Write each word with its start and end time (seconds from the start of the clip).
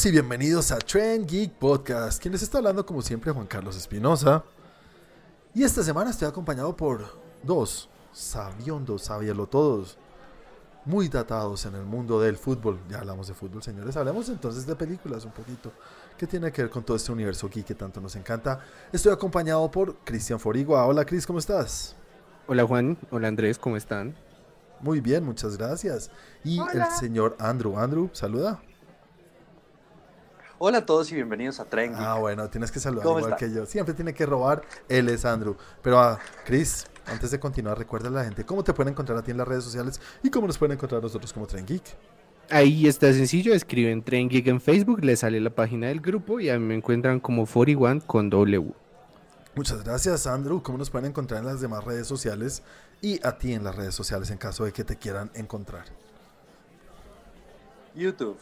Todos 0.00 0.12
y 0.12 0.12
bienvenidos 0.12 0.72
a 0.72 0.78
Trend 0.78 1.26
Geek 1.26 1.52
Podcast. 1.58 2.22
Quien 2.22 2.32
les 2.32 2.42
está 2.42 2.56
hablando, 2.56 2.86
como 2.86 3.02
siempre, 3.02 3.32
Juan 3.32 3.46
Carlos 3.46 3.76
Espinosa. 3.76 4.42
Y 5.52 5.62
esta 5.62 5.82
semana 5.82 6.08
estoy 6.08 6.26
acompañado 6.26 6.74
por 6.74 7.04
dos 7.42 7.90
sabiondos, 8.10 9.02
sabielo 9.02 9.46
todos, 9.46 9.98
muy 10.86 11.10
datados 11.10 11.66
en 11.66 11.74
el 11.74 11.84
mundo 11.84 12.18
del 12.18 12.38
fútbol. 12.38 12.80
Ya 12.88 13.00
hablamos 13.00 13.28
de 13.28 13.34
fútbol, 13.34 13.62
señores. 13.62 13.94
Hablemos 13.94 14.30
entonces 14.30 14.64
de 14.64 14.74
películas 14.74 15.26
un 15.26 15.32
poquito. 15.32 15.70
¿Qué 16.16 16.26
tiene 16.26 16.50
que 16.50 16.62
ver 16.62 16.70
con 16.70 16.82
todo 16.82 16.96
este 16.96 17.12
universo 17.12 17.50
geek 17.50 17.66
que 17.66 17.74
tanto 17.74 18.00
nos 18.00 18.16
encanta? 18.16 18.58
Estoy 18.90 19.12
acompañado 19.12 19.70
por 19.70 19.96
Cristian 19.96 20.40
Forigua. 20.40 20.86
Hola, 20.86 21.04
Cris, 21.04 21.26
¿cómo 21.26 21.40
estás? 21.40 21.94
Hola, 22.46 22.64
Juan. 22.64 22.96
Hola, 23.10 23.28
Andrés, 23.28 23.58
¿cómo 23.58 23.76
están? 23.76 24.14
Muy 24.80 25.02
bien, 25.02 25.26
muchas 25.26 25.58
gracias. 25.58 26.10
Y 26.42 26.58
el 26.58 26.86
señor 26.98 27.36
Andrew. 27.38 27.78
Andrew, 27.78 28.08
saluda. 28.14 28.62
Hola 30.62 30.76
a 30.76 30.84
todos 30.84 31.10
y 31.10 31.14
bienvenidos 31.14 31.58
a 31.58 31.64
Tren. 31.64 31.94
Ah, 31.96 32.18
bueno, 32.18 32.50
tienes 32.50 32.70
que 32.70 32.80
saludar 32.80 33.06
igual 33.06 33.34
que 33.36 33.50
yo. 33.50 33.64
Siempre 33.64 33.94
tiene 33.94 34.12
que 34.12 34.26
robar. 34.26 34.60
Él 34.90 35.08
es 35.08 35.24
Andrew. 35.24 35.56
Pero 35.80 35.98
a 35.98 36.12
ah, 36.12 36.18
Chris, 36.44 36.84
antes 37.06 37.30
de 37.30 37.40
continuar, 37.40 37.78
recuerda 37.78 38.08
a 38.08 38.10
la 38.10 38.24
gente 38.24 38.44
cómo 38.44 38.62
te 38.62 38.74
pueden 38.74 38.92
encontrar 38.92 39.16
a 39.16 39.22
ti 39.22 39.30
en 39.30 39.38
las 39.38 39.48
redes 39.48 39.64
sociales 39.64 39.98
y 40.22 40.28
cómo 40.28 40.46
nos 40.46 40.58
pueden 40.58 40.74
encontrar 40.74 41.02
nosotros 41.02 41.32
como 41.32 41.46
Tren 41.46 41.64
Geek. 41.64 41.82
Ahí 42.50 42.86
está 42.86 43.10
sencillo, 43.10 43.54
escriben 43.54 44.04
Tren 44.04 44.28
Geek 44.28 44.48
en 44.48 44.60
Facebook, 44.60 45.02
les 45.02 45.20
sale 45.20 45.40
la 45.40 45.48
página 45.48 45.86
del 45.86 46.02
grupo 46.02 46.40
y 46.40 46.50
a 46.50 46.58
mí 46.58 46.66
me 46.66 46.74
encuentran 46.74 47.20
como 47.20 47.46
41 47.46 48.02
con 48.06 48.28
W. 48.28 48.74
Muchas 49.54 49.82
gracias, 49.82 50.26
Andrew. 50.26 50.62
¿Cómo 50.62 50.76
nos 50.76 50.90
pueden 50.90 51.08
encontrar 51.08 51.40
en 51.40 51.46
las 51.46 51.62
demás 51.62 51.84
redes 51.84 52.06
sociales 52.06 52.62
y 53.00 53.18
a 53.26 53.38
ti 53.38 53.54
en 53.54 53.64
las 53.64 53.76
redes 53.76 53.94
sociales 53.94 54.30
en 54.30 54.36
caso 54.36 54.66
de 54.66 54.72
que 54.72 54.84
te 54.84 54.96
quieran 54.96 55.30
encontrar? 55.32 55.86
YouTube 57.94 58.36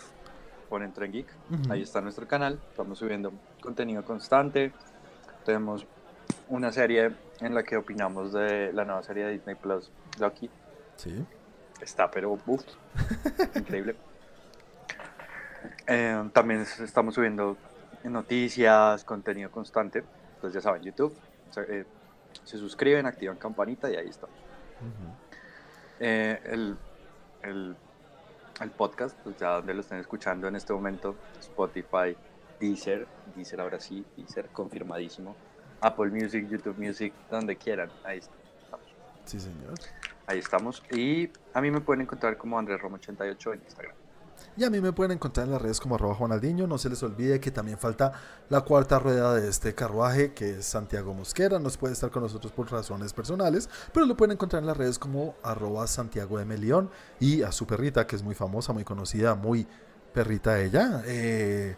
ponen 0.68 0.92
Tren 0.92 1.12
Geek. 1.12 1.26
Ahí 1.70 1.82
está 1.82 2.00
nuestro 2.00 2.26
canal. 2.26 2.60
Estamos 2.70 2.98
subiendo 2.98 3.32
contenido 3.60 4.04
constante. 4.04 4.72
Tenemos 5.44 5.86
una 6.48 6.72
serie 6.72 7.12
en 7.40 7.54
la 7.54 7.62
que 7.62 7.76
opinamos 7.76 8.32
de 8.32 8.72
la 8.72 8.84
nueva 8.84 9.02
serie 9.02 9.24
de 9.24 9.32
Disney 9.32 9.54
Plus, 9.54 9.90
Lucky. 10.18 10.50
Sí. 10.96 11.24
Está, 11.80 12.10
pero 12.10 12.32
uff, 12.32 12.64
increíble. 13.54 13.96
Eh, 15.86 16.28
también 16.32 16.60
estamos 16.60 17.14
subiendo 17.14 17.56
noticias, 18.04 19.04
contenido 19.04 19.50
constante. 19.50 20.04
Entonces 20.34 20.54
ya 20.54 20.60
saben, 20.60 20.82
YouTube. 20.82 21.16
Eh, 21.68 21.84
se 22.44 22.58
suscriben, 22.58 23.06
activan 23.06 23.36
campanita 23.36 23.90
y 23.90 23.96
ahí 23.96 24.08
está. 24.08 24.26
Eh, 26.00 26.40
el, 26.44 26.76
el 27.42 27.76
al 28.58 28.70
podcast, 28.70 29.16
pues 29.22 29.36
ya 29.36 29.50
donde 29.50 29.74
lo 29.74 29.80
estén 29.80 29.98
escuchando 29.98 30.48
en 30.48 30.56
este 30.56 30.72
momento, 30.72 31.16
Spotify, 31.40 32.16
Deezer, 32.60 33.06
Deezer 33.34 33.60
ahora 33.60 33.80
sí, 33.80 34.04
Deezer 34.16 34.48
confirmadísimo, 34.48 35.36
Apple 35.80 36.10
Music, 36.10 36.48
YouTube 36.48 36.78
Music, 36.78 37.12
donde 37.30 37.56
quieran, 37.56 37.90
ahí 38.04 38.18
estamos. 38.18 38.86
Sí, 39.24 39.38
señor. 39.38 39.74
Ahí 40.26 40.38
estamos. 40.38 40.82
Y 40.90 41.30
a 41.54 41.60
mí 41.60 41.70
me 41.70 41.80
pueden 41.80 42.02
encontrar 42.02 42.36
como 42.36 42.58
Andrés 42.58 42.80
Roma 42.80 42.96
88 42.96 43.52
en 43.54 43.62
Instagram. 43.62 43.94
Y 44.56 44.64
a 44.64 44.70
mí 44.70 44.80
me 44.80 44.92
pueden 44.92 45.12
encontrar 45.12 45.46
en 45.46 45.52
las 45.52 45.62
redes 45.62 45.80
como 45.80 45.94
arroba 45.94 46.14
Juanaldiño. 46.14 46.66
No 46.66 46.78
se 46.78 46.88
les 46.88 47.02
olvide 47.02 47.40
que 47.40 47.50
también 47.50 47.78
falta 47.78 48.12
la 48.48 48.62
cuarta 48.62 48.98
rueda 48.98 49.34
de 49.34 49.48
este 49.48 49.74
carruaje, 49.74 50.32
que 50.32 50.58
es 50.58 50.66
Santiago 50.66 51.14
Mosquera. 51.14 51.58
No 51.58 51.70
puede 51.70 51.92
estar 51.92 52.10
con 52.10 52.22
nosotros 52.22 52.52
por 52.52 52.70
razones 52.70 53.12
personales, 53.12 53.68
pero 53.92 54.06
lo 54.06 54.16
pueden 54.16 54.32
encontrar 54.32 54.62
en 54.62 54.66
las 54.66 54.76
redes 54.76 54.98
como 54.98 55.36
arroba 55.42 55.86
Santiago 55.86 56.40
M. 56.40 56.56
León. 56.58 56.90
Y 57.20 57.42
a 57.42 57.52
su 57.52 57.66
perrita, 57.66 58.06
que 58.06 58.16
es 58.16 58.22
muy 58.22 58.34
famosa, 58.34 58.72
muy 58.72 58.84
conocida, 58.84 59.34
muy 59.34 59.66
perrita 60.12 60.60
ella, 60.60 61.02
eh, 61.06 61.76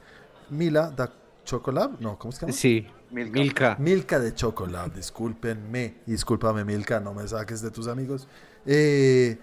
Mila 0.49 0.91
da 0.91 1.13
Chocolab. 1.45 2.01
No, 2.01 2.19
¿cómo 2.19 2.33
se 2.33 2.41
llama? 2.41 2.53
Sí, 2.53 2.87
Milka. 3.11 3.77
Milka, 3.79 4.19
de 4.19 4.35
Chocolab, 4.35 4.95
discúlpenme. 4.95 5.99
Discúlpame, 6.07 6.65
Milka, 6.65 7.01
no 7.01 7.13
me 7.13 7.27
saques 7.27 7.61
de 7.61 7.71
tus 7.71 7.89
amigos. 7.89 8.29
Eh 8.65 9.39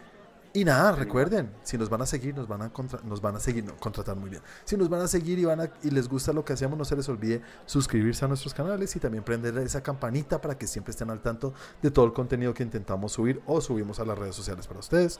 y 0.57 0.65
nada, 0.65 0.91
recuerden, 0.93 1.51
si 1.61 1.77
nos 1.77 1.87
van 1.87 2.01
a 2.01 2.07
seguir, 2.07 2.35
nos 2.35 2.47
van 2.47 2.63
a, 2.63 2.71
nos 3.03 3.21
van 3.21 3.35
a 3.35 3.39
seguir, 3.39 3.63
no, 3.63 3.77
contratar 3.77 4.15
muy 4.15 4.31
bien. 4.31 4.41
Si 4.65 4.75
nos 4.75 4.89
van 4.89 5.01
a 5.01 5.07
seguir 5.07 5.37
y, 5.37 5.45
van 5.45 5.69
y 5.83 5.91
les 5.91 6.09
gusta 6.09 6.33
lo 6.33 6.43
que 6.43 6.53
hacemos, 6.53 6.75
no 6.75 6.83
se 6.83 6.95
les 6.95 7.07
olvide 7.09 7.43
suscribirse 7.67 8.25
a 8.25 8.27
nuestros 8.27 8.55
canales 8.55 8.95
y 8.95 8.99
también 8.99 9.23
prender 9.23 9.55
esa 9.59 9.83
campanita 9.83 10.41
para 10.41 10.57
que 10.57 10.65
siempre 10.65 10.89
estén 10.89 11.11
al 11.11 11.21
tanto 11.21 11.53
de 11.79 11.91
todo 11.91 12.05
el 12.05 12.13
contenido 12.13 12.55
que 12.55 12.63
intentamos 12.63 13.11
subir 13.11 13.39
o 13.45 13.61
subimos 13.61 13.99
a 13.99 14.05
las 14.05 14.17
redes 14.17 14.35
sociales 14.35 14.65
para 14.65 14.79
ustedes. 14.79 15.19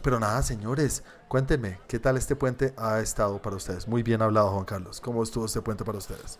Pero 0.00 0.20
nada, 0.20 0.40
señores, 0.44 1.02
cuéntenme, 1.26 1.80
¿qué 1.88 1.98
tal 1.98 2.16
este 2.16 2.36
puente 2.36 2.72
ha 2.76 3.00
estado 3.00 3.42
para 3.42 3.56
ustedes? 3.56 3.88
Muy 3.88 4.04
bien 4.04 4.22
hablado, 4.22 4.52
Juan 4.52 4.64
Carlos. 4.64 5.00
¿Cómo 5.00 5.24
estuvo 5.24 5.44
este 5.44 5.60
puente 5.60 5.84
para 5.84 5.98
ustedes? 5.98 6.38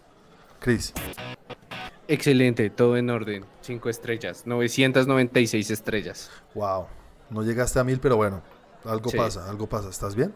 Cris. 0.61 0.95
Excelente, 2.07 2.71
todo 2.71 2.97
en 2.97 3.11
orden. 3.11 3.45
Cinco 3.63 3.89
estrellas, 3.89 4.47
996 4.47 5.73
estrellas. 5.73 6.31
Wow, 6.55 6.87
no 7.33 7.43
llegaste 7.43 7.79
a 7.79 7.85
mil, 7.85 7.99
pero 7.99 8.17
bueno, 8.17 8.43
algo 8.85 9.11
pasa, 9.11 9.49
algo 9.49 9.67
pasa. 9.67 9.89
¿Estás 9.89 10.15
bien? 10.15 10.35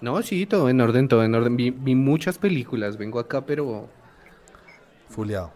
No, 0.00 0.20
sí, 0.22 0.46
todo 0.46 0.68
en 0.68 0.80
orden, 0.80 1.08
todo 1.08 1.24
en 1.24 1.34
orden. 1.34 1.56
Vi, 1.56 1.72
muchas 1.94 2.38
películas, 2.38 2.96
vengo 2.96 3.18
acá, 3.18 3.44
pero... 3.44 3.88
Fuleado. 5.08 5.52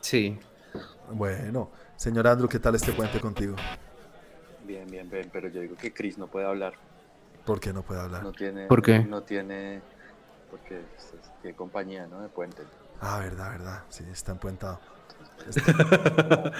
Sí. 0.00 0.38
Bueno, 1.12 1.70
señor 1.96 2.26
Andrew, 2.26 2.48
¿qué 2.48 2.58
tal 2.58 2.74
este 2.74 2.92
puente 2.92 3.20
contigo? 3.20 3.56
Bien, 4.66 4.86
bien, 4.90 5.08
bien, 5.10 5.28
pero 5.32 5.48
yo 5.48 5.60
digo 5.60 5.76
que 5.76 5.92
Chris 5.92 6.16
no 6.16 6.26
puede 6.26 6.46
hablar. 6.46 6.74
¿Por 7.44 7.60
qué 7.60 7.72
no 7.72 7.82
puede 7.82 8.00
hablar? 8.00 8.22
No 8.22 8.32
tiene, 8.32 8.66
¿Por 8.66 8.82
qué? 8.82 9.00
No, 9.00 9.22
tiene, 9.22 9.82
porque 10.50 10.80
qué 11.42 11.52
compañía, 11.54 12.06
¿no? 12.06 12.22
De 12.22 12.28
puente. 12.28 12.62
Ah, 13.00 13.18
verdad, 13.18 13.50
verdad, 13.50 13.82
sí, 13.90 14.04
está 14.10 14.32
empuentado. 14.32 14.80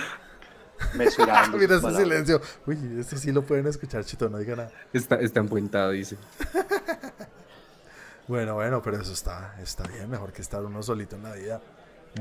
mesurando. 0.95 1.57
Mira 1.59 1.77
ese 1.77 1.97
silencio. 1.97 2.41
Uy, 2.67 2.79
este 2.99 3.17
sí 3.17 3.33
lo 3.33 3.43
pueden 3.43 3.67
escuchar, 3.67 4.05
Chito, 4.05 4.29
no 4.29 4.39
diga 4.39 4.57
nada. 4.57 4.73
Está, 4.93 5.17
está 5.17 5.41
empuentado, 5.41 5.91
dice. 5.91 6.17
bueno, 8.29 8.55
bueno, 8.55 8.83
pero 8.83 9.01
eso 9.01 9.13
está, 9.13 9.57
está 9.63 9.85
bien, 9.85 10.09
mejor 10.11 10.33
que 10.33 10.43
estar 10.43 10.65
uno 10.65 10.83
solito 10.83 11.17
en 11.17 11.23
la 11.23 11.33
vida. 11.33 11.61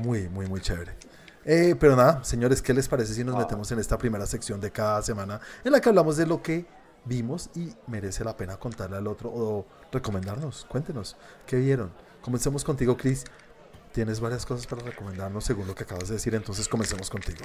Muy, 0.00 0.28
muy, 0.28 0.46
muy 0.46 0.60
chévere. 0.60 0.96
Eh, 1.44 1.76
pero 1.78 1.94
nada, 1.94 2.24
señores, 2.24 2.62
¿qué 2.62 2.72
les 2.72 2.88
parece 2.88 3.12
si 3.14 3.22
nos 3.22 3.36
metemos 3.36 3.70
en 3.70 3.78
esta 3.78 3.98
primera 3.98 4.26
sección 4.26 4.60
de 4.60 4.70
cada 4.70 5.02
semana 5.02 5.40
en 5.62 5.72
la 5.72 5.80
que 5.80 5.90
hablamos 5.90 6.16
de 6.16 6.26
lo 6.26 6.42
que 6.42 6.66
vimos 7.04 7.50
y 7.54 7.74
merece 7.86 8.24
la 8.24 8.34
pena 8.34 8.56
contarle 8.56 8.96
al 8.96 9.06
otro 9.06 9.30
o 9.30 9.66
recomendarnos? 9.92 10.64
Cuéntenos, 10.68 11.16
¿qué 11.46 11.56
vieron? 11.56 11.92
Comencemos 12.22 12.64
contigo, 12.64 12.96
Chris. 12.96 13.24
Tienes 13.94 14.18
varias 14.18 14.44
cosas 14.44 14.66
para 14.66 14.82
recomendarnos 14.82 15.44
según 15.44 15.68
lo 15.68 15.74
que 15.76 15.84
acabas 15.84 16.08
de 16.08 16.14
decir, 16.14 16.34
entonces 16.34 16.66
comencemos 16.66 17.08
contigo. 17.08 17.44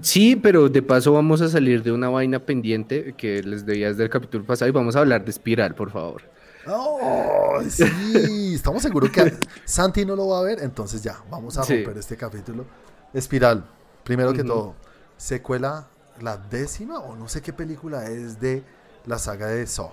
Sí, 0.00 0.34
pero 0.34 0.70
de 0.70 0.80
paso 0.80 1.12
vamos 1.12 1.42
a 1.42 1.50
salir 1.50 1.82
de 1.82 1.92
una 1.92 2.08
vaina 2.08 2.38
pendiente 2.38 3.12
que 3.18 3.42
les 3.42 3.66
debía 3.66 3.88
desde 3.88 4.04
el 4.04 4.08
capítulo 4.08 4.46
pasado 4.46 4.70
y 4.70 4.72
vamos 4.72 4.96
a 4.96 5.00
hablar 5.00 5.26
de 5.26 5.30
Espiral, 5.30 5.74
por 5.74 5.90
favor. 5.90 6.22
Oh, 6.66 7.60
sí, 7.68 8.54
estamos 8.54 8.82
seguros 8.82 9.10
que 9.10 9.36
Santi 9.66 10.06
no 10.06 10.16
lo 10.16 10.28
va 10.28 10.38
a 10.38 10.42
ver, 10.42 10.62
entonces 10.62 11.02
ya, 11.02 11.22
vamos 11.30 11.58
a 11.58 11.64
romper 11.64 11.98
este 11.98 12.16
capítulo. 12.16 12.64
Espiral, 13.12 13.68
primero 14.02 14.32
que 14.32 14.42
todo, 14.42 14.76
secuela 15.18 15.86
la 16.22 16.38
décima 16.38 17.00
o 17.00 17.14
no 17.14 17.28
sé 17.28 17.42
qué 17.42 17.52
película 17.52 18.06
es 18.06 18.40
de 18.40 18.64
la 19.04 19.18
saga 19.18 19.48
de 19.48 19.66
Saw. 19.66 19.90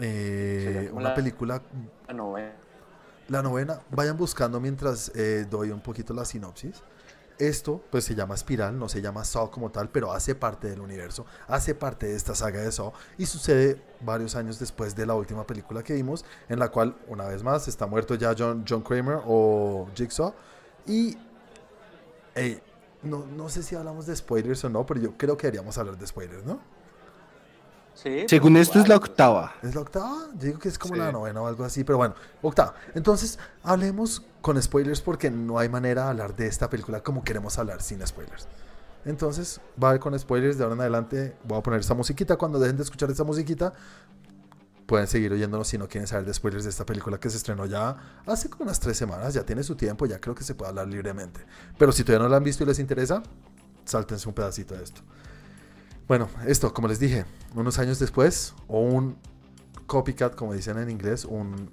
Eh, 0.00 0.90
una 0.92 1.14
película... 1.14 1.62
La 2.08 2.14
novena. 2.14 2.63
La 3.28 3.42
novena, 3.42 3.80
vayan 3.90 4.16
buscando 4.16 4.60
mientras 4.60 5.10
eh, 5.14 5.46
doy 5.48 5.70
un 5.70 5.80
poquito 5.80 6.12
la 6.12 6.24
sinopsis. 6.24 6.82
Esto 7.38 7.82
pues 7.90 8.04
se 8.04 8.14
llama 8.14 8.34
Espiral, 8.34 8.78
no 8.78 8.88
se 8.88 9.02
llama 9.02 9.24
Saw 9.24 9.50
como 9.50 9.70
tal, 9.70 9.88
pero 9.88 10.12
hace 10.12 10.34
parte 10.36 10.68
del 10.68 10.80
universo, 10.80 11.26
hace 11.48 11.74
parte 11.74 12.06
de 12.06 12.14
esta 12.14 12.34
saga 12.34 12.60
de 12.60 12.70
Saw 12.70 12.92
y 13.18 13.26
sucede 13.26 13.82
varios 14.00 14.36
años 14.36 14.60
después 14.60 14.94
de 14.94 15.04
la 15.04 15.14
última 15.14 15.44
película 15.44 15.82
que 15.82 15.94
vimos, 15.94 16.24
en 16.48 16.60
la 16.60 16.68
cual 16.68 16.96
una 17.08 17.26
vez 17.26 17.42
más 17.42 17.66
está 17.66 17.86
muerto 17.86 18.14
ya 18.14 18.36
John, 18.38 18.64
Kramer 18.82 19.18
o 19.26 19.88
Jigsaw 19.96 20.32
y 20.86 21.16
no, 23.02 23.26
no 23.26 23.48
sé 23.48 23.62
si 23.62 23.74
hablamos 23.74 24.06
de 24.06 24.14
spoilers 24.14 24.64
o 24.64 24.68
no, 24.68 24.86
pero 24.86 25.00
yo 25.00 25.16
creo 25.16 25.36
que 25.36 25.48
deberíamos 25.48 25.76
hablar 25.76 25.98
de 25.98 26.06
spoilers, 26.06 26.44
¿no? 26.44 26.60
Según 27.94 28.56
esto 28.56 28.80
es 28.80 28.88
la 28.88 28.96
octava. 28.96 29.54
¿Es 29.62 29.74
la 29.74 29.80
octava? 29.80 30.28
Yo 30.34 30.46
digo 30.46 30.58
que 30.58 30.68
es 30.68 30.78
como 30.78 30.96
la 30.96 31.12
novena 31.12 31.40
o 31.40 31.46
algo 31.46 31.64
así, 31.64 31.84
pero 31.84 31.96
bueno, 31.96 32.14
octava. 32.42 32.74
Entonces, 32.94 33.38
hablemos 33.62 34.22
con 34.40 34.60
spoilers 34.60 35.00
porque 35.00 35.30
no 35.30 35.58
hay 35.58 35.68
manera 35.68 36.04
de 36.04 36.10
hablar 36.10 36.36
de 36.36 36.46
esta 36.46 36.68
película 36.68 37.02
como 37.02 37.22
queremos 37.22 37.58
hablar 37.58 37.80
sin 37.82 38.04
spoilers. 38.06 38.48
Entonces, 39.04 39.60
va 39.82 39.90
a 39.90 39.92
ver 39.92 40.00
con 40.00 40.18
spoilers. 40.18 40.58
De 40.58 40.64
ahora 40.64 40.74
en 40.74 40.80
adelante 40.80 41.36
voy 41.44 41.58
a 41.58 41.62
poner 41.62 41.80
esta 41.80 41.94
musiquita. 41.94 42.36
Cuando 42.36 42.58
dejen 42.58 42.76
de 42.76 42.82
escuchar 42.82 43.10
esta 43.10 43.24
musiquita, 43.24 43.72
pueden 44.86 45.06
seguir 45.06 45.32
oyéndonos 45.32 45.68
si 45.68 45.78
no 45.78 45.88
quieren 45.88 46.06
saber 46.06 46.26
de 46.26 46.34
spoilers 46.34 46.64
de 46.64 46.70
esta 46.70 46.84
película 46.84 47.18
que 47.18 47.30
se 47.30 47.36
estrenó 47.36 47.64
ya 47.66 47.96
hace 48.26 48.50
como 48.50 48.64
unas 48.64 48.80
tres 48.80 48.96
semanas. 48.96 49.34
Ya 49.34 49.44
tiene 49.44 49.62
su 49.62 49.76
tiempo, 49.76 50.06
ya 50.06 50.20
creo 50.20 50.34
que 50.34 50.44
se 50.44 50.54
puede 50.54 50.70
hablar 50.70 50.88
libremente. 50.88 51.40
Pero 51.78 51.92
si 51.92 52.02
todavía 52.02 52.24
no 52.24 52.30
la 52.30 52.38
han 52.38 52.44
visto 52.44 52.64
y 52.64 52.66
les 52.66 52.78
interesa, 52.78 53.22
sáltense 53.84 54.28
un 54.28 54.34
pedacito 54.34 54.74
de 54.74 54.82
esto. 54.82 55.02
Bueno, 56.06 56.28
esto, 56.46 56.74
como 56.74 56.88
les 56.88 56.98
dije, 56.98 57.24
unos 57.54 57.78
años 57.78 57.98
después, 57.98 58.54
o 58.68 58.80
un 58.80 59.16
copycat, 59.86 60.34
como 60.34 60.52
dicen 60.52 60.78
en 60.78 60.90
inglés, 60.90 61.24
un 61.24 61.70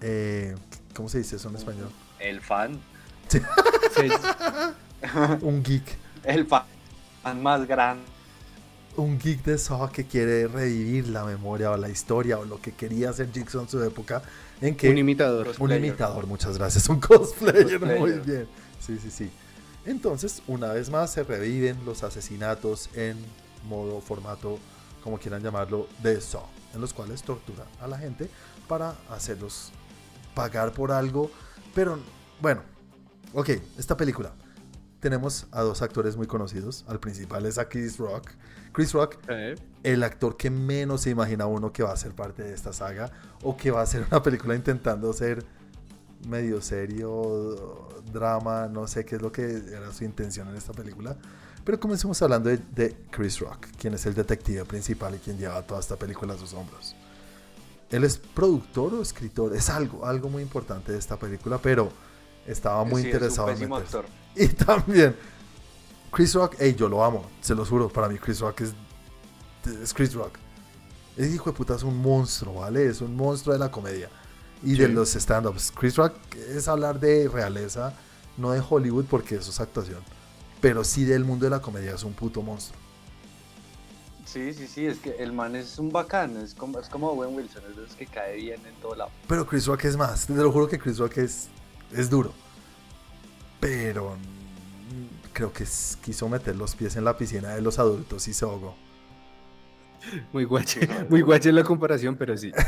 eh, 0.00 0.54
¿cómo 0.94 1.08
se 1.08 1.18
dice 1.18 1.36
eso 1.36 1.48
en 1.48 1.56
español? 1.56 1.90
El 2.18 2.40
fan. 2.40 2.80
Sí. 3.28 3.40
Un 5.40 5.62
geek. 5.62 5.96
El 6.24 6.46
fan 6.46 7.42
más 7.42 7.66
grande. 7.66 8.04
Un 8.96 9.18
geek 9.18 9.42
de 9.44 9.56
Saw 9.56 9.90
que 9.90 10.04
quiere 10.04 10.46
revivir 10.48 11.08
la 11.08 11.24
memoria 11.24 11.70
o 11.70 11.76
la 11.76 11.88
historia 11.88 12.38
o 12.38 12.44
lo 12.44 12.60
que 12.60 12.72
quería 12.72 13.10
hacer 13.10 13.30
Jigsaw 13.32 13.62
en 13.62 13.68
su 13.68 13.82
época. 13.82 14.22
En 14.60 14.74
que 14.76 14.90
Un 14.90 14.98
imitador. 14.98 15.46
Un 15.46 15.52
Cosplayer. 15.54 15.84
imitador, 15.84 16.26
muchas 16.26 16.58
gracias. 16.58 16.88
Un 16.88 17.00
cosplayer, 17.00 17.80
muy 17.80 17.88
Cosplayer. 17.98 18.20
bien. 18.22 18.48
Sí, 18.78 18.98
sí, 19.00 19.10
sí. 19.10 19.30
Entonces, 19.86 20.42
una 20.46 20.72
vez 20.72 20.90
más, 20.90 21.12
se 21.12 21.22
reviven 21.22 21.78
los 21.86 22.02
asesinatos 22.02 22.90
en 22.94 23.16
modo, 23.64 24.00
formato, 24.00 24.58
como 25.02 25.18
quieran 25.18 25.42
llamarlo, 25.42 25.88
de 26.02 26.20
Saw, 26.20 26.44
en 26.74 26.80
los 26.80 26.92
cuales 26.92 27.22
tortura 27.22 27.64
a 27.80 27.86
la 27.86 27.98
gente 27.98 28.28
para 28.68 28.94
hacerlos 29.08 29.72
pagar 30.34 30.72
por 30.72 30.92
algo. 30.92 31.30
Pero, 31.74 31.98
bueno, 32.40 32.62
ok, 33.34 33.50
esta 33.78 33.96
película. 33.96 34.32
Tenemos 35.00 35.46
a 35.50 35.62
dos 35.62 35.80
actores 35.80 36.16
muy 36.16 36.26
conocidos. 36.26 36.84
Al 36.86 37.00
principal 37.00 37.46
es 37.46 37.56
a 37.56 37.68
Chris 37.68 37.96
Rock. 37.96 38.32
Chris 38.72 38.92
Rock 38.92 39.16
Eh, 39.28 39.56
el 39.82 40.02
actor 40.02 40.36
que 40.36 40.50
menos 40.50 41.00
se 41.02 41.10
imagina 41.10 41.46
uno 41.46 41.72
que 41.72 41.82
va 41.82 41.92
a 41.92 41.96
ser 41.96 42.14
parte 42.14 42.42
de 42.42 42.52
esta 42.52 42.72
saga 42.72 43.10
o 43.42 43.56
que 43.56 43.70
va 43.70 43.80
a 43.80 43.82
hacer 43.84 44.06
una 44.10 44.22
película 44.22 44.54
intentando 44.54 45.12
ser 45.12 45.44
medio 46.28 46.60
serio, 46.60 47.88
drama, 48.12 48.68
no 48.68 48.86
sé 48.86 49.04
qué 49.04 49.16
es 49.16 49.22
lo 49.22 49.32
que 49.32 49.42
era 49.42 49.90
su 49.92 50.04
intención 50.04 50.48
en 50.48 50.56
esta 50.56 50.72
película. 50.72 51.16
Pero 51.64 51.78
comencemos 51.78 52.20
hablando 52.22 52.48
de, 52.50 52.58
de 52.74 52.96
Chris 53.10 53.38
Rock, 53.40 53.66
quien 53.78 53.94
es 53.94 54.06
el 54.06 54.14
detective 54.14 54.64
principal 54.64 55.14
y 55.14 55.18
quien 55.18 55.38
lleva 55.38 55.62
toda 55.62 55.80
esta 55.80 55.96
película 55.96 56.34
a 56.34 56.38
sus 56.38 56.52
hombros. 56.54 56.94
Él 57.90 58.04
es 58.04 58.18
productor 58.18 58.94
o 58.94 59.02
escritor, 59.02 59.54
es 59.54 59.68
algo, 59.68 60.06
algo 60.06 60.28
muy 60.28 60.42
importante 60.42 60.92
de 60.92 60.98
esta 60.98 61.16
película, 61.16 61.58
pero 61.58 61.90
estaba 62.46 62.84
muy 62.84 63.02
Sí, 63.02 63.08
es 63.08 63.14
un 63.14 63.20
interesado 63.20 63.50
en 63.50 63.72
actor. 63.72 64.06
Y 64.36 64.46
también, 64.48 65.16
Chris 66.12 66.34
Rock, 66.34 66.54
hey, 66.58 66.74
yo 66.78 66.88
lo 66.88 67.04
amo, 67.04 67.24
se 67.40 67.54
los 67.54 67.68
juro, 67.68 67.88
para 67.88 68.08
mí 68.08 68.16
Chris 68.18 68.38
Rock 68.40 68.60
es, 68.62 68.72
es 69.82 69.92
Chris 69.92 70.14
Rock. 70.14 70.38
Ese 71.16 71.34
hijo 71.34 71.50
de 71.50 71.56
puta 71.56 71.74
es 71.74 71.82
un 71.82 72.00
monstruo, 72.00 72.60
¿vale? 72.60 72.86
Es 72.86 73.00
un 73.00 73.14
monstruo 73.16 73.52
de 73.52 73.58
la 73.58 73.70
comedia 73.70 74.08
y 74.62 74.76
de 74.78 74.86
Sí. 74.86 74.92
los 74.92 75.14
stand-ups. 75.16 75.72
Chris 75.72 75.96
Rock 75.96 76.14
es 76.36 76.68
hablar 76.68 77.00
de 77.00 77.28
realeza, 77.28 77.92
no 78.36 78.52
de 78.52 78.62
Hollywood 78.66 79.06
porque 79.10 79.34
eso 79.34 79.50
es 79.50 79.60
actuación, 79.60 79.98
pero 80.60 80.84
sí 80.84 81.04
del 81.04 81.24
mundo 81.24 81.44
de 81.46 81.50
la 81.50 81.60
comedia, 81.60 81.94
es 81.94 82.02
un 82.04 82.12
puto 82.12 82.42
monstruo. 82.42 82.78
Sí, 84.24 84.52
sí, 84.54 84.66
sí, 84.68 84.86
es 84.86 84.98
que 84.98 85.16
el 85.18 85.32
man 85.32 85.56
es 85.56 85.78
un 85.78 85.90
bacán, 85.90 86.36
es 86.36 86.54
como, 86.54 86.78
es 86.78 86.88
como 86.88 87.08
Owen 87.10 87.34
Wilson, 87.34 87.62
es 87.70 87.76
de 87.76 87.82
los 87.82 87.94
que 87.94 88.06
cae 88.06 88.36
bien 88.36 88.64
en 88.64 88.74
todo 88.76 88.94
lado. 88.94 89.10
Pero 89.26 89.44
Chris 89.46 89.66
Rock 89.66 89.86
es 89.86 89.96
más, 89.96 90.26
te 90.26 90.34
lo 90.34 90.52
juro 90.52 90.68
que 90.68 90.78
Chris 90.78 90.98
Rock 90.98 91.18
es, 91.18 91.48
es 91.90 92.08
duro. 92.08 92.32
Pero 93.58 94.16
creo 95.32 95.52
que 95.52 95.64
es- 95.64 95.98
quiso 96.02 96.28
meter 96.28 96.54
los 96.54 96.76
pies 96.76 96.94
en 96.96 97.04
la 97.04 97.16
piscina 97.18 97.50
de 97.56 97.60
los 97.60 97.78
adultos 97.80 98.28
y 98.28 98.32
se 98.34 98.44
ahogó. 98.44 98.76
Muy 100.32 100.44
guache, 100.44 100.88
muy 101.10 101.22
guache 101.22 101.50
la 101.52 101.64
comparación, 101.64 102.16
pero 102.16 102.36
sí. 102.36 102.52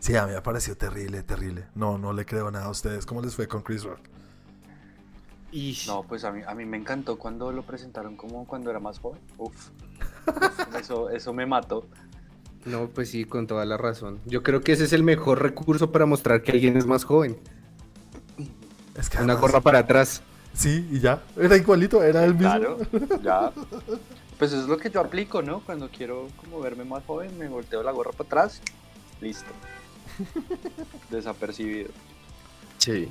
Sí, 0.00 0.16
a 0.16 0.26
mí 0.26 0.32
me 0.32 0.40
pareció 0.40 0.76
terrible, 0.76 1.22
terrible. 1.22 1.66
No, 1.74 1.98
no 1.98 2.12
le 2.12 2.24
creo 2.24 2.50
nada 2.50 2.66
a 2.66 2.70
ustedes. 2.70 3.04
¿Cómo 3.04 3.20
les 3.20 3.34
fue 3.34 3.46
con 3.48 3.62
Chris 3.62 3.82
Rock? 3.82 3.98
No, 5.86 6.02
pues 6.02 6.24
a 6.24 6.32
mí, 6.32 6.42
a 6.46 6.54
mí 6.54 6.64
me 6.66 6.76
encantó 6.76 7.16
cuando 7.18 7.50
lo 7.52 7.62
presentaron 7.62 8.16
como 8.16 8.46
cuando 8.46 8.70
era 8.70 8.80
más 8.80 8.98
joven. 8.98 9.20
Uf, 9.38 9.70
Uf, 10.26 10.74
eso, 10.80 11.10
eso 11.10 11.32
me 11.32 11.46
mató. 11.46 11.86
no, 12.66 12.88
pues 12.88 13.10
sí, 13.10 13.24
con 13.24 13.46
toda 13.46 13.64
la 13.64 13.76
razón. 13.78 14.20
Yo 14.26 14.42
creo 14.42 14.60
que 14.60 14.72
ese 14.72 14.84
es 14.84 14.92
el 14.92 15.02
mejor 15.02 15.42
recurso 15.42 15.90
para 15.90 16.04
mostrar 16.06 16.42
que 16.42 16.52
alguien 16.52 16.76
es 16.76 16.84
más 16.86 17.04
joven. 17.04 17.38
Es 18.96 19.08
que 19.08 19.16
Una 19.18 19.32
además- 19.34 19.40
gorra 19.40 19.60
para 19.60 19.78
atrás. 19.80 20.22
Sí, 20.54 20.86
y 20.90 20.98
ya. 21.00 21.22
Era 21.36 21.56
igualito, 21.56 22.02
era 22.02 22.24
el 22.24 22.34
mismo. 22.34 22.48
Claro, 22.50 22.78
ya. 23.22 23.52
Pues 24.38 24.52
eso 24.52 24.62
es 24.62 24.68
lo 24.68 24.76
que 24.78 24.88
yo 24.88 25.00
aplico, 25.00 25.42
¿no? 25.42 25.60
Cuando 25.66 25.88
quiero 25.88 26.28
como 26.36 26.60
verme 26.60 26.84
más 26.84 27.02
joven, 27.04 27.36
me 27.38 27.48
volteo 27.48 27.82
la 27.82 27.90
gorra 27.90 28.12
para 28.12 28.24
atrás, 28.44 28.60
listo. 29.20 29.50
Desapercibido. 31.10 31.90
Sí. 32.78 33.08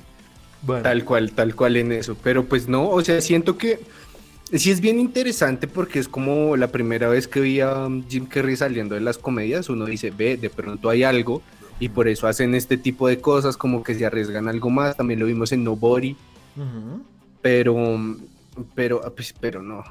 Bueno, 0.62 0.82
Tal 0.82 1.04
cual, 1.04 1.32
tal 1.32 1.54
cual 1.54 1.76
en 1.76 1.92
eso. 1.92 2.16
Pero 2.22 2.44
pues 2.44 2.68
no, 2.68 2.88
o 2.88 3.02
sea, 3.02 3.20
siento 3.20 3.56
que 3.56 3.80
sí 4.52 4.70
es 4.70 4.80
bien 4.80 4.98
interesante 4.98 5.68
porque 5.68 5.98
es 5.98 6.08
como 6.08 6.56
la 6.56 6.68
primera 6.68 7.08
vez 7.08 7.28
que 7.28 7.40
vi 7.40 7.60
a 7.60 7.86
um, 7.86 8.04
Jim 8.08 8.26
Carrey 8.26 8.56
saliendo 8.56 8.94
de 8.94 9.00
las 9.00 9.18
comedias. 9.18 9.68
Uno 9.68 9.84
dice, 9.86 10.10
ve, 10.10 10.36
de 10.36 10.50
pronto 10.50 10.88
hay 10.88 11.04
algo 11.04 11.42
y 11.80 11.88
por 11.90 12.08
eso 12.08 12.26
hacen 12.26 12.54
este 12.54 12.76
tipo 12.76 13.06
de 13.08 13.20
cosas, 13.20 13.56
como 13.56 13.82
que 13.82 13.94
se 13.94 14.04
arriesgan 14.04 14.48
algo 14.48 14.70
más. 14.70 14.96
También 14.96 15.20
lo 15.20 15.26
vimos 15.26 15.52
en 15.52 15.62
Nobody, 15.64 16.16
ujú. 16.56 17.02
pero, 17.40 18.16
pero, 18.74 19.00
ah, 19.04 19.10
pues, 19.14 19.32
pero 19.38 19.62
no. 19.62 19.84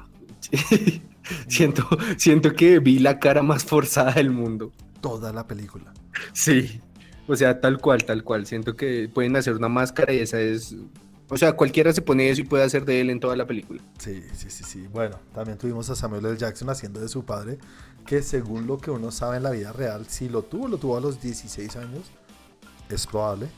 siento, 1.48 1.86
siento 2.16 2.52
que 2.54 2.78
vi 2.78 2.98
la 2.98 3.18
cara 3.18 3.42
más 3.42 3.64
forzada 3.64 4.12
del 4.12 4.30
mundo. 4.30 4.72
toda 5.00 5.32
la 5.32 5.46
película. 5.46 5.92
Sí, 6.32 6.80
o 7.28 7.36
sea, 7.36 7.60
tal 7.60 7.78
cual, 7.78 8.04
tal 8.04 8.24
cual. 8.24 8.46
Siento 8.46 8.74
que 8.74 9.08
pueden 9.12 9.36
hacer 9.36 9.54
una 9.54 9.68
máscara 9.68 10.12
y 10.12 10.18
esa 10.18 10.40
es... 10.40 10.74
O 11.30 11.36
sea, 11.36 11.52
cualquiera 11.52 11.92
se 11.92 12.00
pone 12.00 12.30
eso 12.30 12.40
y 12.40 12.44
puede 12.44 12.64
hacer 12.64 12.86
de 12.86 13.02
él 13.02 13.10
en 13.10 13.20
toda 13.20 13.36
la 13.36 13.46
película. 13.46 13.82
Sí, 13.98 14.24
sí, 14.34 14.48
sí, 14.48 14.64
sí. 14.64 14.86
Bueno, 14.90 15.18
también 15.34 15.58
tuvimos 15.58 15.90
a 15.90 15.94
Samuel 15.94 16.24
L. 16.24 16.38
Jackson 16.38 16.70
haciendo 16.70 17.00
de 17.00 17.08
su 17.08 17.22
padre, 17.26 17.58
que 18.06 18.22
según 18.22 18.66
lo 18.66 18.78
que 18.78 18.90
uno 18.90 19.10
sabe 19.10 19.36
en 19.36 19.42
la 19.42 19.50
vida 19.50 19.72
real, 19.72 20.06
si 20.08 20.30
lo 20.30 20.42
tuvo, 20.42 20.68
lo 20.68 20.78
tuvo 20.78 20.96
a 20.96 21.00
los 21.02 21.20
16 21.20 21.76
años, 21.76 22.06
es 22.88 23.06
probable. 23.06 23.48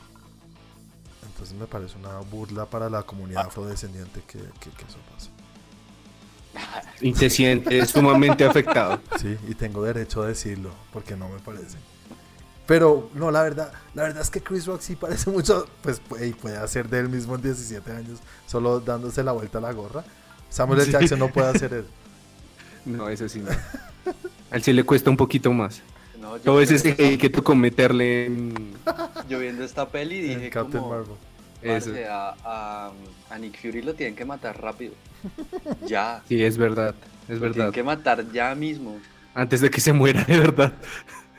Entonces 1.25 1.57
me 1.57 1.65
parece 1.65 1.97
una 1.97 2.19
burla 2.19 2.65
para 2.65 2.89
la 2.89 3.03
comunidad 3.03 3.45
afrodescendiente 3.47 4.21
que, 4.27 4.39
que, 4.39 4.69
que 4.69 4.83
eso 4.83 4.97
pase. 5.09 5.29
Y 6.99 7.13
se 7.13 7.29
siente 7.29 7.85
sumamente 7.85 8.43
afectado. 8.43 8.99
Sí, 9.17 9.37
y 9.47 9.55
tengo 9.55 9.81
derecho 9.83 10.23
a 10.23 10.27
decirlo, 10.27 10.71
porque 10.91 11.15
no 11.15 11.29
me 11.29 11.39
parece. 11.39 11.77
Pero 12.71 13.09
no, 13.15 13.31
la 13.31 13.43
verdad, 13.43 13.73
la 13.93 14.03
verdad 14.03 14.21
es 14.21 14.29
que 14.29 14.39
Chris 14.39 14.65
Rock 14.65 14.79
sí 14.79 14.95
parece 14.95 15.29
mucho, 15.29 15.67
pues 15.81 15.99
puede, 15.99 16.31
puede 16.33 16.55
hacer 16.55 16.87
de 16.87 16.99
él 16.99 17.09
mismo 17.09 17.35
en 17.35 17.41
17 17.41 17.91
años, 17.91 18.19
solo 18.47 18.79
dándose 18.79 19.21
la 19.25 19.33
vuelta 19.33 19.57
a 19.57 19.61
la 19.61 19.73
gorra. 19.73 20.05
Samuel 20.49 20.79
L. 20.79 20.85
Sí. 20.85 20.91
Jackson 20.93 21.19
no 21.19 21.27
puede 21.27 21.49
hacer 21.49 21.73
eso. 21.73 21.87
No, 22.85 23.09
eso 23.09 23.27
sí 23.27 23.39
no. 23.39 23.51
A 23.51 24.55
él 24.55 24.63
sí 24.63 24.71
le 24.71 24.85
cuesta 24.85 25.09
un 25.09 25.17
poquito 25.17 25.51
más. 25.51 25.81
No, 26.17 26.37
yo, 26.37 26.43
Todo 26.43 26.61
ese 26.61 26.75
esta- 26.75 26.95
que 26.95 27.29
tú 27.29 27.43
meterle 27.55 28.27
en... 28.27 28.73
yo 29.29 29.37
viendo 29.37 29.65
esta 29.65 29.89
peli 29.89 30.31
en 30.31 30.39
dije 30.39 30.49
Captain 30.49 30.81
como, 30.81 30.95
Marvel. 30.95 31.15
Eso. 31.61 31.89
parce, 31.89 32.07
a, 32.07 32.35
a, 32.45 32.91
a 33.29 33.37
Nick 33.37 33.61
Fury 33.61 33.81
lo 33.81 33.93
tienen 33.95 34.15
que 34.15 34.23
matar 34.23 34.59
rápido. 34.61 34.93
Ya. 35.85 36.23
Sí, 36.29 36.41
es 36.41 36.57
verdad, 36.57 36.95
es 37.27 37.35
Lo 37.35 37.41
verdad. 37.41 37.53
tienen 37.55 37.71
que 37.73 37.83
matar 37.83 38.31
ya 38.31 38.55
mismo. 38.55 38.97
Antes 39.35 39.59
de 39.59 39.69
que 39.69 39.81
se 39.81 39.91
muera, 39.91 40.23
de 40.23 40.39
verdad. 40.39 40.73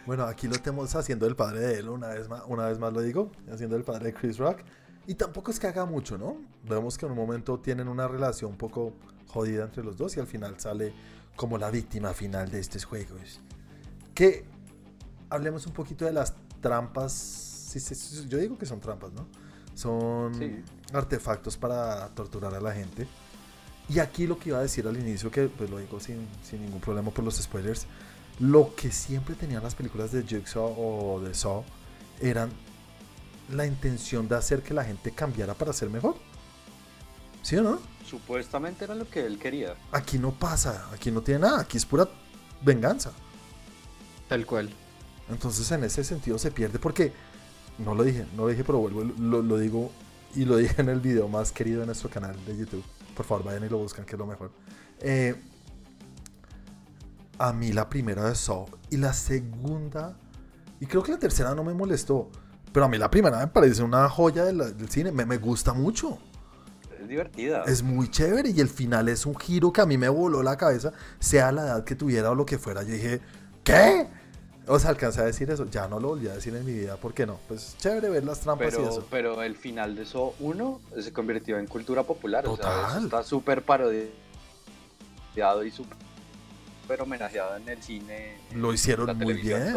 Bueno, 0.07 0.25
aquí 0.25 0.49
lo 0.49 0.57
tenemos 0.59 0.95
haciendo 0.97 1.27
el 1.27 1.37
padre 1.37 1.61
de 1.61 1.79
él, 1.79 1.89
una 1.89 2.09
vez 2.09 2.29
más, 2.29 2.43
una 2.49 2.67
vez 2.67 2.79
más 2.79 2.93
lo 2.93 3.01
digo, 3.01 3.31
haciendo 3.53 3.77
el 3.77 3.85
padre 3.85 4.07
de 4.07 4.15
Chris 4.15 4.39
Rock. 4.39 4.59
Y 5.07 5.15
tampoco 5.15 5.51
es 5.51 5.59
que 5.61 5.67
haga 5.67 5.85
mucho, 5.85 6.19
¿no? 6.19 6.37
Vemos 6.69 6.97
que 6.99 7.07
en 7.07 7.13
un 7.13 7.19
momento 7.19 7.59
tienen 7.61 7.89
una 7.89 8.07
relación 8.09 8.53
un 8.53 8.57
poco 8.59 8.95
jodida 9.29 9.65
entre 9.65 9.83
los 9.85 9.97
dos 9.97 10.17
y 10.17 10.21
al 10.21 10.27
final 10.27 10.59
sale 10.59 10.93
como 11.37 11.57
la 11.59 11.71
víctima 11.71 12.13
final 12.13 12.51
de 12.51 12.61
estos 12.61 12.85
juegos. 12.85 13.41
Que 14.15 14.45
hablemos 15.31 15.67
un 15.67 15.73
poquito 15.73 16.05
de 16.05 16.13
las 16.13 16.35
trampas. 16.61 17.13
sí, 17.13 17.81
sí, 17.81 18.27
yo 18.29 18.39
digo 18.39 18.59
que 18.59 18.67
son 18.67 18.81
trampas, 18.81 19.13
¿no? 19.13 19.27
Son 19.75 20.35
Sí. 20.35 20.63
artefactos 20.93 21.57
para 21.57 22.09
torturar 22.11 22.55
a 22.55 22.61
la 22.61 22.73
gente. 22.73 23.09
Y 23.89 23.99
aquí 23.99 24.27
lo 24.27 24.39
que 24.39 24.51
iba 24.51 24.59
a 24.59 24.63
decir 24.63 24.87
al 24.87 24.97
inicio, 24.97 25.31
que 25.31 25.49
pues 25.49 25.71
lo 25.71 25.79
digo 25.79 25.99
sin, 25.99 26.29
sin 26.45 26.61
ningún 26.63 26.81
problema 26.81 27.11
por 27.11 27.25
los 27.25 27.37
spoilers, 27.37 27.87
lo 28.39 28.75
que 28.75 28.91
siempre 28.91 29.35
tenían 29.35 29.63
las 29.63 29.75
películas 29.75 30.13
de 30.13 30.23
Jigsaw 30.23 30.75
o 30.77 31.21
de 31.21 31.35
Saw 31.35 31.65
eran 32.21 32.51
la 33.51 33.67
intención 33.67 34.29
de 34.29 34.37
hacer 34.37 34.63
que 34.63 34.75
la 34.75 34.85
gente 34.85 35.11
cambiara 35.13 35.55
para 35.55 35.73
ser 35.73 35.91
mejor. 35.91 36.17
¿Sí 37.43 37.57
o 37.57 37.63
no? 37.63 37.81
Supuestamente 38.09 38.85
era 38.85 38.95
lo 38.95 39.09
que 39.09 39.27
él 39.27 39.39
quería. 39.39 39.75
Aquí 39.91 40.19
no 40.19 40.33
pasa, 40.33 40.89
aquí 40.93 41.11
no 41.11 41.23
tiene 41.23 41.41
nada, 41.41 41.61
aquí 41.61 41.77
es 41.77 41.85
pura 41.85 42.09
venganza. 42.63 43.13
Tal 44.29 44.47
cual. 44.47 44.71
Entonces 45.29 45.71
en 45.71 45.85
ese 45.85 46.05
sentido 46.05 46.39
se 46.39 46.51
pierde 46.51 46.79
porque, 46.79 47.13
no 47.79 47.95
lo 47.95 48.05
dije, 48.05 48.27
no 48.37 48.43
lo 48.43 48.49
dije, 48.49 48.65
pero 48.65 48.79
vuelvo, 48.79 49.05
lo, 49.05 49.43
lo 49.43 49.59
digo 49.59 49.91
y 50.35 50.45
lo 50.45 50.57
dije 50.57 50.81
en 50.81 50.89
el 50.89 51.01
video 51.01 51.29
más 51.29 51.53
querido 51.53 51.81
de 51.81 51.87
nuestro 51.87 52.09
canal 52.09 52.37
de 52.47 52.57
YouTube. 52.57 52.85
Por 53.15 53.27
favor, 53.27 53.45
vayan 53.45 53.65
y 53.65 53.69
lo 53.69 53.79
buscan, 53.79 54.05
que 54.05 54.13
es 54.13 54.19
lo 54.19 54.27
mejor. 54.27 54.51
Eh, 55.01 55.35
a 57.43 57.53
mí 57.53 57.73
la 57.73 57.89
primera 57.89 58.29
de 58.29 58.35
Saw 58.37 58.67
y 58.91 58.97
la 58.99 59.13
segunda, 59.13 60.17
y 60.79 60.87
creo 60.87 61.03
que 61.03 61.11
la 61.13 61.19
tercera 61.19 61.55
no 61.57 61.65
me 61.65 61.75
molestó, 61.75 62.31
pero 62.73 62.87
a 62.87 62.89
mí 62.89 62.99
la 62.99 63.11
primera 63.11 63.39
me 63.39 63.49
parece 63.49 63.83
una 63.83 64.09
joya 64.09 64.45
de 64.45 64.53
la- 64.53 64.71
del 64.71 64.89
cine, 64.89 65.11
me, 65.11 65.27
me 65.27 65.39
gusta 65.39 65.73
mucho. 65.73 66.19
Es 67.01 67.09
divertida. 67.09 67.65
Es 67.67 67.83
muy 67.83 68.09
chévere 68.09 68.51
y 68.51 68.61
el 68.61 68.69
final 68.69 69.09
es 69.09 69.27
un 69.27 69.35
giro 69.37 69.73
que 69.73 69.81
a 69.81 69.87
mí 69.87 69.99
me 69.99 70.09
voló 70.09 70.41
la 70.45 70.57
cabeza, 70.57 70.93
sea 71.19 71.51
la 71.51 71.63
edad 71.63 71.85
que 71.85 71.97
tuviera 71.97 72.31
o 72.31 72.35
lo 72.37 72.47
que 72.47 72.59
fuera. 72.59 72.85
Yo 72.85 72.93
dije, 72.95 73.21
¿qué? 73.65 74.07
O 74.69 74.79
sea, 74.79 74.91
alcancé 74.91 75.21
a 75.21 75.25
decir 75.25 75.51
eso. 75.51 75.67
Ya 75.69 75.89
no 75.89 75.99
lo 75.99 76.11
volví 76.11 76.29
a 76.29 76.35
decir 76.35 76.55
en 76.55 76.65
mi 76.65 76.73
vida. 76.73 76.97
¿Por 76.97 77.13
qué 77.13 77.27
no? 77.27 77.41
Pues 77.49 77.75
chévere 77.79 78.09
ver 78.09 78.23
las 78.23 78.39
trampas 78.39 78.73
y 78.73 78.77
Pero, 78.77 78.89
eso. 78.89 79.07
pero 79.11 79.43
el 79.43 79.57
final 79.57 79.97
de 79.97 80.03
eso 80.05 80.35
1 80.39 80.81
se 81.01 81.13
convirtió 81.13 81.59
en 81.59 81.67
cultura 81.67 82.05
popular. 82.05 82.47
O 82.47 82.57
sea, 82.57 83.01
está 83.03 83.25
súper 83.25 83.65
parodiado 83.65 84.13
y 85.65 85.71
súper 85.73 85.99
homenajeado 87.01 87.57
en 87.57 87.69
el 87.69 87.83
cine. 87.83 88.37
Lo 88.55 88.73
hicieron 88.73 89.07
la 89.07 89.15
muy 89.15 89.35
bien. 89.35 89.75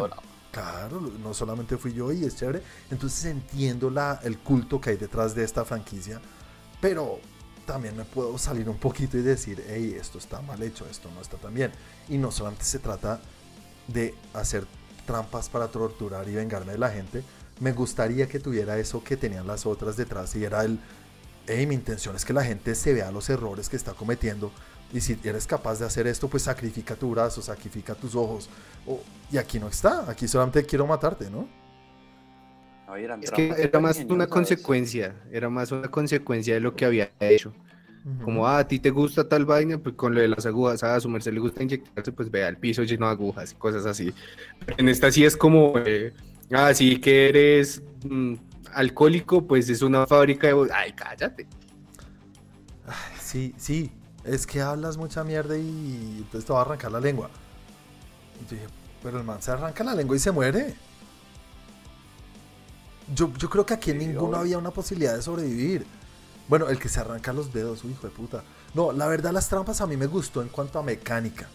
Claro, 0.52 1.02
no 1.02 1.34
solamente 1.34 1.78
fui 1.78 1.94
yo 1.94 2.12
y 2.14 2.24
es 2.24 2.36
chévere. 2.36 2.62
Entonces 2.90 3.26
entiendo 3.26 3.90
la, 3.90 4.20
el 4.24 4.38
culto 4.40 4.80
que 4.80 4.92
hay 4.92 4.98
detrás 4.98 5.36
de 5.36 5.44
esta 5.44 5.66
franquicia, 5.66 6.22
pero 6.80 7.20
también 7.66 7.98
me 7.98 8.06
puedo 8.06 8.38
salir 8.38 8.70
un 8.70 8.78
poquito 8.78 9.18
y 9.18 9.22
decir, 9.22 9.64
hey, 9.68 9.98
esto 10.00 10.18
está 10.18 10.42
mal 10.42 10.62
hecho, 10.64 10.88
esto 10.90 11.10
no 11.14 11.22
está 11.22 11.38
tan 11.38 11.54
bien. 11.54 11.72
Y 12.08 12.18
no 12.18 12.32
solamente 12.32 12.64
se 12.64 12.80
trata 12.80 13.20
de 13.88 14.16
hacer 14.34 14.66
trampas 15.06 15.50
para 15.50 15.68
torturar 15.68 16.28
y 16.30 16.36
vengarme 16.36 16.74
de 16.74 16.78
la 16.78 16.90
gente, 16.90 17.24
me 17.60 17.72
gustaría 17.72 18.28
que 18.28 18.40
tuviera 18.40 18.78
eso 18.78 19.04
que 19.04 19.18
tenían 19.18 19.48
las 19.48 19.66
otras 19.66 19.98
detrás 19.98 20.36
y 20.36 20.44
era 20.44 20.64
el, 20.64 20.80
hey, 21.48 21.66
mi 21.68 21.76
intención 21.76 22.16
es 22.16 22.26
que 22.26 22.34
la 22.34 22.44
gente 22.44 22.76
se 22.76 22.94
vea 22.94 23.12
los 23.12 23.30
errores 23.30 23.70
que 23.70 23.76
está 23.76 23.94
cometiendo 23.94 24.52
y 24.94 25.02
si 25.02 25.18
eres 25.24 25.48
capaz 25.48 25.80
de 25.80 25.86
hacer 25.86 26.08
esto, 26.08 26.28
pues 26.28 26.44
sacrifica 26.44 26.96
tu 26.96 27.12
brazo, 27.12 27.42
sacrifica 27.42 27.96
tus 27.96 28.16
ojos. 28.16 28.50
O- 28.88 29.02
y 29.32 29.38
aquí 29.38 29.60
no 29.60 29.68
está, 29.68 30.10
aquí 30.10 30.28
solamente 30.28 30.66
quiero 30.66 30.86
matarte, 30.86 31.30
¿no? 31.30 31.48
No, 32.88 32.98
y 32.98 33.04
eran 33.04 33.24
Es 33.24 33.32
que 33.32 33.50
era 33.58 33.80
más 33.80 34.06
una 34.08 34.28
consecuencia, 34.28 35.16
era 35.32 35.50
más 35.50 35.72
una 35.72 35.90
consecuencia 35.90 36.54
de 36.54 36.60
lo 36.60 36.76
que 36.76 36.86
había 36.86 37.12
hecho. 37.20 37.54
Como, 38.24 38.48
ah, 38.48 38.60
a 38.60 38.68
ti 38.68 38.80
te 38.80 38.92
gusta 38.92 39.28
tal 39.28 39.46
vaina, 39.46 39.78
pues 39.80 39.96
con 39.96 40.14
lo 40.14 40.22
de 40.22 40.28
las 40.28 40.46
agujas, 40.46 40.84
ah, 40.84 40.96
a 40.96 41.00
su 41.00 41.10
merced 41.10 41.34
le 41.34 41.40
gusta 41.40 41.64
inyectarse, 41.64 42.12
pues 42.12 42.30
vea 42.30 42.48
el 42.48 42.58
piso 42.58 42.84
lleno 42.84 43.08
de 43.08 43.12
agujas 43.14 43.52
y 43.52 43.56
cosas 43.56 43.86
así. 43.86 44.14
Pero 44.60 44.76
en 44.80 44.90
esta 44.90 45.12
sí 45.12 45.26
es 45.26 45.36
como, 45.36 45.74
eh, 45.86 46.14
ah, 46.52 46.74
sí 46.74 47.00
que 47.00 47.30
eres 47.30 47.82
mm, 48.04 48.36
alcohólico, 48.74 49.46
pues 49.46 49.70
es 49.70 49.82
una 49.82 50.06
fábrica 50.08 50.48
de... 50.48 50.70
Ay, 50.74 50.94
cállate. 50.94 51.48
Sí, 53.22 53.54
sí, 53.58 53.92
es 54.24 54.46
que 54.46 54.62
hablas 54.62 54.98
mucha 54.98 55.24
mierda 55.24 55.58
y 55.58 56.18
entonces 56.18 56.46
te 56.46 56.54
va 56.54 56.60
a 56.60 56.62
arrancar 56.64 56.92
la 56.92 57.00
lengua. 57.00 57.30
Y 58.40 58.50
yo 58.50 58.56
dije, 58.56 58.68
pero 59.02 59.18
el 59.18 59.24
man 59.24 59.42
se 59.42 59.52
arranca 59.52 59.84
la 59.84 59.96
lengua 59.96 60.16
y 60.16 60.20
se 60.20 60.32
muere. 60.32 60.76
Yo, 63.14 63.32
yo 63.38 63.50
creo 63.50 63.66
que 63.66 63.74
aquí 63.74 63.92
en 63.92 64.00
Sí, 64.00 64.08
ninguno 64.08 64.38
había 64.38 64.58
una 64.58 64.72
posibilidad 64.72 65.16
de 65.16 65.22
sobrevivir. 65.22 65.86
Bueno, 66.48 66.70
el 66.70 66.80
que 66.80 66.90
se 66.90 67.00
arranca 67.00 67.34
los 67.34 67.54
dedos, 67.54 67.84
uy, 67.84 67.92
hijo 67.92 68.08
de 68.08 68.14
puta. 68.14 68.44
No, 68.74 68.92
la 68.92 69.08
verdad 69.08 69.32
las 69.32 69.50
trampas 69.50 69.82
a 69.82 69.88
mí 69.88 69.98
me 69.98 70.08
gustó 70.08 70.42
en 70.42 70.50
cuanto 70.50 70.80
a 70.80 70.84
mecánica. 70.84 71.48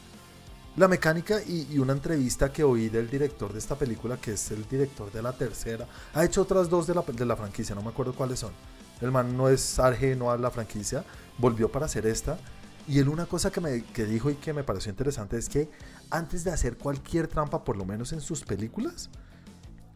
La 0.76 0.86
mecánica 0.86 1.42
y, 1.42 1.78
una 1.78 1.92
entrevista 1.92 2.52
que 2.52 2.62
oí 2.62 2.88
del 2.88 3.10
director 3.10 3.52
de 3.52 3.58
esta 3.58 3.76
película, 3.76 4.16
que 4.18 4.32
es 4.34 4.50
el 4.52 4.66
director 4.68 5.10
de 5.10 5.20
la 5.20 5.32
tercera. 5.32 5.86
Ha 6.14 6.24
hecho 6.24 6.42
otras 6.42 6.70
dos 6.70 6.86
de 6.86 6.94
la, 6.94 7.02
de 7.02 7.26
la 7.26 7.36
franquicia, 7.36 7.74
no 7.74 7.82
me 7.82 7.88
acuerdo 7.88 8.14
cuáles 8.14 8.38
son. 8.38 8.52
El 9.00 9.10
man 9.10 9.36
no 9.36 9.48
es 9.48 9.78
ajeno 9.78 10.30
a 10.30 10.38
la 10.38 10.50
franquicia, 10.50 11.04
volvió 11.38 11.70
para 11.70 11.86
hacer 11.86 12.06
esta. 12.06 12.38
Y 12.86 12.98
él 12.98 13.08
una 13.08 13.26
cosa 13.26 13.50
que, 13.50 13.60
me, 13.60 13.82
que 13.84 14.04
dijo 14.04 14.30
y 14.30 14.36
que 14.36 14.52
me 14.52 14.62
pareció 14.62 14.90
interesante 14.90 15.36
es 15.36 15.48
que 15.48 15.68
antes 16.08 16.44
de 16.44 16.52
hacer 16.52 16.76
cualquier 16.76 17.26
trampa, 17.26 17.64
por 17.64 17.76
lo 17.76 17.84
menos 17.84 18.12
en 18.12 18.20
sus 18.20 18.42
películas, 18.42 19.10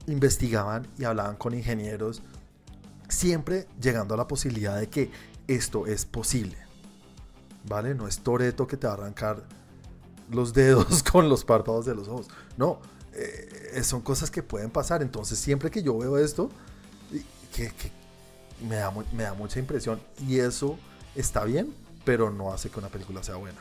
investigaban 0.06 0.86
y 0.98 1.04
hablaban 1.04 1.36
con 1.36 1.54
ingenieros, 1.54 2.22
siempre 3.08 3.68
llegando 3.80 4.14
a 4.14 4.16
la 4.16 4.26
posibilidad 4.26 4.78
de 4.78 4.88
que 4.88 5.10
esto 5.46 5.86
es 5.86 6.04
posible. 6.04 6.56
¿Vale? 7.68 7.94
No 7.94 8.08
es 8.08 8.18
Toreto 8.18 8.66
que 8.66 8.76
te 8.76 8.86
va 8.86 8.94
a 8.94 8.96
arrancar 8.96 9.44
los 10.30 10.52
dedos 10.54 11.02
con 11.12 11.28
los 11.28 11.44
párpados 11.44 11.86
de 11.86 11.94
los 11.94 12.08
ojos. 12.08 12.28
No, 12.56 12.80
eh, 13.12 13.80
son 13.82 14.00
cosas 14.00 14.30
que 14.30 14.42
pueden 14.42 14.70
pasar. 14.70 15.02
Entonces, 15.02 15.38
siempre 15.38 15.70
que 15.70 15.82
yo 15.82 15.96
veo 15.98 16.18
esto, 16.18 16.50
y- 17.12 17.20
que, 17.54 17.68
que 17.68 17.90
me, 18.68 18.76
da, 18.76 18.92
me 19.12 19.22
da 19.24 19.34
mucha 19.34 19.58
impresión. 19.58 20.00
Y 20.26 20.38
eso 20.38 20.78
está 21.14 21.44
bien, 21.44 21.72
pero 22.04 22.30
no 22.30 22.52
hace 22.52 22.70
que 22.70 22.78
una 22.78 22.88
película 22.88 23.22
sea 23.22 23.36
buena. 23.36 23.58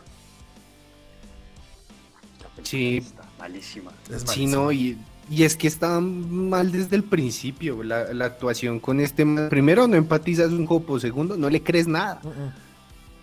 Sí. 2.63 2.98
Está 2.98 3.24
malísima. 3.39 3.91
Es 4.10 4.22
Sí, 4.22 4.25
malísimo. 4.27 4.55
no, 4.63 4.72
y, 4.72 4.98
y 5.29 5.43
es 5.43 5.55
que 5.55 5.67
está 5.67 6.00
mal 6.00 6.72
desde 6.72 6.96
el 6.96 7.03
principio. 7.03 7.84
La, 7.84 8.13
la 8.13 8.25
actuación 8.25 8.79
con 8.79 9.00
este. 9.00 9.25
Primero, 9.50 9.88
no 9.88 9.96
empatizas 9.96 10.51
un 10.51 10.65
copo. 10.65 11.00
Segundo, 11.00 11.36
no 11.38 11.50
le 11.50 11.62
crees 11.63 11.88
nada. 11.88 12.22
Mm. 12.24 12.73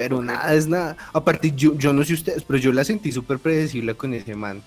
Pero 0.01 0.23
nada 0.23 0.55
es 0.55 0.67
nada. 0.67 0.97
Aparte, 1.13 1.53
yo, 1.55 1.77
yo 1.77 1.93
no 1.93 2.03
sé 2.05 2.15
ustedes, 2.15 2.43
pero 2.43 2.59
yo 2.59 2.73
la 2.73 2.85
sentí 2.85 3.13
súper 3.13 3.39
predecible 3.39 3.95
con 3.95 4.15
ese 4.15 4.35
man. 4.35 4.63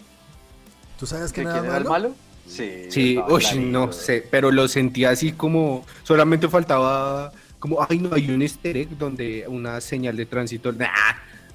¿Tú 1.00 1.08
sabes 1.08 1.34
¿Que 1.34 1.44
nada 1.44 1.58
era 1.58 1.78
el 1.78 1.84
malo? 1.86 1.90
malo? 1.90 2.16
Sí. 2.48 2.70
Sí, 2.90 3.18
uy, 3.28 3.42
clarito. 3.42 3.68
no 3.72 3.92
sé, 3.92 4.28
pero 4.30 4.52
lo 4.52 4.68
sentí 4.68 5.06
así 5.06 5.32
como. 5.32 5.86
Solamente 6.04 6.48
faltaba. 6.48 7.32
Como, 7.58 7.84
ay, 7.90 7.98
no, 7.98 8.14
hay 8.14 8.30
un 8.30 8.44
easter 8.44 8.78
egg 8.78 8.96
donde 8.98 9.46
una 9.48 9.82
señal 9.82 10.16
de 10.18 10.26
tránsito. 10.28 10.72
Nah, 10.72 10.88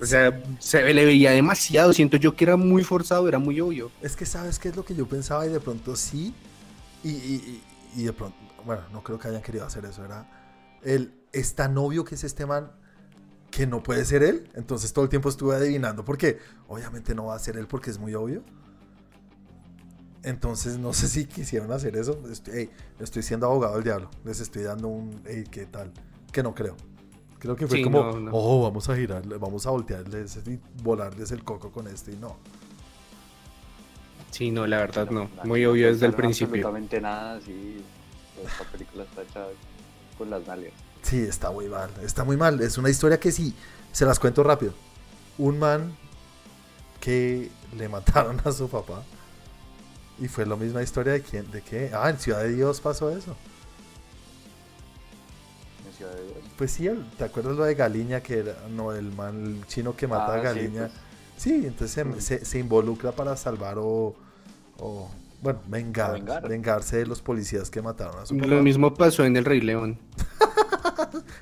o 0.00 0.04
sea, 0.06 0.42
se 0.58 0.92
le 0.92 1.04
veía 1.04 1.30
demasiado. 1.30 1.92
Siento 1.92 2.16
yo 2.16 2.34
que 2.34 2.44
era 2.46 2.56
muy 2.56 2.82
forzado, 2.82 3.28
era 3.28 3.38
muy 3.38 3.60
obvio. 3.60 3.92
Es 4.02 4.16
que 4.16 4.26
sabes 4.26 4.58
qué 4.58 4.70
es 4.70 4.76
lo 4.76 4.84
que 4.84 4.96
yo 4.96 5.06
pensaba 5.06 5.46
y 5.46 5.50
de 5.50 5.60
pronto 5.60 5.94
sí. 5.94 6.34
Y, 7.04 7.10
y- 7.10 7.62
y- 7.94 8.00
y 8.00 8.04
de 8.04 8.12
pronto, 8.12 8.36
bueno, 8.66 8.82
no 8.92 9.04
creo 9.04 9.20
que 9.20 9.28
hayan 9.28 9.42
querido 9.42 9.64
hacer 9.64 9.84
eso. 9.84 10.04
Era 10.04 10.26
el, 10.82 11.12
es 11.32 11.54
tan 11.54 11.78
obvio 11.78 12.04
que 12.04 12.16
es 12.16 12.24
este 12.24 12.44
man 12.44 12.72
que 13.50 13.66
no 13.66 13.82
puede 13.82 14.04
ser 14.04 14.22
él. 14.22 14.48
Entonces 14.54 14.92
todo 14.92 15.04
el 15.04 15.08
tiempo 15.10 15.28
estuve 15.28 15.56
adivinando 15.56 16.04
porque 16.04 16.38
obviamente 16.68 17.14
no 17.14 17.26
va 17.26 17.34
a 17.34 17.38
ser 17.38 17.56
él 17.56 17.66
porque 17.66 17.90
es 17.90 17.98
muy 17.98 18.14
obvio. 18.14 18.42
Entonces 20.22 20.78
no 20.78 20.92
sé 20.92 21.08
si 21.08 21.26
quisieron 21.26 21.70
hacer 21.72 21.96
eso. 21.96 22.20
Estoy, 22.30 22.54
ey, 22.54 22.70
estoy 22.98 23.22
siendo 23.22 23.46
abogado 23.46 23.74
del 23.76 23.84
diablo. 23.84 24.10
Les 24.24 24.40
estoy 24.40 24.62
dando 24.64 24.88
un, 24.88 25.22
hey, 25.26 25.44
¿qué 25.50 25.66
tal? 25.66 25.92
Que 26.32 26.42
no 26.42 26.54
creo. 26.54 26.76
Creo 27.38 27.54
que 27.54 27.68
fue 27.68 27.78
Sí, 27.78 27.84
como, 27.84 28.02
no, 28.02 28.18
no. 28.20 28.30
oh, 28.34 28.62
vamos 28.64 28.88
a 28.88 28.96
girarle, 28.96 29.36
vamos 29.38 29.64
a 29.66 29.70
voltearles 29.70 30.38
y 30.48 30.58
volarles 30.82 31.30
el 31.30 31.44
coco 31.44 31.70
con 31.70 31.86
este 31.86 32.12
y 32.12 32.16
no. 32.16 32.36
Sí, 34.30 34.50
no, 34.50 34.66
la 34.66 34.78
verdad 34.78 35.08
no. 35.10 35.30
No, 35.36 35.44
Muy 35.44 35.64
obvio 35.64 35.86
desde 35.86 36.06
el 36.06 36.14
principio. 36.14 36.66
Absolutamente 36.66 37.00
nada, 37.00 37.36
así. 37.36 37.82
Esta 38.44 38.64
película 38.70 39.04
está 39.04 39.22
hecha 39.22 39.46
con 40.18 40.30
las 40.30 40.46
nalgas. 40.46 40.72
Sí, 41.08 41.20
está 41.20 41.50
muy 41.50 41.68
mal, 41.68 41.90
está 42.02 42.24
muy 42.24 42.36
mal. 42.36 42.60
Es 42.60 42.76
una 42.78 42.90
historia 42.90 43.18
que 43.18 43.32
sí, 43.32 43.54
se 43.92 44.04
las 44.04 44.18
cuento 44.18 44.42
rápido. 44.42 44.72
Un 45.38 45.58
man 45.58 45.96
que 47.00 47.50
le 47.76 47.88
mataron 47.88 48.40
a 48.44 48.52
su 48.52 48.68
papá. 48.68 49.02
Y 50.20 50.26
fue 50.28 50.44
la 50.44 50.56
misma 50.56 50.82
historia 50.82 51.12
de 51.12 51.22
quién, 51.22 51.50
de 51.50 51.62
qué. 51.62 51.90
Ah, 51.94 52.10
en 52.10 52.18
Ciudad 52.18 52.42
de 52.42 52.52
Dios 52.52 52.80
pasó 52.80 53.08
eso. 53.10 53.36
En 55.86 55.92
Ciudad 55.96 56.12
de 56.12 56.24
Dios. 56.24 56.36
Pues 56.56 56.72
sí, 56.72 56.88
¿te 57.16 57.24
acuerdas 57.24 57.56
lo 57.56 57.64
de 57.64 57.74
Galiña? 57.74 58.20
Que 58.20 58.40
era, 58.40 58.56
no, 58.68 58.92
el 58.92 59.12
man 59.12 59.44
el 59.60 59.66
chino 59.66 59.94
que 59.96 60.06
mata 60.08 60.32
a 60.34 60.36
Ah, 60.36 60.38
sí, 60.38 60.44
Galiña. 60.44 60.80
pues. 60.88 60.92
Sí, 61.36 61.54
entonces 61.66 61.90
se, 61.92 62.04
Mm. 62.04 62.20
se- 62.20 62.44
se 62.44 62.58
involucra 62.58 63.12
para 63.12 63.36
salvar 63.36 63.78
o, 63.78 64.14
o, 64.78 65.08
bueno, 65.40 65.60
vengar, 65.68 66.14
vengar. 66.14 66.48
vengarse 66.48 66.96
de 66.98 67.06
los 67.06 67.22
policías 67.22 67.70
que 67.70 67.80
mataron 67.80 68.18
a 68.18 68.26
su 68.26 68.34
papá. 68.36 68.48
Lo 68.48 68.60
mismo 68.62 68.92
pasó 68.92 69.24
en 69.24 69.36
El 69.36 69.44
Rey 69.44 69.60
León. 69.60 69.98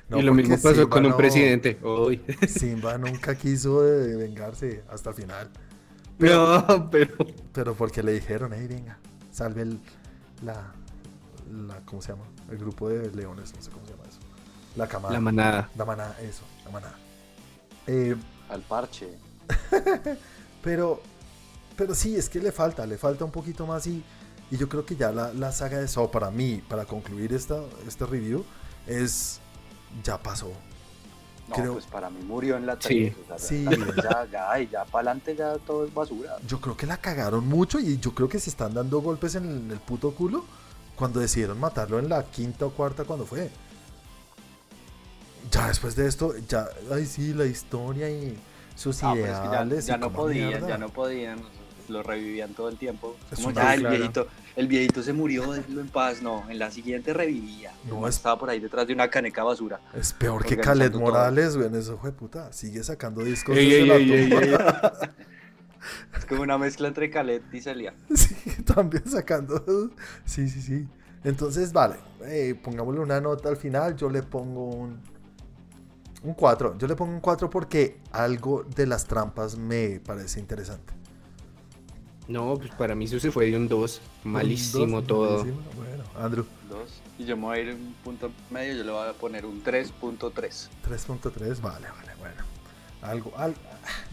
No, 0.09 0.19
y 0.19 0.21
lo 0.21 0.33
mismo 0.33 0.55
pasó 0.55 0.73
Simba 0.73 0.89
con 0.89 1.05
un 1.05 1.11
no- 1.11 1.17
presidente. 1.17 1.77
Uy. 1.83 2.21
Simba 2.47 2.97
nunca 2.97 3.35
quiso 3.35 3.81
de- 3.81 4.15
vengarse 4.15 4.83
hasta 4.89 5.09
el 5.09 5.15
final. 5.15 5.49
No, 6.19 6.89
pero. 6.89 7.13
Pero 7.53 7.75
porque 7.75 8.01
le 8.03 8.13
dijeron, 8.13 8.51
hey, 8.55 8.67
venga, 8.67 8.97
salve 9.31 9.63
el, 9.63 9.79
la, 10.43 10.71
la, 11.51 11.81
¿cómo 11.85 12.01
se 12.01 12.13
llama? 12.13 12.23
El 12.49 12.57
grupo 12.57 12.89
de 12.89 13.11
leones, 13.11 13.53
no 13.55 13.61
sé 13.61 13.69
cómo 13.71 13.85
se 13.85 13.91
llama 13.91 14.03
eso. 14.07 14.19
La 14.75 14.87
camada. 14.87 15.13
La 15.13 15.19
manada. 15.21 15.69
La 15.75 15.85
manada, 15.85 16.15
eso, 16.21 16.43
la 16.65 16.71
manada. 16.71 16.95
Eh, 17.87 18.15
Al 18.49 18.61
parche. 18.61 19.09
pero, 20.63 21.01
pero 21.75 21.93
sí, 21.95 22.15
es 22.15 22.29
que 22.29 22.39
le 22.39 22.51
falta, 22.51 22.85
le 22.85 22.97
falta 22.97 23.25
un 23.25 23.31
poquito 23.31 23.65
más 23.67 23.87
y, 23.87 24.03
y 24.51 24.57
yo 24.57 24.67
creo 24.69 24.85
que 24.85 24.95
ya 24.95 25.11
la, 25.11 25.33
la 25.33 25.51
saga 25.51 25.79
de 25.79 25.87
Saw 25.87 26.09
para 26.11 26.31
mí, 26.31 26.61
para 26.67 26.85
concluir 26.85 27.33
esta, 27.33 27.59
este 27.87 28.05
review, 28.05 28.43
es, 28.85 29.39
ya 30.03 30.21
pasó. 30.21 30.51
No, 31.49 31.55
Creo- 31.55 31.73
pues 31.73 31.85
para 31.85 32.09
mí 32.09 32.19
murió 32.25 32.57
en 32.57 32.65
la 32.65 32.73
Sí. 32.73 33.13
3. 33.13 33.15
O 33.23 33.27
sea, 33.27 33.39
Sí. 33.39 33.63
la 33.63 33.71
tres 33.71 33.95
ya, 34.03 34.27
ya, 34.31 34.59
y 34.59 34.67
ya 34.67 34.83
para 34.85 35.11
adelante 35.11 35.35
ya 35.35 35.57
todo 35.59 35.85
es 35.85 35.93
basura. 35.93 36.35
Yo 36.45 36.59
creo 36.59 36.75
que 36.75 36.85
la 36.85 36.97
cagaron 36.97 37.47
mucho 37.47 37.79
y 37.79 37.97
yo 37.99 38.13
creo 38.13 38.27
que 38.27 38.39
se 38.39 38.49
están 38.49 38.73
dando 38.73 38.99
golpes 39.01 39.35
en 39.35 39.45
el, 39.45 39.57
en 39.57 39.71
el 39.71 39.79
puto 39.79 40.11
culo 40.13 40.43
cuando 40.97 41.19
decidieron 41.21 41.57
matarlo 41.59 41.99
en 41.99 42.09
la 42.09 42.23
quinta 42.23 42.65
o 42.65 42.71
cuarta 42.71 43.05
cuando 43.05 43.25
fue. 43.25 43.49
Ya 45.51 45.67
después 45.67 45.95
de 45.95 46.07
esto, 46.07 46.33
ya, 46.49 46.67
ay 46.93 47.05
sí, 47.05 47.33
la 47.33 47.45
historia 47.45 48.09
y 48.09 48.37
sus 48.75 49.01
Ah, 49.03 49.11
pero 49.13 49.25
es 49.27 49.31
que 49.39 49.43
ya, 49.45 49.49
ideales. 49.49 49.85
ya 49.85 49.95
y 49.95 49.99
no 49.99 50.11
podían, 50.11 50.47
mierda. 50.49 50.67
ya 50.67 50.77
no 50.77 50.89
podían. 50.89 51.39
Lo 51.89 52.03
revivían 52.03 52.53
todo 52.53 52.69
el 52.69 52.77
tiempo. 52.77 53.15
Es 53.31 53.39
Como 53.39 53.51
ya 53.51 53.73
el 53.73 53.81
claro. 53.81 53.95
viejito, 53.95 54.27
el 54.55 54.67
viejito 54.67 55.01
se 55.03 55.13
murió, 55.13 55.51
déjelo 55.53 55.81
en 55.81 55.87
paz. 55.89 56.21
No, 56.21 56.49
en 56.49 56.59
la 56.59 56.69
siguiente 56.71 57.13
revivía. 57.13 57.71
No, 57.87 58.01
No, 58.01 58.07
es- 58.07 58.15
estaba 58.17 58.37
por 58.37 58.49
ahí 58.49 58.59
detrás 58.59 58.87
de 58.87 58.93
una 58.93 59.09
caneca 59.09 59.43
basura. 59.43 59.79
Es 59.93 60.13
peor 60.13 60.45
que 60.45 60.57
Khaled. 60.57 60.93
Morales, 60.95 61.55
güey, 61.55 61.67
en 61.67 61.75
eso 61.75 61.97
fue 61.97 62.11
puta. 62.11 62.51
Sigue 62.53 62.83
sacando 62.83 63.23
discos 63.23 63.55
Ey, 63.57 63.69
desde 63.69 63.81
ey, 63.81 64.29
la 64.29 64.39
ey. 64.39 65.09
Es 66.17 66.25
como 66.25 66.41
una 66.41 66.57
mezcla 66.57 66.87
entre 66.87 67.09
Khaled 67.09 67.41
y 67.53 67.61
Celia. 67.61 67.93
Sí, 68.13 68.35
también 68.63 69.03
sacando. 69.09 69.63
Sí, 70.25 70.49
sí, 70.49 70.61
sí. 70.61 70.87
Entonces, 71.23 71.71
vale, 71.71 71.95
eh, 72.25 72.55
pongámosle 72.61 72.99
una 73.01 73.21
nota 73.21 73.49
al 73.49 73.57
final. 73.57 73.95
Yo 73.95 74.09
le 74.09 74.23
pongo 74.23 74.65
un. 74.65 74.99
Un 76.23 76.33
4. 76.33 76.77
Yo 76.79 76.87
le 76.87 76.95
pongo 76.95 77.13
un 77.13 77.21
4 77.21 77.49
porque 77.49 77.99
algo 78.11 78.63
de 78.63 78.87
las 78.87 79.05
trampas 79.05 79.55
me 79.57 79.99
parece 79.99 80.39
interesante. 80.39 80.93
No, 82.27 82.55
pues 82.57 82.71
para 82.71 82.93
mí 82.93 83.05
eso 83.05 83.19
se 83.19 83.31
fue 83.31 83.45
de 83.49 83.55
un 83.55 83.67
2. 83.67 84.01
Un 84.25 84.31
Malísimo 84.31 84.97
dos, 85.01 85.07
todo. 85.07 85.37
malísimo. 85.37 85.61
Bueno, 85.75 86.03
Andrew, 86.19 86.45
Dos. 86.69 86.89
Y 87.17 87.25
yo 87.25 87.37
me 87.37 87.43
voy 87.43 87.57
a 87.57 87.61
ir 87.61 87.73
un 87.73 87.95
punto 88.03 88.31
medio, 88.49 88.75
yo 88.75 88.83
le 88.83 88.91
voy 88.91 89.07
a 89.07 89.13
poner 89.13 89.45
un 89.45 89.63
3.3. 89.63 90.67
3.3. 90.87 91.61
Vale, 91.61 91.87
vale, 91.89 92.15
bueno. 92.19 92.43
Algo, 93.01 93.31
algo. 93.37 93.57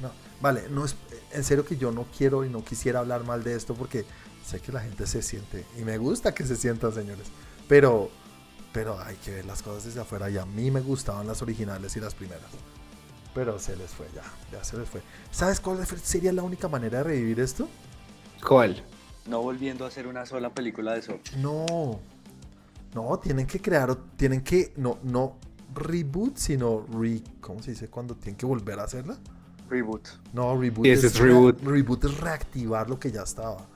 No, 0.00 0.10
vale, 0.40 0.68
no 0.70 0.84
es. 0.84 0.94
En 1.32 1.42
serio 1.42 1.64
que 1.64 1.76
yo 1.76 1.90
no 1.90 2.06
quiero 2.16 2.44
y 2.44 2.48
no 2.48 2.64
quisiera 2.64 3.00
hablar 3.00 3.24
mal 3.24 3.42
de 3.42 3.56
esto 3.56 3.74
porque 3.74 4.04
sé 4.46 4.60
que 4.60 4.70
la 4.70 4.80
gente 4.80 5.06
se 5.06 5.20
siente. 5.22 5.66
Y 5.78 5.82
me 5.82 5.98
gusta 5.98 6.32
que 6.32 6.44
se 6.44 6.56
sientan, 6.56 6.92
señores. 6.92 7.26
Pero. 7.68 8.10
Pero 8.72 8.98
hay 9.00 9.14
que 9.16 9.30
ver 9.32 9.44
las 9.46 9.62
cosas 9.62 9.84
desde 9.84 10.00
afuera. 10.00 10.28
Y 10.30 10.36
a 10.38 10.44
mí 10.46 10.70
me 10.70 10.80
gustaban 10.80 11.26
las 11.26 11.42
originales 11.42 11.96
y 11.96 12.00
las 12.00 12.14
primeras. 12.14 12.44
Pero 13.34 13.58
se 13.58 13.76
les 13.76 13.90
fue, 13.90 14.06
ya. 14.14 14.22
Ya 14.52 14.62
se 14.64 14.76
les 14.76 14.88
fue. 14.88 15.00
¿Sabes 15.30 15.60
cuál 15.60 15.84
sería 15.86 16.32
la 16.32 16.42
única 16.42 16.68
manera 16.68 16.98
de 16.98 17.04
revivir 17.04 17.40
esto? 17.40 17.68
¿Cuál? 18.46 18.82
No 19.26 19.42
volviendo 19.42 19.84
a 19.84 19.88
hacer 19.88 20.06
una 20.06 20.26
sola 20.26 20.50
película 20.50 20.92
de 20.92 21.00
eso. 21.00 21.18
No. 21.38 21.98
No, 22.94 23.18
tienen 23.18 23.46
que 23.46 23.60
crear. 23.60 23.94
Tienen 24.16 24.42
que. 24.42 24.72
No, 24.76 24.98
no 25.02 25.36
reboot, 25.74 26.36
sino 26.36 26.86
re. 26.92 27.22
¿Cómo 27.40 27.62
se 27.62 27.72
dice? 27.72 27.88
Cuando 27.88 28.14
tienen 28.14 28.36
que 28.36 28.46
volver 28.46 28.78
a 28.78 28.84
hacerla. 28.84 29.16
Reboot. 29.68 30.08
No, 30.32 30.60
reboot, 30.60 30.86
ese 30.86 31.06
es 31.06 31.18
reboot. 31.18 31.62
reboot 31.62 32.04
es 32.04 32.20
reactivar 32.20 32.88
lo 32.88 32.98
que 32.98 33.10
ya 33.10 33.22
estaba. 33.22 33.66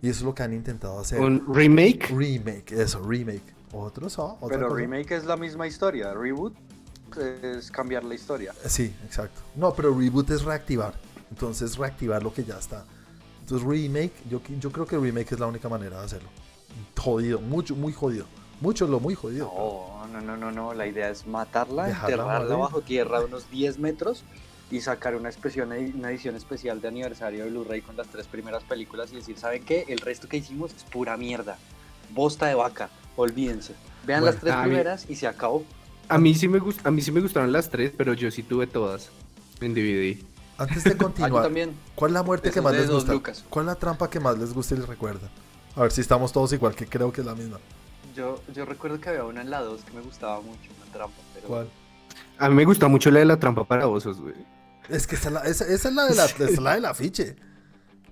Y 0.00 0.08
eso 0.08 0.20
es 0.20 0.24
lo 0.24 0.34
que 0.34 0.42
han 0.42 0.52
intentado 0.52 0.98
hacer. 0.98 1.20
¿Un 1.20 1.44
remake? 1.52 2.08
remake, 2.10 2.72
eso, 2.72 3.02
remake. 3.02 3.54
Otros, 3.72 4.18
otra 4.18 4.48
Pero 4.48 4.68
cosa. 4.68 4.80
remake 4.80 5.12
es 5.12 5.24
la 5.24 5.36
misma 5.36 5.66
historia. 5.66 6.12
Reboot 6.14 6.54
es 7.18 7.70
cambiar 7.70 8.04
la 8.04 8.14
historia. 8.14 8.54
Sí, 8.66 8.94
exacto. 9.04 9.40
No, 9.54 9.74
pero 9.74 9.96
reboot 9.96 10.30
es 10.30 10.42
reactivar. 10.44 10.94
Entonces, 11.30 11.76
reactivar 11.76 12.22
lo 12.22 12.32
que 12.32 12.44
ya 12.44 12.58
está. 12.58 12.84
Entonces, 13.42 13.66
remake, 13.68 14.12
yo, 14.30 14.40
yo 14.60 14.70
creo 14.72 14.86
que 14.86 14.96
remake 14.96 15.32
es 15.32 15.40
la 15.40 15.46
única 15.46 15.68
manera 15.68 15.98
de 16.00 16.04
hacerlo. 16.06 16.28
Jodido, 16.96 17.40
mucho, 17.40 17.74
muy 17.76 17.92
jodido. 17.92 18.26
Mucho 18.60 18.86
lo 18.86 19.00
muy 19.00 19.14
jodido. 19.14 19.46
No, 19.46 20.06
no, 20.06 20.20
no, 20.20 20.36
no, 20.36 20.50
no. 20.52 20.72
La 20.74 20.86
idea 20.86 21.10
es 21.10 21.26
matarla, 21.26 21.86
Dejarla 21.86 22.14
enterrarla 22.22 22.56
bajo 22.56 22.80
tierra 22.80 23.18
a 23.18 23.20
unos 23.22 23.50
10 23.50 23.78
metros 23.80 24.22
y 24.70 24.80
sacar 24.80 25.16
una, 25.16 25.28
expresión, 25.28 25.72
una 25.72 26.10
edición 26.10 26.36
especial 26.36 26.80
de 26.80 26.88
aniversario 26.88 27.44
de 27.44 27.50
Blu-ray 27.50 27.82
con 27.82 27.96
las 27.96 28.06
tres 28.06 28.26
primeras 28.28 28.62
películas 28.62 29.12
y 29.12 29.16
decir, 29.16 29.36
¿saben 29.36 29.64
qué? 29.64 29.84
El 29.88 29.98
resto 29.98 30.28
que 30.28 30.36
hicimos 30.36 30.72
es 30.74 30.84
pura 30.84 31.16
mierda. 31.16 31.58
Bosta 32.10 32.46
de 32.46 32.54
vaca. 32.54 32.88
Olvídense. 33.16 33.74
Vean 34.06 34.20
Bueno, 34.20 34.32
las 34.32 34.40
tres 34.40 34.54
mí- 34.56 34.62
primeras 34.62 35.10
y 35.10 35.16
se 35.16 35.26
acabó. 35.26 35.64
A 36.08 36.18
mí 36.18 36.34
sí 36.34 36.46
me 36.46 36.60
gust- 36.60 36.80
a 36.84 36.90
mí 36.90 37.02
sí 37.02 37.10
me 37.10 37.20
gustaron 37.20 37.50
las 37.52 37.68
tres, 37.68 37.92
pero 37.96 38.14
yo 38.14 38.30
sí 38.30 38.42
tuve 38.44 38.66
todas 38.68 39.10
en 39.60 39.74
DVD. 39.74 40.18
Antes 40.58 40.84
de 40.84 40.96
continuar, 40.96 41.44
también. 41.44 41.76
¿cuál 41.94 42.10
es 42.10 42.14
la 42.14 42.22
muerte 42.22 42.50
que 42.50 42.60
más 42.60 42.72
les 42.72 42.90
gusta? 42.90 43.12
lucas. 43.12 43.44
¿Cuál 43.48 43.64
es 43.64 43.66
la 43.68 43.74
trampa 43.76 44.08
que 44.10 44.20
más 44.20 44.38
les 44.38 44.52
gusta 44.52 44.74
y 44.74 44.78
les 44.78 44.88
recuerda? 44.88 45.28
A 45.76 45.82
ver 45.82 45.92
si 45.92 46.00
estamos 46.00 46.32
todos 46.32 46.52
igual, 46.52 46.74
que 46.74 46.86
creo 46.86 47.12
que 47.12 47.22
es 47.22 47.26
la 47.26 47.34
misma. 47.34 47.58
Yo, 48.14 48.42
yo 48.52 48.64
recuerdo 48.66 49.00
que 49.00 49.08
había 49.08 49.24
una 49.24 49.40
en 49.40 49.50
la 49.50 49.60
2 49.62 49.82
que 49.84 49.92
me 49.92 50.02
gustaba 50.02 50.40
mucho, 50.40 50.70
una 50.76 50.92
trampa. 50.92 51.16
Pero 51.34 51.48
¿Cuál? 51.48 51.70
A 52.38 52.48
mí 52.48 52.54
me 52.54 52.64
gusta 52.64 52.88
mucho 52.88 53.10
la 53.10 53.20
de 53.20 53.24
la 53.24 53.38
trampa 53.38 53.64
para 53.64 53.88
osos, 53.88 54.20
güey. 54.20 54.34
Es 54.88 55.06
que 55.06 55.14
esa 55.14 55.28
es 55.28 55.34
la, 55.34 55.40
esa, 55.42 55.64
esa 55.64 55.88
es 55.88 55.94
la 55.94 56.04
de 56.06 56.14
la, 56.14 56.24
esa 56.26 56.44
es 56.44 56.58
la 56.60 56.74
del 56.74 56.84
afiche. 56.84 57.36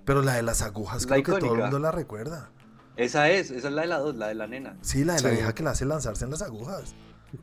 Pero 0.03 0.23
la 0.23 0.33
de 0.33 0.41
las 0.41 0.63
agujas, 0.63 1.03
La 1.03 1.21
creo 1.21 1.35
que 1.35 1.41
todo 1.41 1.53
el 1.53 1.61
mundo 1.61 1.77
la 1.77 1.91
recuerda. 1.91 2.49
Esa 2.97 3.29
es, 3.29 3.51
esa 3.51 3.67
es 3.67 3.73
la 3.73 3.83
de 3.83 3.87
la 3.87 3.99
2, 3.99 4.15
la 4.15 4.27
de 4.27 4.35
la 4.35 4.47
nena. 4.47 4.77
Sí, 4.81 5.03
la 5.05 5.13
de 5.15 5.21
la 5.21 5.29
vieja 5.29 5.53
que 5.53 5.63
la 5.63 5.71
hace 5.71 5.85
lanzarse 5.85 6.25
en 6.25 6.31
las 6.31 6.41
agujas. 6.41 6.95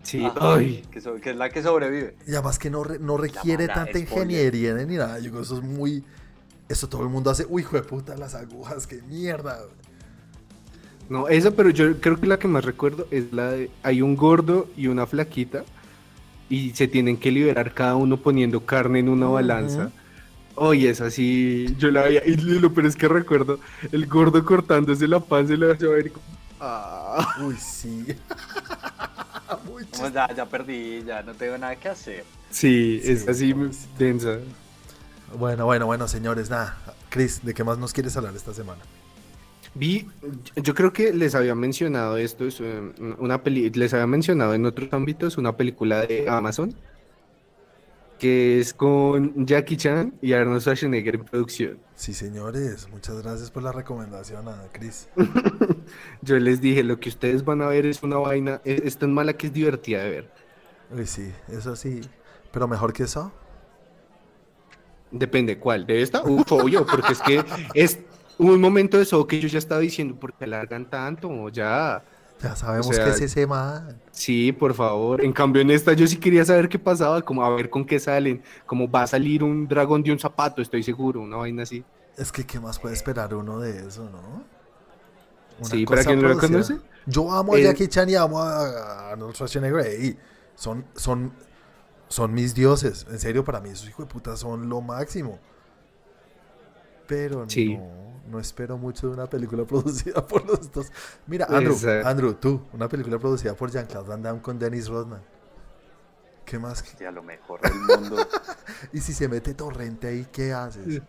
Sí, 0.02 0.24
Ajá, 0.24 0.54
ay. 0.54 0.82
Que, 0.90 1.00
so- 1.00 1.14
que 1.16 1.30
es 1.30 1.36
la 1.36 1.48
que 1.50 1.62
sobrevive. 1.62 2.14
Y 2.26 2.32
además 2.32 2.58
que 2.58 2.70
no, 2.70 2.84
re- 2.84 2.98
no 2.98 3.16
requiere 3.16 3.66
tanta 3.66 3.86
spoiler. 3.98 4.02
ingeniería 4.08 4.74
ni 4.74 4.96
nada. 4.96 5.18
Yo 5.18 5.30
creo 5.30 5.42
eso 5.42 5.56
es 5.58 5.62
muy. 5.62 6.04
Eso 6.68 6.88
todo 6.88 7.02
el 7.02 7.08
mundo 7.08 7.30
hace. 7.30 7.46
Uy, 7.48 7.62
hijo 7.62 7.76
de 7.76 7.82
puta, 7.82 8.16
las 8.16 8.34
agujas, 8.34 8.86
qué 8.86 9.00
mierda. 9.02 9.58
No, 11.08 11.26
esa, 11.28 11.52
pero 11.52 11.70
yo 11.70 11.98
creo 12.00 12.20
que 12.20 12.26
la 12.26 12.38
que 12.38 12.48
más 12.48 12.64
recuerdo 12.64 13.06
es 13.10 13.32
la 13.32 13.50
de 13.52 13.70
hay 13.82 14.02
un 14.02 14.14
gordo 14.14 14.68
y 14.76 14.88
una 14.88 15.06
flaquita 15.06 15.64
y 16.50 16.70
se 16.74 16.86
tienen 16.86 17.16
que 17.16 17.30
liberar 17.32 17.72
cada 17.72 17.96
uno 17.96 18.18
poniendo 18.18 18.66
carne 18.66 18.98
en 18.98 19.08
una 19.08 19.26
balanza. 19.28 19.90
Oye, 20.54 20.90
es 20.90 21.00
así, 21.00 21.74
yo 21.78 21.90
la 21.90 22.02
veía 22.02 22.22
y 22.26 22.36
lo 22.36 22.74
peor 22.74 22.86
es 22.86 22.96
que 22.96 23.08
recuerdo 23.08 23.58
el 23.92 24.06
gordo 24.06 24.44
cortándose 24.44 25.08
la 25.08 25.20
panza 25.20 25.54
y 25.54 25.56
la 25.56 25.78
yo 25.78 25.92
a 25.92 25.94
ver 25.94 26.12
como, 26.12 26.26
ah. 26.60 27.36
Uy, 27.42 27.56
sí. 27.56 28.04
Como 29.48 30.08
ya, 30.12 30.34
ya 30.34 30.46
perdí, 30.46 31.02
ya 31.04 31.22
no 31.22 31.34
tengo 31.34 31.56
nada 31.58 31.76
que 31.76 31.88
hacer. 31.88 32.24
Sí, 32.50 33.00
Sí, 33.02 33.10
es 33.12 33.28
así 33.28 33.52
pobrecito. 33.54 33.88
densa. 33.98 34.38
Bueno, 35.36 35.66
bueno, 35.66 35.86
bueno, 35.86 36.08
señores, 36.08 36.50
nada. 36.50 36.76
Chris, 37.10 37.44
¿de 37.44 37.54
qué 37.54 37.64
más 37.64 37.78
nos 37.78 37.92
quieres 37.92 38.16
hablar 38.16 38.34
esta 38.34 38.52
semana? 38.54 38.80
Vi, 39.74 40.08
yo 40.56 40.74
creo 40.74 40.92
que 40.92 41.12
les 41.12 41.34
había 41.34 41.54
mencionado 41.54 42.16
esto, 42.16 42.46
es 42.46 42.58
eh, 42.60 42.80
una 43.18 43.42
peli, 43.42 43.70
les 43.70 43.92
había 43.94 44.06
mencionado 44.06 44.54
en 44.54 44.64
otros 44.66 44.92
ámbitos 44.92 45.36
una 45.38 45.56
película 45.56 46.02
de 46.06 46.28
Amazon 46.28 46.74
que 48.18 48.58
es 48.58 48.74
con 48.74 49.46
Jackie 49.46 49.76
Chan 49.76 50.14
y 50.20 50.32
Arnold 50.32 50.60
Schwarzenegger 50.62 51.14
en 51.16 51.24
producción. 51.24 51.78
Sí, 51.98 52.14
señores, 52.14 52.88
muchas 52.90 53.20
gracias 53.20 53.50
por 53.50 53.64
la 53.64 53.72
recomendación, 53.72 54.46
a 54.46 54.68
Chris. 54.70 55.08
Yo 56.22 56.38
les 56.38 56.60
dije, 56.60 56.84
lo 56.84 57.00
que 57.00 57.08
ustedes 57.08 57.44
van 57.44 57.60
a 57.60 57.66
ver 57.66 57.86
es 57.86 58.04
una 58.04 58.18
vaina, 58.18 58.60
es, 58.64 58.82
es 58.82 58.98
tan 58.98 59.12
mala 59.12 59.32
que 59.32 59.48
es 59.48 59.52
divertida 59.52 60.04
de 60.04 60.10
ver. 60.10 60.30
Uy, 60.96 61.06
sí, 61.06 61.32
eso 61.48 61.74
sí. 61.74 62.02
Pero 62.52 62.68
mejor 62.68 62.92
que 62.92 63.02
eso. 63.02 63.32
Depende 65.10 65.58
cuál, 65.58 65.86
de 65.86 66.00
esta, 66.02 66.22
uf, 66.22 66.52
obvio, 66.52 66.86
porque 66.86 67.14
es 67.14 67.20
que 67.20 67.44
es 67.74 67.98
un 68.38 68.60
momento 68.60 68.96
de 68.96 69.02
eso 69.02 69.26
que 69.26 69.40
yo 69.40 69.48
ya 69.48 69.58
estaba 69.58 69.80
diciendo, 69.80 70.14
¿por 70.14 70.32
qué 70.34 70.44
alargan 70.44 70.88
tanto? 70.88 71.28
O 71.28 71.48
ya, 71.48 72.04
Ya 72.42 72.54
sabemos 72.54 72.86
O 72.88 72.92
sea, 72.92 73.04
que 73.04 73.10
es 73.10 73.20
ese 73.20 73.46
man. 73.46 74.00
sí, 74.12 74.52
por 74.52 74.72
favor. 74.74 75.24
En 75.24 75.32
cambio, 75.32 75.60
en 75.62 75.70
esta 75.70 75.92
yo 75.94 76.06
sí 76.06 76.18
quería 76.18 76.44
saber 76.44 76.68
qué 76.68 76.78
pasaba, 76.78 77.20
como 77.22 77.44
a 77.44 77.50
ver 77.50 77.68
con 77.68 77.84
qué 77.84 77.98
salen, 77.98 78.42
como 78.66 78.88
va 78.90 79.02
a 79.02 79.06
salir 79.08 79.42
un 79.42 79.66
dragón 79.66 80.02
de 80.02 80.12
un 80.12 80.18
zapato, 80.18 80.62
estoy 80.62 80.82
seguro, 80.84 81.20
una 81.20 81.36
vaina 81.36 81.64
así. 81.64 81.84
Es 82.16 82.30
que, 82.32 82.44
¿qué 82.46 82.60
más 82.60 82.78
puede 82.78 82.94
esperar 82.94 83.34
uno 83.34 83.58
de 83.60 83.86
eso, 83.86 84.08
no? 84.10 84.44
Una 85.60 85.68
Sí, 85.68 85.84
para 85.84 86.04
quien 86.04 86.20
no 86.22 86.28
lo 86.28 86.38
conoce. 86.38 86.78
Yo 87.06 87.32
amo 87.32 87.54
a 87.54 87.58
Eh, 87.58 87.64
Jackie 87.64 87.88
Chan 87.88 88.08
y 88.10 88.14
amo 88.14 88.40
a 88.40 89.10
Arnold 89.12 89.34
Schwarzenegger. 89.34 90.00
y 90.04 90.16
son, 90.54 90.84
son, 90.94 91.32
son 92.08 92.32
mis 92.34 92.54
dioses. 92.54 93.06
En 93.10 93.18
serio, 93.18 93.44
para 93.44 93.60
mí 93.60 93.70
esos 93.70 93.88
hijos 93.88 94.06
de 94.06 94.12
puta 94.12 94.36
son 94.36 94.68
lo 94.68 94.80
máximo. 94.80 95.38
Pero 97.06 97.48
Sí. 97.48 97.76
no, 97.76 97.97
no 98.28 98.38
espero 98.38 98.78
mucho 98.78 99.08
de 99.08 99.14
una 99.14 99.26
película 99.26 99.64
producida 99.66 100.26
por 100.26 100.44
los 100.46 100.70
dos. 100.72 100.90
Mira, 101.26 101.46
Andrew, 101.46 101.72
Exacto. 101.72 102.08
Andrew, 102.08 102.34
tú, 102.34 102.62
una 102.72 102.88
película 102.88 103.18
producida 103.18 103.54
por 103.54 103.70
Jean-Claude 103.70 104.08
Van 104.08 104.22
Damme 104.22 104.42
con 104.42 104.58
Dennis 104.58 104.88
Rodman. 104.88 105.22
¿Qué 106.44 106.58
más? 106.58 106.80
Hostia, 106.80 107.10
lo 107.10 107.22
mejor 107.22 107.60
del 107.60 107.74
mundo. 107.74 108.16
Y 108.92 109.00
si 109.00 109.12
se 109.12 109.28
mete 109.28 109.54
torrente 109.54 110.06
ahí, 110.06 110.26
¿qué 110.30 110.52
haces? 110.52 111.02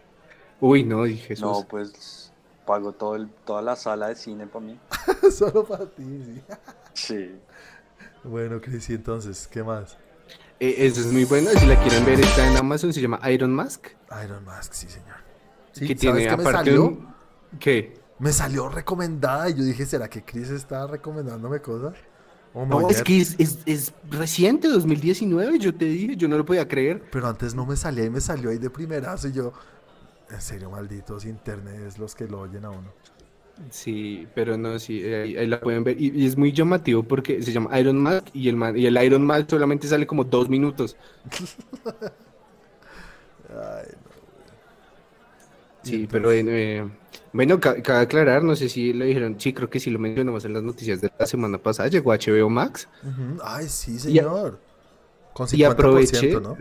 Uy, 0.60 0.84
no, 0.84 1.04
dije 1.04 1.28
Jesús. 1.28 1.46
no, 1.46 1.66
pues 1.68 2.34
pago 2.66 2.92
todo 2.92 3.16
el, 3.16 3.30
toda 3.46 3.62
la 3.62 3.76
sala 3.76 4.08
de 4.08 4.16
cine 4.16 4.48
para 4.48 4.66
mí. 4.66 4.80
Solo 5.32 5.66
para 5.66 5.86
ti, 5.86 6.04
sí. 6.04 6.44
Sí. 6.94 7.40
Bueno, 8.24 8.60
Chris, 8.60 8.90
y 8.90 8.96
entonces, 8.96 9.48
¿qué 9.48 9.64
más? 9.64 9.98
Eh, 10.60 10.76
esa 10.86 11.00
es 11.00 11.08
muy 11.08 11.24
buena, 11.24 11.52
si 11.52 11.66
la 11.66 11.82
quieren 11.82 12.06
ver 12.06 12.20
está 12.20 12.46
en 12.46 12.58
Amazon, 12.58 12.92
se 12.92 13.02
llama 13.02 13.22
Iron 13.32 13.54
Mask, 13.54 13.88
Iron 14.26 14.44
Mask, 14.44 14.74
sí, 14.74 14.90
señor. 14.90 15.29
Sí, 15.72 15.92
que 15.92 15.96
¿sabes 15.96 16.26
tiene 16.26 16.28
qué 16.28 16.36
me 16.36 16.46
aparte 16.46 16.46
salió? 16.46 16.80
un... 16.80 17.16
¿Qué? 17.60 17.94
Me 18.20 18.34
salió 18.34 18.68
recomendada 18.70 19.50
y 19.50 19.56
yo 19.56 19.64
dije, 19.64 19.86
¿será 19.86 20.10
que 20.10 20.24
Chris 20.26 20.50
está 20.50 20.86
recomendándome 20.88 21.62
cosas? 21.62 21.96
Oh, 22.54 22.66
No, 22.66 22.90
es 22.90 23.02
que 23.02 23.20
es, 23.22 23.36
es- 23.40 23.60
es 23.66 23.94
reciente, 24.10 24.68
2019, 24.68 25.58
yo 25.60 25.74
te 25.74 25.86
dije, 25.86 26.16
yo 26.18 26.28
no 26.28 26.38
lo 26.38 26.46
podía 26.46 26.68
creer. 26.68 27.02
Pero 27.12 27.28
antes 27.28 27.56
no 27.56 27.66
me 27.66 27.76
salía 27.76 28.06
y 28.06 28.10
me 28.10 28.22
salió 28.22 28.50
ahí 28.50 28.58
de 28.58 28.70
primerazo 28.70 29.28
y 29.28 29.34
yo... 29.34 29.54
En 30.30 30.42
serio, 30.42 30.70
malditos 30.72 31.26
internet 31.26 31.98
los 31.98 32.16
que 32.16 32.28
lo 32.28 32.42
oyen 32.42 32.66
a 32.66 32.72
uno. 32.72 32.94
Sí, 33.72 34.26
pero 34.34 34.58
no, 34.58 34.80
sí, 34.80 35.02
eh, 35.04 35.24
ahí, 35.24 35.38
ahí 35.38 35.48
la 35.48 35.60
pueden 35.60 35.84
ver. 35.84 36.00
Y, 36.02 36.12
y 36.18 36.26
es 36.26 36.38
muy 36.38 36.54
llamativo 36.54 37.04
porque 37.04 37.42
se 37.44 37.52
llama 37.52 37.78
Iron 37.80 37.98
Mask 38.02 38.28
y 38.34 38.48
el, 38.48 38.56
man- 38.56 38.78
y 38.78 38.86
el 38.86 39.04
Iron 39.04 39.26
Mask 39.26 39.50
solamente 39.50 39.88
sale 39.88 40.08
como 40.08 40.24
dos 40.24 40.48
minutos. 40.50 40.98
Ay, 43.50 43.88
no. 44.04 44.09
Sí, 45.90 45.96
entonces- 46.04 46.10
pero 46.12 46.32
eh, 46.32 46.88
bueno, 47.34 47.60
ca- 47.60 47.82
cabe 47.82 48.00
aclarar, 48.02 48.44
no 48.44 48.56
sé 48.56 48.70
si 48.70 48.94
lo 48.94 49.06
dijeron, 49.06 49.36
sí, 49.40 49.54
creo 49.54 49.70
que 49.70 49.80
sí 49.80 49.90
lo 49.90 50.00
mencionamos 50.00 50.46
en 50.46 50.54
las 50.54 50.64
noticias 50.64 51.02
de 51.02 51.12
la 51.18 51.26
semana 51.26 51.58
pasada, 51.58 51.90
llegó 51.90 52.12
HBO 52.14 52.50
Max 52.50 52.88
Ay, 53.44 53.68
sí, 53.70 53.96
Y 53.96 54.00
señor. 54.00 54.60
Con 55.34 55.48
50%, 55.48 55.58
y 55.58 55.64
aproveché, 55.64 56.40
¿no? 56.42 56.58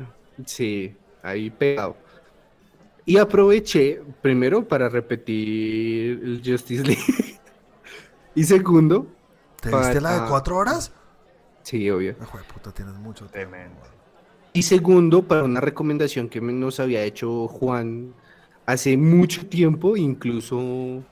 sí, 0.46 0.94
ahí 1.22 1.50
pegado. 1.50 1.96
Y 3.04 3.16
aproveché, 3.16 4.02
primero, 4.20 4.68
para 4.68 4.88
repetir 4.90 6.20
el 6.22 6.42
Justice 6.44 6.84
League. 6.84 7.02
y 8.34 8.44
segundo, 8.44 9.06
¿Te 9.60 9.70
viste 9.70 10.00
la 10.00 10.12
de 10.12 10.18
para- 10.18 10.28
cuatro 10.30 10.56
horas? 10.58 10.92
sí, 11.62 11.88
obvio. 11.90 12.14
Hijo 12.22 12.38
de 12.38 12.44
puta, 12.44 12.70
tienes 12.72 12.94
mucho 12.94 13.26
tiempo. 13.26 13.50
Tremendo. 13.50 13.80
Y 14.52 14.62
segundo, 14.62 15.22
para 15.22 15.44
una 15.44 15.60
recomendación 15.60 16.28
que 16.28 16.40
nos 16.40 16.80
había 16.80 17.02
hecho 17.02 17.46
Juan 17.48 18.14
hace 18.68 18.96
mucho 18.98 19.46
tiempo, 19.46 19.96
incluso 19.96 21.02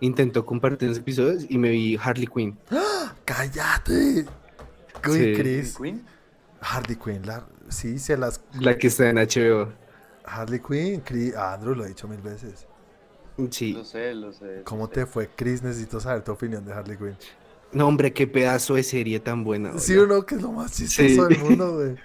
intentó 0.00 0.46
compartir 0.46 0.88
los 0.90 0.98
episodios 0.98 1.44
y 1.48 1.58
me 1.58 1.70
vi 1.70 1.98
Harley 2.00 2.26
Quinn. 2.26 2.56
¡Cállate! 3.24 4.26
Uy, 5.08 5.18
Sí. 5.18 5.32
Chris. 5.36 5.76
Queen? 5.76 6.04
Harley 6.60 6.96
Quinn, 6.96 7.26
la- 7.26 7.46
sí, 7.68 7.98
se 7.98 8.16
las... 8.16 8.40
La 8.60 8.76
que 8.78 8.86
está 8.88 9.08
en 9.10 9.16
HBO. 9.16 9.72
Harley 10.24 10.60
Quinn, 10.60 11.00
Chris... 11.00 11.34
ah, 11.36 11.54
Andrew 11.54 11.74
lo 11.74 11.84
he 11.84 11.88
dicho 11.88 12.06
mil 12.06 12.20
veces. 12.20 12.66
Sí. 13.50 13.72
Lo 13.72 13.84
sé, 13.84 14.14
lo 14.14 14.32
sé. 14.32 14.62
¿Cómo 14.64 14.82
lo 14.82 14.88
sé. 14.88 14.94
te 14.94 15.06
fue, 15.06 15.28
Chris? 15.34 15.62
Necesito 15.62 15.98
saber 16.00 16.22
tu 16.22 16.32
opinión 16.32 16.64
de 16.64 16.72
Harley 16.74 16.96
Quinn. 16.96 17.16
No, 17.72 17.86
hombre, 17.88 18.12
qué 18.12 18.26
pedazo 18.26 18.74
de 18.74 18.82
serie 18.82 19.18
tan 19.20 19.42
buena. 19.44 19.78
Sí 19.78 19.96
o 19.96 20.06
no, 20.06 20.24
que 20.26 20.34
es 20.34 20.42
lo 20.42 20.52
más 20.52 20.72
chistoso 20.76 21.28
Sí. 21.28 21.34
del 21.34 21.38
mundo, 21.42 21.74
güey. 21.76 21.96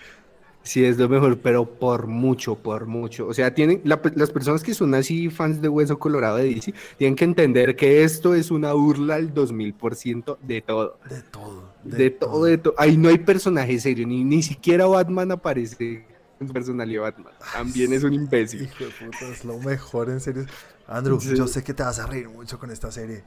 Sí, 0.65 0.83
es 0.83 0.97
lo 0.97 1.07
mejor, 1.07 1.37
pero 1.37 1.63
por 1.65 2.07
mucho, 2.07 2.55
por 2.55 2.87
mucho. 2.87 3.27
O 3.27 3.33
sea, 3.35 3.53
tienen 3.53 3.81
la- 3.83 4.01
las 4.15 4.31
personas 4.31 4.63
que 4.63 4.73
son 4.73 4.95
así 4.95 5.29
fans 5.29 5.61
de 5.61 5.69
Hueso 5.69 5.99
Colorado 5.99 6.37
de 6.37 6.45
DC, 6.45 6.73
tienen 6.97 7.15
que 7.15 7.23
entender 7.23 7.75
que 7.75 8.03
esto 8.03 8.33
es 8.33 8.49
una 8.49 8.73
burla 8.73 9.13
al 9.15 9.31
2000% 9.31 10.39
de 10.41 10.61
todo. 10.63 10.97
De 11.07 11.21
todo. 11.21 11.73
De, 11.83 12.09
todo, 12.09 12.45
de 12.45 12.57
todo. 12.57 12.73
Ahí 12.79 12.97
no 12.97 13.09
hay 13.09 13.19
personaje 13.19 13.79
serio, 13.79 14.07
ni, 14.07 14.23
ni 14.23 14.41
siquiera 14.41 14.87
Batman 14.87 15.31
aparece 15.33 16.03
en 16.39 16.47
personalidad 16.49 17.03
de 17.03 17.11
Batman. 17.11 17.33
También 17.53 17.93
es 17.93 18.03
un 18.03 18.13
imbécil. 18.13 18.63
Hijo 18.63 18.85
de 18.85 18.89
puta, 18.89 19.27
es 19.31 19.45
lo 19.45 19.59
mejor, 19.59 20.09
en 20.09 20.19
serio. 20.19 20.45
Andrew, 20.87 21.19
Sí. 21.21 21.35
yo 21.37 21.45
sé 21.47 21.63
que 21.63 21.75
te 21.75 21.83
vas 21.83 21.99
a 21.99 22.07
reír 22.07 22.27
mucho 22.27 22.57
con 22.57 22.71
esta 22.71 22.91
serie. 22.91 23.23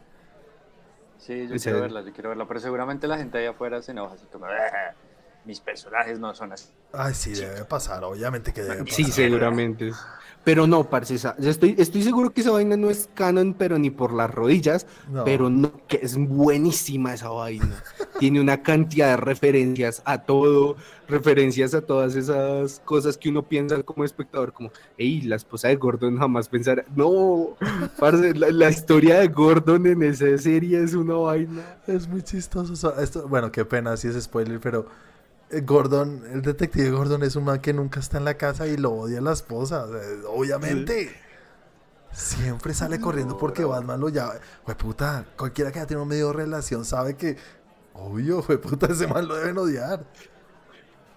Sí, 1.18 1.46
yo 1.48 1.54
O 1.54 1.58
sea, 1.58 1.72
quiero 1.72 1.80
verla, 1.82 2.02
yo 2.04 2.12
quiero 2.12 2.28
verla, 2.30 2.48
pero 2.48 2.58
seguramente 2.60 3.06
la 3.06 3.18
gente 3.18 3.38
allá 3.38 3.50
afuera 3.50 3.80
se 3.82 3.92
enoja 3.92 4.14
así 4.14 4.26
como, 4.32 4.46
"Ah, 4.46 4.94
mis 5.48 5.60
personajes 5.60 6.18
no 6.20 6.34
son 6.34 6.52
así. 6.52 6.66
Ay, 6.92 7.14
sí, 7.14 7.32
debe 7.32 7.64
pasar, 7.64 8.04
obviamente 8.04 8.52
que 8.52 8.62
debe 8.62 8.84
pasar. 8.84 8.94
Sí, 8.94 9.04
seguramente. 9.04 9.92
Pero 10.44 10.66
no, 10.66 10.84
parce, 10.88 11.14
esa- 11.16 11.36
yo 11.38 11.50
estoy, 11.50 11.74
estoy 11.78 12.02
seguro 12.02 12.30
que 12.30 12.40
esa 12.42 12.50
vaina 12.52 12.76
no 12.76 12.88
es 12.90 13.08
canon, 13.14 13.54
pero 13.54 13.78
ni 13.78 13.90
por 13.90 14.12
las 14.14 14.30
rodillas. 14.30 14.86
No. 15.10 15.24
Pero 15.24 15.50
no, 15.50 15.72
que 15.88 15.98
es 16.02 16.16
buenísima 16.16 17.12
esa 17.12 17.28
vaina. 17.30 17.82
Tiene 18.18 18.40
una 18.40 18.62
cantidad 18.62 19.08
de 19.10 19.16
referencias 19.18 20.00
a 20.06 20.22
todo, 20.22 20.76
referencias 21.06 21.74
a 21.74 21.82
todas 21.82 22.14
esas 22.14 22.80
cosas 22.84 23.18
que 23.18 23.28
uno 23.28 23.42
piensa 23.42 23.82
como 23.82 24.04
espectador, 24.04 24.52
como, 24.52 24.70
hey, 24.96 25.20
la 25.22 25.36
esposa 25.36 25.68
de 25.68 25.76
Gordon 25.76 26.16
jamás 26.18 26.48
pensará. 26.48 26.84
No, 26.96 27.56
parce, 27.98 28.34
la, 28.34 28.50
la 28.50 28.70
historia 28.70 29.18
de 29.20 29.28
Gordon 29.28 29.86
en 29.86 30.02
esa 30.02 30.38
serie 30.38 30.82
es 30.82 30.94
una 30.94 31.14
vaina. 31.14 31.78
Es 31.86 32.06
muy 32.08 32.22
chistoso. 32.22 32.98
esto, 32.98 33.28
bueno, 33.28 33.50
qué 33.52 33.64
pena 33.66 33.96
si 33.98 34.08
es 34.08 34.22
spoiler, 34.22 34.60
pero 34.60 34.86
Gordon, 35.50 36.24
el 36.32 36.42
detective 36.42 36.90
Gordon 36.90 37.22
es 37.22 37.36
un 37.36 37.44
man 37.44 37.60
que 37.60 37.72
nunca 37.72 38.00
está 38.00 38.18
en 38.18 38.24
la 38.24 38.34
casa 38.34 38.66
y 38.66 38.76
lo 38.76 38.92
odia 38.92 39.18
a 39.18 39.22
la 39.22 39.32
esposa. 39.32 39.84
o 39.84 39.88
sea, 39.88 40.00
obviamente. 40.28 41.14
Siempre 42.12 42.74
sale 42.74 42.98
corriendo 43.00 43.36
porque 43.36 43.64
Batman 43.64 44.00
lo 44.00 44.08
llama. 44.08 44.34
Jue 44.64 44.74
puta, 44.74 45.26
cualquiera 45.36 45.70
que 45.70 45.78
haya 45.78 45.86
tenido 45.86 46.06
medio 46.06 46.32
relación 46.32 46.84
sabe 46.84 47.16
que, 47.16 47.36
obvio, 47.92 48.42
jue 48.42 48.58
puta, 48.58 48.86
ese 48.86 49.06
man 49.06 49.28
lo 49.28 49.36
deben 49.36 49.58
odiar. 49.58 50.04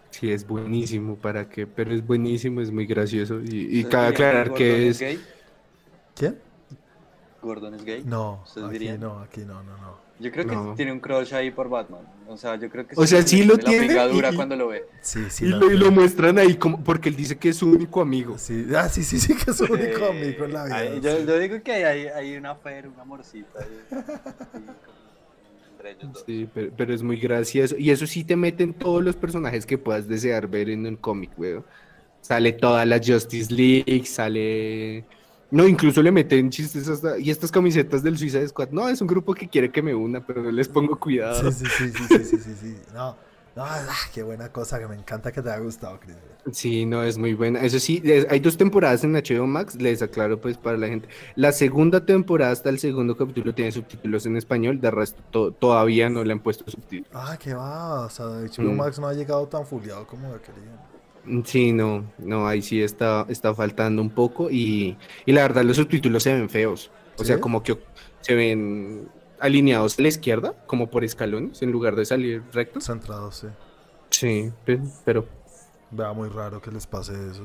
Sí, 0.10 0.32
es 0.32 0.46
buenísimo, 0.46 1.15
¿para 1.17 1.48
qué? 1.50 1.65
Pero 1.67 1.94
es 1.94 2.06
buenísimo, 2.06 2.62
es 2.62 2.72
muy 2.72 2.86
gracioso. 2.86 3.39
Y, 3.41 3.80
y 3.80 3.86
¿Ustedes 3.86 3.86
cabe 3.86 4.08
aclarar 4.08 4.54
que 4.54 4.70
Gordon 4.70 4.88
es... 4.89 5.00
gay? 5.00 5.30
¿Quién? 6.15 6.41
¿Gordon 7.41 7.74
es 7.76 7.84
gay? 7.84 8.04
No, 8.06 8.44
¿Ustedes 8.44 8.67
aquí 8.67 8.78
dirían? 8.80 9.00
no, 9.00 9.20
aquí 9.22 9.41
no, 9.46 9.63
no, 9.63 9.78
no. 9.78 10.11
Yo 10.22 10.32
creo 10.32 10.46
que 10.46 10.54
No. 10.56 10.76
tiene 10.76 10.92
un 10.92 11.00
crush 11.00 11.34
ahí 11.34 11.50
por 11.52 11.68
Batman. 11.68 12.02
O 12.28 12.38
sea, 12.38 12.56
yo 12.56 12.70
creo 12.70 12.86
que 12.88 12.94
O 12.96 13.06
sea, 13.08 13.22
se 13.24 13.28
sí 13.28 13.44
lo 13.44 13.58
tiene 13.58 13.82
La 13.88 13.88
pingadura 13.88 14.32
y- 14.32 14.36
cuando 14.36 14.56
lo 14.56 14.68
ve. 14.68 14.86
Sí, 15.02 15.26
sí. 15.30 15.46
Y 15.46 15.48
lo, 15.50 15.58
y 15.66 15.74
lo 15.74 15.80
tiene. 15.80 15.90
muestran 15.90 16.38
ahí 16.38 16.56
como 16.56 16.84
porque 16.84 17.10
él 17.10 17.16
dice 17.16 17.38
que 17.38 17.50
es 17.50 17.58
su 17.58 17.70
único 17.70 18.02
amigo. 18.02 18.38
Sí, 18.38 18.68
ah, 18.78 18.88
sí, 18.88 19.04
sí, 19.04 19.20
sí, 19.20 19.36
que 19.36 19.50
es 19.52 19.58
su 19.58 19.66
único 19.66 20.06
amigo 20.06 20.46
en 20.46 20.54
la 20.54 20.66
vida. 20.66 20.76
ahí- 20.78 20.94
sí. 20.96 21.02
yo, 21.02 21.20
yo 21.26 21.40
digo 21.40 21.62
que 21.64 21.72
hay, 21.72 22.06
hay 22.08 22.38
una 22.38 22.56
fer, 22.56 22.88
un 22.88 23.00
amorcito 23.00 23.50
ahí, 23.60 23.66
sí, 23.90 23.96
como 23.96 24.76
entre 25.72 25.92
ellos 25.92 26.14
dos. 26.14 26.24
Sí, 26.26 26.48
pero, 26.54 26.72
pero 26.78 26.94
es 26.94 27.02
muy 27.04 27.18
gracioso. 27.20 27.76
Y 27.78 27.90
eso 27.90 28.06
sí 28.06 28.24
te 28.24 28.36
mete 28.36 28.64
en 28.64 28.74
todos 28.74 29.04
los 29.04 29.16
personajes 29.16 29.66
que 29.66 29.78
puedas 29.78 30.08
desear 30.08 30.48
ver 30.48 30.70
en 30.70 30.86
un 30.86 30.96
cómic, 30.98 31.32
weón. 31.38 31.66
Sale 32.22 32.52
toda 32.54 32.86
la 32.86 33.02
Justice 33.04 33.52
League, 33.52 34.06
sale... 34.06 35.04
No, 35.52 35.68
incluso 35.68 36.02
le 36.02 36.12
meten 36.12 36.50
chistes 36.50 36.88
hasta... 36.88 37.20
Y 37.20 37.30
estas 37.30 37.52
camisetas 37.52 38.02
del 38.02 38.18
Suicide 38.18 38.48
Squad. 38.48 38.70
No, 38.72 38.88
es 38.88 39.02
un 39.02 39.08
grupo 39.08 39.34
que 39.34 39.48
quiere 39.50 39.70
que 39.70 39.82
me 39.82 39.94
una, 39.94 40.26
pero 40.26 40.42
no 40.42 40.50
les 40.52 40.68
pongo 40.70 40.98
cuidado. 40.98 41.52
Sí, 41.52 41.66
sí, 41.66 41.90
sí, 41.92 42.08
sí, 42.24 42.38
sí, 42.40 42.54
sí. 42.62 42.78
No, 42.94 43.16
no, 43.56 43.64
ah, 43.66 43.86
qué 44.14 44.24
buena 44.24 44.50
cosa, 44.50 44.80
que 44.80 44.88
me 44.88 44.96
encanta 44.96 45.30
que 45.32 45.42
te 45.42 45.50
haya 45.50 45.60
gustado, 45.60 46.00
Chris. 46.00 46.16
Sí, 46.54 46.86
no, 46.86 47.04
es 47.04 47.18
muy 47.18 47.34
buena. 47.34 47.60
Eso 47.62 47.80
sí, 47.80 48.02
hay 48.30 48.40
dos 48.40 48.56
temporadas 48.58 49.04
en 49.04 49.12
HBO 49.14 49.46
Max, 49.46 49.76
les 49.76 50.02
aclaro 50.02 50.40
pues 50.40 50.58
para 50.58 50.78
la 50.78 50.88
gente. 50.88 51.08
La 51.36 51.52
segunda 51.52 52.04
temporada 52.06 52.52
hasta 52.54 52.70
el 52.70 52.80
segundo 52.80 53.16
capítulo 53.18 53.54
tiene 53.54 53.72
subtítulos 53.74 54.26
en 54.26 54.38
español, 54.38 54.80
de 54.82 54.90
resto 54.90 55.22
to- 55.32 55.52
todavía 55.52 56.10
no 56.10 56.24
le 56.24 56.32
han 56.34 56.40
puesto 56.40 56.64
subtítulos. 56.72 57.12
Ah, 57.14 57.38
qué 57.38 57.54
va, 57.54 58.06
o 58.06 58.10
sea, 58.10 58.26
HBO 58.26 58.72
Mm. 58.72 58.78
Max 58.78 59.00
no 59.00 59.08
ha 59.08 59.14
llegado 59.14 59.46
tan 59.48 59.66
fuleado 59.68 60.08
como 60.08 60.30
yo 60.32 60.42
quería. 60.42 60.90
Sí, 61.46 61.72
no, 61.72 62.04
no, 62.18 62.48
ahí 62.48 62.62
sí 62.62 62.82
está, 62.82 63.26
está 63.30 63.54
faltando 63.54 64.02
un 64.02 64.10
poco 64.10 64.50
y, 64.50 64.98
y 65.26 65.32
la 65.32 65.44
verdad 65.44 65.64
los 65.64 65.78
subtítulos 65.78 66.24
se 66.24 66.34
ven 66.34 66.50
feos. 66.50 66.92
O 67.18 67.24
sea, 67.24 67.40
como 67.40 67.62
que 67.62 67.78
se 68.22 68.34
ven 68.34 69.08
alineados 69.40 70.00
a 70.00 70.02
la 70.02 70.08
izquierda, 70.08 70.54
como 70.66 70.90
por 70.90 71.04
escalones, 71.04 71.62
en 71.62 71.72
lugar 71.72 71.96
de 71.96 72.06
salir 72.06 72.44
rectos. 72.52 72.86
Centrados, 72.86 73.36
sí. 73.38 73.48
Sí, 74.10 74.52
pe- 74.66 74.80
pero... 75.06 75.28
Vea, 75.92 76.14
muy 76.14 76.30
raro 76.30 76.62
que 76.62 76.72
les 76.72 76.88
pase 76.88 77.14
eso. 77.30 77.44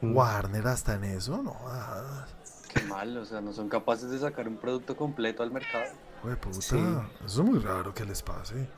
mm, 0.00 0.16
Warner 0.16 0.66
hasta 0.66 0.94
en 0.96 1.04
eso, 1.04 1.40
no. 1.42 1.56
Ah, 1.66 2.26
Qué 2.74 2.82
mal, 2.82 3.16
o 3.18 3.24
sea, 3.24 3.40
no 3.40 3.52
son 3.52 3.68
capaces 3.68 4.10
de 4.10 4.18
sacar 4.18 4.48
un 4.48 4.56
producto 4.56 4.96
completo 4.96 5.42
al 5.42 5.50
mercado. 5.52 5.92
güey, 6.22 6.36
puta. 6.36 6.60
Sí. 6.60 6.76
Eso 7.24 7.42
es 7.42 7.48
muy 7.48 7.58
raro 7.60 7.92
que 7.94 8.04
les 8.04 8.22
pase. 8.22 8.68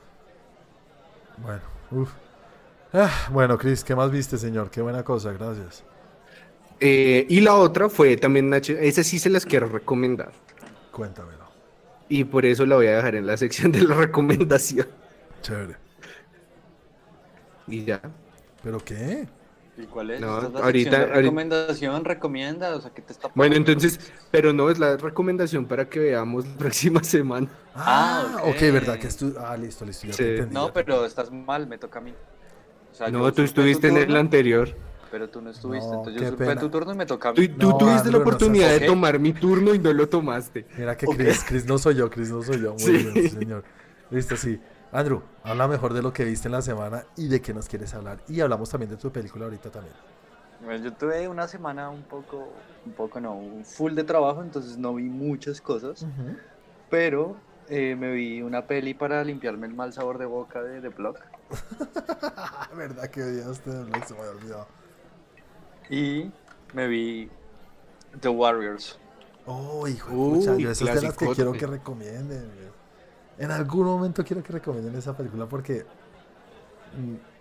Bueno, 1.38 1.62
uff. 1.90 2.12
Ah, 2.92 3.28
bueno, 3.30 3.56
Chris, 3.58 3.84
¿qué 3.84 3.94
más 3.96 4.10
viste, 4.10 4.36
señor? 4.38 4.70
Qué 4.70 4.82
buena 4.82 5.02
cosa, 5.02 5.32
gracias. 5.32 5.84
eh, 6.80 7.26
y 7.28 7.40
la 7.40 7.54
otra 7.54 7.88
fue 7.88 8.16
también, 8.16 8.50
Nacho, 8.50 8.72
esa 8.72 9.02
sí 9.04 9.18
se 9.18 9.30
las 9.30 9.46
quiero 9.46 9.68
recomendar. 9.68 10.32
Cuéntamelo. 10.90 11.42
Y 12.08 12.24
por 12.24 12.44
eso 12.44 12.66
la 12.66 12.76
voy 12.76 12.88
a 12.88 12.96
dejar 12.96 13.14
en 13.14 13.26
la 13.26 13.36
sección 13.36 13.72
de 13.72 13.82
la 13.82 13.94
recomendación. 13.94 14.86
Chévere. 15.42 15.76
Y 17.68 17.84
ya. 17.84 18.00
¿Pero 18.62 18.78
qué? 18.84 19.26
¿Y 19.78 19.84
cuál 19.86 20.10
es? 20.10 20.20
No, 20.20 20.34
Esta 20.36 20.46
es 20.48 20.52
la 20.52 20.60
ahorita- 20.60 20.90
de 20.90 20.96
ahorita- 21.04 21.14
recomendación, 21.20 22.04
recomienda, 22.04 22.76
o 22.76 22.80
sea, 22.80 22.90
¿qué 22.90 23.00
te 23.00 23.12
está 23.12 23.30
Bueno, 23.34 23.54
entonces, 23.56 23.98
pero 24.30 24.52
no 24.52 24.68
es 24.68 24.78
la 24.78 24.96
recomendación 24.98 25.64
para 25.64 25.88
que 25.88 25.98
veamos 26.00 26.46
la 26.46 26.56
próxima 26.58 27.02
semana. 27.04 27.48
Ah, 27.74 28.26
Ah, 28.36 28.42
ok, 28.42 28.48
ok. 28.56 28.60
¿verdad? 28.72 28.98
Que 28.98 29.06
estu 29.06 29.34
ah, 29.38 29.56
listo, 29.56 29.86
listo. 29.86 30.06
Ya 30.08 30.12
Sí. 30.12 30.18
te 30.18 30.30
entendí, 30.34 30.54
No, 30.54 30.66
ya 30.66 30.72
pero 30.74 31.06
estás 31.06 31.30
mal, 31.30 31.66
me 31.66 31.78
toca 31.78 32.00
a 32.00 32.02
mí. 32.02 32.12
Sea, 33.10 33.18
No, 33.18 33.24
yo 33.24 33.32
tú 33.32 33.42
estuviste 33.42 33.88
tu 33.90 33.96
en 33.96 34.10
el 34.10 34.16
anterior. 34.16 34.68
Pero 35.10 35.28
tú 35.28 35.42
no 35.42 35.50
estuviste, 35.50 35.86
No, 35.88 35.94
entonces 35.98 36.20
yo 36.22 36.26
usurpé 36.28 36.46
pena. 36.46 36.60
tu 36.60 36.70
turno 36.70 36.92
y 36.92 36.96
me 36.96 37.04
toca 37.06 37.28
a 37.30 37.34
Tú, 37.34 37.42
mí. 37.42 37.48
tú 37.48 37.68
No, 37.70 37.76
tuviste 37.78 37.98
Andrew, 37.98 38.12
la 38.12 38.18
no 38.18 38.22
oportunidad 38.24 38.70
de 38.70 38.80
tomar 38.86 39.18
mi 39.18 39.32
turno 39.34 39.74
y 39.74 39.78
no 39.78 39.92
lo 39.92 40.08
tomaste. 40.08 40.66
Mira 40.78 40.96
que. 40.96 41.06
Chris, 41.06 41.44
Chris 41.44 41.66
no 41.66 41.76
soy 41.78 41.96
yo, 41.96 42.08
Chris 42.10 42.30
no 42.30 42.42
soy 42.42 42.60
yo. 42.62 42.70
Muy 42.72 42.78
Sí. 42.80 42.92
bien, 42.92 43.30
señor. 43.30 43.64
Listo, 44.10 44.36
sí. 44.36 44.58
Andrew, 44.90 45.22
habla 45.42 45.68
mejor 45.68 45.92
de 45.94 46.02
lo 46.02 46.12
que 46.12 46.24
viste 46.24 46.48
en 46.48 46.52
la 46.52 46.62
semana 46.62 47.04
y 47.16 47.28
de 47.28 47.40
qué 47.42 47.52
nos 47.54 47.68
quieres 47.68 47.92
hablar. 47.94 48.18
Y 48.28 48.40
hablamos 48.40 48.70
también 48.70 48.90
de 48.90 48.96
tu 48.96 49.10
película 49.10 49.44
ahorita 49.46 49.70
también. 49.70 49.94
Bueno, 50.64 50.84
yo 50.84 50.92
tuve 50.92 51.26
una 51.28 51.48
semana 51.48 51.88
un 51.90 52.02
poco, 52.02 52.48
un 52.86 52.92
poco 52.92 53.20
no, 53.20 53.34
un 53.34 53.64
full 53.64 53.94
de 53.94 54.04
trabajo, 54.04 54.42
entonces 54.42 54.78
no 54.78 54.94
vi 54.94 55.04
muchas 55.08 55.60
cosas, 55.60 56.06
pero 56.90 57.36
eh, 57.68 57.96
me 57.98 58.12
vi 58.12 58.42
una 58.42 58.66
peli 58.66 58.94
para 58.94 59.24
limpiarme 59.24 59.66
el 59.66 59.74
mal 59.74 59.92
sabor 59.92 60.18
de 60.18 60.26
boca 60.26 60.62
de 60.62 60.80
The 60.80 60.90
Block 60.90 61.18
¿Verdad 62.76 63.08
que 63.10 63.22
odiaste 63.22 63.70
blog? 63.70 64.04
Se 64.06 64.14
me 64.14 64.20
había 64.20 64.32
olvidado. 64.32 64.66
y 65.90 66.30
me 66.74 66.86
vi 66.88 67.30
The 68.20 68.28
Warriors. 68.28 68.98
Oh, 69.46 69.86
hijo 69.88 70.10
de 70.10 70.16
Uy, 70.16 70.38
pucha, 70.38 70.56
yo 70.56 70.70
esas 70.70 70.94
de 70.94 71.02
las 71.02 71.16
que 71.16 71.26
quiero 71.28 71.52
que 71.52 71.66
recomienden. 71.66 72.50
En 73.38 73.50
algún 73.50 73.86
momento 73.86 74.22
quiero 74.24 74.42
que 74.42 74.52
recomienden 74.52 74.94
esa 74.94 75.16
película 75.16 75.46
porque 75.46 75.84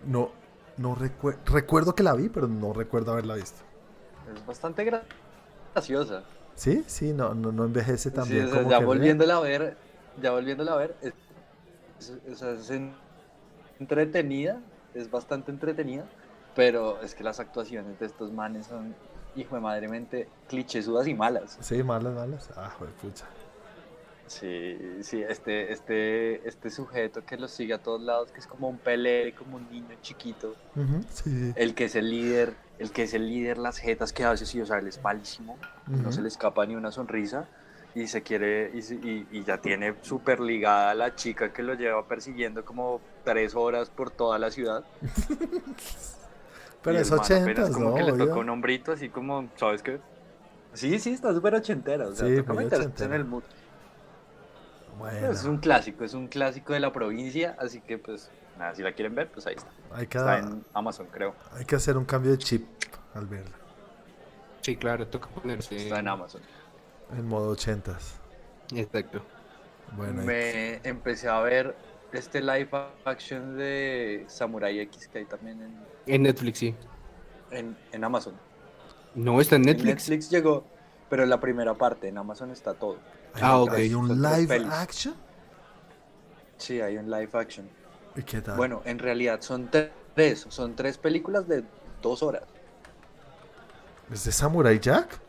no, 0.06 0.30
no 0.78 0.96
recue- 0.96 1.38
recuerdo 1.44 1.94
que 1.94 2.02
la 2.02 2.14
vi, 2.14 2.28
pero 2.28 2.48
no 2.48 2.72
recuerdo 2.72 3.12
haberla 3.12 3.34
visto. 3.36 3.60
Es 4.34 4.44
bastante 4.46 4.84
gra- 4.90 5.02
graciosa. 5.74 6.24
¿Sí? 6.54 6.82
Sí, 6.86 7.12
no, 7.12 7.34
no, 7.34 7.52
no 7.52 7.64
envejece 7.64 8.10
tan 8.10 8.24
Sí, 8.26 8.34
bien 8.34 8.46
o 8.46 8.50
sea, 8.50 8.58
como 8.58 8.70
ya 8.70 8.78
que- 8.80 8.84
volviéndola 8.84 9.36
a 9.36 9.40
ver, 9.40 9.76
ya 10.20 10.32
volviéndola 10.32 10.72
a 10.72 10.76
ver, 10.76 10.96
es, 11.02 11.12
es- 12.00 12.32
o 12.32 12.36
sea, 12.36 12.50
es 12.52 12.70
en- 12.70 12.94
entretenida, 13.82 14.60
es 14.94 15.10
bastante 15.10 15.50
entretenida, 15.50 16.04
pero 16.54 17.00
es 17.02 17.14
que 17.14 17.24
las 17.24 17.40
actuaciones 17.40 17.98
de 17.98 18.06
estos 18.06 18.32
manes 18.32 18.66
son 18.66 18.94
hijo 19.36 19.54
de 19.54 19.60
madremente 19.60 20.28
clichésudas 20.48 21.06
y 21.06 21.14
malas. 21.14 21.58
Sí, 21.60 21.82
malas, 21.82 22.14
malas. 22.14 22.50
Ah, 22.56 22.70
joder, 22.78 22.94
pucha. 22.94 23.26
Sí, 24.26 24.78
sí, 25.02 25.22
este, 25.22 25.72
este, 25.72 26.48
este 26.48 26.70
sujeto 26.70 27.24
que 27.24 27.36
lo 27.36 27.48
sigue 27.48 27.74
a 27.74 27.82
todos 27.82 28.00
lados, 28.00 28.32
que 28.32 28.40
es 28.40 28.46
como 28.46 28.68
un 28.68 28.78
pelé, 28.78 29.34
como 29.34 29.56
un 29.56 29.70
niño 29.70 29.94
chiquito, 30.00 30.54
sí. 31.10 31.52
el 31.54 31.74
que 31.74 31.84
es 31.84 31.96
el 31.96 32.08
líder, 32.08 32.54
el 32.78 32.92
que 32.92 33.02
es 33.02 33.12
el 33.12 33.28
líder, 33.28 33.58
las 33.58 33.76
jetas 33.76 34.14
que 34.14 34.24
hace, 34.24 34.46
sí, 34.46 34.58
o 34.60 34.64
sea, 34.64 34.78
él 34.78 34.86
es 34.86 35.02
malísimo, 35.02 35.58
no 35.86 36.12
se 36.12 36.22
le 36.22 36.28
escapa 36.28 36.64
ni 36.64 36.74
una 36.74 36.90
sonrisa 36.90 37.46
y 37.94 38.06
se 38.06 38.22
quiere, 38.22 38.70
y, 38.74 38.82
se- 38.82 38.94
y- 38.94 39.26
y 39.30 39.44
ya 39.44 39.58
tiene 39.58 39.94
súper 40.02 40.40
ligada 40.40 40.90
a 40.90 40.94
la 40.94 41.14
chica 41.14 41.52
que 41.52 41.62
lo 41.62 41.74
lleva 41.74 42.06
persiguiendo 42.06 42.64
como 42.64 43.00
tres 43.24 43.54
horas 43.54 43.90
por 43.90 44.10
toda 44.10 44.38
la 44.38 44.50
ciudad. 44.50 44.84
Pero 46.82 46.98
Y 46.98 47.02
es 47.02 47.12
ochentas, 47.12 47.70
como 47.70 47.90
¿no? 47.90 47.94
que 47.94 48.02
le 48.02 48.12
toca 48.12 48.38
un 48.40 48.48
hombrito 48.50 48.92
así 48.92 49.08
como, 49.08 49.48
¿sabes 49.56 49.82
qué? 49.82 50.00
Sí, 50.74 50.98
sí, 50.98 51.10
está 51.12 51.32
súper 51.34 51.54
ochentera, 51.54 52.08
o 52.08 52.14
sea, 52.14 52.26
Sí, 52.26 52.36
toca 52.36 52.54
meterse 52.54 53.04
en 53.04 53.12
el 53.12 53.24
mood. 53.24 53.42
Bueno, 54.98 55.30
Es 55.30 55.44
un 55.44 55.58
clásico, 55.58 56.04
es 56.04 56.14
un 56.14 56.28
clásico 56.28 56.72
de 56.72 56.80
la 56.80 56.92
provincia, 56.92 57.56
así 57.58 57.80
que 57.80 57.98
pues 57.98 58.30
nada, 58.58 58.74
si 58.74 58.82
la 58.82 58.92
quieren 58.92 59.14
ver, 59.14 59.28
pues 59.30 59.46
ahí 59.46 59.54
está. 59.56 59.70
hay, 59.92 60.06
que, 60.06 60.18
Está 60.18 60.38
en 60.38 60.64
Amazon, 60.74 61.06
creo. 61.10 61.34
hay 61.52 61.64
que 61.64 61.76
hacer 61.76 61.96
un 61.96 62.04
cambio 62.04 62.30
de 62.32 62.38
chip 62.38 62.66
al 63.14 63.26
verla. 63.26 63.52
Sí, 64.62 64.76
claro, 64.76 65.06
toca 65.06 65.28
ponerse. 65.28 65.76
Está 65.76 65.98
en 65.98 66.08
Amazon. 66.08 66.40
En 67.10 67.26
modo 67.26 67.50
ochentas. 67.50 68.14
Exacto. 68.74 69.22
Bueno, 69.96 70.22
Me 70.22 70.80
empecé 70.88 71.28
a 71.28 71.40
ver 71.40 71.76
este 72.12 72.40
live 72.40 72.70
action 73.04 73.56
de 73.56 74.24
Samurai 74.28 74.78
X 74.80 75.08
que 75.08 75.18
hay 75.18 75.24
también 75.26 75.60
en, 75.62 75.74
En 76.06 76.22
Netflix, 76.22 76.58
sí. 76.58 76.74
en, 77.50 77.76
en 77.92 78.04
Amazon. 78.04 78.34
No, 79.14 79.40
está 79.40 79.56
en 79.56 79.62
En 79.62 79.66
Netflix. 79.66 80.08
Netflix 80.08 80.30
llegó, 80.30 80.64
pero 81.10 81.26
la 81.26 81.38
primera 81.40 81.74
parte, 81.74 82.08
en 82.08 82.16
Amazon 82.16 82.50
está 82.50 82.74
todo. 82.74 82.98
Ah, 83.34 83.58
ok. 83.60 83.74
¿Hay 83.74 83.94
un 83.94 84.08
Son 84.08 84.22
live 84.22 84.66
action? 84.70 85.14
Sí, 86.56 86.80
hay 86.80 86.96
un 86.96 87.10
live 87.10 87.30
action. 87.34 87.68
¿Y 88.16 88.22
qué 88.22 88.40
tal? 88.40 88.56
Bueno, 88.56 88.82
en 88.84 88.98
realidad 88.98 89.40
son 89.42 89.70
tre- 89.70 89.90
tres, 90.14 90.46
son 90.48 90.74
tres 90.76 90.96
películas 90.96 91.46
de 91.48 91.64
dos 92.00 92.22
horas. 92.22 92.44
¿Es 94.10 94.24
de 94.24 94.32
Samurai 94.32 94.78
Jack? 94.78 95.20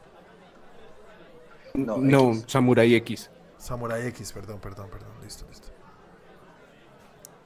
No, 1.73 1.97
No, 1.97 2.31
X. 2.33 2.45
Samurai 2.47 2.93
X. 2.95 3.29
Samurai 3.57 4.05
X, 4.07 4.31
perdón, 4.31 4.59
perdón, 4.59 4.89
perdón. 4.89 5.09
Listo, 5.23 5.45
listo. 5.49 5.69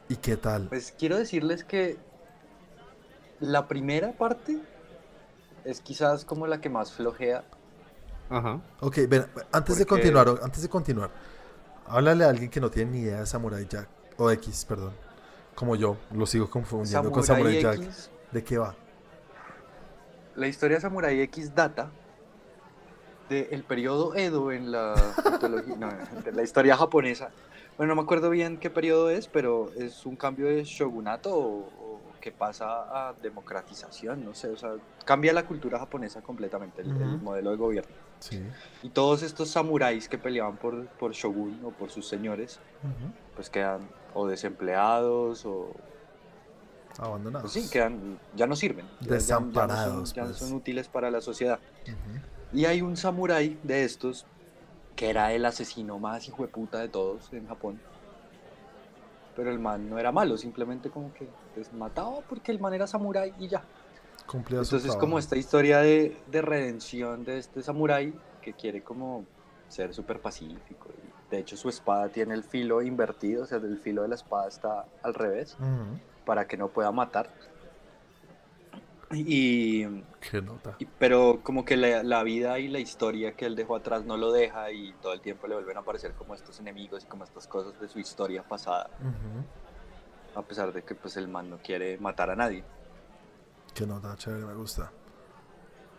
¿Y 0.10 0.16
qué 0.18 0.38
tal? 0.38 0.68
Pues 0.70 0.94
quiero 0.98 1.18
decirles 1.18 1.64
que 1.64 1.98
la 3.40 3.68
primera 3.68 4.14
parte 4.14 4.60
es 5.64 5.82
quizás 5.82 6.26
como 6.26 6.48
la 6.48 6.60
que 6.60 6.70
más 6.70 6.92
flojea. 6.92 7.44
Ajá. 8.30 8.62
Ok, 8.82 9.00
ven, 9.08 9.26
antes 9.52 9.78
de 9.78 9.86
continuar, 9.86 10.28
antes 10.42 10.62
de 10.62 10.70
continuar, 10.70 11.12
háblale 11.88 12.26
a 12.26 12.30
alguien 12.30 12.50
que 12.50 12.60
no 12.60 12.70
tiene 12.70 12.92
ni 12.92 13.00
idea 13.02 13.22
de 13.22 13.26
Samurai 13.26 13.66
Jack, 13.70 13.88
o 14.18 14.30
X, 14.32 14.66
perdón. 14.66 14.94
Como 15.56 15.76
yo, 15.76 15.98
lo 16.12 16.26
sigo 16.26 16.50
confundiendo 16.50 17.12
con 17.12 17.24
Samurai 17.24 17.62
Jack. 17.62 17.82
X, 17.82 18.12
¿De 18.32 18.44
qué 18.44 18.58
va? 18.58 18.76
la 20.36 20.48
historia 20.48 20.78
de 20.78 20.82
Samurai 20.82 21.20
X 21.22 21.56
data 21.56 21.90
del 23.30 23.64
periodo 23.64 24.16
Edo 24.16 24.52
en 24.52 24.72
la 24.72 24.96
no, 25.78 26.22
de 26.24 26.32
la 26.32 26.44
historia 26.44 26.76
japonesa. 26.78 27.30
Bueno, 27.78 27.94
no 27.94 28.02
me 28.02 28.06
acuerdo 28.06 28.30
bien 28.30 28.58
qué 28.58 28.70
periodo 28.70 29.10
es, 29.10 29.28
pero 29.28 29.72
es 29.78 30.06
un 30.06 30.16
cambio 30.16 30.48
de 30.48 30.64
shogunato 30.64 31.36
o, 31.36 31.58
o 31.60 32.00
que 32.20 32.32
pasa 32.32 33.10
a 33.10 33.14
democratización, 33.22 34.26
no 34.26 34.34
sé, 34.34 34.50
o 34.50 34.58
sea, 34.58 34.72
cambia 35.06 35.32
la 35.34 35.46
cultura 35.46 35.78
japonesa 35.80 36.22
completamente, 36.22 36.82
el, 36.82 36.90
el 36.90 37.04
Ujú. 37.16 37.18
modelo 37.24 37.52
de 37.52 37.58
gobierno. 37.58 37.92
Sí. 38.20 38.42
Y 38.82 38.90
todos 38.90 39.22
estos 39.22 39.50
samuráis 39.52 40.10
que 40.10 40.18
peleaban 40.18 40.58
por, 40.58 40.88
por 40.88 41.12
shogun 41.14 41.60
o 41.64 41.70
por 41.70 41.92
sus 41.92 42.08
señores, 42.08 42.60
Ujú. 42.84 43.12
pues 43.36 43.50
quedan 43.52 43.82
o 44.16 44.26
desempleados 44.28 45.46
o 45.46 45.72
Abandonados. 46.98 47.52
pues 47.54 47.66
sí, 47.66 47.70
quedan, 47.72 48.18
ya 48.36 48.48
no 48.48 48.56
sirven. 48.56 48.86
ya- 48.88 48.92
ya- 48.92 48.98
no 48.98 49.02
son- 49.02 49.18
Desamparados, 49.20 50.14
Ya 50.14 50.24
no 50.24 50.30
pues. 50.30 50.40
son 50.40 50.54
útiles 50.54 50.88
para 50.88 51.12
la 51.12 51.22
sociedad. 51.22 51.60
Ujú. 51.84 52.20
Y 52.54 52.66
hay 52.66 52.82
un 52.82 52.96
samurái 52.98 53.60
de 53.64 53.84
estos 53.84 54.26
que 54.96 55.10
era 55.10 55.32
el 55.34 55.46
asesino 55.46 56.00
más 56.00 56.28
hijo 56.28 56.44
de 56.44 56.50
puta 56.50 56.80
de 56.80 56.90
todos 56.90 57.32
en 57.34 57.48
Japón. 57.48 57.80
Pero 59.36 59.52
el 59.52 59.60
man 59.60 59.88
no 59.90 60.00
era 60.00 60.12
malo, 60.12 60.38
simplemente 60.38 60.90
como 60.90 61.14
que 61.14 61.28
pues, 61.54 61.72
mataba 61.74 62.22
porque 62.28 62.52
el 62.52 62.60
man 62.60 62.74
era 62.74 62.88
samurái 62.88 63.34
y 63.40 63.48
ya. 63.48 63.64
Cumplía 64.26 64.60
su 64.60 64.64
Entonces 64.76 64.84
trabajo. 64.84 65.00
como 65.00 65.20
esta 65.20 65.38
historia 65.38 65.80
de, 65.80 66.18
de 66.32 66.42
redención 66.42 67.24
de 67.24 67.38
este 67.38 67.62
samurái 67.62 68.14
que 68.42 68.54
quiere 68.54 68.82
como 68.84 69.26
ser 69.70 69.94
súper 69.94 70.20
pacífico. 70.20 70.90
De 71.30 71.40
hecho 71.40 71.56
su 71.58 71.70
espada 71.70 72.10
tiene 72.10 72.34
el 72.34 72.44
filo 72.44 72.82
invertido, 72.82 73.44
o 73.44 73.46
sea, 73.46 73.58
el 73.60 73.78
filo 73.78 74.02
de 74.02 74.08
la 74.08 74.16
espada 74.16 74.48
está 74.48 74.86
al 75.04 75.14
revés 75.14 75.56
para 76.26 76.48
que 76.48 76.58
no 76.58 76.70
pueda 76.70 76.92
matar. 76.92 77.30
Y, 79.12 79.86
Qué 80.20 80.42
nota. 80.42 80.76
y- 80.80 80.86
pero 80.86 81.40
como 81.42 81.64
que 81.64 81.78
la, 81.78 82.04
la 82.04 82.24
vida 82.24 82.60
y 82.60 82.68
la 82.68 82.80
historia 82.80 83.34
que 83.34 83.46
él 83.46 83.56
dejó 83.56 83.76
atrás 83.76 84.04
no 84.04 84.18
lo 84.18 84.32
deja 84.32 84.72
y 84.72 84.92
todo 85.02 85.14
el 85.14 85.22
tiempo 85.22 85.48
le 85.48 85.56
vuelven 85.56 85.78
a 85.78 85.80
aparecer 85.80 86.14
como 86.14 86.36
estos 86.36 86.60
enemigos 86.60 87.04
y 87.04 87.08
como 87.08 87.24
estas 87.24 87.48
cosas 87.48 87.80
de 87.80 87.88
su 87.88 88.00
historia 88.00 88.44
pasada, 88.44 88.90
a 90.36 90.42
pesar 90.42 90.74
de 90.74 90.84
que 90.84 90.94
pues 90.94 91.16
el 91.18 91.28
man 91.30 91.50
no 91.50 91.58
quiere 91.58 91.98
matar 92.00 92.30
a 92.30 92.36
nadie. 92.36 92.64
Qué 93.74 93.88
nota, 93.88 94.16
chévere, 94.18 94.46
me 94.46 94.56
gusta. 94.56 94.92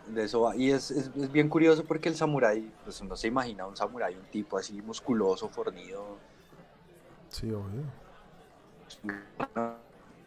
De 0.09 0.25
eso 0.25 0.43
va. 0.43 0.57
Y 0.57 0.71
es, 0.71 0.91
es, 0.91 1.11
es 1.17 1.33
bien 1.33 1.49
curioso 1.49 1.85
porque 1.85 2.09
el 2.09 2.17
samurái, 2.17 2.71
pues 2.85 3.01
uno 3.01 3.17
se 3.17 3.29
imagina 3.29 3.67
un 3.67 3.77
samurái, 3.77 4.15
un 4.17 4.25
tipo 4.27 4.59
así 4.59 4.81
musculoso, 4.83 5.49
fornido. 5.49 6.17
Sí, 7.31 7.51
obvio. 7.53 7.85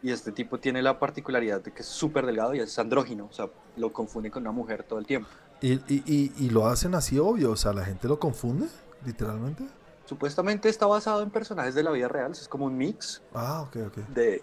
Y 0.02 0.10
este 0.10 0.32
tipo 0.32 0.58
tiene 0.58 0.82
la 0.82 0.98
particularidad 0.98 1.60
de 1.60 1.70
que 1.72 1.82
es 1.82 1.88
súper 1.88 2.26
delgado 2.26 2.54
y 2.54 2.60
es 2.60 2.78
andrógino, 2.78 3.26
o 3.30 3.32
sea, 3.32 3.48
lo 3.76 3.92
confunde 3.92 4.30
con 4.30 4.42
una 4.42 4.50
mujer 4.52 4.82
todo 4.82 4.98
el 4.98 5.06
tiempo. 5.06 5.28
¿Y, 5.60 5.74
y, 5.74 6.02
y, 6.06 6.32
y 6.38 6.50
lo 6.50 6.66
hacen 6.66 6.94
así 6.96 7.18
obvio, 7.18 7.52
o 7.52 7.56
sea, 7.56 7.72
la 7.72 7.84
gente 7.84 8.08
lo 8.08 8.18
confunde, 8.18 8.66
literalmente. 9.06 9.64
Supuestamente 10.06 10.68
está 10.68 10.86
basado 10.86 11.22
en 11.22 11.30
personajes 11.30 11.74
de 11.76 11.84
la 11.84 11.92
vida 11.92 12.08
real, 12.08 12.32
es 12.32 12.48
como 12.48 12.66
un 12.66 12.76
mix 12.76 13.22
Ah, 13.32 13.68
de, 14.12 14.42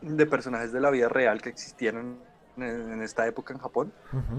de 0.00 0.26
personajes 0.26 0.72
de 0.72 0.80
la 0.80 0.90
vida 0.90 1.08
real 1.08 1.42
que 1.42 1.48
existieron 1.48 2.18
en, 2.56 2.62
en 2.62 3.02
esta 3.02 3.26
época 3.26 3.52
en 3.52 3.58
Japón. 3.58 3.92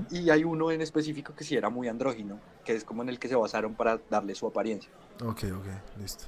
Y 0.10 0.30
hay 0.30 0.46
uno 0.46 0.72
en 0.72 0.82
específico 0.82 1.36
que 1.36 1.44
sí 1.44 1.56
era 1.58 1.70
muy 1.70 1.90
andrógino, 1.90 2.40
que 2.64 2.74
es 2.76 2.86
como 2.86 3.04
en 3.04 3.10
el 3.10 3.20
que 3.20 3.28
se 3.28 3.36
basaron 3.36 3.74
para 3.76 4.00
darle 4.10 4.34
su 4.34 4.48
apariencia. 4.48 4.90
Ok, 5.26 5.44
ok, 5.54 6.00
listo. 6.00 6.26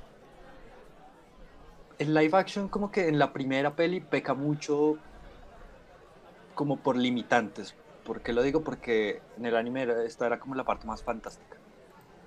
El 1.97 2.13
live 2.13 2.37
action 2.37 2.67
como 2.67 2.91
que 2.91 3.07
en 3.07 3.17
la 3.19 3.31
primera 3.31 3.75
peli 3.75 4.01
peca 4.01 4.33
mucho 4.33 4.97
como 6.53 6.77
por 6.77 6.95
limitantes. 6.97 7.75
¿Por 8.03 8.21
qué 8.21 8.33
lo 8.33 8.43
digo? 8.43 8.63
Porque 8.63 9.21
en 9.37 9.45
el 9.45 9.55
anime 9.55 9.83
era- 9.83 10.03
esta 10.03 10.25
era 10.27 10.39
como 10.39 10.55
la 10.55 10.63
parte 10.63 10.85
más 10.85 11.03
fantástica. 11.03 11.57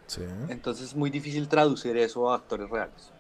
Sí. 0.06 0.22
Entonces 0.48 0.86
es 0.88 0.94
muy 0.96 1.10
difícil 1.10 1.48
traducir 1.48 1.96
eso 1.96 2.30
a 2.30 2.36
actores 2.36 2.68
reales. 2.70 3.12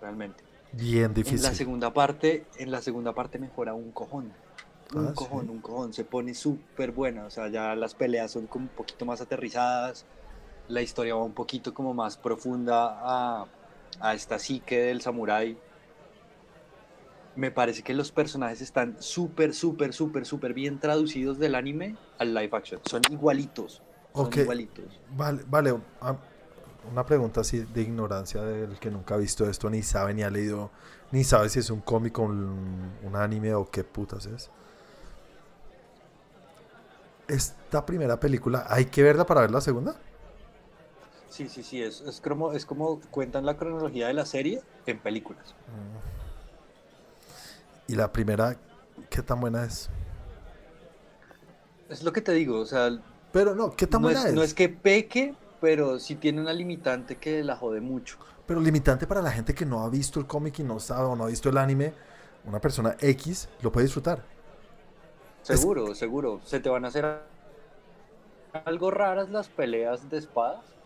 Realmente. 0.00 0.44
Bien 0.72 1.04
En 1.04 1.08
la 1.10 1.14
difícil. 1.14 1.54
segunda 1.54 1.92
parte, 1.92 2.46
en 2.56 2.70
la 2.70 2.80
segunda 2.80 3.12
parte 3.12 3.38
mejora 3.38 3.74
un 3.74 3.92
cojón. 3.92 4.32
Un 4.94 5.08
Ah, 5.08 5.12
cojón, 5.14 5.46
sí. 5.46 5.50
un 5.50 5.60
cojón. 5.60 5.92
Se 5.92 6.04
pone 6.04 6.34
súper 6.34 6.92
buena. 6.92 7.26
O 7.26 7.30
sea, 7.30 7.48
ya 7.48 7.74
las 7.74 7.94
peleas 7.94 8.30
son 8.30 8.46
como 8.46 8.64
un 8.66 8.70
poquito 8.70 9.04
más 9.04 9.20
aterrizadas. 9.20 10.06
La 10.68 10.80
historia 10.80 11.14
va 11.14 11.22
un 11.24 11.34
poquito 11.34 11.74
como 11.74 11.92
más 11.92 12.16
profunda 12.16 12.98
a, 13.02 13.46
a 14.00 14.14
esta 14.14 14.38
psique 14.38 14.78
del 14.80 15.00
samurái. 15.02 15.58
Me 17.34 17.50
parece 17.50 17.82
que 17.82 17.94
los 17.94 18.12
personajes 18.12 18.60
están 18.60 18.96
súper, 19.00 19.54
súper, 19.54 19.92
súper, 19.94 20.26
súper 20.26 20.54
bien 20.54 20.80
traducidos 20.80 21.38
del 21.38 21.54
anime 21.54 21.96
al 22.18 22.34
live 22.34 22.50
action. 22.52 22.80
Son 22.84 23.02
igualitos. 23.10 23.82
Son 24.12 24.34
Ok. 24.34 24.36
igualitos. 24.36 25.02
Vale, 25.16 25.44
vale. 25.46 25.74
ah, 26.00 26.16
Una 26.90 27.06
pregunta 27.06 27.42
así 27.42 27.60
de 27.60 27.82
ignorancia 27.82 28.42
del 28.42 28.78
que 28.80 28.90
nunca 28.90 29.14
ha 29.14 29.18
visto 29.18 29.48
esto, 29.48 29.70
ni 29.70 29.82
sabe, 29.82 30.14
ni 30.14 30.22
ha 30.24 30.30
leído, 30.30 30.70
ni 31.12 31.24
sabe 31.24 31.48
si 31.48 31.60
es 31.60 31.70
un 31.70 31.80
cómic 31.82 32.18
o 32.18 32.22
un, 32.24 32.98
un 33.02 33.16
anime 33.16 33.54
o 33.54 33.70
qué 33.70 33.84
putas 33.84 34.26
es. 34.26 34.50
Esta 37.28 37.84
primera 37.86 38.20
película, 38.20 38.66
¿hay 38.68 38.86
que 38.86 39.02
verla 39.02 39.26
para 39.26 39.40
ver 39.42 39.50
la 39.50 39.60
segunda? 39.60 39.96
Sí, 41.28 41.48
sí, 41.48 41.62
sí. 41.64 41.82
Es, 41.82 42.00
es, 42.02 42.20
como, 42.20 42.52
es 42.52 42.64
como 42.66 43.00
cuentan 43.10 43.44
la 43.46 43.56
cronología 43.56 44.06
de 44.06 44.14
la 44.14 44.26
serie 44.26 44.62
en 44.86 45.00
películas. 45.02 45.56
Y 47.92 47.94
la 47.94 48.10
primera, 48.10 48.56
¿qué 49.10 49.20
tan 49.22 49.38
buena 49.38 49.66
es? 49.66 49.90
Es 51.88 52.02
lo 52.02 52.12
que 52.12 52.20
te 52.22 52.32
digo. 52.32 52.58
O 52.60 52.66
sea, 52.66 52.90
Pero 53.32 53.54
no, 53.54 53.74
¿qué 53.76 53.86
tan 53.86 54.00
no 54.00 54.02
buena 54.02 54.28
es, 54.28 54.28
es? 54.28 54.32
no 54.32 54.42
es 54.42 54.54
que 54.54 54.68
peque, 54.68 55.36
pero 55.60 55.98
sí 56.00 56.16
tiene 56.16 56.40
una 56.40 56.52
limitante 56.52 57.18
que 57.18 57.44
la 57.44 57.56
jode 57.56 57.80
mucho. 57.80 58.18
Pero 58.46 58.60
limitante 58.60 59.06
para 59.06 59.22
la 59.22 59.30
gente 59.30 59.54
que 59.54 59.64
no 59.66 59.82
ha 59.84 59.88
visto 59.90 60.18
el 60.20 60.26
cómic 60.26 60.58
y 60.58 60.64
no 60.64 60.80
sabe 60.80 61.06
o 61.06 61.16
no 61.16 61.24
ha 61.24 61.28
visto 61.28 61.48
el 61.48 61.58
anime, 61.58 61.94
una 62.44 62.60
persona 62.60 62.96
X 63.00 63.48
lo 63.60 63.70
puede 63.72 63.86
disfrutar. 63.86 64.24
Es- 65.50 65.68
Seguro, 65.68 65.94
seguro. 65.94 66.40
Se 66.42 66.58
te 66.60 66.68
van 66.70 66.84
a 66.84 66.88
hacer 66.88 67.04
algo 68.64 68.90
raras 68.90 69.28
las 69.30 69.48
peleas 69.50 70.08
de 70.08 70.18
espadas, 70.18 70.78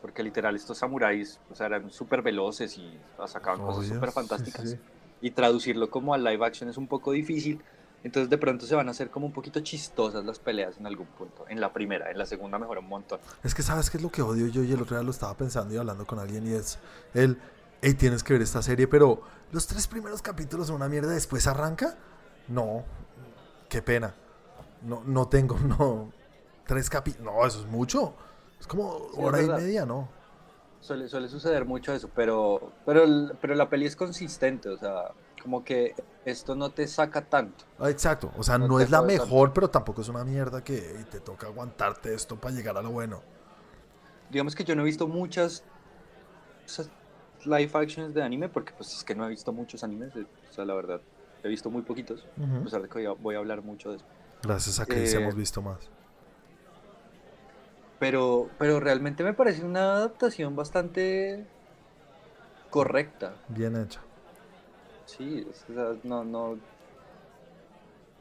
porque 0.00 0.22
literal 0.22 0.56
estos 0.56 0.78
samuráis 0.78 1.40
eran 1.60 1.90
súper 1.90 2.22
veloces 2.22 2.76
y 2.78 3.04
sacaban 3.26 3.60
cosas 3.60 3.86
Obvio, 3.86 3.86
súper 3.86 4.12
sí, 4.26 4.44
fantásticas. 4.52 4.68
sí. 4.68 4.78
Y 5.22 5.30
traducirlo 5.30 5.88
como 5.88 6.12
al 6.12 6.22
live 6.22 6.44
action 6.44 6.68
es 6.68 6.76
un 6.76 6.88
poco 6.88 7.12
difícil. 7.12 7.62
Entonces 8.04 8.28
de 8.28 8.36
pronto 8.38 8.66
se 8.66 8.74
van 8.74 8.88
a 8.88 8.90
hacer 8.90 9.10
como 9.10 9.26
un 9.26 9.32
poquito 9.32 9.60
chistosas 9.60 10.24
las 10.24 10.38
peleas 10.38 10.76
en 10.78 10.86
algún 10.86 11.06
punto. 11.06 11.44
En 11.48 11.60
la 11.60 11.72
primera, 11.72 12.10
en 12.10 12.18
la 12.18 12.26
segunda 12.26 12.58
mejora 12.58 12.80
un 12.80 12.88
montón. 12.88 13.20
Es 13.44 13.54
que 13.54 13.62
sabes 13.62 13.90
qué 13.90 13.98
es 13.98 14.02
lo 14.02 14.10
que 14.10 14.22
odio 14.22 14.48
yo 14.48 14.62
y 14.64 14.72
el 14.72 14.82
otro 14.82 14.96
día 14.96 15.04
lo 15.04 15.12
estaba 15.12 15.34
pensando 15.36 15.72
y 15.72 15.76
hablando 15.78 16.04
con 16.04 16.18
alguien 16.18 16.46
y 16.46 16.52
es 16.52 16.78
el, 17.14 17.38
hey, 17.80 17.94
tienes 17.94 18.24
que 18.24 18.32
ver 18.32 18.42
esta 18.42 18.60
serie, 18.60 18.88
pero 18.88 19.22
los 19.52 19.66
tres 19.66 19.86
primeros 19.86 20.20
capítulos 20.20 20.66
son 20.66 20.76
una 20.76 20.88
mierda, 20.88 21.12
después 21.12 21.46
arranca. 21.46 21.96
No, 22.48 22.84
qué 23.68 23.82
pena. 23.82 24.14
No, 24.82 25.02
no 25.04 25.28
tengo, 25.28 25.58
no. 25.78 26.12
Tres 26.66 26.90
capítulos, 26.90 27.32
no, 27.32 27.46
eso 27.46 27.60
es 27.60 27.66
mucho. 27.66 28.14
Es 28.58 28.66
como 28.66 28.98
Sí, 28.98 29.04
es 29.12 29.18
hora 29.18 29.42
y 29.42 29.48
media, 29.48 29.86
¿no? 29.86 30.08
Suele, 30.82 31.08
suele 31.08 31.28
suceder 31.28 31.64
mucho 31.64 31.92
eso, 31.94 32.10
pero, 32.14 32.72
pero, 32.84 33.04
pero 33.40 33.54
la 33.54 33.68
peli 33.68 33.86
es 33.86 33.94
consistente, 33.94 34.68
o 34.68 34.76
sea, 34.76 35.12
como 35.40 35.64
que 35.64 35.94
esto 36.24 36.56
no 36.56 36.70
te 36.70 36.88
saca 36.88 37.24
tanto. 37.24 37.64
Ah, 37.78 37.88
Exacto, 37.88 38.32
o 38.36 38.42
sea, 38.42 38.58
No 38.58 38.66
no, 38.66 38.80
es 38.80 38.90
la 38.90 38.98
jode 38.98 39.16
tanto. 39.16 39.26
mejor, 39.26 39.52
pero 39.52 39.70
tampoco 39.70 40.02
es 40.02 40.08
una 40.08 40.24
mierda 40.24 40.62
que 40.64 40.76
ey, 40.76 41.04
te 41.08 41.20
toca 41.20 41.46
aguantarte 41.46 42.12
esto 42.12 42.34
para 42.36 42.52
llegar 42.54 42.76
a 42.76 42.82
lo 42.82 42.90
bueno. 42.90 43.22
Digamos 44.30 44.56
que 44.56 44.64
yo 44.64 44.74
no 44.74 44.82
he 44.82 44.86
visto 44.86 45.06
muchas 45.06 45.62
live 47.44 47.70
actions 47.74 48.12
de 48.14 48.22
anime, 48.22 48.48
porque 48.48 48.72
pues 48.76 48.92
es 48.92 49.04
que 49.04 49.14
no 49.14 49.24
he 49.26 49.28
visto 49.28 49.52
muchos 49.52 49.84
animes, 49.84 50.14
eh, 50.16 50.26
o 50.50 50.52
sea, 50.52 50.64
la 50.64 50.74
verdad, 50.74 51.00
he 51.44 51.48
visto 51.48 51.70
muy 51.70 51.82
poquitos, 51.82 52.26
a 52.60 52.64
pesar 52.64 52.82
de 52.82 52.88
que 52.88 52.94
voy 52.94 53.06
a, 53.06 53.12
voy 53.12 53.34
a 53.36 53.38
hablar 53.38 53.62
mucho 53.62 53.90
de 53.90 53.96
eso. 53.96 54.04
Gracias 54.42 54.80
a 54.80 54.86
Chris 54.86 55.14
Eh, 55.14 55.18
hemos 55.22 55.36
visto 55.36 55.62
más. 55.62 55.78
Pero, 58.02 58.48
pero 58.58 58.80
realmente 58.80 59.22
me 59.22 59.32
parece 59.32 59.62
una 59.64 59.94
adaptación 59.94 60.56
bastante 60.56 61.38
correcta. 62.68 63.32
Bien 63.48 63.76
hecha. 63.76 64.00
Sí, 65.06 65.44
o 65.48 65.54
sea, 65.54 65.94
no, 66.02 66.24
no 66.24 66.58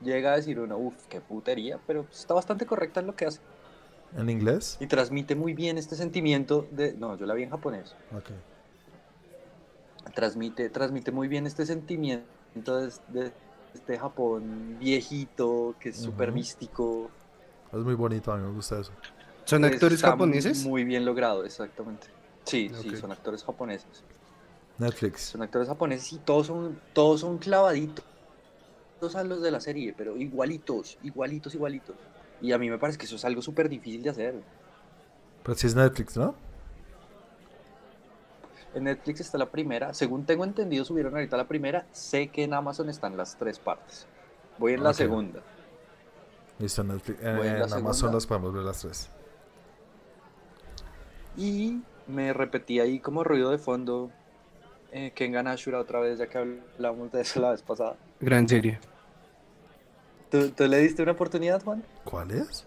llega 0.03 0.33
a 0.33 0.35
decir 0.35 0.59
uno, 0.59 0.77
uff, 0.77 1.07
qué 1.09 1.19
putería, 1.19 1.79
pero 1.87 2.05
está 2.11 2.35
bastante 2.35 2.67
correcta 2.67 2.99
en 2.99 3.07
lo 3.07 3.15
que 3.15 3.25
hace. 3.25 3.39
¿En 4.17 4.29
inglés? 4.29 4.77
Y 4.79 4.85
transmite 4.87 5.35
muy 5.35 5.53
bien 5.53 5.77
este 5.77 5.95
sentimiento 5.95 6.67
de, 6.71 6.93
no, 6.93 7.17
yo 7.17 7.25
la 7.25 7.33
vi 7.33 7.43
en 7.43 7.49
japonés, 7.49 7.95
Ok. 8.15 8.31
transmite, 10.13 10.69
transmite 10.69 11.11
muy 11.11 11.27
bien 11.27 11.47
este 11.47 11.65
sentimiento 11.65 12.77
de, 12.77 12.93
de 13.07 13.31
este 13.73 13.97
Japón 13.97 14.77
viejito, 14.79 15.75
que 15.79 15.89
es 15.89 15.97
súper 15.97 16.29
Ujú. 16.29 16.35
místico. 16.35 17.11
Es 17.73 17.83
muy 17.83 17.95
bonito, 17.95 18.31
a 18.31 18.37
mí 18.37 18.43
me 18.43 18.51
gusta 18.51 18.79
eso. 18.79 18.91
¿Son 19.45 19.65
actores 19.65 19.97
Está 19.97 20.11
japoneses? 20.11 20.65
Muy 20.65 20.83
bien 20.83 21.05
logrado, 21.05 21.43
exactamente. 21.43 22.07
Sí, 22.43 22.71
sí, 22.81 22.95
son 22.95 23.11
actores 23.11 23.43
japoneses. 23.43 24.03
Netflix. 24.77 25.21
Son 25.21 25.41
actores 25.41 25.67
japoneses 25.67 26.13
y 26.13 26.17
todos 26.17 26.47
son, 26.47 26.79
todos 26.93 27.21
son 27.21 27.37
clavaditos 27.37 28.03
a 29.15 29.23
los 29.23 29.41
de 29.41 29.51
la 29.51 29.59
serie, 29.59 29.93
pero 29.97 30.15
igualitos, 30.17 30.97
igualitos, 31.03 31.53
igualitos. 31.55 31.95
Y 32.41 32.51
a 32.51 32.57
mí 32.57 32.69
me 32.69 32.77
parece 32.77 32.97
que 32.97 33.05
eso 33.05 33.15
es 33.15 33.25
algo 33.25 33.41
súper 33.41 33.69
difícil 33.69 34.03
de 34.03 34.09
hacer. 34.09 34.35
Pero 35.43 35.57
si 35.57 35.67
es 35.67 35.75
Netflix, 35.75 36.17
¿no? 36.17 36.35
En 38.73 38.85
Netflix 38.85 39.19
está 39.19 39.37
la 39.37 39.51
primera, 39.51 39.93
según 39.93 40.25
tengo 40.25 40.45
entendido 40.45 40.85
subieron 40.85 41.13
ahorita 41.13 41.35
la 41.35 41.47
primera, 41.47 41.85
sé 41.91 42.29
que 42.29 42.43
en 42.43 42.53
Amazon 42.53 42.89
están 42.89 43.17
las 43.17 43.35
tres 43.37 43.59
partes. 43.59 44.07
Voy 44.57 44.73
en 44.73 44.83
la 44.83 44.93
segunda. 44.93 45.41
Listo, 46.57 46.81
en 46.81 46.87
Netflix. 46.89 47.19
Voy 47.21 47.29
en 47.29 47.59
la 47.59 47.65
en 47.65 47.73
Amazon 47.73 47.93
segunda. 47.93 48.13
las 48.13 48.27
podemos 48.27 48.53
ver 48.53 48.63
las 48.63 48.79
tres. 48.79 49.09
Y 51.37 51.81
me 52.07 52.33
repetí 52.33 52.79
ahí 52.79 52.99
como 52.99 53.23
ruido 53.23 53.51
de 53.51 53.57
fondo 53.57 54.11
eh, 54.91 55.11
Kengan 55.15 55.47
Ashura 55.47 55.79
otra 55.79 55.99
vez, 55.99 56.19
ya 56.19 56.27
que 56.27 56.37
hablamos 56.37 57.11
de 57.11 57.21
eso 57.21 57.39
la 57.39 57.51
vez 57.51 57.61
pasada. 57.63 57.95
Gran 58.19 58.47
serie. 58.47 58.79
¿Tú, 60.29 60.49
tú 60.51 60.65
le 60.67 60.77
diste 60.79 61.03
una 61.03 61.11
oportunidad, 61.13 61.61
Juan? 61.63 61.83
¿Cuál 62.03 62.31
es? 62.31 62.65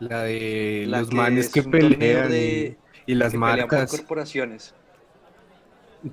La 0.00 0.22
de 0.22 0.84
La 0.86 1.00
los 1.00 1.08
que 1.08 1.16
manes 1.16 1.46
es 1.46 1.52
que 1.52 1.62
pelean 1.64 2.30
de- 2.30 2.78
y, 3.06 3.12
y 3.12 3.14
las 3.14 3.32
que 3.32 3.38
pelean 3.38 3.68
por 3.68 3.78
marcas 3.78 3.90
corporaciones. 3.90 4.74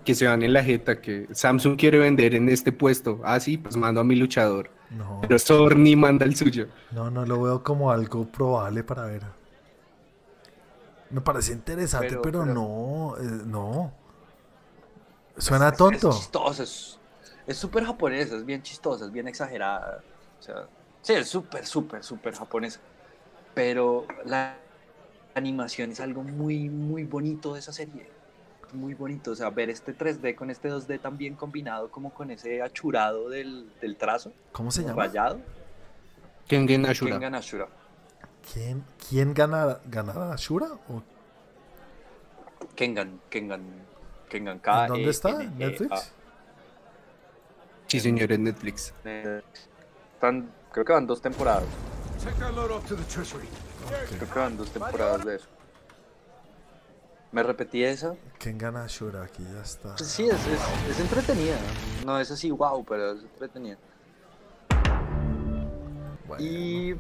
que 0.04 0.16
se 0.16 0.26
van 0.28 0.42
en 0.42 0.54
la 0.54 0.64
jeta 0.64 1.00
que 1.00 1.28
Samsung 1.32 1.78
quiere 1.78 2.00
vender 2.00 2.34
en 2.36 2.50
este 2.50 2.72
puesto. 2.72 3.22
Ah, 3.24 3.40
sí, 3.40 3.58
pues 3.58 3.76
mando 3.78 4.02
a 4.02 4.04
mi 4.04 4.16
luchador. 4.16 4.70
No, 4.90 5.22
Pero 5.22 5.38
Sorny 5.40 5.96
manda 5.96 6.26
el 6.26 6.36
suyo. 6.36 6.68
no, 6.90 7.10
no 7.12 7.26
lo 7.26 7.42
veo 7.42 7.64
como 7.64 7.92
algo 7.92 8.26
probable 8.32 8.84
para 8.84 9.06
ver. 9.06 9.22
Me 11.10 11.22
parece 11.22 11.54
interesante, 11.54 12.08
pero, 12.10 12.22
Pero- 12.22 12.40
pero- 12.44 12.54
no, 12.54 13.16
eh, 13.18 13.42
no. 13.46 13.94
Suena 15.38 15.70
Es- 15.70 15.78
tonto. 15.78 16.10
Es 16.10 16.16
chistosa, 16.18 16.64
es 16.64 17.00
es 17.48 17.58
súper 17.58 17.86
japonesa, 17.86 18.36
es 18.38 18.46
bien 18.46 18.64
chistosa, 18.64 19.06
es 19.06 19.12
bien 19.12 19.28
exagerada. 19.28 20.02
O 20.40 20.42
sea, 20.42 20.68
sí, 21.02 21.14
es 21.14 21.30
súper, 21.30 21.66
súper, 21.66 22.04
súper 22.04 22.34
japonesa. 22.34 22.80
Pero 23.54 24.06
la 24.26 24.58
animación 25.36 25.92
es 25.92 26.00
algo 26.00 26.24
muy, 26.24 26.70
muy 26.70 27.04
bonito 27.04 27.54
de 27.54 27.60
esa 27.60 27.72
serie. 27.72 28.10
Muy 28.74 28.96
bonito. 28.96 29.32
O 29.32 29.36
sea, 29.36 29.50
ver 29.52 29.70
este 29.70 29.94
3D 29.94 30.36
con 30.36 30.50
este 30.50 30.70
2D 30.70 31.00
tan 31.00 31.18
bien 31.18 31.36
combinado 31.36 31.92
como 31.92 32.12
con 32.14 32.32
ese 32.32 32.62
achurado 32.64 33.30
del, 33.30 33.72
del 33.80 33.96
trazo, 33.96 34.34
¿Cómo 34.52 34.72
se 34.72 34.82
llama? 34.84 35.04
rayado. 35.06 35.40
Kengen 36.48 36.86
Ashura. 36.86 37.14
Kengan 37.14 37.36
Ashura. 37.36 37.68
¿Quién, 38.54 38.86
quién 39.10 39.34
gana, 39.34 39.80
ganará 39.86 40.36
Shura? 40.36 40.68
¿O 40.90 41.02
Kengan, 42.76 43.22
Kengan, 43.30 43.64
Kengan 44.30 44.60
K. 44.60 44.84
¿En 44.84 44.88
dónde 44.88 45.10
está? 45.10 45.30
E, 45.30 45.34
¿En 45.34 45.42
N, 45.42 45.52
E, 45.54 45.68
¿Netflix? 45.70 46.12
Sí, 47.88 48.00
señor, 48.00 48.32
en 48.32 48.44
Netflix. 48.44 48.94
Eh, 49.06 49.42
Están, 50.14 50.52
creo 50.72 50.86
que 50.86 50.94
van 50.94 51.08
dos 51.08 51.22
temporadas. 51.22 51.64
Creo 54.10 54.30
que 54.34 54.40
van 54.40 54.58
dos 54.58 54.72
temporadas 54.72 55.26
de 55.26 55.36
eso. 55.36 55.48
Me 57.32 57.44
repetí 57.44 57.84
esa. 57.84 58.16
¿Quién 58.40 58.58
gana 58.58 58.86
Shura? 58.88 59.24
Aquí 59.24 59.44
ya 59.44 59.62
está. 59.62 59.96
Pues 59.96 60.10
sí, 60.10 60.24
es, 60.26 60.48
es, 60.48 60.62
es 60.90 61.00
entretenida. 61.00 61.58
No 62.06 62.20
es 62.20 62.32
así, 62.32 62.50
wow, 62.50 62.84
pero 62.86 63.12
es 63.12 63.24
entretenida. 63.24 63.78
Bueno, 66.28 66.44
Y 66.44 66.96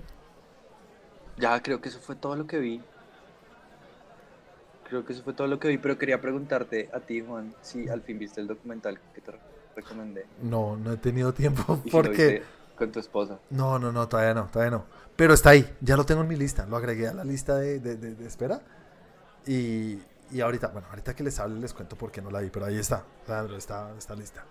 ya 1.38 1.62
creo 1.62 1.82
que 1.82 1.90
eso 1.90 2.00
fue 2.00 2.16
todo 2.16 2.36
lo 2.36 2.48
que 2.48 2.60
vi. 2.60 2.82
Creo 4.90 5.04
que 5.06 5.14
eso 5.14 5.24
fue 5.24 5.34
todo 5.34 5.48
lo 5.48 5.60
que 5.60 5.68
vi, 5.68 5.78
pero 5.78 5.98
quería 5.98 6.22
preguntarte 6.22 6.90
a 6.94 7.00
ti, 7.00 7.22
Juan, 7.22 7.54
si 7.62 7.90
al 7.90 8.02
fin 8.02 8.20
viste 8.20 8.40
el 8.40 8.48
documental 8.48 9.00
que 9.16 9.22
te 9.22 9.32
re- 9.32 9.40
recomendé. 9.76 10.26
No, 10.44 10.78
no 10.78 10.94
he 10.94 10.98
tenido 10.98 11.34
tiempo 11.34 11.82
Y 11.86 11.90
si 11.90 11.96
lo 11.98 12.04
porque... 12.04 12.28
viste 12.28 12.44
con 12.78 12.92
tu 12.92 13.00
esposa. 13.00 13.40
No, 13.50 13.80
no, 13.80 13.92
no, 13.92 14.08
todavía 14.08 14.34
no, 14.34 14.48
todavía 14.52 14.72
no. 14.78 14.86
Pero 15.16 15.34
está 15.34 15.52
ahí, 15.52 15.66
ya 15.82 15.96
lo 15.98 16.06
tengo 16.06 16.22
en 16.22 16.28
mi 16.28 16.36
lista, 16.36 16.66
lo 16.68 16.76
agregué 16.78 17.08
a 17.08 17.14
la 17.14 17.24
lista 17.24 17.56
de, 17.56 17.80
de- 17.80 17.96
de- 17.96 18.16
de 18.16 18.28
espera. 18.28 18.62
Y, 19.48 19.98
y 20.32 20.42
ahorita, 20.42 20.68
bueno, 20.68 20.88
ahorita 20.90 21.16
que 21.16 21.24
les 21.24 21.40
hable 21.40 21.60
les 21.60 21.74
cuento 21.74 21.96
por 21.96 22.12
qué 22.12 22.22
no 22.22 22.30
la 22.30 22.42
vi, 22.42 22.50
pero 22.50 22.66
ahí 22.66 22.78
está, 22.78 23.04
Sandro, 23.26 23.56
está, 23.58 23.92
está 23.98 24.14
lista. 24.16 24.44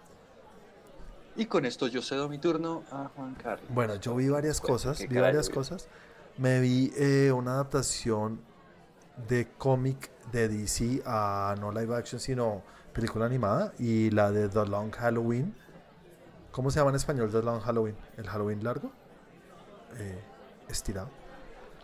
Y 1.36 1.46
con 1.46 1.64
esto 1.64 1.86
yo 1.88 2.00
cedo 2.00 2.28
mi 2.28 2.38
turno 2.38 2.82
a 2.90 3.10
Juan 3.14 3.34
Carlos. 3.34 3.66
Bueno, 3.68 3.96
yo 3.96 4.14
vi 4.16 4.28
varias 4.28 4.60
cosas, 4.60 4.98
¿qué 4.98 5.06
vi 5.06 5.18
varias 5.18 5.48
cosas. 5.50 5.86
Me 6.38 6.60
vi 6.60 6.92
eh, 6.96 7.30
una 7.32 7.52
adaptación 7.54 8.40
de 9.28 9.46
cómic 9.56 10.10
de 10.32 10.48
DC 10.48 11.02
a 11.06 11.54
no 11.60 11.70
live 11.70 11.94
action, 11.94 12.18
sino 12.20 12.62
película 12.92 13.26
animada 13.26 13.72
y 13.78 14.10
la 14.10 14.32
de 14.32 14.48
The 14.48 14.66
Long 14.66 14.90
Halloween. 14.92 15.54
¿Cómo 16.50 16.70
se 16.70 16.78
llama 16.80 16.90
en 16.90 16.96
español 16.96 17.30
The 17.30 17.42
Long 17.42 17.60
Halloween? 17.60 17.96
¿El 18.16 18.26
Halloween 18.28 18.64
largo? 18.64 18.90
Eh, 19.96 20.18
estirado. 20.68 21.08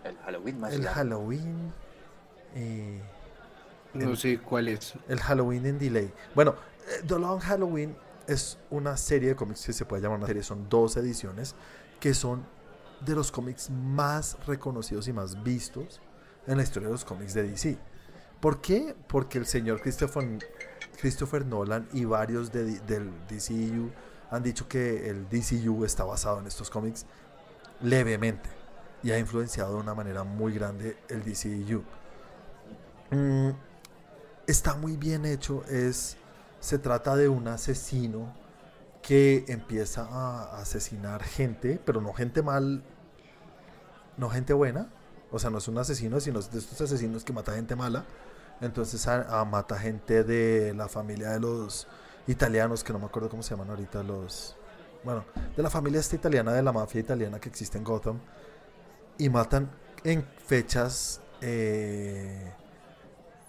El 0.03 0.17
Halloween 0.19 0.61
más 0.61 0.73
El 0.73 0.83
largo. 0.83 0.95
Halloween. 0.97 1.73
eh, 2.55 3.01
No 3.95 4.11
el- 4.11 4.17
sé 4.17 4.41
cuál 4.41 4.69
es. 4.69 4.95
el 5.09 5.21
Halloween 5.21 5.67
en 5.67 5.79
delay. 5.79 6.13
Bueno, 6.35 6.55
eh, 6.89 7.05
The 7.07 7.19
Long 7.19 7.39
Halloween 7.41 7.97
es 8.27 8.59
una 8.71 8.97
serie 8.97 9.31
de 9.31 9.37
cómics 9.37 9.65
que 9.67 9.73
se 9.73 9.85
puede 9.85 10.03
llamar 10.03 10.19
una 10.19 10.27
serie. 10.27 10.43
Son 10.43 10.69
dos 10.69 10.97
ediciones 10.97 11.55
que 12.01 12.15
son 12.15 12.45
de 13.05 13.15
los 13.15 13.31
cómics 13.33 13.71
más 13.71 14.37
reconocidos 14.47 15.09
y 15.09 15.13
más 15.13 15.43
vistos 15.43 16.01
en 16.47 16.57
la 16.59 16.63
historia 16.63 16.89
de 16.89 16.93
los 16.93 17.05
cómics 17.05 17.35
de 17.35 17.43
DC. 17.45 17.79
¿Por 18.41 18.61
qué? 18.61 18.95
Porque 19.09 19.39
el 19.39 19.47
señor 19.47 19.81
Christopher, 19.81 20.39
Christopher 21.01 21.45
Nolan 21.47 21.89
y 21.93 22.05
varios 22.05 22.51
de- 22.53 22.81
del 22.81 23.11
DCU 23.29 23.91
han 24.31 24.43
dicho 24.43 24.69
que 24.69 25.09
el 25.11 25.29
DCU 25.29 25.85
está 25.85 26.05
basado 26.05 26.39
en 26.41 26.47
estos 26.47 26.71
cómics 26.71 27.05
levemente 27.83 28.49
y 29.03 29.11
ha 29.11 29.19
influenciado 29.19 29.75
de 29.75 29.81
una 29.81 29.95
manera 29.95 30.25
muy 30.25 30.53
grande 30.55 30.97
el 31.09 31.23
DCU. 31.25 31.83
Mm, 33.11 33.51
está 34.47 34.75
muy 34.75 34.97
bien 34.97 35.25
hecho. 35.27 35.65
Es, 35.65 36.17
se 36.61 36.79
trata 36.79 37.17
de 37.17 37.29
un 37.29 37.49
asesino 37.49 38.35
que 39.03 39.45
empieza 39.49 40.03
a 40.11 40.61
asesinar 40.61 41.23
gente, 41.23 41.81
pero 41.85 42.01
no 42.01 42.13
gente 42.13 42.43
mal, 42.43 42.83
no 44.17 44.31
gente 44.31 44.53
buena, 44.53 44.89
O 45.33 45.39
sea, 45.39 45.49
no 45.51 45.59
es 45.59 45.69
un 45.69 45.79
asesino, 45.79 46.19
sino 46.21 46.41
es 46.41 46.51
de 46.51 46.59
estos 46.59 46.81
asesinos 46.81 47.23
que 47.25 47.33
mata 47.33 47.53
gente 47.55 47.77
mala. 47.77 48.05
Entonces 48.61 49.07
a- 49.07 49.45
mata 49.45 49.79
gente 49.79 50.25
de 50.25 50.75
la 50.75 50.89
familia 50.89 51.31
de 51.31 51.41
los 51.41 51.87
italianos, 52.27 52.83
que 52.83 52.93
no 52.93 52.99
me 52.99 53.07
acuerdo 53.07 53.29
cómo 53.29 53.43
se 53.43 53.51
llaman 53.51 53.71
ahorita 53.71 54.03
los... 54.03 54.57
Bueno, 55.05 55.25
de 55.57 55.63
la 55.63 55.71
familia 55.71 56.01
esta 56.01 56.17
italiana, 56.17 56.53
de 56.53 56.63
la 56.63 56.73
mafia 56.73 57.01
italiana 57.01 57.39
que 57.41 57.49
existe 57.49 57.79
en 57.79 57.85
Gotham. 57.85 58.19
Y 59.19 59.29
matan 59.31 59.71
en 60.05 60.25
fechas... 60.47 61.21
eh, 61.41 62.53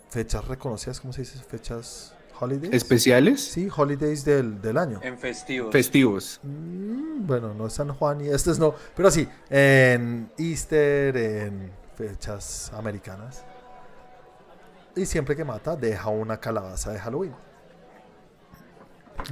fechas 0.09 0.47
reconocidas, 0.47 0.99
¿cómo 1.01 1.13
se 1.13 1.21
dice? 1.21 1.39
Fechas... 1.39 2.13
Holidays. 2.41 2.73
¿Especiales? 2.73 3.41
Sí, 3.41 3.69
holidays 3.75 4.25
del, 4.25 4.61
del 4.61 4.77
año. 4.77 4.99
En 5.03 5.17
festivos. 5.17 5.71
Festivos. 5.71 6.39
Mm, 6.43 7.25
bueno, 7.27 7.53
no 7.53 7.67
es 7.67 7.73
San 7.73 7.93
Juan 7.93 8.21
y 8.21 8.29
estos 8.29 8.57
no, 8.57 8.73
pero 8.95 9.11
sí, 9.11 9.27
en 9.49 10.31
Easter, 10.37 11.15
en 11.15 11.71
fechas 11.95 12.71
americanas. 12.73 13.43
Y 14.95 15.05
siempre 15.05 15.35
que 15.35 15.45
mata, 15.45 15.75
deja 15.75 16.09
una 16.09 16.39
calabaza 16.39 16.91
de 16.91 16.99
Halloween. 16.99 17.33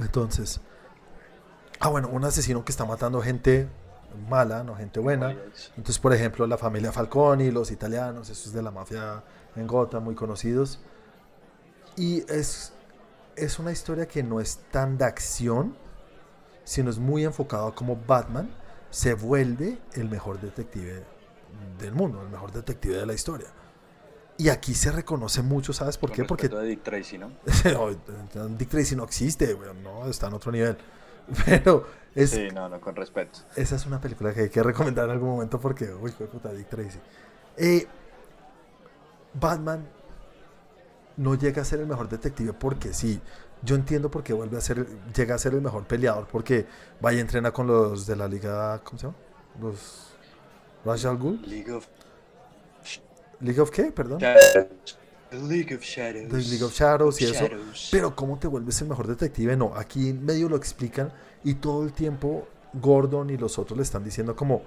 Entonces, 0.00 0.60
ah, 1.80 1.88
bueno, 1.88 2.08
un 2.08 2.24
asesino 2.24 2.64
que 2.64 2.72
está 2.72 2.84
matando 2.84 3.20
gente 3.20 3.68
mala, 4.28 4.62
no 4.62 4.74
gente 4.74 5.00
buena. 5.00 5.30
Entonces, 5.76 5.98
por 5.98 6.12
ejemplo, 6.12 6.46
la 6.46 6.58
familia 6.58 6.92
Falconi, 6.92 7.50
los 7.50 7.70
italianos, 7.70 8.30
esos 8.30 8.52
de 8.52 8.62
la 8.62 8.70
mafia 8.70 9.22
en 9.56 9.66
Gotham, 9.66 10.04
muy 10.04 10.14
conocidos. 10.14 10.80
Y 11.96 12.20
es, 12.32 12.72
es 13.36 13.58
una 13.58 13.72
historia 13.72 14.06
que 14.06 14.22
no 14.22 14.40
es 14.40 14.58
tan 14.70 14.98
de 14.98 15.04
acción, 15.04 15.76
sino 16.64 16.90
es 16.90 16.98
muy 16.98 17.24
enfocado 17.24 17.68
a 17.68 17.74
cómo 17.74 17.96
Batman 18.06 18.50
se 18.90 19.14
vuelve 19.14 19.78
el 19.94 20.08
mejor 20.08 20.40
detective 20.40 21.04
del 21.78 21.92
mundo, 21.92 22.22
el 22.22 22.28
mejor 22.28 22.52
detective 22.52 22.96
de 22.96 23.06
la 23.06 23.14
historia. 23.14 23.48
Y 24.36 24.48
aquí 24.48 24.74
se 24.74 24.90
reconoce 24.90 25.42
mucho, 25.42 25.72
¿sabes 25.72 25.98
por 25.98 26.10
Con 26.10 26.16
qué? 26.16 26.24
Porque 26.24 26.46
a 26.46 26.60
Dick 26.60 26.82
Tracy, 26.82 27.18
¿no? 27.18 27.30
no, 28.34 28.48
Dick 28.48 28.68
Tracy 28.68 28.96
no 28.96 29.04
existe, 29.04 29.52
weón, 29.54 29.82
no, 29.82 30.06
está 30.08 30.28
en 30.28 30.34
otro 30.34 30.50
nivel. 30.50 30.76
Pero 31.44 31.86
es, 32.14 32.30
Sí, 32.30 32.48
no, 32.52 32.68
no, 32.68 32.80
con 32.80 32.96
respeto. 32.96 33.40
esa 33.54 33.76
es 33.76 33.86
una 33.86 34.00
película 34.00 34.32
que 34.32 34.40
hay 34.42 34.48
que 34.48 34.62
recomendar 34.62 35.04
en 35.04 35.10
algún 35.12 35.28
momento 35.30 35.60
porque, 35.60 35.92
uy, 35.92 36.10
puta, 36.12 36.52
Dick 36.52 36.68
Tracy. 36.68 36.98
Eh, 37.56 37.86
Batman 39.34 39.86
no 41.20 41.34
llega 41.34 41.60
a 41.60 41.64
ser 41.64 41.80
el 41.80 41.86
mejor 41.86 42.08
detective 42.08 42.52
porque 42.52 42.92
sí. 42.94 43.20
Yo 43.62 43.74
entiendo 43.74 44.10
por 44.10 44.22
qué 44.22 44.32
vuelve 44.32 44.56
a 44.56 44.60
ser, 44.62 44.86
llega 45.14 45.34
a 45.34 45.38
ser 45.38 45.52
el 45.52 45.60
mejor 45.60 45.84
peleador 45.84 46.26
porque 46.26 46.66
va 47.04 47.12
y 47.12 47.18
entrena 47.18 47.52
con 47.52 47.66
los 47.66 48.06
de 48.06 48.16
la 48.16 48.26
liga, 48.26 48.80
¿cómo 48.82 48.98
se 48.98 49.06
llama? 49.06 49.18
Los 49.60 50.12
Ra's 50.82 51.04
al 51.04 51.18
Ghul. 51.18 51.42
League 51.46 51.70
of 51.70 51.86
League 53.40 53.60
of 53.60 53.70
qué, 53.70 53.92
perdón. 53.92 54.18
The 54.18 55.38
League 55.38 55.74
of 55.74 55.82
Shadows. 55.82 56.28
The 56.28 56.38
League 56.38 56.64
of 56.64 56.72
Shadows 56.72 57.20
y 57.20 57.24
eso. 57.24 57.44
Shadows. 57.44 57.88
Pero 57.92 58.16
¿cómo 58.16 58.38
te 58.38 58.48
vuelves 58.48 58.80
el 58.80 58.88
mejor 58.88 59.06
detective? 59.06 59.56
No, 59.56 59.74
aquí 59.76 60.08
en 60.08 60.24
medio 60.24 60.48
lo 60.48 60.56
explican 60.56 61.12
y 61.44 61.54
todo 61.54 61.84
el 61.84 61.92
tiempo 61.92 62.48
Gordon 62.72 63.28
y 63.28 63.36
los 63.36 63.58
otros 63.58 63.76
le 63.76 63.82
están 63.82 64.04
diciendo 64.04 64.34
como, 64.34 64.62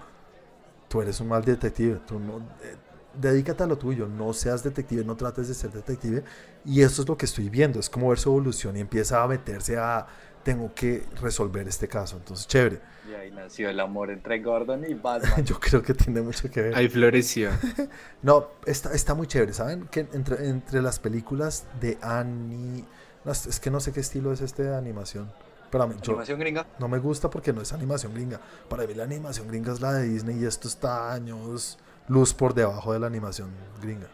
tú 0.87 1.01
eres 1.01 1.19
un 1.19 1.29
mal 1.29 1.43
detective, 1.43 1.99
tú 2.07 2.19
no, 2.19 2.37
eh, 2.61 2.75
dedícate 3.19 3.63
a 3.63 3.67
lo 3.67 3.77
tuyo, 3.77 4.07
no 4.07 4.33
seas 4.33 4.63
detective, 4.63 5.03
no 5.03 5.15
trates 5.15 5.47
de 5.47 5.53
ser 5.53 5.71
detective. 5.71 6.23
Y 6.65 6.81
eso 6.81 7.01
es 7.01 7.07
lo 7.07 7.17
que 7.17 7.25
estoy 7.25 7.49
viendo, 7.49 7.79
es 7.79 7.89
como 7.89 8.09
ver 8.09 8.19
su 8.19 8.29
evolución 8.29 8.77
y 8.77 8.79
empieza 8.79 9.23
a 9.23 9.27
meterse 9.27 9.77
a, 9.77 10.07
tengo 10.43 10.73
que 10.73 11.03
resolver 11.21 11.67
este 11.67 11.87
caso. 11.87 12.17
Entonces, 12.17 12.47
chévere. 12.47 12.79
Y 13.09 13.13
ahí 13.13 13.31
nació 13.31 13.69
el 13.69 13.79
amor 13.79 14.11
entre 14.11 14.41
Gordon 14.41 14.85
y 14.89 14.93
Batman. 14.93 15.43
Yo 15.45 15.59
creo 15.59 15.81
que 15.81 15.93
tiene 15.93 16.21
mucho 16.21 16.49
que 16.49 16.61
ver. 16.61 16.75
Ahí 16.75 16.89
floreció. 16.89 17.49
No, 18.21 18.47
está, 18.65 18.93
está 18.93 19.13
muy 19.13 19.27
chévere, 19.27 19.53
¿saben? 19.53 19.87
Que 19.87 20.07
entre, 20.13 20.47
entre 20.47 20.81
las 20.81 20.99
películas 20.99 21.65
de 21.81 21.97
Annie... 22.01 22.85
no, 23.25 23.31
es 23.31 23.59
que 23.59 23.69
no 23.69 23.79
sé 23.79 23.91
qué 23.91 23.99
estilo 23.99 24.31
es 24.31 24.39
este 24.41 24.63
de 24.63 24.75
animación. 24.75 25.29
Pero 25.69 25.85
a 25.85 25.87
mí, 25.87 25.95
yo, 26.01 26.11
Animación 26.11 26.39
gringa. 26.39 26.67
no 26.79 26.87
me 26.87 26.99
gusta 26.99 27.29
porque 27.29 27.51
no 27.51 27.61
es 27.61 27.73
animación 27.73 28.13
gringa. 28.13 28.39
Para 28.69 28.85
mí 28.85 28.93
la 28.93 29.03
animación 29.05 29.47
gringa 29.47 29.73
es 29.73 29.81
la 29.81 29.93
de 29.93 30.03
Disney 30.03 30.39
y 30.39 30.45
esto 30.45 30.67
está 30.67 31.11
años 31.11 31.79
luz 32.07 32.33
por 32.33 32.53
debajo 32.53 32.93
de 32.93 32.99
la 32.99 33.07
animación 33.07 33.49
gringa. 33.81 34.07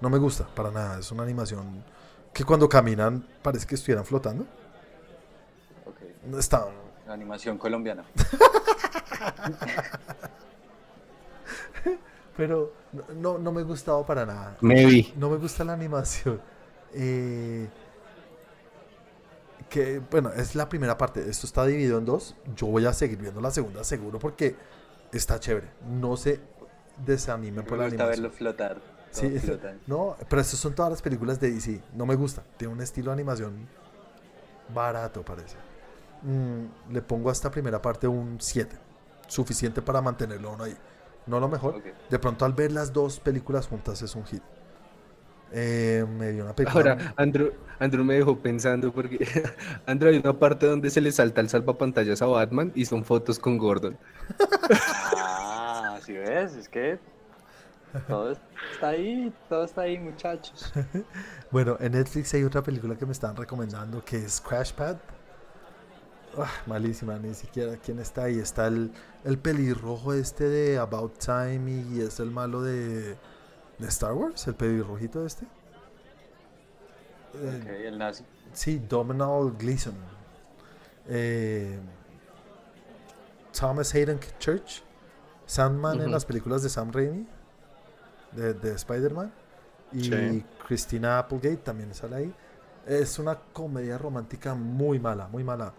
No 0.00 0.10
me 0.10 0.18
gusta 0.18 0.46
para 0.54 0.70
nada. 0.70 0.98
Es 0.98 1.10
una 1.12 1.22
animación 1.22 1.82
que 2.32 2.44
cuando 2.44 2.68
caminan 2.68 3.26
parece 3.42 3.66
que 3.66 3.74
estuvieran 3.76 4.04
flotando. 4.04 4.44
Ok. 5.86 5.96
Está... 6.38 6.66
Animación 7.06 7.58
colombiana. 7.58 8.04
Pero 12.36 12.72
no, 13.14 13.38
no, 13.38 13.52
me 13.52 13.60
ha 13.60 13.64
gustado 13.64 14.04
para 14.04 14.26
nada. 14.26 14.56
Me 14.60 14.84
vi. 14.86 15.14
No 15.16 15.30
me 15.30 15.36
gusta 15.36 15.62
la 15.64 15.74
animación. 15.74 16.40
Eh, 16.92 17.68
que 19.68 20.00
bueno, 20.10 20.32
es 20.32 20.54
la 20.54 20.68
primera 20.68 20.98
parte. 20.98 21.28
Esto 21.28 21.46
está 21.46 21.64
dividido 21.64 21.98
en 21.98 22.04
dos. 22.04 22.34
Yo 22.56 22.66
voy 22.66 22.86
a 22.86 22.92
seguir 22.92 23.18
viendo 23.18 23.40
la 23.40 23.50
segunda 23.50 23.84
seguro 23.84 24.18
porque 24.18 24.56
está 25.12 25.38
chévere. 25.38 25.68
No 25.86 26.16
se 26.96 27.12
desanimen 27.12 27.64
por 27.64 27.78
Me 27.78 27.84
la 27.84 27.90
gusta 27.90 28.06
verlo 28.06 28.28
animación. 28.28 28.32
flotar. 28.32 28.80
Sí, 29.10 29.38
flotando. 29.38 29.80
no, 29.86 30.16
pero 30.28 30.42
estas 30.42 30.58
son 30.58 30.74
todas 30.74 30.90
las 30.90 31.02
películas 31.02 31.38
de 31.40 31.50
DC. 31.52 31.80
No 31.94 32.06
me 32.06 32.16
gusta. 32.16 32.42
Tiene 32.56 32.74
un 32.74 32.80
estilo 32.80 33.10
de 33.10 33.14
animación 33.14 33.68
barato, 34.74 35.22
parece. 35.24 35.56
Mm, 36.22 36.92
le 36.92 37.02
pongo 37.02 37.28
a 37.28 37.32
esta 37.32 37.50
primera 37.50 37.80
parte 37.80 38.08
un 38.08 38.38
7. 38.40 38.76
Suficiente 39.26 39.82
para 39.82 40.00
mantenerlo 40.02 40.52
uno 40.52 40.64
ahí. 40.64 40.76
No 41.26 41.40
lo 41.40 41.48
mejor. 41.48 41.82
De 42.10 42.18
pronto 42.18 42.44
al 42.44 42.52
ver 42.52 42.72
las 42.72 42.92
dos 42.92 43.20
películas 43.20 43.66
juntas 43.66 44.02
es 44.02 44.14
un 44.14 44.24
hit. 44.24 44.42
Eh, 45.52 46.04
me 46.18 46.32
dio 46.32 46.44
una 46.44 46.54
película. 46.54 46.92
Ahora, 46.92 47.14
Andrew, 47.16 47.52
Andrew 47.78 48.04
me 48.04 48.14
dejó 48.14 48.36
pensando 48.38 48.92
porque 48.92 49.18
Andrew 49.86 50.10
hay 50.10 50.18
una 50.18 50.32
parte 50.38 50.66
donde 50.66 50.90
se 50.90 51.00
le 51.00 51.12
salta 51.12 51.40
el 51.40 51.48
salvapantallas 51.48 52.20
a 52.22 52.26
Batman 52.26 52.72
y 52.74 52.84
son 52.86 53.04
fotos 53.04 53.38
con 53.38 53.56
Gordon. 53.56 53.96
¿sí 56.04 56.12
ves? 56.14 56.54
Es 56.54 56.68
que 56.68 56.98
todo 58.08 58.32
está 58.32 58.88
ahí, 58.88 59.32
todo 59.48 59.64
está 59.64 59.82
ahí, 59.82 59.98
muchachos. 59.98 60.72
Bueno, 61.50 61.76
en 61.80 61.92
Netflix 61.92 62.34
hay 62.34 62.42
otra 62.44 62.62
película 62.62 62.96
que 62.96 63.06
me 63.06 63.12
están 63.12 63.36
recomendando 63.36 64.04
que 64.04 64.16
es 64.18 64.40
Crash 64.40 64.72
Pad. 64.72 64.96
Ah, 66.36 66.50
malísima, 66.66 67.18
ni 67.18 67.32
siquiera 67.34 67.76
quién 67.76 67.98
está 68.00 68.24
ahí. 68.24 68.38
Está 68.40 68.66
el, 68.66 68.92
el 69.24 69.38
pelirrojo 69.38 70.12
este 70.14 70.44
de 70.48 70.78
About 70.78 71.18
Time 71.18 71.70
y 71.70 72.00
es 72.00 72.18
el 72.20 72.30
malo 72.30 72.60
de, 72.62 73.20
de 73.78 73.88
Star 73.88 74.12
Wars, 74.14 74.46
el 74.48 74.56
pelirrojito 74.56 75.24
este. 75.24 75.46
Eh, 77.34 77.60
Ok, 77.60 77.66
el 77.66 77.98
nazi. 77.98 78.24
Sí, 78.52 78.78
Domhnall 78.78 79.52
Gleeson. 79.56 79.94
Eh, 81.06 81.78
Thomas 83.52 83.94
Hayden 83.94 84.18
Church. 84.38 84.82
Sandman 85.46 86.00
en 86.00 86.10
las 86.10 86.24
películas 86.24 86.62
de 86.62 86.68
Sam 86.68 86.92
Raimi. 86.92 87.26
De, 88.32 88.54
de 88.54 88.72
Spider-Man. 88.74 89.32
Y 89.92 90.04
Sí. 90.04 90.44
Christina 90.66 91.18
Applegate 91.18 91.58
también 91.58 91.94
sale 91.94 92.16
ahí. 92.16 92.34
Es 92.86 93.18
una 93.18 93.38
comedia 93.52 93.96
romántica 93.98 94.54
muy 94.54 94.98
mala, 94.98 95.28
muy 95.28 95.44
mala. 95.44 95.72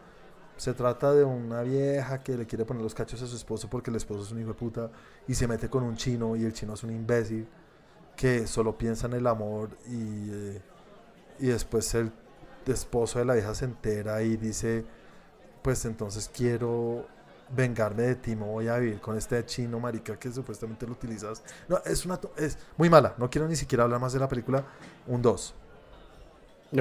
Se 0.58 0.74
trata 0.74 1.14
de 1.14 1.24
una 1.26 1.62
vieja 1.64 2.24
que 2.24 2.38
le 2.38 2.46
quiere 2.48 2.64
poner 2.66 2.82
los 2.82 2.96
cachos 2.96 3.22
a 3.22 3.28
su 3.28 3.36
esposo 3.36 3.70
porque 3.70 3.90
el 3.90 3.98
esposo 3.98 4.24
es 4.24 4.32
un 4.32 4.40
hijo 4.40 4.50
de 4.50 4.54
puta 4.56 4.90
y 5.28 5.34
se 5.36 5.48
mete 5.48 5.70
con 5.70 5.84
un 5.84 5.98
chino 5.98 6.36
y 6.38 6.46
el 6.46 6.54
chino 6.54 6.76
es 6.76 6.84
un 6.84 6.92
imbécil 6.92 7.46
que 8.16 8.48
solo 8.48 8.78
piensa 8.78 9.08
en 9.08 9.14
el 9.14 9.28
amor 9.28 9.70
y, 9.88 10.30
eh, 10.32 10.62
y 11.40 11.48
después 11.48 11.94
el 11.96 12.10
esposo 12.66 13.20
de 13.20 13.26
la 13.26 13.34
vieja 13.34 13.54
se 13.54 13.66
entera 13.66 14.24
y 14.24 14.38
dice 14.38 14.86
pues 15.62 15.84
entonces 15.86 16.32
quiero 16.34 17.06
vengarme 17.50 18.04
de 18.04 18.16
ti, 18.16 18.36
me 18.36 18.46
voy 18.46 18.68
a 18.68 18.78
vivir 18.78 19.00
con 19.00 19.18
este 19.18 19.46
chino 19.46 19.80
marica 19.80 20.18
que 20.18 20.32
supuestamente 20.32 20.86
lo 20.86 20.94
utilizas. 20.94 21.44
No, 21.68 21.78
es 21.86 22.06
una 22.06 22.20
es 22.38 22.58
muy 22.78 22.90
mala, 22.90 23.14
no 23.18 23.30
quiero 23.30 23.48
ni 23.48 23.56
siquiera 23.56 23.84
hablar 23.84 24.00
más 24.00 24.14
de 24.14 24.20
la 24.20 24.28
película. 24.28 24.64
Un 25.08 25.22
2. 25.22 25.54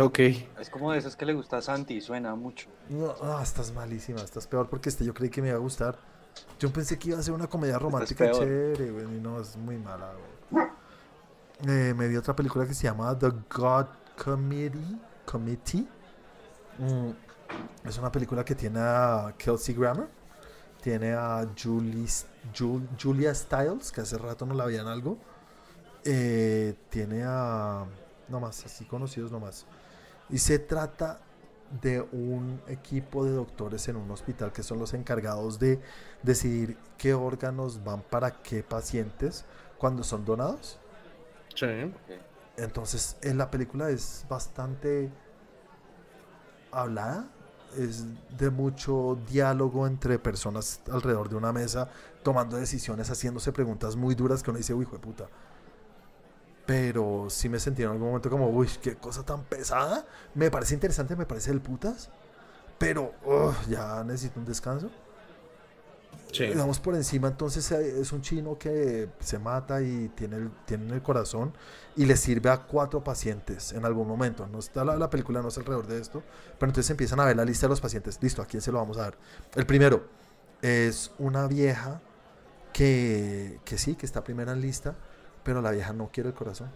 Ok. 0.01 0.19
Es 0.59 0.71
como 0.71 0.93
de 0.93 0.99
esas 0.99 1.15
que 1.15 1.27
le 1.27 1.35
gusta 1.35 1.59
a 1.59 1.63
Santi, 1.63 2.01
suena 2.01 2.35
mucho. 2.35 2.69
No, 2.89 3.15
ah, 3.23 3.41
estás 3.43 3.73
malísima, 3.73 4.21
estás 4.21 4.47
peor 4.47 4.69
porque 4.69 4.89
este 4.89 5.05
yo 5.05 5.15
creí 5.15 5.31
que 5.31 5.43
me 5.43 5.49
iba 5.49 5.57
a 5.57 5.61
gustar. 5.61 5.99
Yo 6.59 6.73
pensé 6.73 6.99
que 6.99 7.11
iba 7.11 7.19
a 7.19 7.23
ser 7.23 7.35
una 7.35 7.47
comedia 7.47 7.79
romántica 7.79 8.31
chévere, 8.31 8.91
güey, 8.91 9.05
y 9.05 9.21
no, 9.21 9.41
es 9.41 9.57
muy 9.57 9.79
mala, 9.79 10.13
güey. 10.51 10.67
Eh, 11.69 11.95
me 11.95 12.09
vi 12.09 12.17
otra 12.17 12.35
película 12.35 12.67
que 12.67 12.75
se 12.75 12.85
llama 12.85 13.17
The 13.17 13.31
God 13.55 13.87
Committee. 14.23 14.99
Committee. 15.25 15.87
Mm, 16.79 17.11
es 17.89 17.99
una 17.99 18.11
película 18.11 18.45
que 18.45 18.55
tiene 18.55 18.81
a 18.81 19.35
Kelsey 19.39 19.75
Grammer. 19.75 20.09
Tiene 20.85 21.15
a 21.15 21.49
Julie, 21.57 22.05
Jul- 22.55 22.87
Julia 23.03 23.35
Stiles, 23.35 23.91
que 23.91 24.03
hace 24.03 24.19
rato 24.19 24.45
no 24.45 24.53
la 24.53 24.67
veían 24.67 24.87
algo. 24.87 25.17
Eh, 26.05 26.75
tiene 26.91 27.23
a. 27.25 27.87
No 28.29 28.39
más, 28.39 28.67
así 28.67 28.85
conocidos 28.85 29.33
nomás. 29.33 29.65
Y 30.29 30.37
se 30.37 30.59
trata 30.59 31.21
de 31.81 32.03
un 32.03 32.61
equipo 32.69 33.25
de 33.25 33.33
doctores 33.33 33.89
en 33.89 33.97
un 33.97 34.11
hospital 34.11 34.53
que 34.53 34.63
son 34.63 34.79
los 34.79 34.93
encargados 34.93 35.59
de 35.59 35.81
decidir 36.23 36.77
qué 36.99 37.15
órganos 37.15 37.83
van 37.83 38.03
para 38.03 38.43
qué 38.43 38.63
pacientes 38.63 39.47
cuando 39.79 40.05
son 40.05 40.27
donados. 40.27 40.79
Sí. 41.55 41.67
Entonces, 42.59 43.17
en 43.23 43.39
la 43.39 43.51
película 43.51 43.89
es 43.89 44.27
bastante 44.29 45.11
hablada, 46.71 47.29
es 47.77 48.05
de 48.37 48.51
mucho 48.51 49.19
diálogo 49.31 49.87
entre 49.87 50.19
personas 50.19 50.81
alrededor 50.91 51.29
de 51.29 51.37
una 51.37 51.53
mesa, 51.53 51.89
tomando 52.23 52.57
decisiones, 52.57 53.11
haciéndose 53.11 53.53
preguntas 53.53 53.97
muy 53.97 54.15
duras 54.15 54.43
que 54.43 54.51
uno 54.51 54.59
dice, 54.59 54.75
uy, 54.75 54.83
hijo 54.83 54.93
de 54.93 54.99
puta. 54.99 55.29
Pero 56.67 57.27
sí 57.29 57.49
me 57.49 57.59
sentí 57.59 57.83
en 57.83 57.91
algún 57.91 58.09
momento 58.09 58.31
como, 58.31 58.49
uy, 58.49 58.69
qué 58.81 58.97
cosa 58.97 59.23
tan 59.23 59.45
pesada. 59.45 60.07
Me 60.35 60.51
parece 60.51 60.75
interesante, 60.75 61.15
me 61.15 61.27
parece 61.27 61.51
el 61.51 61.61
putas. 61.61 62.11
Pero 62.79 63.13
ugh, 63.25 63.55
ya 63.69 64.03
necesito 64.05 64.41
un 64.41 64.47
descanso. 64.47 64.91
Sí. 66.35 66.47
Digamos 66.47 66.81
por 66.81 66.97
encima, 66.97 67.29
entonces 67.29 67.71
eh, 67.71 68.01
es 68.01 68.11
un 68.11 68.21
chino 68.21 68.59
que 68.59 69.09
se 69.21 69.39
mata 69.39 69.81
y 69.81 70.09
tiene 70.17 70.37
el, 70.37 70.51
tiene 70.67 70.89
en 70.89 70.95
el 70.95 71.01
corazón 71.03 71.55
y 71.95 72.07
le 72.07 72.17
sirve 72.17 72.51
a 72.51 72.59
cuatro 72.59 73.05
pacientes 73.05 73.73
en 73.73 73.85
algún 73.85 74.09
momento. 74.09 74.45
No 74.49 74.59
está 74.59 74.85
la, 74.85 74.97
la 74.97 75.09
película, 75.09 75.41
no 75.43 75.49
es 75.49 75.59
alrededor 75.59 75.87
de 75.87 76.01
esto, 76.01 76.25
pero 76.59 76.71
entonces 76.71 76.91
empiezan 76.91 77.21
a 77.21 77.25
ver 77.25 77.37
la 77.37 77.45
lista 77.45 77.67
de 77.67 77.71
los 77.71 77.81
pacientes. 77.81 78.19
Listo, 78.21 78.43
¿a 78.43 78.47
quién 78.47 78.61
se 78.61 78.73
lo 78.73 78.79
vamos 78.79 78.99
a 78.99 79.03
dar? 79.03 79.19
El 79.55 79.65
primero 79.65 80.09
es 80.61 81.13
una 81.19 81.47
vieja 81.47 82.01
que, 82.73 83.61
que 83.65 83.79
sí, 83.79 83.95
que 83.95 84.05
está 84.05 84.25
primera 84.25 84.53
en 84.53 84.61
lista, 84.61 84.97
pero 85.45 85.63
la 85.63 85.71
vieja 85.71 85.93
no 85.93 86.11
quiere 86.11 86.31
el 86.31 86.35
corazón. 86.35 86.69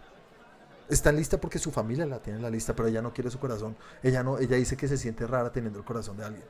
Está 0.88 1.11
en 1.11 1.16
lista 1.16 1.40
porque 1.40 1.59
su 1.59 1.72
familia 1.72 2.06
la 2.06 2.22
tiene 2.22 2.38
en 2.38 2.42
la 2.44 2.50
lista, 2.50 2.76
pero 2.76 2.88
ella 2.88 3.02
no 3.02 3.12
quiere 3.12 3.28
su 3.28 3.40
corazón. 3.40 3.76
Ella 4.02 4.22
no, 4.22 4.38
ella 4.38 4.56
dice 4.56 4.76
que 4.76 4.86
se 4.86 4.96
siente 4.96 5.26
rara 5.26 5.50
teniendo 5.50 5.80
el 5.80 5.84
corazón 5.84 6.16
de 6.16 6.24
alguien. 6.24 6.44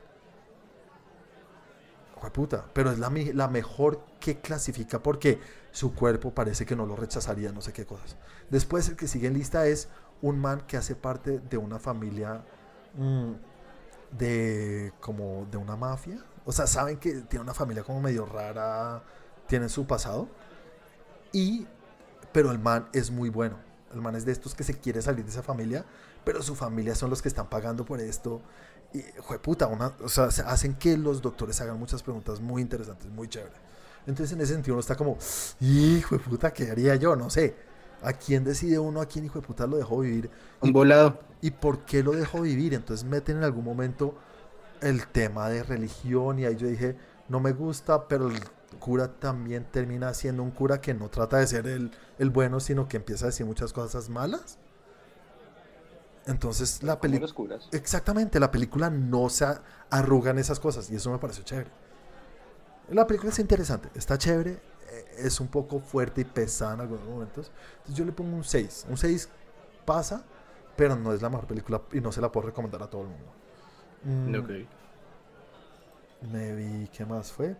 Pero 2.73 2.91
es 2.91 2.99
la, 2.99 3.49
mejor 3.49 4.01
que 4.21 4.41
clasifica 4.41 5.03
porque 5.03 5.41
su 5.71 5.95
cuerpo 5.95 6.35
parece 6.35 6.67
que 6.67 6.77
no 6.77 6.87
lo 6.87 6.97
rechazaría, 6.97 7.53
no 7.53 7.61
sé 7.61 7.73
qué 7.73 7.87
cosas. 7.87 8.17
Después 8.51 8.89
el 8.89 8.97
que 8.97 9.09
sigue 9.09 9.29
en 9.29 9.35
lista 9.35 9.67
es 9.67 9.89
un 10.23 10.39
man 10.39 10.63
que 10.67 10.77
hace 10.77 10.95
parte 10.95 11.39
de 11.39 11.57
una 11.57 11.79
familia 11.79 12.45
mm, 12.97 13.33
de 14.17 14.93
como 15.01 15.47
de 15.51 15.57
una 15.57 15.77
mafia. 15.77 16.25
O 16.45 16.53
sea, 16.53 16.67
saben 16.67 16.99
que 16.99 17.13
tiene 17.23 17.43
una 17.43 17.55
familia 17.55 17.83
como 17.83 18.01
medio 18.01 18.25
rara, 18.27 19.03
tiene 19.47 19.69
su 19.69 19.87
pasado. 19.87 20.29
Y, 21.33 21.67
pero 22.33 22.51
el 22.51 22.59
man 22.59 22.89
es 22.93 23.11
muy 23.11 23.29
bueno. 23.29 23.57
El 23.93 24.01
man 24.01 24.15
es 24.17 24.25
de 24.25 24.33
estos 24.33 24.55
que 24.55 24.65
se 24.65 24.79
quiere 24.79 25.03
salir 25.03 25.25
de 25.25 25.31
esa 25.31 25.43
familia, 25.43 25.85
pero 26.25 26.43
su 26.43 26.55
familia 26.55 26.95
son 26.95 27.11
los 27.11 27.23
que 27.23 27.29
están 27.29 27.49
pagando 27.49 27.85
por 27.85 28.01
esto. 28.01 28.41
Y, 28.93 29.03
puta, 29.43 29.67
una, 29.67 29.93
o 30.03 30.09
sea, 30.09 30.31
se 30.31 30.43
hacen 30.43 30.75
que 30.75 30.97
los 30.97 31.21
doctores 31.21 31.61
hagan 31.61 31.79
muchas 31.79 32.03
preguntas 32.03 32.41
muy 32.41 32.63
interesantes, 32.63 33.11
muy 33.11 33.29
chévere. 33.29 33.57
Entonces, 34.07 34.35
en 34.35 34.41
ese 34.41 34.55
sentido, 34.55 34.75
uno 34.75 34.81
está 34.81 34.97
como, 34.97 35.19
hijo 35.61 36.17
de 36.17 36.25
puta, 36.25 36.53
¿qué 36.53 36.71
haría 36.71 36.97
yo? 36.97 37.15
No 37.15 37.29
sé. 37.29 37.55
¿A 38.03 38.13
quién 38.13 38.45
decide 38.45 38.79
uno 38.79 39.01
a 39.01 39.07
quién, 39.07 39.25
hijo 39.25 39.41
de 39.41 39.47
puta, 39.47 39.67
lo 39.67 39.77
dejó 39.77 39.99
vivir? 40.01 40.31
Un 40.61 40.73
volado. 40.73 41.21
¿Y 41.41 41.51
por 41.51 41.85
qué 41.85 42.03
lo 42.03 42.13
dejó 42.13 42.41
vivir? 42.43 42.73
Entonces 42.75 43.05
meten 43.07 43.39
en 43.39 43.45
algún 43.45 43.65
momento 43.65 44.15
el 44.81 45.07
tema 45.09 45.49
de 45.51 45.63
religión 45.63 46.39
y 46.39 46.45
ahí 46.47 46.57
yo 46.57 46.69
dije, 46.69 46.97
no 47.29 47.41
me 47.41 47.53
gusta, 47.53 48.09
pero 48.09 48.29
el 48.29 48.41
cura 48.79 49.09
también 49.19 49.67
termina 49.71 50.15
siendo 50.15 50.43
un 50.43 50.53
cura 50.53 50.81
que 50.81 50.95
no 50.95 51.09
trata 51.09 51.39
de 51.39 51.47
ser 51.47 51.67
el, 51.67 51.91
el 52.19 52.31
bueno, 52.31 52.61
sino 52.61 52.89
que 52.89 52.97
empieza 52.97 53.27
a 53.27 53.29
decir 53.29 53.47
muchas 53.47 53.73
cosas 53.73 54.09
malas. 54.09 54.59
Entonces 56.29 56.83
la 56.85 57.01
película... 57.01 57.25
Exactamente, 57.73 58.39
la 58.39 58.51
película 58.53 58.91
no 58.91 59.29
se 59.29 59.45
a- 59.47 59.63
arruga 59.91 60.31
en 60.31 60.39
esas 60.39 60.61
cosas 60.61 60.89
y 60.91 60.95
eso 60.97 61.11
me 61.11 61.19
pareció 61.19 61.43
chévere. 61.43 61.71
La 62.91 63.07
película 63.07 63.31
es 63.33 63.39
interesante, 63.39 63.89
está 63.95 64.17
chévere, 64.17 64.53
eh, 64.91 65.15
es 65.19 65.41
un 65.41 65.49
poco 65.49 65.81
fuerte 65.81 66.21
y 66.21 66.25
pesada 66.25 66.75
en 66.75 66.81
algunos 66.83 67.05
momentos. 67.05 67.51
Entonces 67.79 67.97
yo 67.97 68.05
le 68.05 68.13
pongo 68.13 68.37
un 68.37 68.45
6. 68.45 68.87
Un 68.89 68.97
6 68.97 69.29
pasa, 69.85 70.23
pero 70.77 70.95
no 70.97 71.13
es 71.13 71.21
la 71.21 71.29
mejor 71.31 71.47
película 71.47 71.83
y 71.93 72.01
no 72.01 72.13
se 72.13 72.21
la 72.21 72.31
puedo 72.31 72.47
recomendar 72.47 72.83
a 72.83 72.87
todo 72.89 73.03
el 73.03 73.09
mundo. 73.09 73.33
Mm, 74.05 74.35
Ok. 74.37 74.69
Me 76.33 76.55
vi, 76.55 76.89
¿qué 76.89 77.05
más 77.05 77.31
fue? 77.33 77.57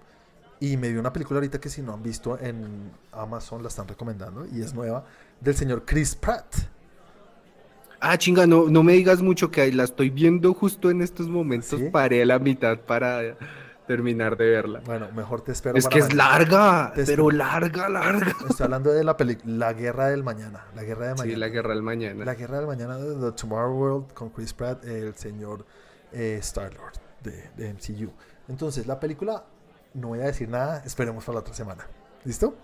Y 0.61 0.77
me 0.77 0.91
vi 0.91 0.99
una 0.99 1.13
película 1.13 1.39
ahorita 1.39 1.61
que 1.61 1.69
si 1.69 1.81
no 1.83 1.93
han 1.95 2.03
visto 2.03 2.39
en 2.39 2.91
Amazon 3.13 3.63
la 3.63 3.69
están 3.69 3.87
recomendando 3.87 4.45
y 4.47 4.61
es 4.63 4.75
nueva, 4.75 5.05
del 5.41 5.57
señor 5.57 5.85
Chris 5.85 6.17
Pratt. 6.17 6.55
Ah, 8.01 8.17
chinga, 8.17 8.47
no, 8.47 8.69
no 8.69 8.83
me 8.83 8.93
digas 8.93 9.23
mucho 9.23 9.51
que 9.51 9.73
la 9.73 9.85
estoy 9.85 10.11
viendo 10.11 10.55
justo 10.55 10.91
en 10.91 11.03
estos 11.03 11.29
momentos. 11.29 11.81
¿Sí? 11.81 11.89
Paré 11.91 12.25
la 12.25 12.39
mitad 12.39 12.79
para 12.79 13.37
terminar 13.89 14.37
de 14.37 14.51
verla. 14.51 14.81
Bueno, 14.85 15.09
mejor 15.17 15.41
te 15.41 15.53
espero. 15.53 15.77
Es 15.77 15.85
para 15.85 15.95
que 15.95 16.01
es 16.01 16.15
larga, 16.15 16.93
Te 16.95 17.05
pero 17.05 17.29
espero. 17.29 17.31
larga, 17.31 17.89
larga. 17.89 18.37
Estoy 18.51 18.65
hablando 18.65 18.93
de 18.93 19.03
la 19.03 19.17
película 19.17 19.67
La 19.67 19.73
Guerra 19.73 20.09
del 20.09 20.23
Mañana. 20.23 20.67
La 20.77 20.85
Guerra 20.85 21.07
de 21.09 21.15
Mañana. 21.15 21.31
Sí, 21.35 21.37
la 21.37 21.49
guerra 21.49 21.71
del 21.75 21.83
mañana. 21.83 22.25
La 22.25 22.35
Guerra 22.35 22.59
del 22.59 22.67
Mañana 22.67 22.99
de 22.99 23.15
The 23.15 23.33
Tomorrow 23.33 23.75
World 23.77 24.13
con 24.13 24.29
Chris 24.31 24.53
Pratt, 24.53 24.85
el 24.85 25.15
señor 25.15 25.65
eh, 26.13 26.37
Star-Lord 26.41 26.95
de, 27.25 27.51
de 27.57 27.73
MCU. 27.75 28.13
Entonces, 28.49 28.87
la 28.87 29.01
película, 29.01 29.45
no 29.95 30.09
voy 30.09 30.21
a 30.21 30.25
decir 30.25 30.49
nada, 30.49 30.83
esperemos 30.85 31.25
para 31.25 31.35
la 31.35 31.41
otra 31.41 31.55
semana. 31.55 31.87
¿Listo? 32.25 32.55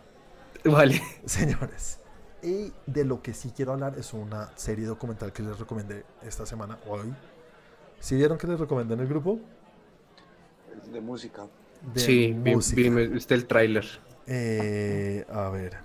Vale. 0.65 1.01
Señores. 1.25 1.99
Y 2.45 2.73
de 2.87 3.05
lo 3.07 3.23
que 3.23 3.33
sí 3.33 3.53
quiero 3.57 3.73
hablar 3.73 3.99
es 3.99 4.13
una 4.13 4.51
serie 4.57 4.85
documental 4.85 5.33
que 5.33 5.43
les 5.43 5.59
recomendé 5.59 6.05
esta 6.23 6.45
semana, 6.45 6.79
hoy. 6.87 7.13
¿Sí 8.01 8.17
vieron 8.17 8.37
que 8.37 8.47
les 8.47 8.61
recomendé 8.61 8.93
en 8.95 9.01
el 9.01 9.09
grupo? 9.09 9.39
De 10.93 11.01
música. 11.01 11.47
De 11.95 12.01
sí, 12.01 12.33
vi, 12.37 12.55
música. 12.55 12.83
vi- 12.91 13.17
está 13.17 13.35
el 13.35 13.47
tráiler. 13.47 13.87
Eh, 14.27 15.25
a 15.33 15.49
ver. 15.49 15.79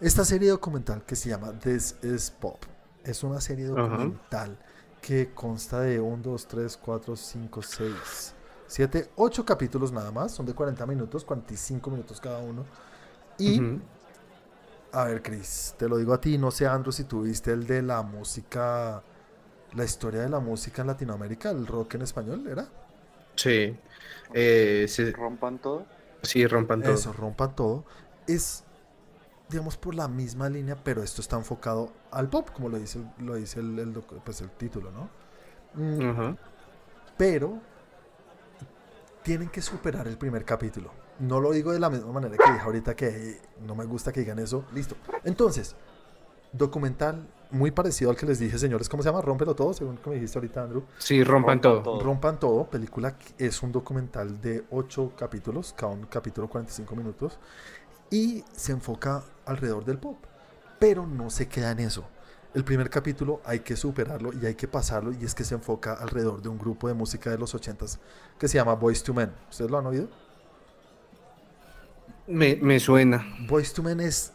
Esta 0.00 0.24
serie 0.24 0.50
documental 0.50 1.02
que 1.04 1.16
se 1.16 1.28
llama 1.30 1.52
This 1.58 1.96
is 2.02 2.30
Pop 2.30 2.62
es 3.02 3.24
una 3.24 3.40
serie 3.40 3.64
documental 3.66 4.56
que 5.02 5.32
consta 5.34 5.80
de 5.80 5.98
1, 6.00 6.22
2, 6.22 6.46
3, 6.46 6.76
4, 6.76 7.16
5, 7.16 7.62
6, 7.62 8.34
7, 8.68 9.10
8 9.16 9.44
capítulos 9.44 9.90
nada 9.90 10.12
más. 10.12 10.32
Son 10.32 10.46
de 10.46 10.54
40 10.54 10.86
minutos, 10.86 11.24
45 11.24 11.90
minutos 11.90 12.20
cada 12.20 12.38
uno. 12.38 12.64
Y, 13.38 13.60
Ujú. 13.60 13.80
A 14.92 15.04
ver, 15.04 15.22
Chris, 15.22 15.74
te 15.78 15.88
lo 15.88 15.96
digo 15.98 16.12
a 16.14 16.20
ti. 16.20 16.38
No 16.38 16.50
sé, 16.50 16.66
Andrew, 16.66 16.92
si 16.92 17.04
tuviste 17.04 17.52
el 17.52 17.66
de 17.66 17.82
la 17.82 18.02
música, 18.02 19.02
la 19.74 19.84
historia 19.84 20.22
de 20.22 20.28
la 20.30 20.40
música 20.40 20.82
en 20.82 20.88
Latinoamérica, 20.88 21.50
el 21.50 21.66
rock 21.66 21.94
en 21.94 22.02
español, 22.02 22.46
¿era? 22.48 22.68
Sí. 23.36 23.76
Eh, 24.32 24.86
se- 24.88 25.12
Rompan 25.12 25.58
todo. 25.58 25.86
sí, 26.22 26.46
rompan 26.46 26.82
todo. 26.82 26.94
Eso, 26.94 27.12
rompan 27.12 27.54
todo. 27.54 27.84
Es, 28.26 28.64
digamos, 29.48 29.76
por 29.76 29.94
la 29.94 30.08
misma 30.08 30.48
línea, 30.48 30.76
pero 30.82 31.02
esto 31.02 31.20
está 31.22 31.36
enfocado 31.36 31.92
al 32.10 32.28
pop, 32.28 32.50
como 32.52 32.68
lo 32.68 32.78
dice, 32.78 33.00
el- 33.18 33.26
lo 33.26 33.34
dice 33.36 33.60
el, 33.60 34.04
pues 34.24 34.40
el 34.40 34.50
título, 34.50 34.90
¿no? 34.92 35.10
Mm. 35.74 36.36
Pero 37.16 37.60
tienen 39.22 39.48
que 39.48 39.60
superar 39.62 40.06
el 40.08 40.16
primer 40.16 40.44
capítulo. 40.44 40.90
No 41.18 41.40
lo 41.40 41.52
digo 41.52 41.72
de 41.72 41.80
la 41.80 41.90
misma 41.90 42.12
manera 42.12 42.36
que 42.36 42.52
dije 42.52 42.64
ahorita 42.64 42.94
que 42.94 43.40
no 43.66 43.74
me 43.74 43.84
gusta 43.84 44.12
que 44.12 44.20
digan 44.20 44.38
eso. 44.38 44.64
Listo. 44.72 44.96
Entonces, 45.24 45.74
documental 46.52 47.26
muy 47.50 47.70
parecido 47.70 48.10
al 48.10 48.16
que 48.16 48.26
les 48.26 48.38
dije, 48.38 48.58
señores, 48.58 48.88
¿cómo 48.88 49.02
se 49.02 49.08
llama? 49.08 49.22
Rómpelo 49.22 49.54
todo, 49.54 49.72
según 49.72 49.96
que 49.98 50.10
me 50.10 50.16
dijiste 50.16 50.38
ahorita, 50.38 50.62
Andrew. 50.64 50.84
Sí, 50.98 51.22
rompan, 51.22 51.56
Rompan 51.56 51.60
todo. 51.60 51.82
todo. 51.82 52.00
Rompan 52.04 52.40
todo, 52.40 52.64
película 52.64 53.16
que 53.16 53.46
es 53.46 53.62
un 53.62 53.72
documental 53.72 54.40
de 54.40 54.64
8 54.70 55.12
capítulos, 55.16 55.74
cada 55.76 55.92
un 55.92 56.06
capítulo 56.06 56.48
45 56.48 56.96
minutos, 56.96 57.38
y 58.10 58.44
se 58.52 58.72
enfoca 58.72 59.22
alrededor 59.44 59.84
del 59.84 59.98
pop, 59.98 60.18
pero 60.78 61.06
no 61.06 61.30
se 61.30 61.48
queda 61.48 61.70
en 61.70 61.80
eso. 61.80 62.04
El 62.54 62.64
primer 62.64 62.88
capítulo 62.88 63.40
hay 63.44 63.60
que 63.60 63.76
superarlo 63.76 64.32
y 64.32 64.46
hay 64.46 64.54
que 64.54 64.66
pasarlo, 64.66 65.12
y 65.12 65.24
es 65.24 65.34
que 65.34 65.44
se 65.44 65.54
enfoca 65.54 65.92
alrededor 65.94 66.42
de 66.42 66.48
un 66.48 66.58
grupo 66.58 66.88
de 66.88 66.94
música 66.94 67.30
de 67.30 67.38
los 67.38 67.54
80s 67.54 67.98
que 68.38 68.48
se 68.48 68.58
llama 68.58 68.74
Boys 68.74 69.02
to 69.02 69.14
Men. 69.14 69.32
¿Ustedes 69.50 69.70
lo 69.70 69.78
han 69.78 69.86
oído? 69.86 70.08
Me, 72.26 72.56
me 72.56 72.80
suena. 72.80 73.24
Boys 73.48 73.72
to 73.72 73.82
Men 73.82 74.00
es. 74.00 74.32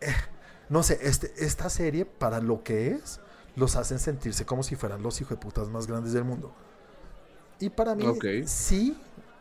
eh, 0.00 0.12
no 0.68 0.82
sé, 0.82 0.98
este, 1.02 1.32
esta 1.38 1.68
serie, 1.68 2.04
para 2.04 2.40
lo 2.40 2.62
que 2.62 2.92
es, 2.92 3.20
los 3.56 3.76
hacen 3.76 3.98
sentirse 3.98 4.44
como 4.46 4.62
si 4.62 4.76
fueran 4.76 5.02
los 5.02 5.20
hijueputas 5.20 5.68
más 5.68 5.86
grandes 5.86 6.12
del 6.12 6.24
mundo. 6.24 6.52
Y 7.58 7.68
para 7.70 7.94
mí, 7.94 8.06
Ok. 8.06 8.24
sí, 8.46 8.96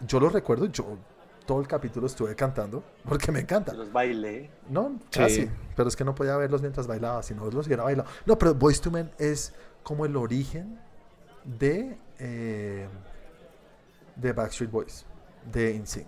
yo 0.06 0.20
lo 0.20 0.30
recuerdo, 0.30 0.66
yo 0.66 0.98
todo 1.46 1.62
el 1.62 1.68
capítulo 1.68 2.06
estuve 2.08 2.36
cantando, 2.36 2.84
porque 3.06 3.32
me 3.32 3.40
encanta. 3.40 3.74
Los 3.74 3.92
bailé. 3.92 4.50
No, 4.70 5.00
Sí. 5.12 5.20
casi. 5.20 5.50
Pero 5.76 5.88
es 5.90 5.96
que 5.96 6.04
no 6.04 6.14
podía 6.14 6.36
verlos 6.38 6.62
mientras 6.62 6.86
bailaba, 6.88 7.24
si 7.24 7.34
no 7.34 7.50
los 7.50 7.66
hubiera 7.68 7.84
bailado. 7.84 8.10
No, 8.26 8.38
pero 8.38 8.54
Boys 8.54 8.82
to 8.82 8.92
Men 8.92 9.10
es 9.18 9.54
como 9.84 10.06
el 10.06 10.16
origen 10.18 10.80
de, 11.46 11.98
eh, 12.20 12.88
de 14.16 14.34
Backstreet 14.34 14.70
Boys, 14.72 15.06
de 15.52 15.72
InSync 15.74 16.08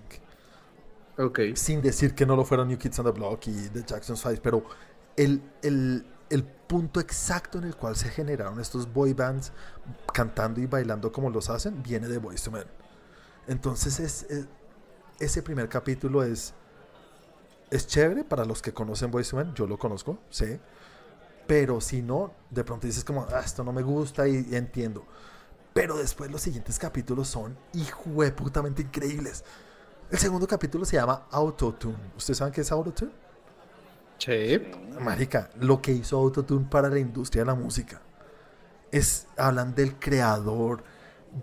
Ok. 1.18 1.40
sin 1.54 1.82
decir 1.82 2.16
que 2.16 2.26
no 2.26 2.36
lo 2.36 2.46
fueron 2.46 2.68
New 2.68 2.78
Kids 2.78 3.00
on 3.00 3.06
the 3.06 3.12
Block 3.12 3.48
y 3.48 3.70
The 3.70 3.84
Jackson's 3.86 4.22
Five, 4.22 4.38
pero 4.42 4.64
el, 5.16 5.42
el- 5.62 6.06
el 6.30 6.44
punto 6.46 7.02
exacto 7.02 7.58
en 7.58 7.66
el 7.66 7.76
cual 7.76 7.96
se 7.98 8.10
generaron 8.10 8.60
estos 8.62 8.92
boy 8.92 9.14
bands 9.14 9.52
cantando 10.14 10.62
y 10.62 10.66
bailando 10.66 11.12
como 11.12 11.30
los 11.30 11.50
hacen 11.50 11.84
viene 11.84 12.08
de 12.08 12.20
Boys 12.20 12.44
to 12.44 12.52
Men. 12.52 12.66
Entonces 13.48 14.00
es, 14.00 14.24
es- 14.30 14.48
ese 15.20 15.44
primer 15.44 15.70
capítulo 15.70 16.24
es 16.24 16.54
es 17.70 17.88
chévere 17.88 18.24
para 18.24 18.46
los 18.46 18.62
que 18.62 18.74
conocen 18.74 19.12
Boys 19.12 19.34
Man, 19.34 19.54
yo 19.56 19.66
lo 19.68 19.78
conozco, 19.78 20.20
sé. 20.30 20.60
Pero 21.48 21.82
si 21.82 22.02
no, 22.02 22.34
de 22.50 22.64
pronto 22.64 22.88
dices 22.88 23.04
como, 23.04 23.28
ah, 23.32 23.42
esto 23.46 23.64
no 23.64 23.74
me 23.74 23.82
gusta 23.82 24.28
y, 24.28 24.48
y 24.52 24.56
entiendo. 24.56 25.06
Pero 25.74 25.98
después 25.98 26.32
los 26.32 26.42
siguientes 26.42 26.80
capítulos 26.80 27.28
son 27.30 27.58
hijueputamente 27.74 28.82
increíbles. 28.84 29.44
El 30.12 30.20
segundo 30.20 30.46
capítulo 30.46 30.84
se 30.84 30.98
llama 30.98 31.26
Autotune. 31.32 32.12
¿Ustedes 32.18 32.38
saben 32.38 32.54
qué 32.54 32.62
es 32.62 32.72
Autotune? 32.72 33.12
Sí. 34.18 34.62
Marica, 35.00 35.50
lo 35.60 35.82
que 35.82 35.94
hizo 35.94 36.18
Autotune 36.18 36.68
para 36.70 36.90
la 36.90 37.00
industria 37.00 37.44
de 37.44 37.46
la 37.48 37.56
música. 37.56 38.02
Es, 38.92 39.28
hablan 39.38 39.74
del 39.74 39.98
creador, 39.98 40.84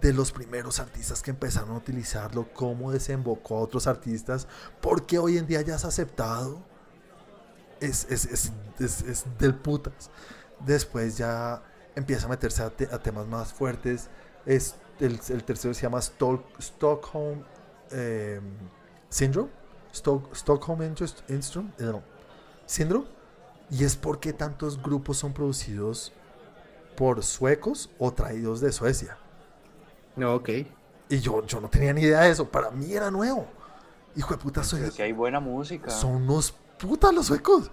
de 0.02 0.12
los 0.12 0.32
primeros 0.32 0.80
artistas 0.80 1.22
que 1.22 1.30
empezaron 1.30 1.70
a 1.70 1.78
utilizarlo, 1.78 2.52
cómo 2.52 2.92
desembocó 2.92 3.56
a 3.56 3.60
otros 3.60 3.86
artistas, 3.86 4.46
porque 4.82 5.18
hoy 5.18 5.38
en 5.38 5.46
día 5.46 5.62
ya 5.62 5.76
es 5.76 5.86
aceptado. 5.86 6.62
Es, 7.80 8.06
es, 8.10 8.26
es, 8.26 8.52
es, 8.78 9.00
es 9.02 9.24
del 9.38 9.54
putas. 9.54 10.10
Después 10.60 11.16
ya 11.16 11.62
empieza 11.94 12.26
a 12.26 12.28
meterse 12.28 12.62
a, 12.62 12.68
te- 12.68 12.92
a 12.92 12.98
temas 12.98 13.26
más 13.26 13.50
fuertes. 13.54 14.08
Es, 14.44 14.74
el, 15.00 15.18
el 15.30 15.42
tercero 15.44 15.72
se 15.72 15.82
llama 15.82 16.00
Stol- 16.00 16.44
Stockholm 16.58 17.44
eh, 17.90 18.40
Syndrome. 19.08 19.50
Stock- 19.92 20.32
Stockholm 20.34 20.82
Interest- 20.82 21.22
Instrum- 21.28 21.70
eh, 21.78 21.84
no, 21.84 22.02
Syndrome. 22.66 23.06
Y 23.70 23.84
es 23.84 23.96
porque 23.96 24.32
tantos 24.32 24.80
grupos 24.82 25.18
son 25.18 25.32
producidos 25.32 26.12
por 26.96 27.22
suecos 27.22 27.90
o 27.98 28.12
traídos 28.12 28.60
de 28.60 28.72
Suecia. 28.72 29.16
No, 30.16 30.34
ok. 30.34 30.48
Y 31.10 31.20
yo, 31.20 31.44
yo 31.46 31.60
no 31.60 31.68
tenía 31.68 31.92
ni 31.92 32.02
idea 32.02 32.20
de 32.20 32.30
eso. 32.30 32.48
Para 32.48 32.70
mí 32.70 32.92
era 32.92 33.10
nuevo. 33.10 33.46
Hijo 34.16 34.34
de 34.34 34.38
puta, 34.42 34.64
soy, 34.64 34.90
si 34.90 35.02
hay 35.02 35.12
buena 35.12 35.38
música. 35.40 35.90
son 35.90 36.16
unos 36.22 36.52
putas 36.78 37.12
los 37.14 37.26
suecos. 37.26 37.70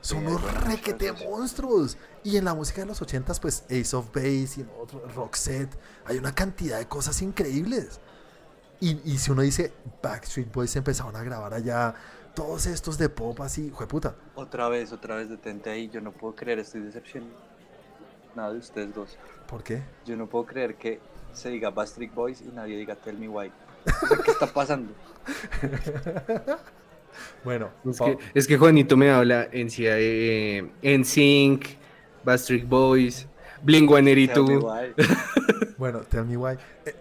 Son 0.00 0.18
Sí, 0.20 0.26
unos 0.26 0.64
requete 0.64 1.12
monstruos. 1.12 1.96
Y 2.24 2.36
en 2.36 2.44
la 2.44 2.54
música 2.54 2.82
de 2.82 2.86
los 2.88 3.00
ochentas, 3.00 3.38
pues 3.40 3.62
Ace 3.70 3.94
of 3.96 4.12
Base 4.12 4.54
y 4.58 4.60
en 4.62 4.70
otro, 4.80 5.02
Roxette. 5.14 5.76
Hay 6.04 6.18
una 6.18 6.34
cantidad 6.34 6.78
de 6.78 6.86
cosas 6.88 7.22
increíbles. 7.22 8.00
Y, 8.82 9.00
y 9.04 9.18
si 9.18 9.30
uno 9.30 9.42
dice, 9.42 9.72
Backstreet 10.02 10.52
Boys 10.52 10.74
empezaron 10.74 11.14
a 11.14 11.22
grabar 11.22 11.54
allá. 11.54 11.94
Todos 12.34 12.66
estos 12.66 12.98
de 12.98 13.08
pop 13.08 13.40
así, 13.40 13.66
hijo 13.66 13.80
de 13.80 13.86
puta. 13.86 14.16
Otra 14.34 14.68
vez, 14.68 14.90
otra 14.90 15.14
vez 15.14 15.28
detente 15.28 15.70
ahí. 15.70 15.88
Yo 15.88 16.00
no 16.00 16.10
puedo 16.10 16.34
creer, 16.34 16.58
estoy 16.58 16.80
decepcionado 16.80 17.30
de 18.52 18.58
ustedes 18.58 18.92
dos. 18.92 19.16
¿Por 19.46 19.62
qué? 19.62 19.84
Yo 20.04 20.16
no 20.16 20.26
puedo 20.26 20.46
creer 20.46 20.74
que 20.74 20.98
se 21.32 21.48
diga 21.50 21.70
Backstreet 21.70 22.12
Boys 22.12 22.40
y 22.40 22.50
nadie 22.52 22.76
diga 22.76 22.96
Tell 22.96 23.16
Me 23.16 23.28
Why. 23.28 23.52
¿Qué 24.24 24.30
está 24.32 24.52
pasando? 24.52 24.92
Bueno, 27.44 27.70
Es 27.88 28.00
que, 28.00 28.18
es 28.34 28.46
que 28.48 28.58
Juanito 28.58 28.96
me 28.96 29.10
habla 29.12 29.48
en 29.52 29.68
eh, 29.78 30.68
NSYNC, 30.82 31.66
Backstreet 32.24 32.68
Boys, 32.68 33.28
Blink 33.62 33.88
Tell 33.88 34.02
Me 34.02 34.14
182. 34.26 34.64
Why. 34.64 34.94
Bueno, 35.78 36.00
tell 36.00 36.24
me 36.24 36.36
why. 36.36 36.56
Eh, 36.86 36.94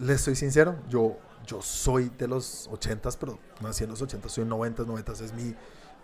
les 0.00 0.20
soy 0.20 0.36
sincero, 0.36 0.76
yo, 0.88 1.16
yo 1.46 1.62
soy 1.62 2.10
de 2.18 2.28
los 2.28 2.68
80s, 2.70 3.16
pero 3.18 3.38
nací 3.60 3.84
en 3.84 3.90
los 3.90 4.02
80s, 4.02 4.28
soy 4.28 4.44
90s, 4.44 4.86
90s 4.86 5.20
es 5.22 5.32
mi, 5.32 5.54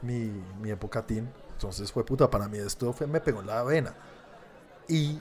mi, 0.03 0.31
mi 0.61 0.71
época 0.71 1.07
teen. 1.07 1.33
Entonces 1.53 1.93
fue 1.93 2.05
puta, 2.05 2.29
para 2.29 2.49
mí 2.49 2.59
esto 2.59 2.93
fue, 2.93 3.07
me 3.07 3.21
pegó 3.21 3.41
en 3.41 3.47
la 3.47 3.63
vena. 3.63 3.95
Y 4.89 5.21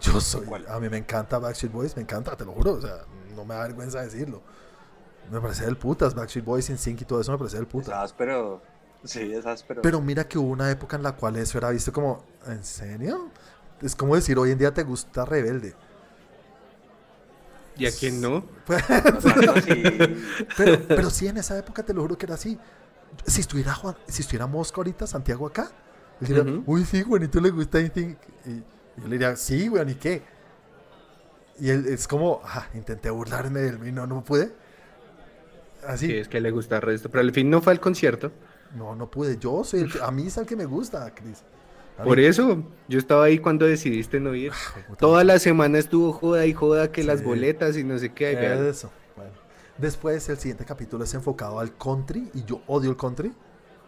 yo 0.00 0.20
soy, 0.20 0.46
a 0.68 0.78
mí 0.78 0.88
me 0.88 0.98
encanta 0.98 1.38
Backstreet 1.38 1.72
Boys, 1.72 1.96
me 1.96 2.02
encanta, 2.02 2.36
te 2.36 2.44
lo 2.44 2.52
juro, 2.52 2.72
o 2.72 2.80
sea, 2.80 3.02
no 3.34 3.44
me 3.44 3.54
da 3.54 3.62
vergüenza 3.62 4.02
decirlo. 4.02 4.42
Me 5.30 5.40
parece 5.40 5.64
del 5.64 5.76
putas, 5.76 6.14
Backstreet 6.14 6.44
Boys, 6.44 6.70
NSYNC 6.70 7.02
y 7.02 7.04
todo 7.04 7.20
eso 7.20 7.32
me 7.32 7.38
parece 7.38 7.56
del 7.56 7.66
putas. 7.66 7.88
Esas, 7.88 8.12
pero. 8.12 8.60
Sí, 9.04 9.32
esas, 9.32 9.62
pero. 9.62 9.82
Pero 9.82 10.00
mira 10.00 10.28
que 10.28 10.38
hubo 10.38 10.50
una 10.50 10.70
época 10.70 10.96
en 10.96 11.02
la 11.02 11.16
cual 11.16 11.36
eso 11.36 11.56
era 11.56 11.70
visto 11.70 11.92
como, 11.92 12.24
¿en 12.46 12.62
serio? 12.62 13.30
Es 13.80 13.96
como 13.96 14.14
decir, 14.14 14.38
hoy 14.38 14.50
en 14.50 14.58
día 14.58 14.72
te 14.72 14.82
gusta 14.82 15.24
Rebelde. 15.24 15.74
¿Y 17.76 17.86
a 17.86 17.94
quién 17.94 18.20
no? 18.20 18.46
Pues. 18.66 18.82
Pero, 20.56 20.86
pero 20.94 21.10
sí, 21.10 21.26
en 21.26 21.38
esa 21.38 21.58
época 21.58 21.82
te 21.82 21.92
lo 21.94 22.02
juro 22.02 22.16
que 22.18 22.26
era 22.26 22.34
así. 22.34 22.58
Si 23.26 23.40
estuviera 23.40 23.74
Juan, 23.74 23.96
si 24.08 24.22
estuviera 24.22 24.46
Mosco 24.46 24.80
ahorita, 24.80 25.06
Santiago 25.06 25.46
acá, 25.46 25.70
él 26.20 26.28
diría, 26.28 26.42
Ujú. 26.42 26.62
uy, 26.66 26.84
sí, 26.84 27.02
Juanito 27.02 27.40
le 27.40 27.50
gusta 27.50 27.78
anything. 27.78 28.16
Y 28.44 28.56
yo 28.96 29.08
le 29.08 29.10
diría, 29.10 29.36
sí, 29.36 29.68
weón, 29.68 29.90
¿y 29.90 29.94
qué? 29.96 30.22
Y 31.58 31.70
él 31.70 31.86
es 31.86 32.08
como, 32.08 32.40
ah, 32.44 32.68
intenté 32.74 33.10
burlarme 33.10 33.60
de 33.60 33.68
él 33.70 33.88
y 33.88 33.92
no, 33.92 34.06
no 34.06 34.24
pude. 34.24 34.52
Así, 35.86 36.06
Sí, 36.06 36.16
es 36.16 36.28
que 36.28 36.40
le 36.40 36.50
gusta 36.50 36.76
el 36.76 36.82
resto. 36.82 37.10
Pero 37.10 37.20
al 37.22 37.32
fin 37.32 37.50
no 37.50 37.60
fue 37.62 37.72
al 37.72 37.80
concierto. 37.80 38.32
no, 38.70 38.94
no 38.96 39.10
pude. 39.10 39.38
Yo 39.38 39.64
soy 39.64 39.80
el 39.82 39.92
que, 39.92 40.00
a 40.02 40.10
mí 40.10 40.26
es 40.26 40.36
el 40.36 40.46
que 40.46 40.56
me 40.56 40.66
gusta, 40.66 41.14
Cris. 41.14 41.44
Por 42.02 42.18
eso, 42.18 42.64
yo 42.88 42.98
estaba 42.98 43.24
ahí 43.24 43.38
cuando 43.38 43.66
decidiste 43.66 44.18
no 44.18 44.34
ir. 44.34 44.52
Puta, 44.88 44.98
Toda 44.98 45.22
la 45.24 45.38
semana 45.38 45.78
estuvo 45.78 46.12
joda 46.12 46.44
y 46.46 46.52
joda 46.52 46.90
que 46.90 47.04
las 47.04 47.20
Sí. 47.20 47.24
boletas 47.24 47.76
y 47.76 47.84
no 47.84 47.98
sé 47.98 48.12
qué. 48.12 48.34
vean. 48.34 48.66
Eso, 48.66 48.90
bueno. 49.16 49.30
Después, 49.78 50.28
el 50.28 50.38
siguiente 50.38 50.64
capítulo 50.64 51.04
es 51.04 51.14
enfocado 51.14 51.60
al 51.60 51.76
country 51.76 52.30
y 52.34 52.44
yo 52.44 52.60
odio 52.66 52.90
el 52.90 52.96
country. 52.96 53.32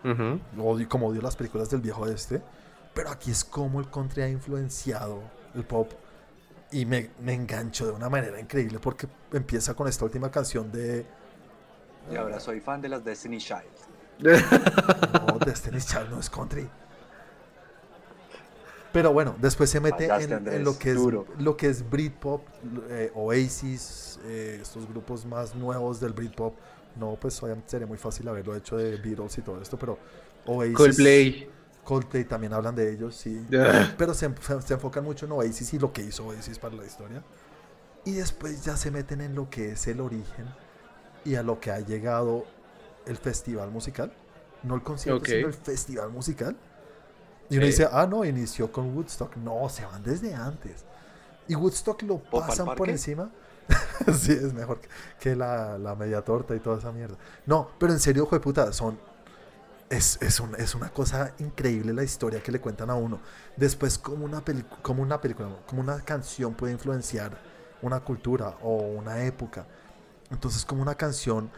Ujú. 0.04 0.38
odio, 0.62 0.88
como 0.88 1.08
odio 1.08 1.20
las 1.20 1.34
películas 1.34 1.68
del 1.68 1.80
viejo 1.80 2.06
este, 2.06 2.40
pero 2.94 3.10
aquí 3.10 3.32
es 3.32 3.42
como 3.42 3.80
el 3.80 3.90
country 3.90 4.22
ha 4.22 4.28
influenciado 4.28 5.20
el 5.54 5.64
pop 5.64 5.90
y 6.70 6.86
me, 6.86 7.10
me 7.20 7.32
engancho 7.34 7.86
de 7.86 7.92
una 7.92 8.08
manera 8.08 8.38
increíble 8.38 8.78
porque 8.78 9.08
empieza 9.32 9.74
con 9.74 9.88
esta 9.88 10.04
última 10.04 10.30
canción 10.30 10.70
de 10.70 11.04
Y 12.12 12.14
ahora 12.14 12.38
soy 12.38 12.60
fan 12.60 12.80
de 12.80 12.88
las 12.88 13.02
Destiny 13.04 13.38
Child. 13.38 13.64
no, 14.20 15.38
Destiny's 15.44 15.86
Child 15.86 16.10
no 16.10 16.20
es 16.20 16.30
country. 16.30 16.68
Pero 18.96 19.12
bueno, 19.12 19.36
después 19.38 19.68
se 19.68 19.78
mete 19.78 20.08
Fallaste, 20.08 20.24
en, 20.24 20.32
Andrés, 20.32 20.56
en 20.56 20.64
lo 20.64 20.78
que 20.78 20.92
es 20.92 20.96
duro. 20.96 21.26
lo 21.38 21.54
que 21.54 21.68
es 21.68 21.86
Britpop, 21.90 22.40
eh, 22.88 23.12
Oasis, 23.14 24.18
eh, 24.24 24.60
estos 24.62 24.88
grupos 24.88 25.26
más 25.26 25.54
nuevos 25.54 26.00
del 26.00 26.14
Britpop. 26.14 26.54
No, 26.98 27.14
pues 27.20 27.42
obviamente 27.42 27.68
sería 27.68 27.86
muy 27.86 27.98
fácil 27.98 28.26
haberlo 28.26 28.56
hecho 28.56 28.78
de 28.78 28.96
Beatles 28.96 29.36
y 29.36 29.42
todo 29.42 29.60
esto, 29.60 29.78
pero 29.78 29.98
Oasis, 30.46 30.74
Coldplay. 30.74 31.50
Coldplay 31.84 32.24
también 32.24 32.54
hablan 32.54 32.74
de 32.74 32.90
ellos, 32.90 33.14
sí. 33.14 33.46
Ah. 33.52 33.92
Pero 33.98 34.14
se, 34.14 34.30
se 34.64 34.72
enfocan 34.72 35.04
mucho 35.04 35.26
en 35.26 35.32
Oasis 35.32 35.74
y 35.74 35.78
lo 35.78 35.92
que 35.92 36.00
hizo 36.00 36.28
Oasis 36.28 36.58
para 36.58 36.74
la 36.74 36.86
historia. 36.86 37.22
Y 38.06 38.12
después 38.12 38.64
ya 38.64 38.78
se 38.78 38.90
meten 38.90 39.20
en 39.20 39.34
lo 39.34 39.50
que 39.50 39.72
es 39.72 39.86
el 39.88 40.00
origen 40.00 40.46
y 41.22 41.34
a 41.34 41.42
lo 41.42 41.60
que 41.60 41.70
ha 41.70 41.80
llegado 41.80 42.46
el 43.04 43.18
festival 43.18 43.70
musical. 43.70 44.10
No 44.62 44.74
el 44.74 44.82
concierto, 44.82 45.26
sino 45.26 45.48
el 45.48 45.52
festival 45.52 46.08
musical. 46.08 46.56
Y 47.48 47.56
uno 47.58 47.66
Sí. 47.66 47.72
dice, 47.72 47.88
ah, 47.90 48.06
no, 48.06 48.24
inició 48.24 48.70
con 48.72 48.94
Woodstock. 48.96 49.36
No, 49.36 49.68
se 49.68 49.84
van 49.84 50.02
desde 50.02 50.34
antes. 50.34 50.84
Y 51.48 51.54
Woodstock 51.54 52.02
lo 52.02 52.18
¿Pop 52.18 52.42
al 52.42 52.48
pasan 52.48 52.74
por 52.74 52.88
encima. 52.88 53.30
sí, 54.18 54.32
es 54.32 54.52
mejor 54.52 54.80
que- 54.80 54.88
que 55.20 55.36
la, 55.36 55.78
la 55.78 55.94
media 55.94 56.22
torta 56.22 56.54
y 56.54 56.60
toda 56.60 56.78
esa 56.78 56.92
mierda. 56.92 57.16
No, 57.46 57.70
pero 57.78 57.92
en 57.92 58.00
serio, 58.00 58.24
hijo 58.24 58.34
de 58.36 58.40
puta, 58.40 58.72
son. 58.72 58.98
Es, 59.88 60.18
es, 60.20 60.40
un- 60.40 60.56
es 60.56 60.74
una 60.74 60.88
cosa 60.90 61.32
increíble 61.38 61.92
la 61.92 62.02
historia 62.02 62.42
que 62.42 62.50
le 62.50 62.60
cuentan 62.60 62.90
a 62.90 62.96
uno. 62.96 63.20
Después, 63.56 63.98
como 63.98 64.24
una, 64.24 64.42
como 64.82 65.02
una 65.02 65.20
película, 65.20 65.48
como 65.66 65.80
una 65.80 66.00
canción 66.00 66.54
puede 66.54 66.72
influenciar 66.72 67.38
una 67.82 68.00
cultura 68.00 68.56
o 68.62 68.74
una 68.78 69.22
época. 69.24 69.66
Entonces, 70.30 70.64
como 70.64 70.82
una 70.82 70.96
canción 70.96 71.50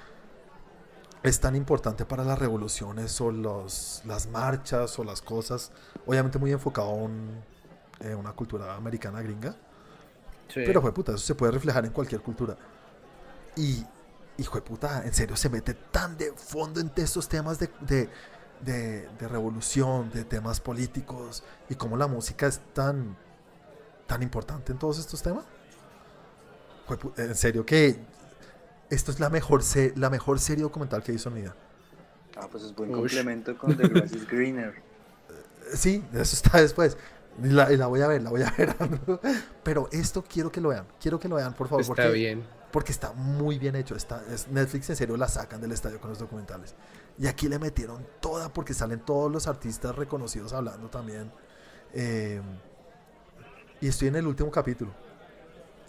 es 1.22 1.40
tan 1.40 1.56
importante 1.56 2.04
para 2.04 2.24
las 2.24 2.38
revoluciones 2.38 3.20
o 3.20 3.30
los, 3.32 4.02
las 4.04 4.28
marchas 4.28 4.98
o 4.98 5.04
las 5.04 5.20
cosas, 5.20 5.72
obviamente 6.06 6.38
muy 6.38 6.52
enfocado 6.52 6.88
a 6.88 6.94
un- 6.94 7.42
eh, 8.00 8.14
una 8.14 8.32
cultura 8.32 8.74
americana 8.76 9.20
gringa. 9.22 9.56
Sí. 10.48 10.62
Pero, 10.64 10.80
fue 10.80 10.92
puta, 10.94 11.12
eso 11.12 11.20
se 11.26 11.34
puede 11.34 11.52
reflejar 11.52 11.84
en 11.84 11.92
cualquier 11.92 12.20
cultura. 12.22 12.56
Y, 13.56 13.84
hijo 14.38 14.54
de 14.54 14.62
puta, 14.62 15.02
en 15.04 15.12
serio, 15.12 15.36
se 15.36 15.48
mete 15.48 15.74
tan 15.74 16.16
de 16.16 16.32
fondo 16.32 16.80
en 16.80 16.92
estos 16.96 17.28
temas 17.28 17.58
de, 17.58 17.68
de, 17.80 18.08
de- 18.64 19.08
de 19.18 19.28
revolución, 19.28 20.10
de 20.10 20.24
temas 20.24 20.60
políticos, 20.60 21.42
y 21.68 21.74
cómo 21.74 21.96
la 21.96 22.06
música 22.06 22.46
es 22.46 22.60
tan, 22.72 23.16
tan 24.06 24.22
importante 24.22 24.72
en 24.72 24.78
todos 24.78 24.98
estos 24.98 25.20
temas. 25.22 25.44
En 27.16 27.34
serio, 27.34 27.66
que 27.66 27.98
esto 28.91 29.11
es 29.11 29.20
la 29.20 29.30
mejor, 29.30 29.62
se- 29.62 29.93
la 29.97 30.11
mejor 30.11 30.39
serie 30.39 30.62
documental 30.62 31.03
que 31.03 31.12
hizo 31.12 31.28
en 31.28 31.34
mi 31.34 31.41
vida. 31.43 31.55
Ah, 32.36 32.49
pues 32.51 32.64
es 32.64 32.74
buen 32.74 32.91
Ush. 32.91 32.99
complemento 33.01 33.57
con 33.59 33.76
The 33.76 33.89
Grass 33.89 34.12
is 34.12 34.26
Greener. 34.28 34.74
Sí, 35.74 36.03
eso 36.14 36.34
está 36.34 36.62
después. 36.62 36.97
Y 37.43 37.49
la, 37.49 37.70
y 37.70 37.76
la 37.76 37.89
voy 37.89 38.01
a 38.01 38.07
ver, 38.09 38.22
la 38.22 38.30
voy 38.30 38.43
a 38.43 38.51
ver. 38.57 38.74
Pero 39.62 39.89
esto 39.93 40.24
quiero 40.26 40.51
que 40.51 40.62
lo 40.62 40.70
vean. 40.70 40.86
Quiero 40.99 41.20
que 41.20 41.28
lo 41.28 41.36
vean, 41.36 41.53
por 41.53 41.68
favor. 41.68 41.82
Está 41.82 41.95
porque, 41.95 42.11
bien. 42.11 42.43
porque 42.72 42.91
está 42.91 43.12
muy 43.12 43.59
bien 43.59 43.76
hecho. 43.76 43.95
Está, 43.95 44.24
es- 44.32 44.49
Netflix 44.49 44.89
en 44.89 44.97
serio 44.97 45.16
la 45.18 45.28
sacan 45.28 45.61
del 45.61 45.72
estadio 45.72 46.01
con 46.01 46.09
los 46.09 46.18
documentales. 46.18 46.74
Y 47.18 47.26
aquí 47.26 47.49
le 47.49 47.59
metieron 47.59 48.07
toda 48.20 48.49
porque 48.51 48.72
salen 48.72 49.01
todos 49.01 49.30
los 49.30 49.47
artistas 49.47 49.95
reconocidos 49.95 50.55
hablando 50.55 50.89
también. 50.89 51.30
Eh, 51.93 52.41
y 53.82 53.89
estoy 53.89 54.09
en 54.09 54.16
el 54.16 54.26
último 54.26 54.51
capítulo. 54.51 54.91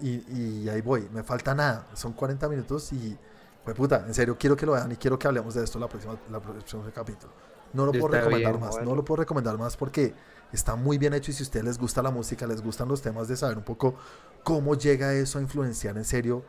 Y, 0.02 0.64
y 0.64 0.70
ahí 0.70 0.82
voy. 0.82 1.10
Me 1.12 1.24
falta 1.24 1.54
nada. 1.56 1.88
Son 1.93 2.14
40 2.14 2.47
minutos 2.50 2.91
y 2.93 3.18
Pues 3.64 3.76
puta, 3.76 4.06
en 4.08 4.14
serio, 4.14 4.38
quiero 4.39 4.56
que 4.56 4.66
lo 4.66 4.74
vean 4.74 4.91
y 4.91 4.95
quiero 4.97 5.20
que 5.20 5.28
hablemos 5.28 5.54
de 5.54 5.64
esto 5.64 5.80
la 5.80 5.88
próxima, 5.88 6.18
la 6.30 6.39
próximo 6.39 6.84
capítulo. 6.93 7.34
No 7.74 7.86
lo 7.86 7.93
puedo 7.93 8.08
Está 8.08 8.18
recomendar 8.18 8.54
bien, 8.54 8.66
más, 8.66 8.72
bueno. 8.72 8.89
no 8.89 8.95
lo 8.95 9.06
puedo 9.06 9.18
recomendar 9.18 9.58
más 9.58 9.78
porque 9.78 10.16
está 10.52 10.76
muy 10.76 10.97
bien 10.97 11.14
hecho 11.14 11.32
y 11.32 11.34
si 11.36 11.43
a 11.43 11.45
ustedes 11.45 11.66
les 11.66 11.78
gusta 11.78 12.02
la 12.02 12.10
música, 12.12 12.47
les 12.47 12.62
gustan 12.64 12.88
los 12.88 13.02
temas 13.02 13.28
de 13.28 13.36
saber 13.38 13.58
un 13.58 13.64
poco 13.64 13.95
cómo 14.43 14.76
llega 14.76 15.14
eso 15.14 15.38
a 15.39 15.41
influenciar 15.41 15.97
en 15.97 16.06
serio 16.06 16.43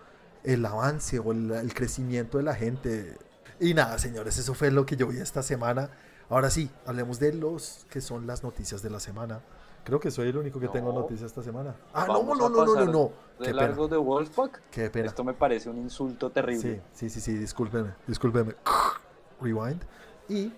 el 0.45 0.65
avance 0.65 1.19
o 1.19 1.33
el, 1.33 1.51
el 1.51 1.75
crecimiento 1.75 2.39
de 2.39 2.45
la 2.45 2.55
gente. 2.55 3.19
Y 3.59 3.75
nada, 3.75 3.99
señores, 3.99 4.39
eso 4.39 4.55
fue 4.55 4.71
lo 4.71 4.87
que 4.87 4.97
yo 4.97 5.07
vi 5.09 5.19
esta 5.19 5.43
semana. 5.43 5.91
Ahora 6.31 6.49
sí, 6.51 6.71
hablemos 6.87 7.19
de 7.21 7.35
los 7.35 7.87
que 7.91 8.01
son 8.01 8.27
las 8.27 8.43
noticias 8.43 8.81
de 8.83 8.89
la 8.91 9.01
semana. 9.01 9.43
Creo 9.85 9.99
que 9.99 10.11
soy 10.11 10.28
el 10.28 10.37
único 10.37 10.61
que 10.61 10.68
tengo 10.68 10.93
No. 10.93 11.01
noticias 11.01 11.26
esta 11.31 11.43
semana. 11.43 11.74
Ah, 11.95 12.07
no, 12.07 12.22
no, 12.22 12.35
no, 12.35 12.49
no, 12.49 12.64
no, 12.74 12.85
no. 12.85 13.03
De 13.39 13.47
Qué 13.47 13.51
pena, 13.53 13.62
largo 13.62 13.89
de 13.89 13.97
Wolfpack. 13.97 14.62
qué 14.70 14.91
pena. 14.91 15.07
Esto 15.09 15.24
me 15.24 15.33
parece 15.33 15.70
un 15.70 15.78
insulto 15.78 16.31
terrible. 16.31 16.83
Sí, 16.93 17.09
sí, 17.09 17.11
sí, 17.11 17.20
sí, 17.20 17.35
discúlpeme, 17.39 17.95
discúlpeme. 18.07 18.55
Rewind. 19.41 19.83
Y 20.28 20.53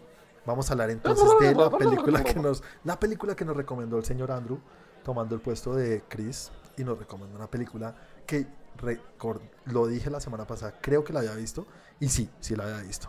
vamos 0.44 0.68
a 0.68 0.74
hablar 0.74 0.90
entonces 0.90 1.28
de 1.40 1.54
la 1.54 1.70
película 1.70 2.24
que 2.24 2.34
nos, 2.34 2.62
la 2.84 2.98
película 2.98 3.36
que 3.36 3.44
nos 3.44 3.56
recomendó 3.56 3.96
el 3.98 4.04
señor 4.04 4.32
Andrew, 4.32 4.58
tomando 5.04 5.34
el 5.34 5.40
puesto 5.40 5.74
de 5.74 6.02
Chris, 6.08 6.50
y 6.76 6.84
nos 6.84 6.98
recomendó 6.98 7.36
una 7.36 7.48
película 7.48 7.94
que 8.26 8.46
recor- 8.78 9.40
lo 9.66 9.86
dije 9.86 10.10
la 10.10 10.20
semana 10.20 10.46
pasada, 10.46 10.74
creo 10.80 11.04
que 11.04 11.12
la 11.12 11.20
había 11.20 11.34
visto, 11.34 11.66
y 12.00 12.08
sí, 12.08 12.28
sí 12.40 12.56
la 12.56 12.64
había 12.64 12.78
visto. 12.82 13.08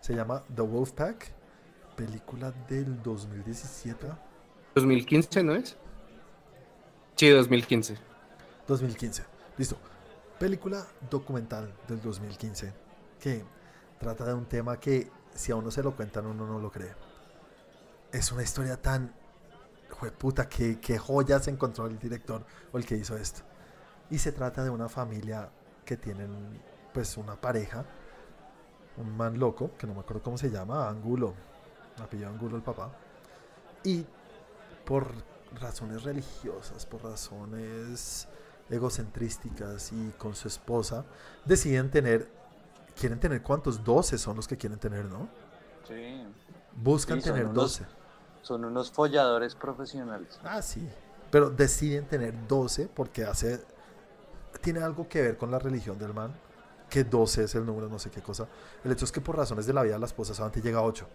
Se 0.00 0.14
llama 0.14 0.42
The 0.54 0.62
Wolfpack, 0.62 1.32
película 1.96 2.52
del 2.68 3.00
2017. 3.02 4.08
2015, 4.74 5.42
¿no 5.44 5.54
es? 5.54 5.76
Sí, 7.16 7.28
2015. 7.30 7.96
2015. 8.66 9.24
Listo. 9.56 9.76
Película 10.38 10.84
documental 11.08 11.72
del 11.86 12.00
2015 12.02 12.72
que 13.20 13.44
trata 13.98 14.24
de 14.24 14.34
un 14.34 14.46
tema 14.46 14.78
que 14.78 15.08
si 15.32 15.52
a 15.52 15.56
uno 15.56 15.70
se 15.70 15.82
lo 15.82 15.94
cuentan 15.94 16.26
uno 16.26 16.46
no 16.46 16.58
lo 16.58 16.70
cree. 16.70 16.92
Es 18.12 18.32
una 18.32 18.42
historia 18.42 18.80
tan 18.80 19.14
jueputa 19.90 20.48
que, 20.48 20.80
que 20.80 20.98
joyas 20.98 21.46
encontró 21.48 21.86
el 21.86 21.98
director 21.98 22.44
o 22.72 22.78
el 22.78 22.84
que 22.84 22.96
hizo 22.96 23.16
esto. 23.16 23.42
Y 24.10 24.18
se 24.18 24.32
trata 24.32 24.64
de 24.64 24.70
una 24.70 24.88
familia 24.88 25.50
que 25.84 25.96
tienen 25.96 26.60
pues 26.92 27.16
una 27.16 27.40
pareja, 27.40 27.84
un 28.96 29.16
man 29.16 29.38
loco, 29.38 29.70
que 29.78 29.86
no 29.86 29.94
me 29.94 30.00
acuerdo 30.00 30.22
cómo 30.22 30.36
se 30.36 30.50
llama, 30.50 30.88
Angulo, 30.88 31.34
apellido 32.02 32.28
Angulo 32.28 32.56
el 32.56 32.62
papá. 32.62 32.90
Y 33.84 34.04
por 34.84 35.08
razones 35.60 36.02
religiosas, 36.02 36.84
por 36.86 37.02
razones 37.04 38.28
egocentrísticas 38.70 39.92
y 39.92 40.10
con 40.18 40.34
su 40.34 40.48
esposa, 40.48 41.04
deciden 41.44 41.90
tener, 41.90 42.28
quieren 42.98 43.18
tener 43.20 43.42
cuántos, 43.42 43.82
12 43.84 44.18
son 44.18 44.36
los 44.36 44.48
que 44.48 44.56
quieren 44.56 44.78
tener, 44.78 45.04
¿no? 45.06 45.28
Sí. 45.88 46.26
Buscan 46.76 47.18
Sí, 47.20 47.28
tener 47.28 47.44
unos- 47.44 47.54
12. 47.78 47.86
Son 48.42 48.64
unos 48.64 48.90
folladores 48.90 49.54
profesionales. 49.54 50.38
Ah, 50.44 50.60
sí. 50.60 50.86
Pero 51.30 51.50
deciden 51.50 52.06
tener 52.06 52.34
12 52.46 52.88
porque 52.94 53.24
hace, 53.24 53.62
tiene 54.60 54.80
algo 54.82 55.08
que 55.08 55.22
ver 55.22 55.36
con 55.38 55.50
la 55.50 55.58
religión 55.58 55.98
del 55.98 56.12
man, 56.14 56.32
que 56.90 57.04
12 57.04 57.44
es 57.44 57.54
el 57.54 57.64
número, 57.64 57.88
no 57.88 57.98
sé 57.98 58.10
qué 58.10 58.22
cosa. 58.22 58.46
El 58.84 58.92
hecho 58.92 59.04
es 59.04 59.12
que 59.12 59.20
por 59.20 59.36
razones 59.36 59.66
de 59.66 59.72
la 59.72 59.82
vida 59.82 59.98
la 59.98 60.06
esposa 60.06 60.34
solamente 60.34 60.60
llega 60.60 60.78
a 60.78 60.82
8. 60.82 61.06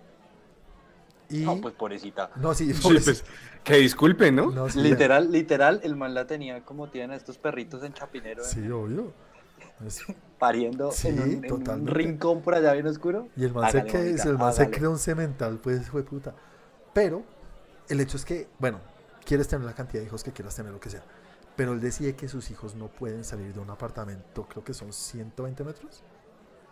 Y... 1.30 1.39
No, 1.45 1.61
pues 1.61 1.73
pobrecita. 1.75 2.32
No, 2.38 2.53
sí, 2.53 2.73
Sí, 2.73 2.82
pues, 2.82 3.23
que 3.63 3.77
disculpe, 3.77 4.32
¿no? 4.32 4.51
no, 4.51 4.69
sí, 4.69 4.80
Literal, 4.82 5.32
literal, 5.32 5.82
el 5.84 5.95
man 5.95 6.13
la 6.13 6.25
tenía 6.25 6.63
como 6.63 6.89
tienen 6.89 7.11
estos 7.11 7.38
perritos 7.38 7.84
en 7.84 7.93
Chapinero, 7.93 8.41
¿eh? 8.43 8.47
Sí, 8.47 8.69
obvio. 8.69 9.13
Es- 9.86 10.03
pariendo 10.38 10.91
Sí, 10.91 11.09
en, 11.09 11.19
un, 11.19 11.45
en 11.45 11.69
un 11.69 11.88
rincón 11.88 12.41
por 12.41 12.55
allá 12.55 12.73
bien 12.73 12.88
oscuro. 12.88 13.27
Y 13.36 13.43
el 13.43 13.53
man, 13.53 13.69
se, 13.71 13.84
que, 13.84 14.11
el 14.11 14.38
man 14.38 14.53
se 14.53 14.69
crea 14.69 14.89
un 14.89 14.97
cemental, 14.97 15.59
pues, 15.61 15.89
fue 15.89 16.03
puta. 16.03 16.34
Pero 16.93 17.23
el 17.89 17.99
hecho 17.99 18.17
es 18.17 18.25
que, 18.25 18.47
bueno, 18.57 18.80
quieres 19.25 19.47
tener 19.47 19.65
la 19.65 19.73
cantidad 19.73 20.01
de 20.01 20.07
hijos 20.07 20.23
que 20.23 20.32
quieras 20.32 20.55
tener, 20.55 20.71
lo 20.71 20.80
que 20.80 20.89
sea. 20.89 21.03
Pero 21.55 21.73
él 21.73 21.82
decide 21.82 22.15
que 22.15 22.30
sus 22.30 22.51
hijos 22.51 22.75
no 22.75 22.88
pueden 22.88 23.25
salir 23.25 23.53
de 23.53 23.59
un 23.59 23.69
apartamento, 23.69 24.47
creo 24.47 24.63
que 24.63 24.73
son 24.73 24.93
120 24.93 25.63
metros. 25.65 26.03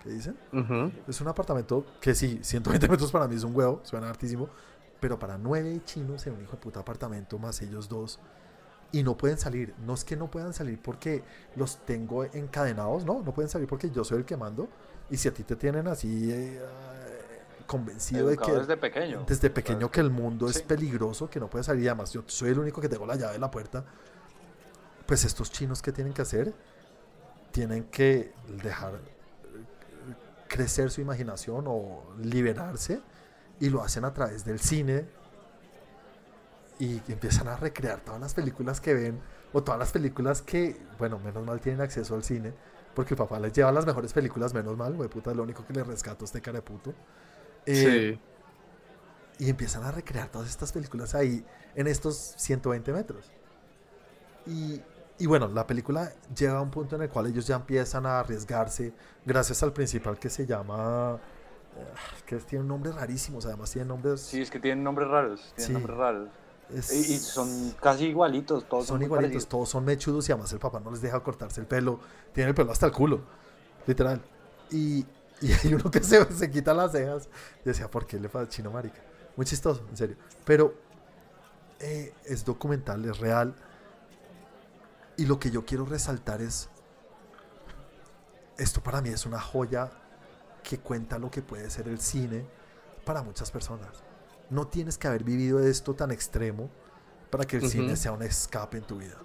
¿Qué 0.08 0.14
dicen? 0.14 0.38
Es 1.08 1.20
un 1.20 1.28
apartamento 1.28 1.86
que 2.00 2.16
sí, 2.16 2.40
120 2.42 2.88
metros 2.88 3.12
para 3.12 3.28
mí 3.28 3.36
es 3.36 3.44
un 3.44 3.54
huevo, 3.56 3.82
suena 3.84 4.10
hartísimo. 4.10 4.48
Pero 5.02 5.20
para 5.20 5.38
nueve 5.38 5.82
chinos 5.86 6.26
en 6.28 6.34
un 6.34 6.42
hijo 6.42 6.54
de 6.54 6.58
puta 6.60 6.80
apartamento, 6.80 7.38
más 7.38 7.62
ellos 7.62 7.88
dos, 7.90 8.20
y 8.92 9.04
no 9.04 9.18
pueden 9.18 9.38
salir. 9.38 9.76
No 9.86 9.94
es 9.94 10.04
que 10.06 10.16
no 10.16 10.32
puedan 10.32 10.54
salir 10.54 10.82
porque 10.82 11.24
los 11.56 11.78
tengo 11.86 12.24
encadenados, 12.24 13.04
no, 13.06 13.22
no 13.22 13.34
pueden 13.34 13.50
salir 13.50 13.68
porque 13.68 13.90
yo 13.92 14.04
soy 14.04 14.20
el 14.20 14.26
que 14.26 14.38
mando. 14.38 14.70
Y 15.10 15.18
si 15.18 15.28
a 15.28 15.34
ti 15.34 15.44
te 15.44 15.56
tienen 15.58 15.88
así 15.88 16.32
eh, 16.32 16.62
convencido 17.68 18.28
de 18.30 18.38
que 18.38 18.52
desde 18.54 18.78
pequeño. 18.78 19.26
desde 19.28 19.50
pequeño 19.50 19.92
que 19.92 20.00
el 20.00 20.10
mundo 20.10 20.48
es 20.50 20.56
Sí. 20.58 20.64
peligroso, 20.66 21.30
que 21.30 21.40
no 21.40 21.50
puedes 21.50 21.66
salir, 21.68 21.84
y 21.84 21.88
además 21.90 22.12
yo 22.14 22.24
soy 22.28 22.50
el 22.52 22.60
único 22.60 22.80
que 22.82 22.88
tengo 22.90 23.06
la 23.06 23.16
llave 23.18 23.34
de 23.34 23.40
la 23.40 23.52
puerta, 23.52 23.84
pues 25.06 25.26
estos 25.26 25.52
chinos 25.52 25.82
que 25.82 25.92
tienen 25.92 26.14
que 26.14 26.22
hacer, 26.22 26.54
tienen 27.52 27.84
que 27.86 28.34
dejar 28.64 29.00
crecer 30.48 30.90
su 30.92 31.02
imaginación 31.02 31.66
o 31.68 32.04
liberarse, 32.22 33.02
y 33.60 33.70
lo 33.70 33.82
hacen 33.84 34.06
a 34.06 34.14
través 34.14 34.46
del 34.46 34.60
cine, 34.60 35.06
y 36.80 37.02
empiezan 37.12 37.48
a 37.48 37.56
recrear 37.56 38.02
todas 38.02 38.22
las 38.22 38.34
películas 38.34 38.80
que 38.82 38.94
ven, 38.94 39.20
o 39.54 39.64
todas 39.64 39.80
las 39.80 39.92
películas 39.92 40.42
que, 40.42 40.80
bueno, 41.00 41.18
menos 41.20 41.44
mal 41.46 41.60
tienen 41.60 41.82
acceso 41.82 42.16
al 42.16 42.24
cine, 42.24 42.54
porque 42.94 43.14
el 43.14 43.18
papá 43.18 43.40
les 43.40 43.54
lleva 43.54 43.72
las 43.72 43.86
mejores 43.86 44.14
películas, 44.14 44.54
menos 44.54 44.76
mal, 44.78 44.94
güey, 44.96 45.10
puta, 45.10 45.32
es 45.32 45.38
lo 45.38 45.44
único 45.44 45.66
que 45.66 45.74
le 45.74 45.84
rescato 45.84 46.24
a 46.24 46.28
este 46.28 46.42
cara 46.42 46.58
de 46.58 46.62
puto. 46.64 46.94
Eh, 47.66 48.20
Sí. 48.20 49.46
y 49.46 49.50
empiezan 49.50 49.84
a 49.84 49.92
recrear 49.92 50.30
todas 50.30 50.50
estas 50.50 50.72
películas 50.72 51.14
ahí 51.14 51.46
en 51.76 51.86
estos 51.88 52.16
120 52.38 52.92
metros. 52.94 53.32
Y, 54.48 54.82
y 55.20 55.26
bueno, 55.26 55.48
la 55.48 55.66
película 55.66 56.12
llega 56.36 56.58
a 56.58 56.62
un 56.62 56.70
punto 56.72 56.96
en 56.96 57.04
el 57.04 57.10
cual 57.10 57.28
ellos 57.28 57.48
ya 57.48 57.56
empiezan 57.56 58.06
a 58.06 58.20
arriesgarse 58.20 58.94
gracias 59.26 59.64
al 59.64 59.74
principal 59.74 60.18
que 60.20 60.30
se 60.30 60.46
llama... 60.46 61.18
eh, 61.76 61.84
que 62.26 62.38
tiene 62.38 62.66
nombres 62.66 62.96
rarísimos, 62.96 63.46
además 63.46 63.72
tiene 63.72 63.88
nombres... 63.88 64.22
Sí, 64.22 64.42
es 64.42 64.52
que 64.52 64.60
tienen 64.60 64.84
nombres 64.84 65.08
raros. 65.10 65.54
Tienen 65.56 65.68
Sí. 65.68 65.74
nombres 65.74 65.98
raros. 65.98 66.30
es- 66.74 66.94
Y, 67.10 67.14
y 67.14 67.18
son 67.18 67.72
casi 67.82 68.06
igualitos, 68.08 68.68
todos 68.68 68.86
son, 68.88 68.96
son 68.98 69.04
igualitos, 69.04 69.30
parecidos. 69.32 69.48
todos 69.50 69.70
son 69.70 69.86
mechudos 69.86 70.28
y 70.28 70.32
además 70.34 70.52
el 70.54 70.60
papá 70.60 70.80
no 70.80 70.92
les 70.92 71.02
deja 71.02 71.20
cortarse 71.22 71.62
el 71.62 71.68
pelo, 71.68 72.00
tiene 72.34 72.50
el 72.50 72.56
pelo 72.56 72.72
hasta 72.72 72.86
el 72.86 72.92
culo, 72.92 73.22
literal. 73.86 74.22
Y, 74.70 75.06
y 75.42 75.52
hay 75.54 75.74
uno 75.74 75.90
que 75.90 76.04
se, 76.04 76.26
se 76.34 76.52
quita 76.52 76.74
las 76.74 76.92
cejas 76.92 77.30
y 77.64 77.70
decía, 77.70 77.90
¿por 77.90 78.06
qué 78.06 78.20
le 78.20 78.28
pasa 78.30 78.50
chino 78.50 78.70
marica? 78.72 79.02
Muy 79.36 79.46
chistoso, 79.46 79.86
en 79.90 79.96
serio. 79.98 80.16
Pero 80.46 80.74
eh, 81.80 82.14
es 82.26 82.44
documental, 82.44 83.06
es 83.06 83.18
real. 83.20 83.56
Y 85.18 85.26
lo 85.26 85.40
que 85.40 85.50
yo 85.52 85.66
quiero 85.66 85.86
resaltar 85.86 86.42
es, 86.42 86.70
esto 88.58 88.82
para 88.82 89.02
mí 89.02 89.10
es 89.10 89.26
una 89.26 89.40
joya 89.40 89.90
que 90.64 90.80
cuenta 90.80 91.18
lo 91.18 91.32
que 91.32 91.42
puede 91.42 91.70
ser 91.70 91.88
el 91.88 92.00
cine 92.00 92.46
para 93.06 93.24
muchas 93.24 93.52
personas. 93.52 94.04
No 94.50 94.68
tienes 94.68 94.98
que 94.98 95.08
haber 95.08 95.24
vivido 95.24 95.60
esto 95.60 95.94
tan 95.96 96.12
extremo 96.12 96.70
para 97.30 97.46
que 97.46 97.58
el 97.58 97.70
cine 97.70 97.96
sea 97.96 98.12
un 98.12 98.22
escape 98.22 98.78
en 98.78 98.84
tu 98.84 98.98
vida. 98.98 99.18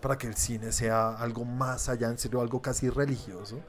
Para 0.00 0.16
que 0.16 0.26
el 0.26 0.36
cine 0.36 0.70
sea 0.70 1.16
algo 1.16 1.44
más 1.44 1.88
allá, 1.88 2.08
en 2.08 2.18
serio, 2.18 2.40
algo 2.40 2.62
casi 2.62 2.88
religioso. 2.88 3.60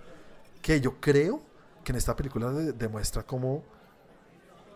Que 0.61 0.79
yo 0.79 0.99
creo 0.99 1.41
que 1.83 1.91
en 1.91 1.97
esta 1.97 2.15
película 2.15 2.51
de- 2.51 2.73
demuestra 2.73 3.23
cómo 3.23 3.63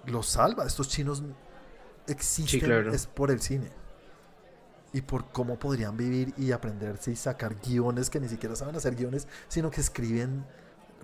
los 0.06 0.28
salva. 0.28 0.66
Estos 0.66 0.88
chinos 0.89 1.22
existen 2.08 2.60
claro. 2.62 2.91
es 2.93 3.06
por 3.06 3.30
el 3.30 3.41
cine. 3.41 3.70
Y 4.94 5.02
por 5.02 5.26
cómo 5.32 5.58
podrían 5.58 5.98
vivir 5.98 6.34
y 6.38 6.52
aprenderse 6.52 7.12
y 7.12 7.16
sacar 7.16 7.56
guiones 7.56 8.10
que 8.10 8.20
ni 8.20 8.30
siquiera 8.30 8.56
saben 8.56 8.76
hacer 8.76 8.96
guiones, 8.96 9.28
sino 9.48 9.72
que 9.72 9.82
escriben 9.82 10.46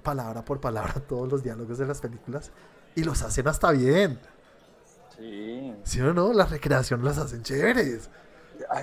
palabra 0.04 0.46
por 0.46 0.62
palabra 0.62 0.94
todos 1.10 1.30
los 1.30 1.44
diálogos 1.44 1.78
de 1.80 1.88
las 1.88 2.00
películas 2.00 2.52
y 2.96 3.04
los 3.04 3.22
hacen 3.24 3.48
hasta 3.48 3.72
bien. 3.72 4.20
Sí. 5.18 5.74
¿Sí 5.84 6.02
o 6.02 6.14
no? 6.14 6.32
Las 6.34 6.50
recreaciones 6.52 7.04
las 7.06 7.18
hacen 7.18 7.44
chéveres. 7.44 8.10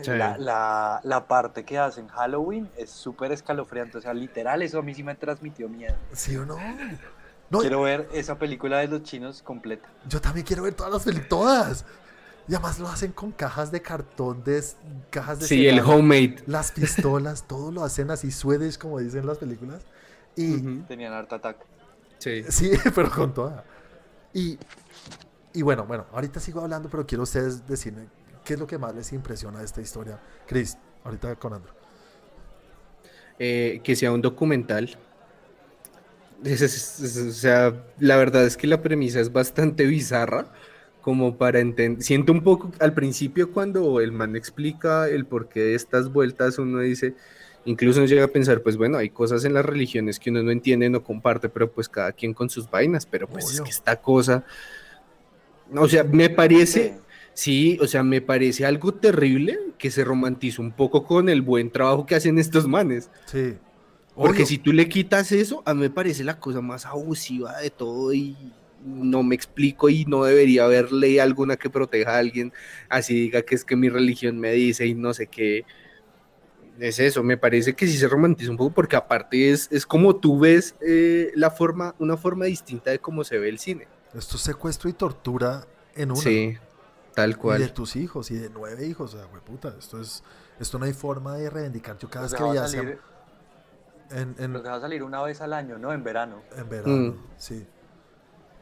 Sí. 0.02 0.10
La, 0.10 0.36
la, 0.38 1.00
la 1.04 1.28
parte 1.28 1.64
que 1.64 1.78
hacen 1.78 2.08
Halloween 2.08 2.68
es 2.76 2.90
súper 2.90 3.30
escalofriante. 3.32 3.98
O 3.98 4.00
sea, 4.00 4.12
literal, 4.14 4.62
eso 4.62 4.78
a 4.78 4.82
mí 4.82 4.94
sí 4.94 5.02
me 5.02 5.14
transmitió 5.14 5.68
miedo. 5.68 5.94
¿Sí 6.12 6.36
o 6.36 6.44
no? 6.46 6.56
No, 7.50 7.60
Quiero 7.60 7.82
ver 7.82 8.08
esa 8.12 8.38
película 8.38 8.78
de 8.78 8.88
los 8.88 9.02
chinos 9.04 9.40
completa. 9.42 9.86
yo 10.08 10.20
también 10.20 10.44
quiero 10.44 10.62
ver 10.64 10.74
todas 10.74 10.92
las 10.92 11.04
películas, 11.04 11.28
todas. 11.28 11.84
Y 12.48 12.54
además 12.54 12.78
lo 12.78 12.88
hacen 12.88 13.10
con 13.12 13.32
cajas 13.32 13.72
de 13.72 13.82
cartón, 13.82 14.44
de 14.44 14.62
cajas 15.10 15.40
de 15.40 15.46
Sí, 15.46 15.66
el 15.66 15.80
homemade. 15.80 16.36
las 16.46 16.70
pistolas, 16.72 17.44
todo 17.48 17.72
lo 17.72 17.82
hacen 17.82 18.10
así 18.10 18.30
Swedish, 18.30 18.78
como 18.78 19.00
dicen 19.00 19.26
las 19.26 19.38
películas. 19.38 19.82
Y 20.36 20.54
Ujú. 20.56 20.84
Tenían 20.86 21.12
Art 21.12 21.32
Attack. 21.32 21.56
Sí. 22.18 22.44
sí, 22.48 22.70
pero 22.94 23.10
con 23.10 23.34
toda. 23.34 23.64
Y, 24.32 24.58
y 25.54 25.62
bueno, 25.62 25.86
bueno, 25.86 26.06
ahorita 26.12 26.38
sigo 26.40 26.60
hablando, 26.60 26.88
pero 26.88 27.04
quiero 27.06 27.24
ustedes 27.24 27.66
decirme 27.66 28.06
qué 28.44 28.54
es 28.54 28.60
lo 28.60 28.66
que 28.66 28.78
más 28.78 28.94
les 28.94 29.12
impresiona 29.12 29.58
de 29.58 29.64
esta 29.64 29.80
historia. 29.80 30.20
Chris, 30.46 30.78
ahorita 31.04 31.34
con 31.36 31.54
Andrew. 31.54 31.74
Eh, 33.38 33.80
que 33.84 33.94
sea 33.96 34.12
un 34.12 34.22
documental 34.22 34.96
Es- 36.44 36.60
es- 36.62 37.00
es- 37.00 37.16
o 37.16 37.32
sea, 37.32 37.74
la 37.98 38.16
verdad 38.16 38.44
es 38.44 38.56
que 38.56 38.66
la 38.66 38.80
premisa 38.82 39.20
es 39.20 39.32
bastante 39.32 39.84
bizarra, 39.86 40.46
como 41.06 41.36
para 41.36 41.60
entender. 41.60 42.02
Siento 42.02 42.32
un 42.32 42.42
poco 42.42 42.72
al 42.80 42.92
principio 42.92 43.52
cuando 43.52 44.00
el 44.00 44.10
man 44.10 44.34
explica 44.34 45.08
el 45.08 45.24
porqué 45.24 45.60
de 45.60 45.74
estas 45.76 46.12
vueltas, 46.12 46.58
uno 46.58 46.80
dice, 46.80 47.14
incluso 47.64 48.00
uno 48.00 48.08
llega 48.08 48.24
a 48.24 48.28
pensar, 48.28 48.60
pues 48.60 48.76
bueno, 48.76 48.98
hay 48.98 49.10
cosas 49.10 49.44
en 49.44 49.54
las 49.54 49.64
religiones 49.64 50.18
que 50.18 50.30
uno 50.30 50.42
no 50.42 50.50
entiende, 50.50 50.90
no 50.90 51.04
comparte, 51.04 51.48
pero 51.48 51.70
pues 51.70 51.88
cada 51.88 52.10
quien 52.10 52.34
con 52.34 52.50
sus 52.50 52.68
vainas, 52.68 53.06
pero 53.06 53.28
pues 53.28 53.48
es 53.52 53.60
que 53.60 53.70
esta 53.70 54.00
cosa, 54.00 54.44
o 55.76 55.86
sea, 55.86 56.02
me 56.02 56.28
parece, 56.28 56.96
Sí. 57.34 57.76
sí, 57.76 57.78
o 57.80 57.86
sea, 57.86 58.02
me 58.02 58.20
parece 58.20 58.66
algo 58.66 58.92
terrible 58.92 59.56
que 59.78 59.92
se 59.92 60.02
romantiza 60.02 60.60
un 60.60 60.72
poco 60.72 61.04
con 61.04 61.28
el 61.28 61.40
buen 61.40 61.70
trabajo 61.70 62.04
que 62.04 62.16
hacen 62.16 62.40
estos 62.40 62.66
manes. 62.66 63.10
Sí. 63.26 63.54
Porque 64.16 64.38
Obvio. 64.38 64.46
si 64.46 64.58
tú 64.58 64.72
le 64.72 64.88
quitas 64.88 65.30
eso, 65.30 65.62
a 65.66 65.72
mí 65.72 65.82
me 65.82 65.90
parece 65.90 66.24
la 66.24 66.40
cosa 66.40 66.60
más 66.62 66.84
abusiva 66.84 67.58
de 67.60 67.70
todo 67.70 68.12
y 68.12 68.34
no 68.86 69.22
me 69.22 69.34
explico 69.34 69.88
y 69.90 70.04
no 70.06 70.24
debería 70.24 70.64
haber 70.64 70.92
ley 70.92 71.18
alguna 71.18 71.56
que 71.56 71.68
proteja 71.68 72.12
a 72.14 72.18
alguien, 72.18 72.52
así 72.88 73.14
diga 73.14 73.42
que 73.42 73.54
es 73.56 73.64
que 73.64 73.76
mi 73.76 73.88
religión 73.88 74.38
me 74.38 74.52
dice 74.52 74.86
y 74.86 74.94
no 74.94 75.12
sé 75.12 75.26
qué. 75.26 75.64
Es 76.78 76.98
eso, 76.98 77.22
me 77.22 77.38
parece 77.38 77.72
que 77.74 77.86
sí 77.86 77.96
se 77.96 78.06
romantiza 78.06 78.50
un 78.50 78.58
poco 78.58 78.74
porque 78.74 78.96
aparte 78.96 79.50
es, 79.50 79.68
es 79.72 79.86
como 79.86 80.16
tú 80.16 80.38
ves 80.38 80.74
eh, 80.86 81.32
la 81.34 81.50
forma, 81.50 81.94
una 81.98 82.16
forma 82.18 82.44
distinta 82.44 82.90
de 82.90 82.98
cómo 82.98 83.24
se 83.24 83.38
ve 83.38 83.48
el 83.48 83.58
cine. 83.58 83.88
Esto 84.14 84.36
es 84.36 84.42
secuestro 84.42 84.90
y 84.90 84.92
tortura 84.92 85.66
en 85.94 86.10
una. 86.10 86.20
Sí, 86.20 86.56
tal 87.14 87.30
Y 87.30 87.32
de 87.32 87.38
cual. 87.38 87.72
tus 87.72 87.96
hijos, 87.96 88.30
y 88.30 88.34
de 88.36 88.50
nueve 88.50 88.86
hijos, 88.86 89.14
o 89.14 89.18
sea, 89.18 89.26
puta, 89.40 89.74
esto 89.78 90.00
es, 90.00 90.22
esto 90.60 90.78
no 90.78 90.84
hay 90.84 90.92
forma 90.92 91.36
de 91.38 91.48
reivindicar. 91.48 91.96
Yo 91.98 92.10
cada 92.10 92.26
Lo 92.26 92.30
vez 92.30 92.32
que 92.32 92.38
que 92.38 92.42
va 92.44 92.50
a 92.50 92.52
veía 92.52 92.66
salir- 92.66 92.98
en, 94.10 94.34
en, 94.38 94.56
a 94.56 94.80
salir 94.80 95.02
una 95.02 95.22
vez 95.22 95.40
al 95.40 95.52
año, 95.54 95.78
¿no? 95.78 95.92
En 95.94 96.04
verano. 96.04 96.42
en 96.56 96.68
verano, 96.68 97.12
Mm. 97.12 97.14
sí. 97.38 97.66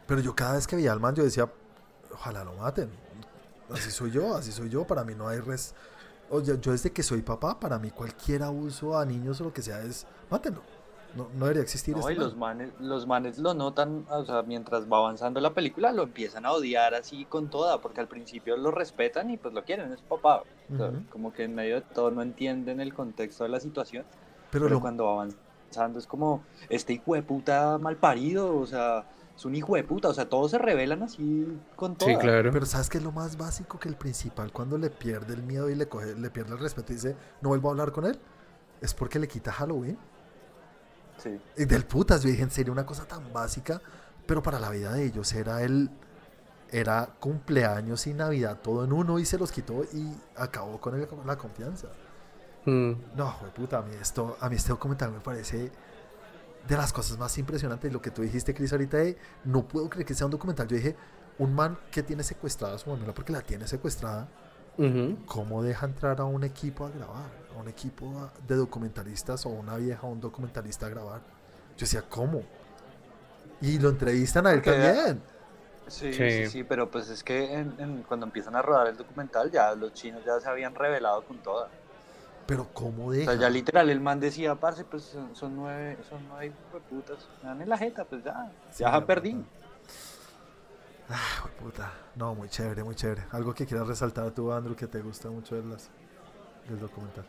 Pero 0.06 0.20
yo 0.20 0.34
cada 0.34 0.54
vez 0.54 0.66
que 0.66 0.76
veía 0.76 0.92
al 0.92 1.00
man, 1.00 1.14
yo 1.14 1.22
decía, 1.24 1.50
ojalá 2.12 2.44
lo 2.44 2.54
maten. 2.54 2.90
Así 3.70 3.90
soy 3.90 4.10
yo, 4.10 4.34
así 4.36 4.52
soy 4.52 4.68
yo, 4.68 4.86
para 4.86 5.04
mí 5.04 5.14
no 5.14 5.28
hay 5.28 5.40
res... 5.40 5.74
Oye, 6.30 6.58
yo 6.60 6.72
desde 6.72 6.90
que 6.90 7.02
soy 7.02 7.22
papá, 7.22 7.58
para 7.60 7.78
mí 7.78 7.90
cualquier 7.90 8.42
abuso 8.42 8.98
a 8.98 9.04
niños 9.04 9.40
o 9.40 9.44
lo 9.44 9.52
que 9.52 9.62
sea 9.62 9.80
es, 9.82 10.06
mátenlo. 10.30 10.62
No, 11.14 11.28
no 11.34 11.44
debería 11.44 11.62
existir 11.62 11.94
No, 11.94 12.00
este 12.00 12.14
y 12.14 12.16
los 12.16 12.36
man. 12.36 12.58
manes, 12.58 12.72
los 12.80 13.06
manes 13.06 13.38
lo 13.38 13.54
notan, 13.54 14.04
o 14.10 14.24
sea, 14.24 14.42
mientras 14.42 14.90
va 14.90 14.98
avanzando 14.98 15.40
la 15.40 15.54
película, 15.54 15.92
lo 15.92 16.02
empiezan 16.02 16.44
a 16.44 16.52
odiar 16.52 16.94
así 16.94 17.24
con 17.26 17.50
toda, 17.50 17.80
porque 17.80 18.00
al 18.00 18.08
principio 18.08 18.56
lo 18.56 18.70
respetan 18.72 19.30
y 19.30 19.36
pues 19.36 19.54
lo 19.54 19.62
quieren, 19.64 19.92
es 19.92 20.00
papá. 20.00 20.42
O 20.72 20.76
sea, 20.76 20.88
Ujú. 20.88 21.04
como 21.10 21.32
que 21.32 21.44
en 21.44 21.54
medio 21.54 21.76
de 21.76 21.82
todo 21.82 22.10
no 22.10 22.20
entienden 22.22 22.80
el 22.80 22.92
contexto 22.94 23.44
de 23.44 23.50
la 23.50 23.60
situación, 23.60 24.04
Pero, 24.50 24.64
pero 24.64 24.74
lo, 24.76 24.80
cuando 24.80 25.04
va 25.04 25.12
avanzando 25.22 25.98
es 26.00 26.06
como, 26.06 26.42
este 26.68 26.94
hijo 26.94 27.14
de 27.14 27.22
puta 27.22 27.78
mal 27.78 27.96
parido, 27.96 28.56
o 28.58 28.66
sea, 28.66 29.04
es 29.36 29.44
un 29.44 29.54
hijo 29.54 29.74
de 29.76 29.84
puta, 29.84 30.08
o 30.08 30.14
sea, 30.14 30.28
todos 30.28 30.50
se 30.52 30.58
revelan 30.58 31.02
así 31.02 31.46
con 31.76 31.96
toda. 31.96 32.12
Sí, 32.12 32.16
claro. 32.18 32.50
Pero 32.52 32.66
¿sabes 32.66 32.88
qué 32.88 32.98
es 32.98 33.04
lo 33.04 33.12
más 33.12 33.36
básico 33.36 33.78
que 33.78 33.88
el 33.88 33.96
principal 33.96 34.52
cuando 34.52 34.78
le 34.78 34.90
pierde 34.90 35.34
el 35.34 35.42
miedo 35.42 35.68
y 35.70 35.74
le 35.74 35.88
coge, 35.88 36.14
le 36.14 36.30
pierde 36.30 36.52
el 36.52 36.58
respeto 36.60 36.92
y 36.92 36.96
dice, 36.96 37.16
no 37.40 37.48
vuelvo 37.48 37.68
a 37.68 37.72
hablar 37.72 37.90
con 37.92 38.04
él? 38.06 38.18
Es 38.80 38.94
porque 38.94 39.18
le 39.18 39.26
quita 39.28 39.50
Halloween. 39.52 39.98
Sí. 41.16 41.40
Y 41.56 41.64
del 41.64 41.84
putas, 41.84 42.22
yo 42.22 42.28
dije, 42.28 42.42
en 42.42 42.50
serio, 42.50 42.72
una 42.72 42.84
cosa 42.86 43.06
tan 43.06 43.32
básica, 43.32 43.80
pero 44.26 44.42
para 44.42 44.58
la 44.58 44.70
vida 44.70 44.92
de 44.92 45.04
ellos 45.04 45.32
era 45.32 45.62
el 45.62 45.90
era 46.70 47.08
cumpleaños 47.20 48.06
y 48.08 48.14
Navidad 48.14 48.58
todo 48.60 48.84
en 48.84 48.92
uno 48.92 49.20
y 49.20 49.24
se 49.24 49.38
los 49.38 49.52
quitó 49.52 49.84
y 49.92 50.12
acabó 50.36 50.80
con 50.80 50.94
el- 50.96 51.06
la 51.24 51.36
confianza. 51.38 51.86
Mm. 52.64 52.92
No, 53.14 53.30
jue 53.30 53.50
puta, 53.50 53.78
a 53.78 53.82
mí 53.82 53.92
esto, 54.00 54.36
a 54.40 54.48
mí 54.48 54.56
este 54.56 54.70
documental 54.70 55.12
me 55.12 55.20
parece 55.20 55.70
de 56.68 56.76
las 56.76 56.92
cosas 56.92 57.18
más 57.18 57.36
impresionantes. 57.38 57.92
Lo 57.92 58.00
que 58.00 58.10
tú 58.10 58.22
dijiste, 58.22 58.54
Chris, 58.54 58.72
ahorita 58.72 58.96
de, 58.98 59.16
no 59.44 59.66
puedo 59.66 59.88
creer 59.90 60.06
que 60.06 60.14
sea 60.14 60.26
un 60.26 60.30
documental. 60.32 60.66
Yo 60.68 60.76
dije, 60.76 60.96
un 61.38 61.54
man 61.54 61.78
que 61.90 62.02
tiene 62.02 62.22
secuestrada 62.22 62.74
a 62.76 62.78
su 62.78 62.88
mamá 62.90 63.12
porque 63.14 63.32
la 63.32 63.40
tiene 63.42 63.66
secuestrada. 63.66 64.28
¿cómo 65.26 65.62
deja 65.62 65.86
entrar 65.86 66.20
a 66.20 66.24
un 66.24 66.42
equipo 66.42 66.84
a 66.86 66.90
grabar? 66.90 67.30
A 67.56 67.60
un 67.60 67.68
equipo 67.68 68.06
a- 68.18 68.32
de 68.48 68.56
documentalistas 68.56 69.46
o 69.46 69.50
una 69.50 69.76
vieja 69.76 70.04
o 70.04 70.10
un 70.10 70.20
documentalista 70.20 70.86
a 70.86 70.88
grabar. 70.88 71.20
Yo 71.76 71.80
decía, 71.80 72.02
¿cómo? 72.08 72.42
Y 73.60 73.78
lo 73.78 73.90
entrevistan 73.90 74.48
a 74.48 74.52
él 74.52 74.62
también. 74.62 75.22
Sí, 75.86 76.12
Sí. 76.12 76.30
sí, 76.30 76.46
sí, 76.48 76.64
pero 76.64 76.90
pues 76.90 77.08
es 77.08 77.22
que 77.22 77.52
en- 77.54 77.74
en- 77.78 78.02
cuando 78.02 78.26
empiezan 78.26 78.56
a 78.56 78.62
rodar 78.62 78.88
el 78.88 78.96
documental 78.96 79.50
ya 79.52 79.74
los 79.76 79.92
chinos 79.92 80.24
ya 80.24 80.40
se 80.40 80.48
habían 80.48 80.74
revelado 80.74 81.24
con 81.24 81.38
toda. 81.38 81.68
Pero 82.46 82.68
¿cómo 82.74 83.06
O 83.06 83.10
deja? 83.12 83.32
sea, 83.32 83.34
ya 83.36 83.48
literal 83.50 83.88
el 83.90 84.00
man 84.00 84.20
decía, 84.20 84.54
parce, 84.56 84.84
pues 84.84 85.04
son, 85.04 85.34
son 85.34 85.56
nueve, 85.56 85.98
son 86.08 86.26
nueve 86.28 86.52
putas, 86.90 87.30
me 87.42 87.48
dan 87.48 87.62
en 87.62 87.68
la 87.68 87.78
jeta, 87.78 88.04
pues 88.04 88.22
ya, 88.24 88.52
Sí, 88.70 88.84
ya 88.84 89.04
perdí. 89.06 89.32
puta. 89.34 89.48
Ah, 91.08 91.48
puta. 91.58 91.92
No, 92.14 92.34
muy 92.34 92.48
chévere, 92.48 92.82
muy 92.84 92.94
chévere. 92.94 93.26
Algo 93.30 93.54
que 93.54 93.66
quieras 93.66 93.86
resaltar 93.88 94.30
tú, 94.32 94.52
Andrew, 94.52 94.74
que 94.76 94.86
te 94.86 95.00
gusta 95.02 95.30
mucho 95.30 95.54
de 95.56 95.62
las, 95.64 95.90
del 96.68 96.78
documental. 96.80 97.26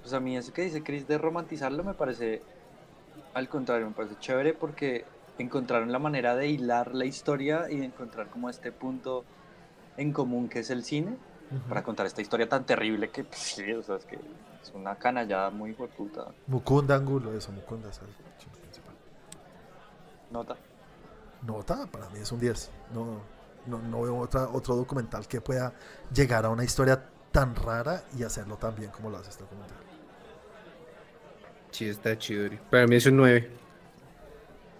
Pues 0.00 0.12
a 0.14 0.20
mí 0.20 0.36
eso 0.36 0.52
que 0.52 0.62
dice 0.62 0.82
Chris 0.82 1.06
de 1.06 1.18
romantizarlo 1.18 1.82
me 1.82 1.94
parece, 1.94 2.42
al 3.34 3.48
contrario, 3.48 3.86
me 3.88 3.94
parece 3.94 4.16
chévere 4.18 4.54
porque 4.54 5.04
encontraron 5.38 5.92
la 5.92 5.98
manera 5.98 6.36
de 6.36 6.48
hilar 6.48 6.94
la 6.94 7.06
historia 7.06 7.70
y 7.70 7.78
de 7.78 7.86
encontrar 7.86 8.28
como 8.28 8.48
este 8.50 8.70
punto 8.72 9.24
en 9.96 10.12
común 10.12 10.48
que 10.48 10.60
es 10.60 10.70
el 10.70 10.84
cine 10.84 11.16
Para 11.68 11.82
contar 11.82 12.06
esta 12.06 12.22
historia 12.22 12.48
tan 12.48 12.64
terrible 12.64 13.10
que, 13.10 13.24
pues, 13.24 13.38
sí, 13.38 13.72
o 13.72 13.82
sea, 13.82 13.96
es 13.96 14.04
que 14.04 14.16
es 14.16 14.72
una 14.74 14.96
canallada 14.96 15.50
muy 15.50 15.72
puta. 15.72 16.26
Mukunda 16.46 16.96
Angulo, 16.96 17.34
eso, 17.34 17.52
Mukunda 17.52 17.90
es 17.90 17.98
el 17.98 18.08
chino 18.38 18.52
principal. 18.60 18.94
Nota. 20.30 20.56
Nota, 21.42 21.86
para 21.86 22.08
mí 22.10 22.20
es 22.20 22.32
un 22.32 22.40
10. 22.40 22.70
No, 22.94 23.20
no, 23.66 23.78
no 23.78 24.02
veo 24.02 24.18
otra, 24.18 24.48
otro 24.48 24.76
documental 24.76 25.26
que 25.28 25.40
pueda 25.40 25.72
llegar 26.12 26.46
a 26.46 26.50
una 26.50 26.64
historia 26.64 27.02
tan 27.30 27.54
rara 27.54 28.02
y 28.16 28.22
hacerlo 28.22 28.56
tan 28.56 28.74
bien 28.76 28.90
como 28.90 29.10
lo 29.10 29.18
hace 29.18 29.30
este 29.30 29.42
documental. 29.42 29.76
Sí, 31.70 31.88
está 31.88 32.16
chido. 32.16 32.48
Para 32.70 32.86
mí 32.86 32.96
es 32.96 33.06
un 33.06 33.16
9. 33.16 33.50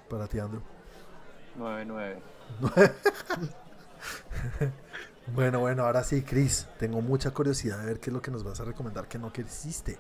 Para 0.09 0.29
ti, 0.29 0.39
Andrew. 0.39 0.63
9-9. 1.59 2.17
Bueno, 5.33 5.61
bueno, 5.61 5.85
ahora 5.85 6.05
sí, 6.05 6.23
Chris. 6.23 6.67
Tengo 6.79 7.01
mucha 7.01 7.31
curiosidad 7.31 7.79
de 7.81 7.87
ver 7.87 8.01
qué 8.01 8.11
es 8.11 8.15
lo 8.15 8.21
que 8.23 8.31
nos 8.31 8.45
vas 8.45 8.61
a 8.61 8.65
recomendar 8.65 9.09
que 9.09 9.19
no 9.19 9.33
quisiste. 9.33 9.97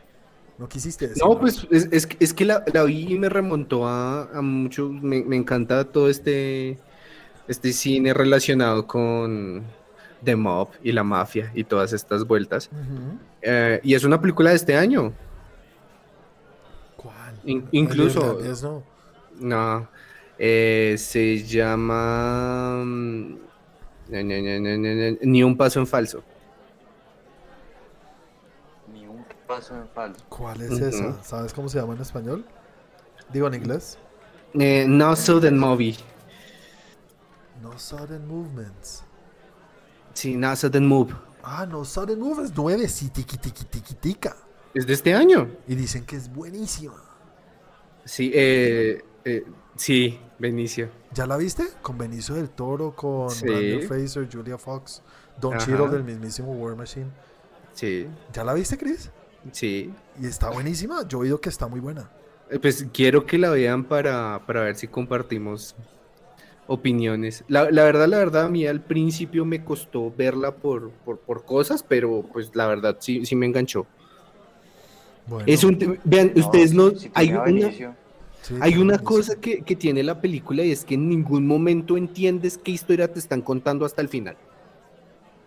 No 0.58 0.68
quisiste 0.68 1.08
decir. 1.08 1.22
No, 1.24 1.38
pues 1.38 1.66
es, 1.70 1.88
es 1.90 2.06
que- 2.06 2.16
es 2.20 2.32
que 2.34 2.44
la, 2.44 2.62
la 2.72 2.84
vi 2.84 3.14
y 3.14 3.18
me 3.18 3.28
remontó 3.28 3.86
a, 3.88 4.24
a 4.32 4.40
mucho. 4.42 4.88
Me, 4.88 5.22
me 5.24 5.36
encanta 5.36 5.84
todo 5.84 6.08
este, 6.08 6.78
este 7.48 7.72
cine 7.72 8.14
relacionado 8.14 8.86
con 8.86 9.64
The 10.22 10.36
Mob 10.36 10.68
y 10.82 10.92
la 10.92 11.02
mafia 11.02 11.50
y 11.54 11.64
todas 11.64 11.92
estas 11.92 12.24
vueltas. 12.26 12.70
Eh, 13.42 13.80
y 13.82 13.94
es 13.94 14.04
una 14.04 14.20
película 14.20 14.50
de 14.50 14.56
este 14.56 14.76
año. 14.76 15.12
¿Cuál? 16.96 17.40
In- 17.44 17.68
incluso- 17.72 18.38
no. 18.40 18.82
No. 19.40 19.88
eh, 20.38 20.94
se 20.98 21.42
llama. 21.42 22.84
Ni 24.08 25.42
un 25.42 25.56
paso 25.56 25.80
en 25.80 25.86
falso. 25.86 26.22
Ni 28.92 29.06
un 29.06 29.24
paso 29.46 29.76
en 29.76 29.88
falso. 29.88 30.24
¿Cuál 30.28 30.60
es 30.62 30.72
esa? 30.72 31.22
¿Sabes 31.22 31.52
cómo 31.52 31.68
se 31.68 31.78
llama 31.78 31.94
en 31.94 32.02
español? 32.02 32.44
Digo 33.32 33.46
en 33.48 33.54
inglés. 33.54 33.98
Eh, 34.54 34.86
no 34.88 35.16
Sudden 35.16 35.58
Movie. 35.58 35.96
No 37.62 37.78
Sudden 37.78 38.26
Movements. 38.26 39.04
Sí, 40.12 40.36
no 40.36 40.54
Sudden 40.54 40.86
Move. 40.86 41.14
Ah, 41.42 41.66
no 41.66 41.84
Sudden 41.84 42.20
Movements. 42.20 42.52
9, 42.54 42.88
sí, 42.88 43.08
tiki 43.08 43.36
tiki 43.36 43.64
tiki 43.64 43.94
tica. 43.94 44.36
Es 44.72 44.86
de 44.86 44.92
este 44.92 45.14
año. 45.14 45.48
Y 45.66 45.74
dicen 45.74 46.04
que 46.04 46.16
es 46.16 46.32
buenísima. 46.32 47.02
Sí, 48.04 48.30
eh, 48.34 49.02
eh, 49.24 49.44
sí, 49.76 50.20
Benicio. 50.38 50.88
¿Ya 51.12 51.26
la 51.26 51.36
viste? 51.36 51.64
Con 51.82 51.96
Benicio 51.96 52.34
del 52.34 52.50
Toro, 52.50 52.94
con 52.94 53.30
Sí. 53.30 53.46
Brandon 53.46 53.82
Fraser, 53.82 54.28
Julia 54.30 54.58
Fox, 54.58 55.02
Don 55.40 55.54
Ajá. 55.54 55.64
Cheadle 55.66 55.88
del 55.88 56.04
mismísimo 56.04 56.52
War 56.52 56.76
Machine. 56.76 57.06
Sí, 57.72 58.06
¿Ya 58.32 58.44
la 58.44 58.54
viste, 58.54 58.76
Chris? 58.78 59.10
sí. 59.52 59.92
Y 60.20 60.26
está 60.26 60.50
buenísima. 60.50 61.06
Yo 61.08 61.18
he 61.18 61.20
oído 61.22 61.40
que 61.40 61.48
está 61.48 61.66
muy 61.66 61.80
buena. 61.80 62.08
Eh, 62.50 62.58
Pues 62.58 62.86
quiero 62.92 63.26
que 63.26 63.38
la 63.38 63.50
vean 63.50 63.84
para, 63.84 64.40
para 64.46 64.62
ver 64.62 64.76
si 64.76 64.86
compartimos 64.88 65.74
opiniones. 66.66 67.44
La, 67.48 67.70
la 67.70 67.84
verdad, 67.84 68.08
la 68.08 68.18
verdad, 68.18 68.44
a 68.46 68.48
mí 68.48 68.66
al 68.66 68.80
principio 68.80 69.44
me 69.44 69.64
costó 69.64 70.10
verla 70.16 70.54
por, 70.54 70.90
por, 70.90 71.18
por 71.18 71.44
cosas, 71.44 71.82
pero 71.82 72.22
pues 72.32 72.54
la 72.54 72.66
verdad 72.66 72.96
sí, 73.00 73.24
sí 73.26 73.36
me 73.36 73.46
enganchó. 73.46 73.86
Bueno, 75.26 75.44
Es 75.46 75.64
un, 75.64 75.98
vean, 76.04 76.32
No, 76.34 76.40
ustedes 76.44 76.72
no, 76.74 76.90
si- 76.90 77.10
hay 77.14 77.30
una, 77.30 77.42
Benicio. 77.42 77.94
Sí, 78.44 78.54
hay 78.60 78.74
una 78.74 78.98
buenísima. 78.98 79.02
cosa 79.04 79.40
que, 79.40 79.62
que 79.62 79.76
tiene 79.76 80.02
la 80.02 80.20
película 80.20 80.62
y 80.64 80.70
es 80.72 80.84
que 80.84 80.94
en 80.94 81.08
ningún 81.08 81.46
momento 81.46 81.96
entiendes 81.96 82.58
qué 82.58 82.72
historia 82.72 83.12
te 83.12 83.18
están 83.18 83.42
contando 83.42 83.84
hasta 83.84 84.02
el 84.02 84.08
final. 84.08 84.36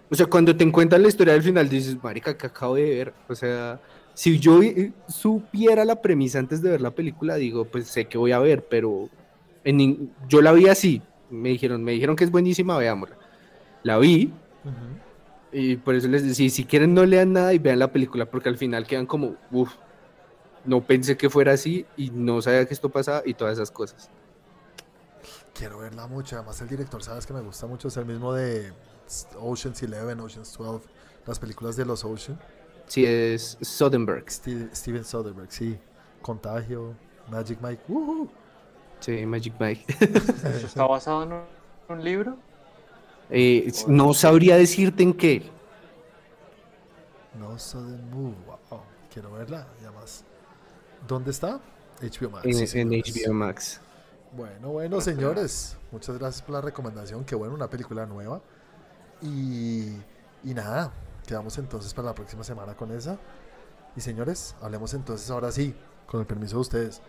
O 0.10 0.16
sea, 0.16 0.26
cuando 0.26 0.56
te 0.56 0.64
encuentran 0.64 1.02
la 1.02 1.10
historia 1.10 1.34
del 1.34 1.44
final 1.44 1.68
dices, 1.70 2.02
marica, 2.02 2.38
que 2.38 2.48
acabo 2.48 2.76
de 2.76 2.84
ver. 2.84 3.14
O 3.28 3.36
sea, 3.36 3.80
si 4.14 4.40
yo 4.40 4.62
eh, 4.64 4.94
supiera 5.08 5.86
la 5.86 6.02
premisa 6.02 6.40
antes 6.40 6.62
de 6.62 6.72
ver 6.72 6.82
la 6.82 6.92
película, 6.92 7.36
digo, 7.36 7.66
pues 7.66 7.88
sé 7.88 8.06
que 8.06 8.18
voy 8.18 8.32
a 8.32 8.40
ver, 8.40 8.66
pero 8.70 9.10
en 9.64 10.12
yo 10.30 10.42
la 10.42 10.54
vi 10.54 10.68
así. 10.68 11.02
Me 11.30 11.50
dijeron, 11.50 11.84
me 11.84 11.92
dijeron 11.92 12.16
que 12.16 12.24
es 12.24 12.32
buenísima, 12.32 12.78
veámosla. 12.78 13.18
La 13.84 13.98
vi 13.98 14.32
y 15.52 15.78
por 15.78 15.96
eso 15.96 16.08
les 16.08 16.26
decía, 16.26 16.50
si 16.50 16.66
quieren 16.66 16.94
no 16.94 17.06
lean 17.06 17.34
nada 17.34 17.54
y 17.54 17.60
vean 17.60 17.80
la 17.80 17.92
película, 17.92 18.26
porque 18.26 18.50
al 18.50 18.58
final 18.58 18.86
quedan 18.86 19.06
como, 19.06 19.36
uff, 19.52 19.74
no 20.68 20.82
pensé 20.82 21.18
que 21.18 21.30
fuera 21.30 21.54
así 21.54 21.86
y 21.98 22.12
no 22.12 22.42
sabía 22.42 22.66
que 22.68 22.74
esto 22.76 22.90
pasaba 22.90 23.24
y 23.26 23.34
todas 23.34 23.54
esas 23.54 23.72
cosas. 23.72 24.10
Quiero 25.56 25.80
verla 25.80 26.06
mucho. 26.06 26.36
Además, 26.36 26.62
el 26.62 26.68
director, 26.68 27.02
sabes 27.04 27.26
que 27.26 27.34
me 27.34 27.42
gusta 27.42 27.66
mucho. 27.66 27.88
Es 27.88 27.98
el 27.98 28.06
mismo 28.06 28.32
de 28.34 28.72
Ocean's 29.40 29.82
11, 29.82 30.22
Ocean's 30.22 30.54
12, 30.58 30.88
las 31.26 31.40
películas 31.40 31.76
de 31.76 31.86
los 31.86 32.04
Ocean. 32.06 32.40
Sí, 32.86 33.06
es 33.06 33.58
Soderbergh. 33.62 34.30
Steve- 34.30 34.70
Steven 34.76 35.04
Soderbergh, 35.04 35.50
sí. 35.52 35.80
Contagio, 36.22 36.94
Magic 37.30 37.60
Mike. 37.62 37.82
Sí, 39.00 39.26
Magic 39.26 39.54
Mike. 39.60 39.86
¿Eso 40.00 40.68
está 40.68 40.86
basado 40.86 41.24
en 41.24 41.34
un, 41.34 41.42
un 41.90 42.04
libro? 42.04 42.38
Eh, 43.30 43.72
no 43.88 44.14
sabría 44.14 44.56
decirte 44.58 45.04
en 45.04 45.14
qué. 45.14 45.50
No 47.40 47.58
Sudden 47.58 48.10
Move. 48.12 48.36
Wow. 48.70 48.82
Quiero 49.14 49.32
verla. 49.32 49.68
Y 49.82 49.86
además, 49.86 50.24
¿dónde 51.08 51.32
está? 51.32 51.60
HBO 52.02 52.30
Max. 52.30 52.46
En, 52.46 52.54
sí, 52.54 52.62
en 52.62 52.68
señores. 52.68 53.26
HBO 53.26 53.34
Max. 53.34 53.82
Bueno, 54.34 54.70
bueno, 54.70 55.02
señores. 55.02 55.78
Muchas 55.92 56.18
gracias 56.18 56.42
por 56.42 56.54
la 56.54 56.62
recomendación. 56.62 57.24
Qué 57.26 57.36
bueno, 57.36 57.56
una 57.56 57.70
película 57.70 58.06
nueva. 58.06 58.42
Y, 59.22 59.94
y 60.44 60.54
nada, 60.54 60.92
quedamos 61.26 61.58
entonces 61.58 61.94
para 61.94 62.10
la 62.10 62.16
próxima 62.16 62.44
semana 62.44 62.76
con 62.76 62.92
esa. 62.92 63.18
Y 63.96 64.02
señores, 64.02 64.56
hablemos 64.62 64.94
entonces 64.94 65.30
ahora 65.32 65.52
sí, 65.52 65.74
con 66.06 66.20
el 66.20 66.28
permiso 66.28 66.58
de 66.58 66.62
ustedes, 66.62 67.02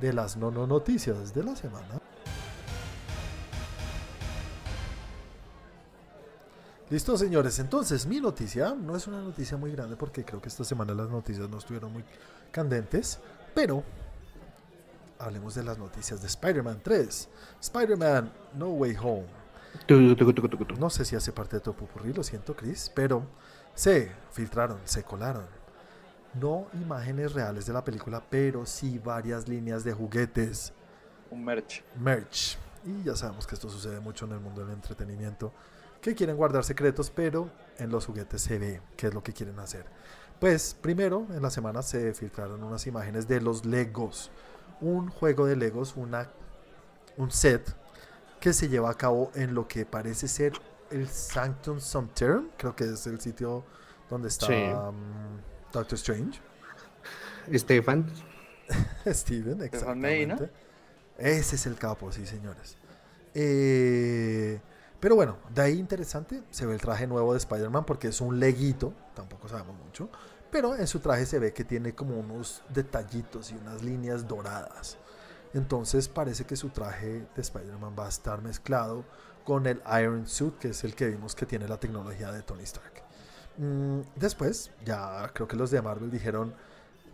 de 0.00 0.12
las 0.12 0.36
no 0.36 0.50
no 0.50 0.66
noticias 0.66 1.32
de 1.32 1.42
la 1.42 1.56
semana. 1.56 2.00
Listo, 6.90 7.16
señores. 7.16 7.58
Entonces, 7.58 8.06
mi 8.06 8.20
noticia 8.20 8.74
no 8.74 8.94
es 8.94 9.06
una 9.06 9.22
noticia 9.22 9.56
muy 9.56 9.72
grande 9.72 9.96
porque 9.96 10.24
creo 10.24 10.40
que 10.40 10.48
esta 10.48 10.64
semana 10.64 10.92
las 10.92 11.08
noticias 11.08 11.48
no 11.48 11.58
estuvieron 11.58 11.92
muy 11.92 12.04
candentes, 12.50 13.18
pero 13.54 13.82
hablemos 15.18 15.54
de 15.54 15.62
las 15.62 15.78
noticias 15.78 16.20
de 16.20 16.26
Spider-Man 16.26 16.80
3. 16.82 17.28
Spider-Man 17.60 18.32
No 18.54 18.68
Way 18.70 18.96
Home. 19.02 19.26
No 20.78 20.90
sé 20.90 21.04
si 21.04 21.16
hace 21.16 21.32
parte 21.32 21.56
de 21.56 21.60
tu 21.60 21.74
pupurrí, 21.74 22.12
lo 22.12 22.22
siento, 22.22 22.54
Chris, 22.54 22.90
pero 22.94 23.26
se 23.74 24.10
filtraron, 24.32 24.78
se 24.84 25.02
colaron. 25.02 25.46
No 26.40 26.66
imágenes 26.74 27.32
reales 27.32 27.66
de 27.66 27.72
la 27.72 27.84
película, 27.84 28.22
pero 28.28 28.66
sí 28.66 28.98
varias 28.98 29.48
líneas 29.48 29.84
de 29.84 29.92
juguetes, 29.92 30.72
Un 31.30 31.44
merch. 31.44 31.82
merch. 31.98 32.58
Y 32.84 33.02
ya 33.04 33.16
sabemos 33.16 33.46
que 33.46 33.54
esto 33.54 33.68
sucede 33.68 33.98
mucho 34.00 34.26
en 34.26 34.32
el 34.32 34.40
mundo 34.40 34.64
del 34.64 34.74
entretenimiento, 34.74 35.52
que 36.00 36.14
quieren 36.14 36.36
guardar 36.36 36.64
secretos, 36.64 37.10
pero 37.10 37.50
en 37.78 37.90
los 37.90 38.06
juguetes 38.06 38.42
se 38.42 38.58
ve 38.58 38.80
qué 38.96 39.08
es 39.08 39.14
lo 39.14 39.22
que 39.22 39.32
quieren 39.32 39.58
hacer. 39.58 39.86
Pues 40.44 40.76
primero, 40.78 41.26
en 41.30 41.40
la 41.40 41.48
semana 41.48 41.80
se 41.80 42.12
filtraron 42.12 42.62
unas 42.62 42.86
imágenes 42.86 43.26
de 43.26 43.40
los 43.40 43.64
Legos, 43.64 44.30
un 44.82 45.08
juego 45.08 45.46
de 45.46 45.56
Legos, 45.56 45.96
una, 45.96 46.28
un 47.16 47.30
set 47.30 47.74
que 48.40 48.52
se 48.52 48.68
lleva 48.68 48.90
a 48.90 48.94
cabo 48.94 49.30
en 49.34 49.54
lo 49.54 49.66
que 49.66 49.86
parece 49.86 50.28
ser 50.28 50.52
el 50.90 51.08
Sanctum 51.08 51.80
Sanctorum, 51.80 52.48
creo 52.58 52.76
que 52.76 52.84
es 52.84 53.06
el 53.06 53.22
sitio 53.22 53.64
donde 54.10 54.28
está 54.28 54.46
Sí. 54.48 54.52
um, 54.52 55.40
Doctor 55.72 55.96
Strange. 55.96 56.38
Steven, 57.50 58.06
Stefan 59.66 59.98
Medina. 59.98 60.34
exactamente. 60.34 60.50
Ese 61.16 61.56
es 61.56 61.64
el 61.64 61.76
capo, 61.76 62.12
sí, 62.12 62.26
señores. 62.26 62.76
Eh, 63.32 64.60
pero 65.00 65.16
bueno, 65.16 65.36
de 65.54 65.62
ahí 65.62 65.78
interesante, 65.78 66.42
se 66.50 66.64
ve 66.64 66.74
el 66.74 66.80
traje 66.80 67.06
nuevo 67.06 67.32
de 67.32 67.38
Spider-Man 67.38 67.84
porque 67.84 68.08
es 68.08 68.20
un 68.20 68.40
leguito, 68.40 68.94
tampoco 69.14 69.48
sabemos 69.48 69.76
mucho, 69.84 70.08
pero 70.54 70.76
en 70.76 70.86
su 70.86 71.00
traje 71.00 71.26
se 71.26 71.40
ve 71.40 71.52
que 71.52 71.64
tiene 71.64 71.96
como 71.96 72.16
unos 72.16 72.62
detallitos 72.68 73.50
y 73.50 73.56
unas 73.56 73.82
líneas 73.82 74.28
doradas. 74.28 74.98
Entonces 75.52 76.06
parece 76.06 76.44
que 76.44 76.54
su 76.54 76.68
traje 76.68 77.26
de 77.34 77.42
Spider-Man 77.42 77.96
va 77.98 78.06
a 78.06 78.08
estar 78.08 78.40
mezclado 78.40 79.04
con 79.44 79.66
el 79.66 79.82
Iron 80.00 80.28
Suit, 80.28 80.56
que 80.58 80.68
es 80.68 80.84
el 80.84 80.94
que 80.94 81.08
vimos 81.08 81.34
que 81.34 81.44
tiene 81.44 81.66
la 81.66 81.80
tecnología 81.80 82.30
de 82.30 82.42
Tony 82.42 82.62
Stark. 82.62 83.02
Mm, 83.56 84.02
después, 84.14 84.70
ya 84.84 85.28
creo 85.34 85.48
que 85.48 85.56
los 85.56 85.72
de 85.72 85.82
Marvel 85.82 86.08
dijeron, 86.08 86.54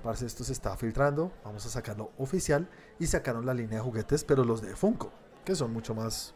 parce, 0.03 0.27
esto 0.27 0.45
se 0.45 0.53
está 0.53 0.77
filtrando, 0.77 1.33
vamos 1.43 1.65
a 1.65 1.71
sacarlo 1.71 2.11
oficial, 2.19 2.69
y 2.99 3.07
sacaron 3.07 3.47
la 3.47 3.55
línea 3.55 3.79
de 3.79 3.83
juguetes, 3.83 4.23
pero 4.23 4.45
los 4.45 4.61
de 4.61 4.77
Funko, 4.77 5.15
que 5.47 5.55
son 5.55 5.73
mucho 5.73 5.95
más 5.95 6.35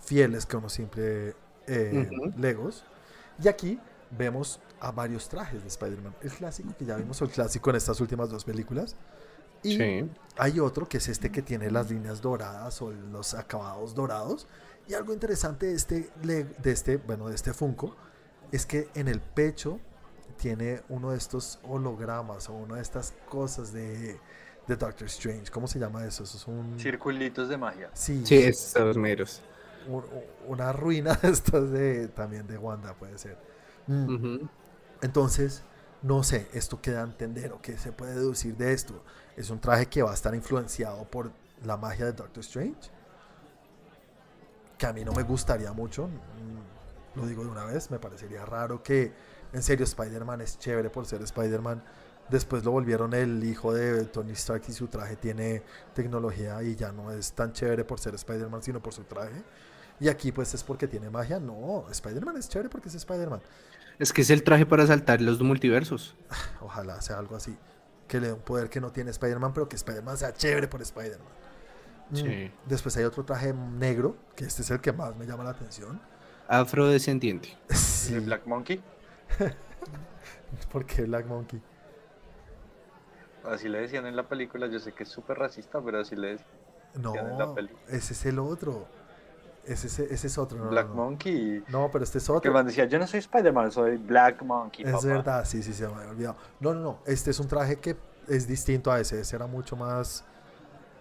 fieles 0.00 0.46
que 0.46 0.56
unos 0.56 0.72
simple 0.72 1.36
eh. 1.66 2.08
Legos. 2.38 2.86
Y 3.42 3.48
aquí 3.48 3.78
vemos 4.10 4.60
a 4.80 4.90
varios 4.92 5.28
trajes 5.28 5.62
de 5.62 5.68
Spider-Man. 5.68 6.14
El 6.22 6.30
clásico, 6.30 6.74
que 6.78 6.84
ya 6.84 6.96
vimos 6.96 7.20
el 7.22 7.28
clásico 7.30 7.70
en 7.70 7.76
estas 7.76 8.00
últimas 8.00 8.28
dos 8.30 8.44
películas. 8.44 8.96
Y 9.62 9.76
Sí. 9.76 10.10
hay 10.36 10.60
otro 10.60 10.88
que 10.88 10.98
es 10.98 11.08
este 11.08 11.32
que 11.32 11.42
tiene 11.42 11.70
las 11.70 11.90
líneas 11.90 12.20
doradas 12.20 12.80
o 12.82 12.92
los 12.92 13.34
acabados 13.34 13.94
dorados. 13.94 14.46
Y 14.86 14.94
algo 14.94 15.12
interesante 15.12 15.66
de 15.66 15.74
este, 15.74 16.10
de 16.22 16.70
este, 16.72 16.98
bueno, 16.98 17.28
de 17.28 17.34
este 17.34 17.52
Funko 17.52 17.96
es 18.52 18.64
que 18.66 18.88
en 18.94 19.08
el 19.08 19.20
pecho 19.20 19.80
tiene 20.36 20.82
uno 20.88 21.10
de 21.10 21.16
estos 21.18 21.58
hologramas 21.64 22.48
o 22.48 22.52
una 22.54 22.76
de 22.76 22.82
estas 22.82 23.14
cosas 23.28 23.72
de, 23.72 24.20
de 24.68 24.76
Doctor 24.76 25.06
Strange. 25.06 25.50
¿Cómo 25.50 25.66
se 25.66 25.78
llama 25.80 26.04
eso? 26.04 26.22
Eso 26.22 26.36
es 26.36 26.46
un... 26.46 26.78
Circulitos 26.78 27.48
de 27.48 27.56
magia. 27.56 27.90
Sí, 27.94 28.22
Sí, 28.24 28.36
estos 28.36 28.96
meros. 28.96 29.42
un- 29.88 30.04
una 30.46 30.72
ruina 30.72 31.14
de 31.22 31.30
estas 31.30 31.70
de, 31.72 32.06
también 32.08 32.46
de 32.46 32.58
Wanda 32.58 32.94
puede 32.94 33.18
ser. 33.18 33.38
Mm. 33.86 34.48
Entonces, 35.02 35.64
no 36.02 36.22
sé, 36.22 36.48
esto 36.52 36.80
queda 36.80 37.00
a 37.02 37.04
entender 37.04 37.52
o 37.52 37.60
qué 37.62 37.78
se 37.78 37.92
puede 37.92 38.14
deducir 38.14 38.56
de 38.56 38.72
esto. 38.72 39.04
Es 39.36 39.50
un 39.50 39.60
traje 39.60 39.86
que 39.88 40.02
va 40.02 40.10
a 40.12 40.14
estar 40.14 40.34
influenciado 40.34 41.04
por 41.10 41.32
la 41.64 41.76
magia 41.76 42.06
de 42.06 42.12
Doctor 42.12 42.42
Strange. 42.42 42.90
Que 44.78 44.86
a 44.86 44.92
mí 44.92 45.04
no 45.04 45.12
me 45.12 45.22
gustaría 45.22 45.72
mucho. 45.72 46.08
mm, 46.08 47.18
Lo 47.18 47.26
digo 47.26 47.44
de 47.44 47.50
una 47.50 47.64
vez, 47.64 47.90
me 47.90 47.98
parecería 47.98 48.44
raro 48.44 48.82
que 48.82 49.14
en 49.52 49.62
serio 49.62 49.84
Spider-Man 49.84 50.42
es 50.42 50.58
chévere 50.58 50.90
por 50.90 51.06
ser 51.06 51.22
Spider-Man. 51.22 51.82
Después 52.28 52.64
lo 52.64 52.72
volvieron 52.72 53.14
el 53.14 53.42
hijo 53.44 53.72
de 53.72 54.04
Tony 54.06 54.32
Stark 54.32 54.62
y 54.68 54.72
su 54.72 54.88
traje 54.88 55.16
tiene 55.16 55.64
tecnología 55.94 56.62
y 56.62 56.74
ya 56.76 56.92
no 56.92 57.10
es 57.12 57.32
tan 57.32 57.52
chévere 57.52 57.84
por 57.84 58.00
ser 58.00 58.14
Spider-Man, 58.16 58.62
sino 58.62 58.82
por 58.82 58.92
su 58.92 59.04
traje. 59.04 59.44
Y 60.00 60.08
aquí 60.08 60.32
pues 60.32 60.52
es 60.54 60.62
porque 60.62 60.86
tiene 60.88 61.08
magia. 61.10 61.40
No, 61.40 61.86
Spider-Man 61.90 62.36
es 62.36 62.48
chévere 62.48 62.68
porque 62.68 62.88
es 62.88 62.94
Spider-Man. 62.94 63.40
Es 63.98 64.12
que 64.12 64.20
es 64.22 64.30
el 64.30 64.42
traje 64.42 64.66
para 64.66 64.86
saltar 64.86 65.20
los 65.22 65.40
multiversos. 65.40 66.14
Ojalá 66.60 67.00
sea 67.00 67.18
algo 67.18 67.36
así. 67.36 67.56
Que 68.08 68.20
le 68.20 68.28
dé 68.28 68.32
un 68.34 68.40
poder 68.40 68.68
que 68.68 68.80
no 68.80 68.92
tiene 68.92 69.10
Spider-Man, 69.10 69.52
pero 69.54 69.68
que 69.68 69.76
Spider-Man 69.76 70.16
sea 70.18 70.32
chévere 70.32 70.68
por 70.68 70.82
Spider-Man. 70.82 71.28
Mm, 72.10 72.16
Sí. 72.16 72.52
Después 72.66 72.96
hay 72.96 73.04
otro 73.04 73.24
traje 73.24 73.52
negro, 73.52 74.16
que 74.36 74.44
este 74.44 74.62
es 74.62 74.70
el 74.70 74.80
que 74.80 74.92
más 74.92 75.16
me 75.16 75.26
llama 75.26 75.42
la 75.44 75.50
atención. 75.50 76.00
Afrodescendiente. 76.48 77.56
Sí, 77.74 78.14
¿El 78.14 78.20
Black 78.20 78.46
Monkey? 78.46 78.80
¿Por 80.70 80.86
qué 80.86 81.02
Black 81.02 81.26
Monkey? 81.26 81.60
Así 83.44 83.68
le 83.68 83.80
decían 83.80 84.06
en 84.06 84.14
la 84.16 84.28
película. 84.28 84.66
Yo 84.68 84.78
sé 84.78 84.92
que 84.92 85.02
es 85.04 85.08
súper 85.08 85.38
racista, 85.38 85.80
pero 85.80 86.00
así 86.00 86.14
le 86.16 86.28
decían. 86.28 86.48
No, 86.94 87.14
en 87.14 87.36
la 87.38 87.52
peli. 87.54 87.70
ese 87.88 88.12
es 88.14 88.26
el 88.26 88.38
otro. 88.38 88.86
Ese, 89.66 89.86
es- 89.88 89.98
ese 89.98 90.26
es 90.28 90.38
otro. 90.38 90.56
No, 90.58 90.64
no, 90.66 90.70
Black 90.70 90.88
no. 90.88 90.94
Monkey. 90.94 91.64
No, 91.68 91.90
pero 91.90 92.04
este 92.04 92.18
es 92.18 92.26
Que 92.26 92.32
otro. 92.32 92.52
man 92.52 92.66
decía, 92.66 92.84
yo 92.86 92.98
no 92.98 93.06
soy 93.06 93.18
Spider-Man, 93.20 93.72
soy 93.72 93.96
Black 93.96 94.42
Monkey. 94.42 94.84
Es 94.86 94.92
papá". 94.92 95.06
verdad, 95.06 95.44
sí, 95.44 95.62
sí, 95.62 95.72
se 95.72 95.86
me 95.88 95.94
había 95.94 96.10
olvidado. 96.10 96.36
No, 96.60 96.72
no, 96.74 96.80
no. 96.80 96.98
Este 97.06 97.30
es 97.30 97.40
un 97.40 97.48
traje 97.48 97.76
que 97.76 97.96
es 98.28 98.46
distinto 98.46 98.90
a 98.92 99.00
ese. 99.00 99.20
Ese 99.20 99.34
era 99.36 99.46
mucho 99.46 99.76
más 99.76 100.24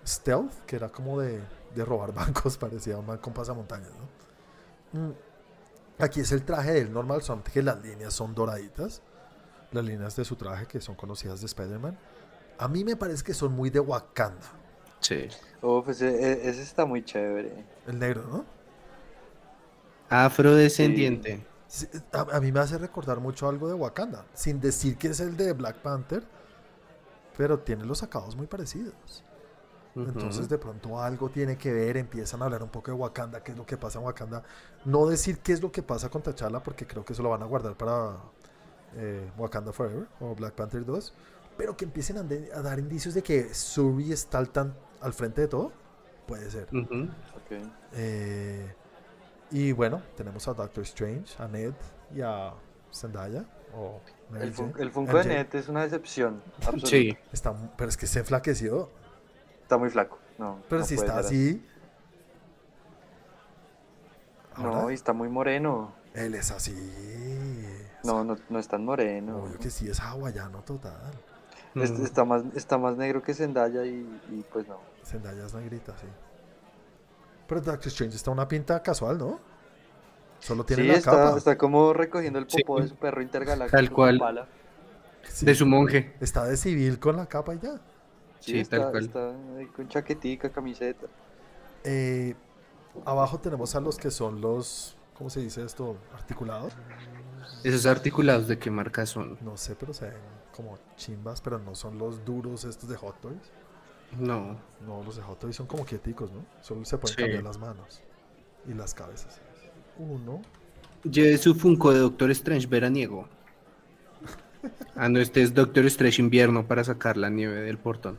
stealth, 0.06 0.54
que 0.66 0.76
era 0.76 0.90
como 0.90 1.20
de, 1.20 1.42
de 1.76 1.86
robar 1.86 2.14
bancos, 2.14 2.58
parecía 2.58 2.98
un 2.98 3.06
man 3.06 3.18
con 3.20 3.34
pasamontañas, 3.34 3.92
¿no? 4.94 5.00
Mm. 5.00 5.14
Aquí 6.00 6.20
es 6.20 6.32
el 6.32 6.44
traje 6.44 6.74
del 6.74 6.92
normal, 6.92 7.22
solamente 7.22 7.52
que 7.52 7.62
las 7.64 7.82
líneas 7.82 8.14
son 8.14 8.34
doraditas. 8.36 9.02
Las 9.72 9.84
líneas 9.86 10.16
de 10.16 10.26
su 10.26 10.36
traje, 10.36 10.66
que 10.68 10.80
son 10.82 10.96
conocidas 10.96 11.40
de 11.42 11.46
Spider-Man. 11.48 11.98
A 12.58 12.68
mí 12.68 12.84
me 12.84 12.96
parece 12.96 13.24
que 13.24 13.34
son 13.34 13.54
muy 13.54 13.70
de 13.70 13.80
Wakanda. 13.80 14.46
Sí. 15.00 15.28
Ese, 15.88 16.08
e- 16.10 16.50
ese 16.50 16.62
está 16.62 16.86
muy 16.86 17.04
chévere. 17.04 17.66
El 17.88 18.00
negro, 18.00 18.24
¿no? 18.30 18.46
Afrodescendiente. 20.10 21.46
Sí, 21.68 21.88
A, 22.14 22.38
a 22.38 22.40
mí 22.42 22.52
me 22.52 22.60
hace 22.60 22.78
recordar 22.78 23.20
mucho 23.20 23.50
algo 23.50 23.68
de 23.68 23.74
Wakanda, 23.74 24.26
sin 24.34 24.60
decir 24.62 24.98
que 24.98 25.08
es 25.10 25.20
el 25.20 25.36
de 25.36 25.54
Black 25.54 25.78
Panther, 25.78 26.24
pero 27.38 27.60
tiene 27.60 27.86
los 27.86 28.04
acabados 28.04 28.36
muy 28.36 28.48
parecidos. 28.48 29.24
Entonces 29.96 30.50
de 30.50 30.58
pronto 30.58 31.02
algo 31.02 31.30
tiene 31.30 31.58
que 31.58 31.72
ver, 31.72 31.96
empiezan 31.98 32.42
a 32.42 32.46
hablar 32.46 32.62
un 32.64 32.70
poco 32.70 32.92
de 32.92 32.98
Wakanda, 32.98 33.42
qué 33.44 33.54
es 33.54 33.58
lo 33.58 33.66
que 33.66 33.78
pasa 33.78 34.00
en 34.00 34.06
Wakanda. 34.06 34.44
No 34.84 35.06
decir 35.08 35.40
qué 35.40 35.54
es 35.54 35.62
lo 35.62 35.72
que 35.72 35.84
pasa 35.84 36.10
con 36.10 36.22
T'Challa, 36.22 36.62
porque 36.62 36.86
creo 36.86 37.06
que 37.06 37.14
eso 37.14 37.24
lo 37.24 37.30
van 37.30 37.42
a 37.44 37.46
guardar 37.46 37.76
para 37.78 38.18
eh, 38.96 39.30
Wakanda 39.38 39.72
Forever 39.72 40.08
o 40.20 40.36
Black 40.36 40.54
Panther 40.54 40.86
2. 40.86 41.14
pero 41.58 41.78
que 41.78 41.86
empiecen 41.86 42.18
a, 42.18 42.24
de- 42.24 42.52
a 42.54 42.62
dar 42.62 42.78
indicios 42.80 43.14
de 43.14 43.24
que 43.24 43.54
Suri 43.54 44.12
está 44.12 44.38
al, 44.40 44.50
tan, 44.50 44.74
al 45.02 45.14
frente 45.14 45.42
de 45.42 45.48
todo, 45.48 45.72
puede 46.28 46.52
ser. 46.52 46.68
Ujú. 46.74 47.04
Ok. 47.36 47.52
Eh, 47.94 48.76
y 49.52 49.72
bueno, 49.72 50.02
tenemos 50.18 50.48
a 50.48 50.54
Doctor 50.54 50.84
Strange, 50.84 51.42
a 51.42 51.48
Ned 51.48 51.74
y 52.14 52.22
a 52.22 52.54
Zendaya. 52.94 53.46
O 53.74 54.00
Mary 54.32 54.46
El, 54.48 54.54
fun- 54.54 54.74
el 54.80 54.92
Funko 54.92 55.18
de. 55.18 55.26
Net 55.26 55.54
es 55.56 55.68
una 55.68 55.84
decepción. 55.84 56.42
absoluta. 56.58 56.88
Sí. 56.88 57.18
Está, 57.34 57.54
pero 57.78 57.90
es 57.90 57.98
que 57.98 58.08
se 58.08 58.20
enflaqueció. 58.20 58.90
Está 59.62 59.78
muy 59.78 59.90
flaco. 59.90 60.18
No, 60.38 60.60
Pero 60.70 60.80
no 60.82 60.86
si 60.88 60.96
está 60.96 61.20
así. 61.20 61.66
No, 64.58 64.74
Ahora, 64.74 64.92
y 64.92 64.96
está 64.96 65.14
muy 65.14 65.28
moreno. 65.30 65.94
él 66.14 66.34
es 66.36 66.52
así. 66.52 66.74
No, 68.04 68.24
no, 68.24 68.38
no 68.50 68.60
es 68.60 68.68
tan 68.68 68.86
moreno. 68.86 69.38
Obvio 69.44 69.58
que 69.60 69.70
sí, 69.70 69.90
es 69.90 70.00
hawaiano 70.00 70.62
total. 70.62 71.12
Es- 71.76 71.92
Mm. 71.92 72.06
está, 72.06 72.24
más, 72.24 72.44
está 72.56 72.78
más 72.78 72.96
negro 72.96 73.22
que 73.22 73.34
Zendaya 73.34 73.84
y, 73.86 74.08
y 74.32 74.46
pues 74.54 74.66
no. 74.68 74.80
Zendaya 75.04 75.46
es 75.46 75.54
negrita, 75.54 75.94
sí. 75.98 76.08
Pero 77.48 77.62
Doctor 77.62 77.88
Strange 77.88 78.16
está 78.16 78.32
una 78.32 78.48
pinta 78.48 78.82
casual, 78.82 79.18
¿no? 79.18 79.40
Solo 80.40 80.64
tiene 80.66 80.84
Sí, 80.84 80.88
la 80.90 80.96
está, 80.96 81.12
capa. 81.12 81.38
está 81.38 81.58
como 81.58 81.94
recogiendo 81.94 82.40
el 82.40 82.50
Sí. 82.50 82.62
popó 82.64 82.82
de 82.82 82.88
su 82.88 82.96
perro 82.96 83.22
intergaláctico. 83.22 83.78
Tal 83.78 83.88
con 83.88 83.96
cual. 83.96 84.20
pala. 84.20 84.48
Sí. 85.24 85.46
De 85.46 85.56
su 85.56 85.66
monje. 85.66 86.16
Está 86.20 86.46
de 86.46 86.58
civil 86.58 87.00
con 87.00 87.18
la 87.18 87.26
capa 87.26 87.56
y 87.56 87.60
ya. 87.60 87.80
Sí, 88.40 88.60
está, 88.60 88.78
tal 88.78 88.92
cual. 88.92 89.06
está 89.06 89.30
ahí 89.58 89.66
con 89.68 89.88
chaquetica, 89.88 90.50
camiseta. 90.50 91.08
Eh, 91.84 92.36
abajo 93.06 93.40
tenemos 93.40 93.76
a 93.76 93.80
los 93.80 93.98
que 93.98 94.12
son 94.12 94.42
los, 94.42 94.96
¿cómo 95.18 95.30
se 95.30 95.40
dice 95.40 95.64
esto? 95.64 95.98
Articulados. 96.14 96.74
Esos 97.64 97.86
articulados 97.86 98.48
de 98.48 98.60
qué 98.60 98.70
marca 98.70 99.06
son. 99.06 99.38
No 99.42 99.58
sé, 99.58 99.76
pero 99.76 99.94
se 99.94 100.06
ven 100.06 100.14
como 100.56 100.78
chimbas, 100.96 101.42
pero 101.42 101.58
no 101.60 101.74
son 101.76 101.98
los 101.98 102.24
duros 102.24 102.64
estos 102.66 102.88
de 102.90 102.96
Hot 102.98 103.20
Toys. 103.22 103.52
No. 104.20 104.58
No, 104.86 105.04
los 105.04 105.16
de 105.16 105.24
Toys 105.40 105.56
son 105.56 105.68
como 105.68 105.84
quieticos, 105.86 106.32
¿no? 106.32 106.46
Solo 106.62 106.86
se 106.86 106.98
pueden 106.98 107.16
Sí. 107.16 107.22
cambiar 107.24 107.44
las 107.44 107.58
manos 107.58 108.02
y 108.68 108.74
las 108.74 108.94
cabezas. 108.94 109.40
Uno. 109.98 110.42
Lleve 111.04 111.38
su 111.38 111.56
Funko 111.56 111.92
de 111.94 112.00
Doctor 112.00 112.32
Strange 112.32 112.68
veraniego. 112.68 113.28
Ah, 114.96 115.10
no, 115.10 115.20
este 115.20 115.42
es 115.44 115.54
Doctor 115.54 115.86
Strange 115.86 116.22
invierno 116.22 116.66
para 116.68 116.84
sacar 116.84 117.18
la 117.18 117.30
nieve 117.30 117.62
del 117.62 117.78
portón. 117.78 118.18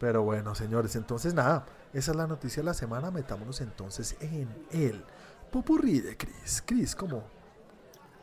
Pero 0.00 0.22
bueno, 0.22 0.54
señores, 0.54 0.96
entonces 0.96 1.34
nada, 1.34 1.66
esa 1.92 2.10
es 2.12 2.16
la 2.16 2.26
noticia 2.26 2.62
de 2.62 2.66
la 2.66 2.74
semana. 2.74 3.10
Metámonos 3.10 3.60
entonces 3.60 4.16
en 4.20 4.48
el 4.72 5.04
popurrí 5.52 6.00
de 6.00 6.16
Chris. 6.16 6.62
Chris, 6.66 6.96
¿cómo? 6.96 7.22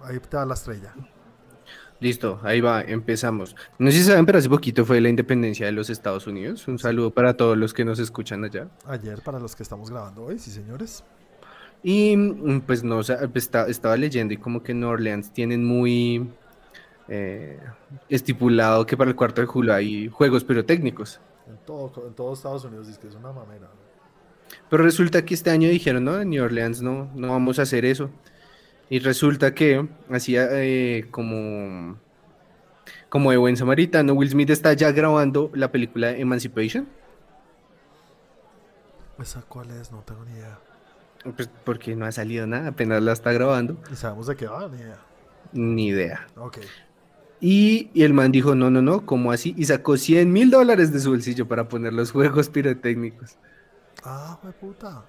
Ahí 0.01 0.19
da 0.29 0.45
la 0.45 0.55
estrella. 0.55 0.93
Listo, 1.99 2.39
ahí 2.43 2.61
va, 2.61 2.81
empezamos. 2.81 3.55
No 3.79 3.89
sé 3.91 3.97
si 3.97 4.03
saben, 4.03 4.25
pero 4.25 4.37
hace 4.37 4.49
poquito 4.49 4.85
fue 4.85 5.01
la 5.01 5.09
independencia 5.09 5.65
de 5.65 5.71
los 5.71 5.89
Estados 5.89 6.27
Unidos. 6.27 6.67
Un 6.67 6.77
saludo 6.77 7.09
para 7.11 7.35
todos 7.35 7.57
los 7.57 7.73
que 7.73 7.83
nos 7.85 7.97
escuchan 7.97 8.43
allá. 8.43 8.67
Ayer, 8.85 9.21
para 9.23 9.39
los 9.39 9.55
que 9.55 9.63
estamos 9.63 9.89
grabando 9.89 10.23
hoy, 10.25 10.37
sí, 10.37 10.51
señores. 10.51 11.03
Y 11.81 12.15
mm, 12.15 12.61
pues 12.61 12.83
no, 12.83 12.97
o 12.97 13.03
sea, 13.03 13.17
pues, 13.27 13.45
está- 13.45 13.67
estaba 13.67 13.97
leyendo 13.97 14.33
y 14.33 14.37
como 14.37 14.61
que 14.61 14.73
en 14.73 14.81
New 14.81 14.89
Orleans 14.89 15.31
tienen 15.33 15.65
muy 15.65 16.29
eh, 17.09 17.59
estipulado 18.09 18.85
que 18.85 18.95
para 18.97 19.09
el 19.09 19.15
cuarto 19.15 19.41
de 19.41 19.47
julio 19.47 19.73
hay 19.73 20.07
juegos 20.07 20.43
pirotécnicos. 20.43 21.19
En 21.47 21.57
todo, 21.65 21.91
en 22.07 22.13
todo 22.13 22.33
Estados 22.33 22.63
Unidos 22.65 22.87
dice 22.87 22.99
que 22.99 23.07
es 23.07 23.15
una 23.15 23.31
mamera. 23.31 23.69
Pero 24.69 24.83
resulta 24.83 25.23
que 25.25 25.33
este 25.33 25.49
año 25.49 25.67
dijeron, 25.69 26.03
no, 26.03 26.19
en 26.21 26.29
New 26.29 26.43
Orleans 26.43 26.81
no, 26.81 27.09
no 27.15 27.29
vamos 27.29 27.57
a 27.59 27.63
hacer 27.63 27.85
eso. 27.85 28.09
Y 28.89 28.99
resulta 28.99 29.53
que 29.53 29.87
hacía 30.09 30.47
eh, 30.51 31.07
como, 31.11 31.97
como 33.09 33.31
de 33.31 33.37
buen 33.37 33.57
samaritano, 33.57 34.13
Will 34.13 34.29
Smith 34.29 34.49
está 34.49 34.73
ya 34.73 34.91
grabando 34.91 35.51
la 35.53 35.71
película 35.71 36.11
Emancipation. 36.11 36.87
¿Esa 39.19 39.41
cuál 39.41 39.71
es? 39.71 39.91
No 39.91 40.01
tengo 40.03 40.23
ni 40.23 40.31
idea. 40.33 40.59
Pues 41.35 41.49
porque 41.65 41.95
no 41.95 42.05
ha 42.05 42.11
salido 42.11 42.47
nada, 42.47 42.69
apenas 42.69 43.01
la 43.01 43.11
está 43.11 43.31
grabando. 43.33 43.77
Y 43.91 43.95
sabemos 43.95 44.27
de 44.27 44.35
qué 44.35 44.47
va, 44.47 44.69
ni 44.69 44.77
idea. 44.77 44.99
Ni 45.51 45.87
idea. 45.87 46.27
Ok. 46.37 46.59
Y, 47.39 47.89
y 47.93 48.03
el 48.03 48.13
man 48.13 48.31
dijo, 48.31 48.55
no, 48.55 48.69
no, 48.69 48.81
no, 48.81 49.05
¿cómo 49.05 49.31
así? 49.31 49.53
Y 49.57 49.65
sacó 49.65 49.97
100 49.97 50.31
mil 50.31 50.49
dólares 50.49 50.93
de 50.93 50.99
su 50.99 51.11
bolsillo 51.11 51.47
para 51.47 51.67
poner 51.67 51.93
los 51.93 52.11
juegos 52.11 52.49
pirotécnicos. 52.49 53.37
Ah, 54.03 54.37
fue 54.41 54.51
puta. 54.53 55.05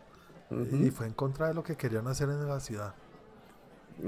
Y 0.50 0.90
fue 0.90 1.06
en 1.06 1.12
contra 1.12 1.48
de 1.48 1.54
lo 1.54 1.62
que 1.62 1.76
querían 1.76 2.06
hacer 2.08 2.28
en 2.30 2.48
la 2.48 2.60
ciudad. 2.60 2.94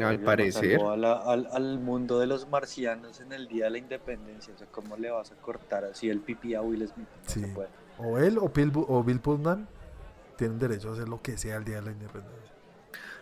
Al 0.01 0.21
parecer. 0.21 0.81
a 0.81 0.97
la- 0.97 1.15
al, 1.19 1.49
al 1.53 1.79
mundo 1.81 2.19
de 2.21 2.27
los 2.27 2.49
marcianos 2.49 3.21
en 3.21 3.33
el 3.33 3.49
día 3.49 3.65
de 3.65 3.71
la 3.71 3.79
independencia. 3.79 4.55
O 4.55 4.59
sea, 4.59 4.67
¿cómo 4.71 4.97
le 4.97 5.11
vas 5.11 5.33
a 5.33 5.35
cortar 5.37 5.85
así 5.85 6.09
el 6.09 6.21
pipí 6.21 6.55
a 6.55 6.63
Will 6.63 6.87
Smith? 6.87 7.09
No 7.25 7.29
Sí. 7.29 7.45
O 7.99 8.19
él 8.19 8.39
o 8.39 8.49
Bill, 8.49 8.73
o 8.75 9.03
Bill 9.03 9.21
Pullman 9.21 9.67
tienen 10.37 10.59
derecho 10.59 10.91
a 10.91 10.93
hacer 10.93 11.09
lo 11.09 11.21
que 11.21 11.37
sea 11.37 11.57
el 11.57 11.65
día 11.65 11.77
de 11.77 11.83
la 11.83 11.91
independencia. 11.93 12.53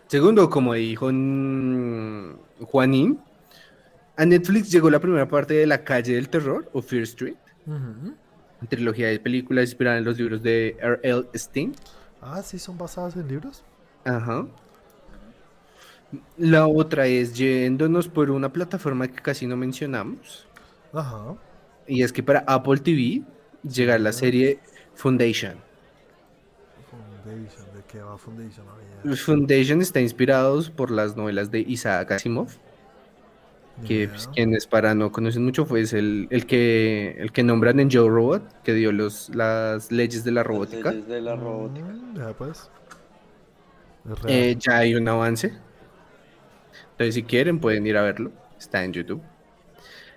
Segundo, 0.07 0.49
como 0.49 0.75
dijo 0.75 1.07
Juanín, 2.67 3.21
a 4.17 4.25
Netflix 4.25 4.71
llegó 4.71 4.91
la 4.91 5.01
primera 5.01 5.27
parte 5.29 5.55
de 5.55 5.67
La 5.67 5.85
calle 5.85 6.15
del 6.15 6.29
terror 6.29 6.69
o 6.73 6.83
Fear 6.83 7.03
Street, 7.05 7.37
Ujú. 7.67 8.15
trilogía 8.69 9.09
de 9.09 9.21
películas 9.21 9.65
inspirada 9.71 9.99
en 9.99 10.05
los 10.05 10.19
libros 10.19 10.43
de 10.43 10.77
R.L. 10.81 11.27
Stein. 11.35 11.75
Ah, 12.21 12.43
sí, 12.43 12.59
son 12.59 12.77
basadas 12.79 13.17
en 13.17 13.29
libros. 13.29 13.63
Ajá. 14.05 14.47
La 16.37 16.67
otra 16.67 17.07
es 17.07 17.35
yéndonos 17.35 18.09
por 18.09 18.31
una 18.31 18.53
plataforma 18.53 19.09
que 19.09 19.21
casi 19.23 19.47
no 19.47 19.57
mencionamos, 19.57 20.49
Ajá. 20.93 21.39
y 21.87 22.03
es 22.03 22.13
que 22.13 22.23
para 22.23 22.41
Apple 22.47 22.79
TV 22.81 23.25
llega 23.63 23.99
la 23.99 24.13
serie 24.13 24.63
Foundation. 24.95 25.65
Foundation, 26.91 27.73
¿de 27.73 27.85
qué 27.85 28.01
va 28.03 28.17
Foundation? 28.19 28.67
Foundation 29.17 29.81
está 29.83 30.01
inspirado 30.01 30.63
por 30.77 30.91
las 30.91 31.17
novelas 31.17 31.51
de 31.51 31.61
Isaac 31.61 32.13
Asimov, 32.13 32.59
que 33.85 34.09
pues, 34.09 34.29
quienes 34.29 34.67
para 34.67 34.95
no 34.95 35.13
conocen 35.13 35.45
mucho 35.45 35.65
fue 35.65 35.83
es 35.83 35.93
el, 35.93 36.27
el 36.31 36.47
que 36.47 37.17
el 37.19 37.33
que 37.33 37.43
nombran 37.45 37.79
en 37.81 37.91
Joe 37.91 38.09
Robot, 38.09 38.63
que 38.63 38.75
dio 38.75 38.93
los, 38.93 39.29
las 39.35 39.93
leyes 39.93 40.25
de 40.25 40.33
la 40.33 40.43
Las 40.43 40.47
robótica. 40.47 40.91
leyes 40.91 41.07
de 41.07 41.21
la 41.21 41.37
robótica. 41.37 41.93
Mm, 41.93 42.17
ya 42.17 42.37
pues. 42.37 42.71
Eh, 44.27 44.57
ya 44.59 44.79
hay 44.79 44.95
un 44.95 45.09
avance. 45.09 45.53
Entonces, 46.99 47.15
si 47.15 47.23
quieren, 47.23 47.61
pueden 47.61 47.87
ir 47.87 47.97
a 47.97 48.03
verlo. 48.03 48.33
Está 48.59 48.83
en 48.83 48.93
YouTube. 48.93 49.23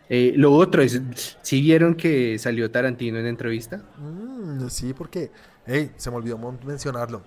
Eh, 0.10 0.34
lo 0.36 0.52
otro 0.52 0.82
es, 0.82 1.38
si 1.44 1.62
vieron 1.62 1.94
que 1.94 2.40
salió 2.40 2.72
Tarantino 2.72 3.20
en 3.20 3.28
entrevista? 3.28 3.84
Mm, 4.00 4.68
sí, 4.68 4.92
porque, 4.92 5.30
hey, 5.68 5.92
se 5.96 6.10
me 6.10 6.18
olvidó 6.18 6.40
mencionarlo. 6.66 7.22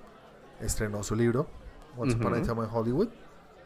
Estrenó 0.61 1.05
su 1.05 1.15
libro, 1.15 1.47
Once 1.97 2.17
Upon 2.17 2.35
a 2.35 2.39
Ujú. 2.39 2.47
Time 2.47 2.65
in 2.65 2.69
Hollywood. 2.73 3.09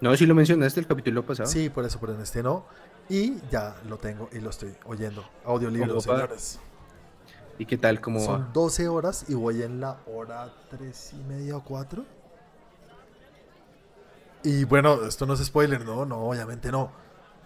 No, 0.03 0.15
si 0.15 0.27
lo 0.27 0.35
mencionaste 0.35 0.79
el 0.81 0.87
capítulo 0.87 1.25
pasado. 1.25 1.49
Sí, 1.49 1.71
por 1.71 1.87
eso, 1.87 1.99
pero 1.99 2.15
en 2.15 2.21
este 2.21 2.43
no. 2.43 2.67
Y 3.09 3.37
ya 3.51 3.75
lo 3.89 3.97
tengo 3.97 4.29
y 4.31 4.41
lo 4.41 4.51
estoy 4.51 4.75
oyendo. 4.85 5.25
Audiolibro, 5.47 6.03
señores. 6.03 6.61
¿Y 7.59 7.65
qué 7.65 7.79
tal? 7.79 8.03
¿Cómo 8.03 8.21
Son 8.21 8.43
va? 8.43 8.51
12 8.53 8.89
horas 8.89 9.25
y 9.27 9.35
voy 9.35 9.63
en 9.63 9.81
la 9.81 10.01
hora 10.07 10.53
3 10.71 11.15
y 11.15 11.25
media 11.25 11.57
o 11.57 11.65
4. 11.65 12.05
Y 14.43 14.65
bueno, 14.65 15.05
esto 15.05 15.27
no 15.27 15.35
es 15.35 15.45
spoiler, 15.45 15.85
no, 15.85 16.05
no, 16.05 16.19
obviamente 16.19 16.71
no. 16.71 16.91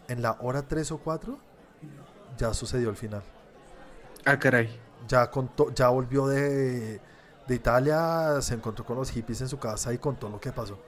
En 0.09 0.23
la 0.23 0.37
hora 0.41 0.63
3 0.63 0.93
o 0.93 0.99
4 0.99 1.39
ya 2.37 2.53
sucedió 2.55 2.91
el 2.91 2.97
final. 2.97 3.23
Ah, 4.25 4.39
caray. 4.39 4.79
Ya 5.09 5.31
contó, 5.31 5.73
ya 5.75 5.89
volvió 5.89 6.27
de, 6.27 7.01
de 7.47 7.55
Italia, 7.55 8.41
se 8.41 8.55
encontró 8.55 8.85
con 8.85 8.97
los 8.97 9.11
hippies 9.11 9.41
en 9.41 9.49
su 9.49 9.59
casa 9.59 9.93
y 9.93 9.99
contó 9.99 10.29
lo 10.29 10.41
que 10.41 10.53
pasó. 10.53 10.79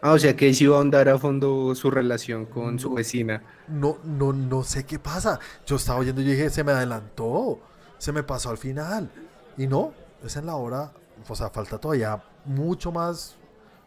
Ah, 0.00 0.12
o 0.12 0.18
sea 0.18 0.34
que 0.34 0.52
sí 0.54 0.64
iba 0.64 0.76
a 0.76 0.78
ahondar 0.78 1.08
a 1.08 1.18
fondo 1.18 1.74
su 1.74 1.90
relación 1.90 2.46
con 2.46 2.78
su 2.78 2.94
vecina. 2.94 3.42
No, 3.68 3.98
no, 4.04 4.32
no 4.32 4.64
sé 4.64 4.84
qué 4.84 4.98
pasa. 4.98 5.38
Yo 5.66 5.76
estaba 5.76 5.98
oyendo 5.98 6.22
y 6.22 6.24
dije, 6.24 6.50
se 6.50 6.64
me 6.64 6.72
adelantó, 6.72 7.60
se 7.98 8.12
me 8.12 8.22
pasó 8.22 8.50
al 8.50 8.58
final. 8.58 9.10
Y 9.58 9.66
no, 9.66 9.92
es 10.24 10.36
en 10.36 10.46
la 10.46 10.56
hora, 10.56 10.92
o 11.28 11.34
sea, 11.34 11.50
falta 11.50 11.78
todavía 11.78 12.22
mucho 12.46 12.90
más 12.90 13.36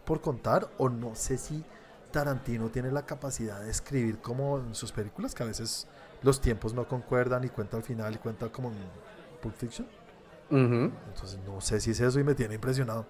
por 0.06 0.22
contar. 0.22 0.70
O 0.78 0.90
no 0.90 1.16
sé 1.16 1.38
si 1.38 1.64
Tarantino 2.12 2.70
tiene 2.70 2.92
la 2.92 3.06
capacidad 3.06 3.62
de 3.62 3.70
escribir 3.72 4.20
como 4.20 4.60
en 4.60 4.76
sus 4.76 4.92
películas, 4.92 5.34
que 5.34 5.44
a 5.44 5.46
veces 5.48 5.88
los 6.22 6.40
tiempos 6.42 6.74
no 6.74 6.88
concuerdan 6.88 7.44
y 7.44 7.50
cuenta 7.50 7.78
al 7.78 7.84
final 7.84 8.14
y 8.16 8.18
cuenta 8.18 8.50
como 8.50 8.70
en 8.70 8.76
Pulp 9.42 9.56
Fiction. 9.56 9.88
Entonces 10.50 11.40
no 11.46 11.60
sé 11.62 11.80
si 11.82 11.92
es 11.92 12.00
eso 12.00 12.20
y 12.20 12.24
me 12.24 12.36
tiene 12.36 12.56
impresionado. 12.56 13.06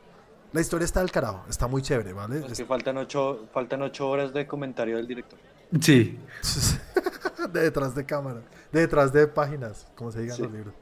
La 0.53 0.61
historia 0.61 0.85
está 0.85 0.99
del 1.01 1.11
carajo, 1.11 1.43
está 1.49 1.67
muy 1.67 1.81
chévere, 1.81 2.13
¿vale? 2.13 2.45
Es 2.45 2.57
que 2.59 2.65
faltan 2.65 2.95
ocho, 2.97 3.47
faltan 3.51 3.81
ocho 3.81 4.07
horas 4.07 4.33
de 4.33 4.45
comentario 4.47 4.97
del 4.97 5.07
director. 5.07 5.39
Sí. 5.81 6.19
de 7.51 7.59
detrás 7.61 7.95
de 7.95 8.05
cámara, 8.05 8.41
de 8.71 8.79
detrás 8.81 9.11
de 9.11 9.27
páginas, 9.27 9.87
como 9.95 10.11
se 10.11 10.21
digan 10.21 10.35
Sí. 10.37 10.43
los 10.43 10.51
libros. 10.51 10.73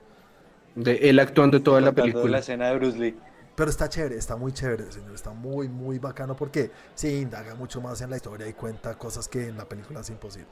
De 0.75 1.09
él 1.09 1.19
actuando 1.19 1.61
toda 1.61 1.79
la 1.81 1.87
Contando 1.87 2.11
película. 2.11 2.31
la 2.33 2.39
escena 2.39 2.67
de 2.69 2.75
Bruce 2.77 2.97
Lee. 2.99 3.17
Pero 3.61 3.69
está 3.69 3.87
chévere, 3.87 4.15
está 4.17 4.35
muy 4.35 4.51
chévere, 4.53 4.91
señor. 4.91 5.13
Está 5.13 5.29
muy, 5.33 5.69
muy 5.69 5.99
bacano 5.99 6.35
porque 6.35 6.71
sí 6.95 7.19
indaga 7.19 7.53
mucho 7.53 7.79
más 7.79 8.01
en 8.01 8.09
la 8.09 8.15
historia 8.15 8.47
y 8.47 8.53
cuenta 8.53 8.97
cosas 8.97 9.27
que 9.27 9.49
en 9.49 9.55
la 9.55 9.69
película 9.69 9.99
es 9.99 10.09
imposible. 10.09 10.49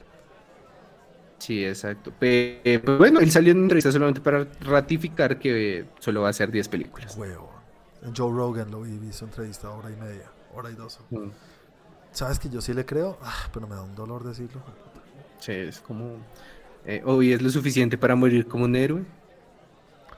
Sí, 1.38 1.64
exacto. 1.64 2.12
Pe- 2.12 2.60
eh, 2.64 2.78
pues 2.80 2.98
bueno, 2.98 3.20
él 3.20 3.30
salió 3.30 3.52
en 3.52 3.58
una 3.58 3.64
entrevista 3.64 3.90
solamente 3.90 4.20
para 4.20 4.46
ratificar 4.60 5.38
que 5.38 5.86
solo 5.98 6.20
va 6.20 6.28
a 6.28 6.30
hacer 6.30 6.50
10 6.50 6.68
películas. 6.68 7.16
Huevo. 7.16 7.50
Joe 8.16 8.32
Rogan 8.32 8.70
lo 8.70 8.82
vi, 8.82 8.96
vi 8.98 9.12
su 9.12 9.24
entrevista 9.24 9.70
hora 9.70 9.90
y 9.90 9.96
media, 9.96 10.30
hora 10.54 10.70
y 10.70 10.74
dos. 10.74 11.00
Mm, 11.10 11.30
¿Sabes 12.12 12.38
que 12.38 12.48
yo 12.48 12.60
sí 12.60 12.74
le 12.74 12.84
creo? 12.84 13.18
Ah, 13.22 13.48
pero 13.52 13.66
me 13.66 13.74
da 13.74 13.82
un 13.82 13.94
dolor 13.94 14.24
decirlo. 14.24 14.60
Sí, 15.38 15.52
es 15.52 15.80
como... 15.80 16.16
Eh, 16.86 17.02
hoy 17.04 17.32
es 17.32 17.42
lo 17.42 17.50
suficiente 17.50 17.98
para 17.98 18.16
morir 18.16 18.46
como 18.46 18.64
un 18.64 18.74
héroe. 18.76 19.04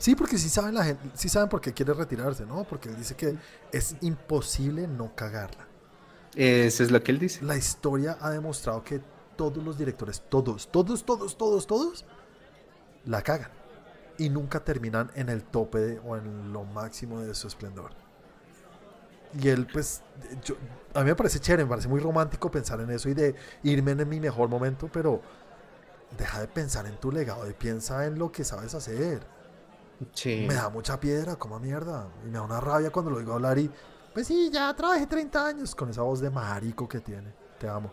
Sí, 0.02 0.16
porque 0.16 0.36
sí 0.36 0.48
saben 0.48 0.74
la 0.74 0.82
gente, 0.82 1.10
sí 1.14 1.28
saben 1.28 1.48
por 1.48 1.60
qué 1.60 1.72
quiere 1.72 1.94
retirarse, 1.94 2.44
¿no? 2.44 2.64
Porque 2.64 2.88
él 2.88 2.96
dice 2.96 3.14
que 3.14 3.36
es 3.70 3.94
imposible 4.00 4.88
no 4.88 5.14
cagarla. 5.14 5.68
Eso 6.34 6.82
es 6.82 6.90
lo 6.90 7.00
que 7.04 7.12
él 7.12 7.20
dice. 7.20 7.44
La 7.44 7.56
historia 7.56 8.18
ha 8.20 8.30
demostrado 8.30 8.82
que 8.82 9.00
todos 9.36 9.62
los 9.62 9.78
directores, 9.78 10.20
todos, 10.28 10.66
todos, 10.72 11.04
todos, 11.04 11.38
todos, 11.38 11.68
todos, 11.68 12.04
la 13.04 13.22
cagan. 13.22 13.52
Y 14.18 14.28
nunca 14.28 14.58
terminan 14.64 15.08
en 15.14 15.28
el 15.28 15.44
tope 15.44 15.78
de- 15.78 15.98
o 16.00 16.16
en 16.16 16.52
lo 16.52 16.64
máximo 16.64 17.20
de 17.20 17.32
su 17.36 17.46
esplendor. 17.46 17.92
Y 19.40 19.50
él, 19.50 19.68
pues, 19.72 20.02
yo- 20.44 20.56
a 20.94 21.02
mí 21.02 21.10
me 21.10 21.14
parece 21.14 21.38
chévere, 21.38 21.62
me 21.62 21.70
parece 21.70 21.86
muy 21.86 22.00
romántico 22.00 22.50
pensar 22.50 22.80
en 22.80 22.90
eso 22.90 23.08
y 23.08 23.14
de 23.14 23.36
irme 23.62 23.92
en 23.92 24.08
mi 24.08 24.18
mejor 24.18 24.48
momento, 24.48 24.90
pero 24.92 25.22
deja 26.18 26.40
de 26.40 26.48
pensar 26.48 26.86
en 26.86 26.96
tu 26.96 27.12
legado 27.12 27.48
y 27.48 27.52
piensa 27.52 28.04
en 28.04 28.18
lo 28.18 28.32
que 28.32 28.42
sabes 28.42 28.74
hacer. 28.74 29.40
Sí. 30.12 30.44
Me 30.48 30.54
da 30.54 30.68
mucha 30.68 30.98
piedra, 30.98 31.36
como 31.36 31.58
mierda. 31.58 32.08
Y 32.24 32.26
me 32.26 32.34
da 32.34 32.42
una 32.42 32.60
rabia 32.60 32.90
cuando 32.90 33.10
lo 33.10 33.18
oigo 33.18 33.34
hablar 33.34 33.58
y, 33.58 33.70
pues 34.12 34.26
sí, 34.26 34.50
ya 34.52 34.74
trabajé 34.74 35.06
30 35.06 35.46
años 35.46 35.74
con 35.74 35.90
esa 35.90 36.02
voz 36.02 36.20
de 36.20 36.30
marico 36.30 36.88
que 36.88 37.00
tiene. 37.00 37.32
Te 37.58 37.68
amo. 37.68 37.92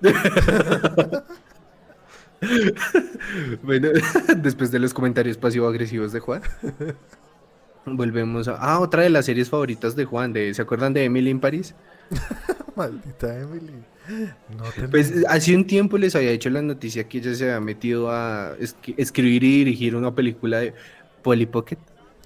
Bueno, 3.62 3.88
después 4.36 4.70
de 4.70 4.78
los 4.78 4.92
comentarios 4.92 5.36
pasivo-agresivos 5.36 6.12
de 6.12 6.20
Juan, 6.20 6.42
volvemos 7.86 8.48
a... 8.48 8.56
Ah, 8.56 8.80
otra 8.80 9.02
de 9.02 9.10
las 9.10 9.26
series 9.26 9.48
favoritas 9.48 9.96
de 9.96 10.04
Juan, 10.04 10.32
de, 10.32 10.52
¿se 10.54 10.62
acuerdan 10.62 10.92
de 10.92 11.04
Emily 11.04 11.30
en 11.30 11.40
París? 11.40 11.74
Maldita 12.76 13.38
Emily. 13.38 13.84
No 14.56 14.64
te 14.74 14.88
Pues 14.88 15.12
hace 15.28 15.54
un 15.54 15.66
tiempo 15.66 15.96
les 15.96 16.16
había 16.16 16.30
hecho 16.30 16.50
la 16.50 16.62
noticia 16.62 17.08
que 17.08 17.18
ella 17.18 17.34
se 17.34 17.44
había 17.44 17.60
metido 17.60 18.10
a 18.10 18.56
escribir 18.96 19.44
y 19.44 19.58
dirigir 19.58 19.94
una 19.94 20.14
película 20.14 20.58
de 20.58 20.74
Polly 21.22 21.46
Pocket. 21.46 21.78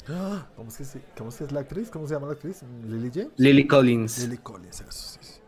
Ah, 0.09 0.47
¿Cómo 0.55 0.69
es, 0.69 0.77
que 0.77 0.85
se- 0.85 1.03
cómo 1.17 1.31
es 1.31 1.37
que 1.37 1.45
es 1.45 1.53
la 1.53 1.61
actriz? 1.61 1.91
¿Cómo 1.91 2.07
se 2.07 2.15
llama 2.15 2.27
la 2.29 2.35
actriz? 2.35 2.63
¿Lily 2.85 3.11
James? 3.13 3.33
Lily 3.37 3.67
Collins. 3.67 4.19
Lily 4.19 4.39
Collins, 4.39 4.81
eso 4.81 4.93
sí. 4.93 5.19
sí. 5.21 5.41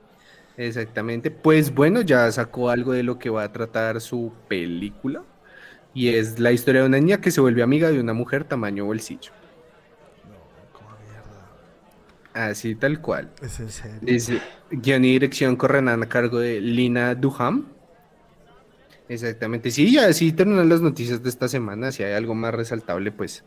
Exactamente. 0.56 1.30
Pues 1.30 1.72
bueno, 1.74 2.00
ya 2.02 2.30
sacó 2.32 2.70
algo 2.70 2.92
de 2.92 3.02
lo 3.02 3.18
que 3.18 3.30
va 3.30 3.44
a 3.44 3.52
tratar 3.52 4.00
su 4.00 4.32
película. 4.48 5.24
Y 5.94 6.08
es 6.10 6.38
la 6.38 6.52
historia 6.52 6.82
de 6.82 6.88
una 6.88 7.00
niña 7.00 7.20
que 7.20 7.30
se 7.30 7.40
vuelve 7.40 7.62
amiga 7.62 7.90
de 7.90 8.00
una 8.00 8.14
mujer 8.14 8.44
tamaño 8.44 8.84
bolsillo. 8.86 9.32
No, 10.28 10.36
como 10.72 10.90
mierda. 10.98 11.48
Así 12.34 12.74
tal 12.76 13.00
cual. 13.00 13.30
Es 13.42 13.58
en 13.60 13.70
serio. 13.70 13.98
Dice, 14.00 14.40
guion 14.70 15.04
y 15.04 15.12
dirección 15.12 15.56
corren 15.56 15.88
a 15.88 16.08
cargo 16.08 16.38
de 16.38 16.60
Lina 16.60 17.14
Duham. 17.14 17.66
Exactamente. 19.08 19.70
Sí, 19.70 19.92
ya 19.92 20.06
así 20.06 20.32
terminan 20.32 20.68
las 20.68 20.80
noticias 20.80 21.22
de 21.22 21.28
esta 21.28 21.48
semana. 21.48 21.92
Si 21.92 22.02
hay 22.02 22.12
algo 22.12 22.34
más 22.34 22.54
resaltable, 22.54 23.10
pues. 23.10 23.44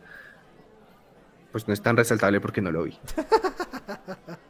Pues 1.52 1.68
no 1.68 1.74
es 1.74 1.82
tan 1.82 1.96
resaltable 1.96 2.40
porque 2.40 2.60
no 2.60 2.70
lo 2.72 2.84
vi. 2.84 2.98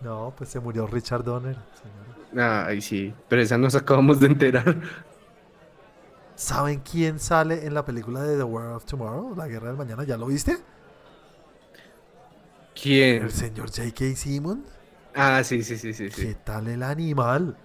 No, 0.00 0.32
pues 0.36 0.50
se 0.50 0.60
murió 0.60 0.86
Richard 0.86 1.24
Donner. 1.24 1.56
señora. 1.82 2.66
Ay, 2.66 2.80
sí. 2.80 3.12
Pero 3.28 3.42
esa 3.42 3.58
nos 3.58 3.74
acabamos 3.74 4.20
de 4.20 4.28
enterar. 4.28 4.76
¿Saben 6.36 6.80
quién 6.80 7.18
sale 7.18 7.66
en 7.66 7.74
la 7.74 7.84
película 7.84 8.22
de 8.22 8.36
The 8.36 8.44
War 8.44 8.68
of 8.74 8.84
Tomorrow? 8.84 9.34
La 9.34 9.48
Guerra 9.48 9.68
del 9.68 9.76
Mañana. 9.76 10.04
¿Ya 10.04 10.16
lo 10.16 10.26
viste? 10.26 10.56
¿Quién? 12.80 13.24
El 13.24 13.32
señor 13.32 13.70
J.K. 13.70 14.14
Simmons. 14.14 14.68
Ah, 15.16 15.42
sí, 15.42 15.64
sí, 15.64 15.76
sí, 15.76 15.92
sí. 15.92 16.10
sí. 16.10 16.26
¿Qué 16.26 16.34
tal 16.36 16.68
el 16.68 16.84
animal? 16.84 17.56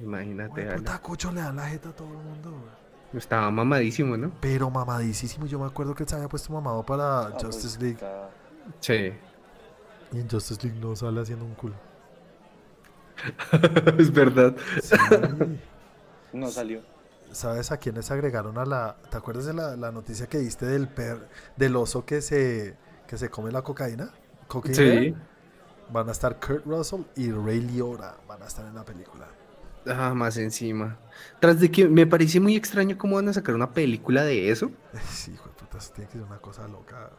Imagínate, 0.00 0.68
Ale. 0.68 0.78
puta 0.78 0.98
cucho 1.00 1.30
le 1.32 1.40
da 1.40 1.52
la 1.52 1.66
jeta 1.68 1.90
a 1.90 1.92
todo 1.92 2.08
el 2.08 2.18
mundo, 2.18 2.50
güey. 2.50 2.84
Estaba 3.18 3.48
mamadísimo, 3.50 4.16
¿no? 4.16 4.32
Pero 4.40 4.70
mamadísimo. 4.70 5.46
Yo 5.46 5.58
me 5.60 5.66
acuerdo 5.66 5.94
que 5.94 6.02
él 6.02 6.08
se 6.08 6.16
había 6.16 6.28
puesto 6.28 6.52
mamado 6.52 6.82
para 6.84 7.20
Ah, 7.20 7.30
pues, 7.32 7.44
Justice 7.44 7.78
League. 7.78 7.94
está- 7.94 8.28
Sí. 8.80 9.12
Y 10.12 10.18
en 10.20 10.28
Justice 10.28 10.60
League 10.66 10.80
no 10.80 10.96
sale 10.96 11.20
haciendo 11.20 11.44
un 11.44 11.54
culo. 11.54 11.74
es 13.98 14.12
verdad. 14.12 14.54
Sí. 14.82 14.96
No 16.32 16.48
salió. 16.50 16.80
¿Sabes 17.30 17.70
a 17.72 17.76
quiénes 17.78 18.10
agregaron 18.10 18.58
a 18.58 18.64
la... 18.64 18.96
¿Te 19.10 19.16
acuerdas 19.16 19.44
de 19.46 19.54
la, 19.54 19.76
la 19.76 19.90
noticia 19.92 20.26
que 20.28 20.38
diste 20.38 20.66
del 20.66 20.88
per, 20.88 21.28
del 21.56 21.74
oso 21.76 22.04
que 22.04 22.20
se, 22.20 22.76
que 23.06 23.16
se 23.18 23.28
come 23.28 23.50
la 23.52 23.62
cocaína? 23.62 24.10
Cocaine 24.48 24.74
Sí. 24.76 25.14
Van 25.90 26.08
a 26.08 26.12
estar 26.12 26.38
Kurt 26.40 26.64
Russell 26.64 27.02
y 27.16 27.30
Ray 27.30 27.60
Liotta. 27.60 28.16
Van 28.26 28.42
a 28.42 28.46
estar 28.46 28.64
en 28.66 28.74
la 28.74 28.84
película. 28.84 29.26
Ah, 29.86 30.14
más 30.14 30.36
encima. 30.38 30.98
Tras 31.40 31.60
de 31.60 31.70
que 31.70 31.88
me 31.88 32.06
parece 32.06 32.40
muy 32.40 32.56
extraño 32.56 32.96
cómo 32.96 33.16
van 33.16 33.28
a 33.28 33.32
sacar 33.32 33.54
una 33.54 33.72
película 33.72 34.24
de 34.24 34.50
eso. 34.50 34.70
Sí, 35.10 35.32
hijo 35.32 35.48
de 35.48 35.54
puta, 35.54 35.78
eso 35.78 35.92
tiene 35.92 36.08
que 36.10 36.18
ser 36.18 36.26
una 36.26 36.38
cosa 36.38 36.66
loca. 36.68 37.10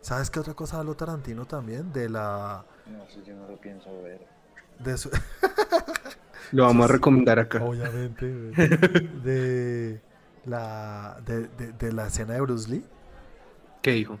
¿Sabes 0.00 0.30
qué 0.30 0.40
otra 0.40 0.54
cosa 0.54 0.78
habló 0.78 0.94
Tarantino 0.94 1.44
también? 1.46 1.92
De 1.92 2.08
la... 2.08 2.64
No 2.86 3.06
sé, 3.08 3.22
yo 3.26 3.34
no 3.34 3.46
lo 3.48 3.60
pienso 3.60 3.90
ver. 4.02 4.26
De 4.78 4.96
su, 4.96 5.10
Lo 6.52 6.64
vamos 6.64 6.88
a 6.88 6.92
recomendar 6.92 7.38
acá. 7.38 7.62
obviamente. 7.62 8.26
De 9.22 10.00
la, 10.46 11.20
de, 11.26 11.48
de- 11.48 11.72
de 11.72 11.92
la 11.92 12.06
escena 12.06 12.34
de 12.34 12.40
Bruce 12.40 12.70
Lee. 12.70 12.84
¿Qué 13.82 13.90
dijo? 13.92 14.18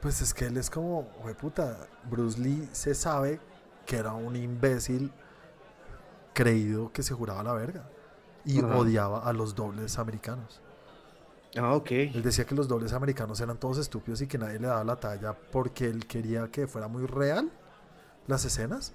Pues 0.00 0.20
es 0.20 0.32
que 0.32 0.46
él 0.46 0.56
es 0.56 0.70
como, 0.70 1.08
puta, 1.40 1.88
Bruce 2.08 2.38
Lee 2.40 2.68
se 2.72 2.94
sabe 2.94 3.40
que 3.86 3.96
era 3.96 4.12
un 4.12 4.36
imbécil 4.36 5.10
creído 6.38 6.92
que 6.92 7.02
se 7.02 7.14
juraba 7.14 7.42
la 7.42 7.52
verga. 7.52 7.90
Y 8.44 8.60
Ajá. 8.60 8.78
odiaba 8.78 9.28
a 9.28 9.32
los 9.32 9.56
dobles 9.56 9.98
americanos. 9.98 10.60
Ah, 11.56 11.74
ok. 11.74 11.90
Él 11.90 12.22
decía 12.22 12.44
que 12.46 12.54
los 12.54 12.68
dobles 12.68 12.92
americanos 12.92 13.40
eran 13.40 13.58
todos 13.58 13.78
estúpidos 13.78 14.20
y 14.20 14.28
que 14.28 14.38
nadie 14.38 14.60
le 14.60 14.68
daba 14.68 14.84
la 14.84 15.00
talla 15.00 15.32
porque 15.32 15.86
él 15.86 16.06
quería 16.06 16.48
que 16.48 16.68
fuera 16.68 16.86
muy 16.86 17.06
real 17.06 17.50
las 18.28 18.44
escenas. 18.44 18.92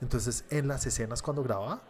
Entonces, 0.00 0.46
en 0.48 0.68
las 0.68 0.86
escenas 0.86 1.20
cuando 1.20 1.42
grababa, 1.42 1.82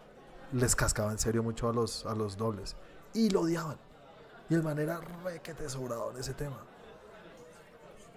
les 0.52 0.74
cascaba 0.74 1.12
en 1.12 1.20
serio 1.20 1.44
mucho 1.44 1.68
a 1.68 1.72
los, 1.72 2.04
a 2.04 2.16
los 2.16 2.36
dobles. 2.36 2.74
Y 3.14 3.30
lo 3.30 3.42
odiaban. 3.42 3.78
Y 4.48 4.54
el 4.54 4.64
man 4.64 4.80
era 4.80 5.00
re 5.22 5.40
que 5.40 5.54
te 5.54 5.68
sobrado 5.68 6.10
en 6.10 6.16
ese 6.16 6.34
tema. 6.34 6.58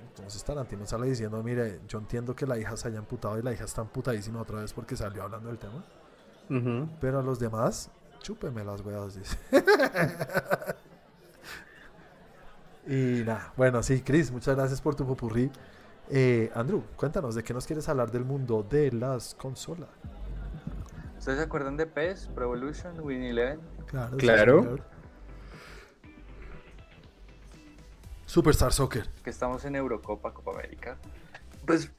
Entonces 0.08 0.44
Tarantino 0.44 0.88
sale 0.88 1.06
diciendo, 1.06 1.44
mire, 1.44 1.82
yo 1.88 2.00
entiendo 2.00 2.36
que 2.36 2.48
la 2.48 2.58
hija 2.58 2.76
se 2.76 2.88
haya 2.88 2.98
emputado 2.98 3.38
y 3.38 3.44
la 3.44 3.54
hija 3.54 3.66
está 3.66 3.82
emputadísima 3.84 4.42
otra 4.42 4.62
vez 4.62 4.74
porque 4.74 4.98
salió 4.98 5.22
hablando 5.22 5.50
del 5.50 5.60
tema. 5.60 5.84
Pero 7.00 7.20
a 7.20 7.22
los 7.22 7.40
demás, 7.40 7.92
chúpeme 8.22 8.64
las 8.64 8.82
weas, 8.82 9.16
dice. 9.16 9.38
y 12.88 13.24
nada, 13.24 13.54
bueno, 13.56 13.84
sí, 13.84 14.02
Chris, 14.02 14.32
muchas 14.32 14.56
gracias 14.56 14.82
por 14.82 14.96
tu 14.96 15.06
popurrí. 15.06 15.52
Eh, 16.10 16.52
Andrew, 16.56 16.84
cuéntanos, 16.96 17.36
¿de 17.36 17.44
qué 17.44 17.54
nos 17.54 17.68
quieres 17.68 17.88
hablar 17.88 18.12
del 18.12 18.26
mundo 18.26 18.66
de 18.68 18.92
las 18.92 19.36
consolas? 19.36 19.90
¿Ustedes 21.20 21.38
se 21.38 21.44
acuerdan 21.44 21.78
de 21.78 21.86
PES, 21.86 22.30
Pro 22.34 22.46
Evolution, 22.46 23.00
Win 23.02 23.24
Eleven? 23.24 23.60
Claro. 23.86 24.18
Claro. 24.18 24.78
Superstar 28.26 28.74
Soccer. 28.74 29.10
Que 29.24 29.30
estamos 29.30 29.66
en 29.66 29.76
Eurocopa, 29.76 30.34
Copa 30.34 30.52
América. 30.52 30.98
Pues, 31.66 31.92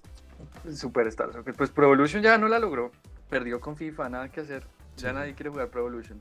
Superstar 0.72 1.32
Soccer. 1.32 1.54
Pues 1.54 1.70
Pro 1.70 1.86
Evolution 1.86 2.22
ya 2.22 2.38
no 2.38 2.48
la 2.48 2.58
logró. 2.58 2.90
Perdió 3.30 3.60
con 3.60 3.76
FIFA, 3.76 4.08
nada 4.08 4.28
que 4.28 4.40
hacer. 4.40 4.64
Ya 4.96 5.10
Sí. 5.10 5.14
nadie 5.14 5.34
quiere 5.34 5.50
jugar 5.50 5.68
Pro 5.68 5.80
Evolution. 5.86 6.20